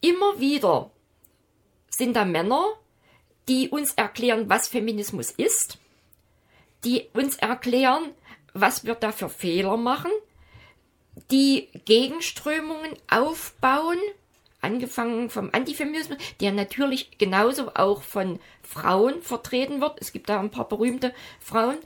Immer 0.00 0.40
wieder 0.40 0.90
sind 1.88 2.16
da 2.16 2.24
Männer, 2.24 2.66
die 3.48 3.68
uns 3.68 3.94
erklären, 3.94 4.48
was 4.48 4.66
Feminismus 4.66 5.30
ist, 5.30 5.78
die 6.84 7.08
uns 7.12 7.36
erklären, 7.36 8.10
was 8.52 8.84
wir 8.84 8.96
da 8.96 9.12
für 9.12 9.28
Fehler 9.28 9.76
machen, 9.76 10.10
die 11.30 11.68
Gegenströmungen 11.84 12.96
aufbauen, 13.08 13.98
angefangen 14.62 15.28
vom 15.28 15.50
Antifeminismus, 15.52 16.18
der 16.40 16.52
natürlich 16.52 17.18
genauso 17.18 17.74
auch 17.74 18.02
von 18.02 18.40
Frauen 18.62 19.22
vertreten 19.22 19.80
wird. 19.80 20.00
Es 20.00 20.12
gibt 20.12 20.28
da 20.28 20.40
ein 20.40 20.50
paar 20.50 20.68
berühmte 20.68 21.12
Frauen 21.40 21.78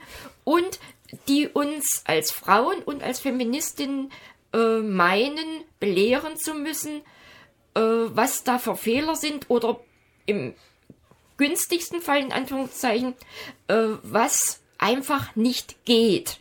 und 0.43 0.79
die 1.27 1.47
uns 1.47 2.03
als 2.05 2.31
Frauen 2.31 2.81
und 2.83 3.03
als 3.03 3.19
Feministinnen 3.19 4.11
äh, 4.53 4.79
meinen, 4.79 5.63
belehren 5.79 6.37
zu 6.37 6.53
müssen, 6.53 7.01
äh, 7.75 7.79
was 7.81 8.43
da 8.43 8.59
für 8.59 8.75
Fehler 8.75 9.15
sind 9.15 9.49
oder 9.49 9.79
im 10.25 10.53
günstigsten 11.37 12.01
Fall 12.01 12.21
in 12.21 12.31
Anführungszeichen, 12.31 13.13
äh, 13.67 13.75
was 14.03 14.61
einfach 14.77 15.35
nicht 15.35 15.85
geht. 15.85 16.39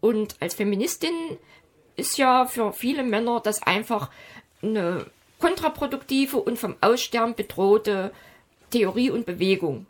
Und 0.00 0.36
als 0.40 0.54
Feministin 0.54 1.14
ist 1.96 2.18
ja 2.18 2.46
für 2.46 2.72
viele 2.72 3.02
Männer 3.02 3.40
das 3.40 3.62
einfach 3.62 4.10
eine 4.62 5.06
kontraproduktive 5.38 6.38
und 6.38 6.58
vom 6.58 6.76
Aussterben 6.80 7.34
bedrohte 7.34 8.12
Theorie 8.70 9.10
und 9.10 9.26
Bewegung. 9.26 9.86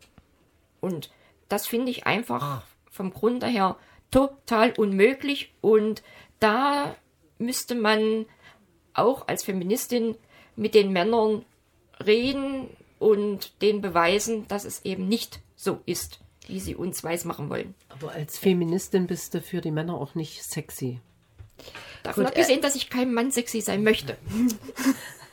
Und 0.81 1.11
das 1.49 1.67
finde 1.67 1.91
ich 1.91 2.07
einfach 2.07 2.63
vom 2.91 3.13
Grunde 3.13 3.47
her 3.47 3.77
total 4.11 4.73
unmöglich. 4.73 5.53
Und 5.61 6.03
da 6.41 6.97
müsste 7.39 7.75
man 7.75 8.27
auch 8.95 9.29
als 9.29 9.45
Feministin 9.45 10.17
mit 10.57 10.75
den 10.75 10.93
Männern 10.93 11.45
reden 12.05 12.69
und 12.99 13.61
denen 13.63 13.81
beweisen, 13.81 14.49
dass 14.49 14.65
es 14.65 14.85
eben 14.85 15.09
nicht 15.09 15.41
so 15.55 15.81
ist, 15.87 16.21
wie 16.47 16.61
sie 16.61 16.75
uns 16.75 17.05
weismachen 17.05 17.51
wollen. 17.51 17.75
Aber 17.89 18.13
als 18.13 18.39
Feministin 18.39 19.07
bist 19.07 19.35
du 19.35 19.41
für 19.41 19.61
die 19.61 19.71
Männer 19.71 19.95
auch 19.95 20.15
nicht 20.15 20.43
sexy. 20.43 21.01
Davon 22.03 22.25
Gut, 22.25 22.33
abgesehen, 22.33 22.61
dass 22.61 22.75
ich 22.75 22.91
kein 22.91 23.13
Mann 23.13 23.31
sexy 23.31 23.61
sein 23.61 23.83
möchte. 23.83 24.17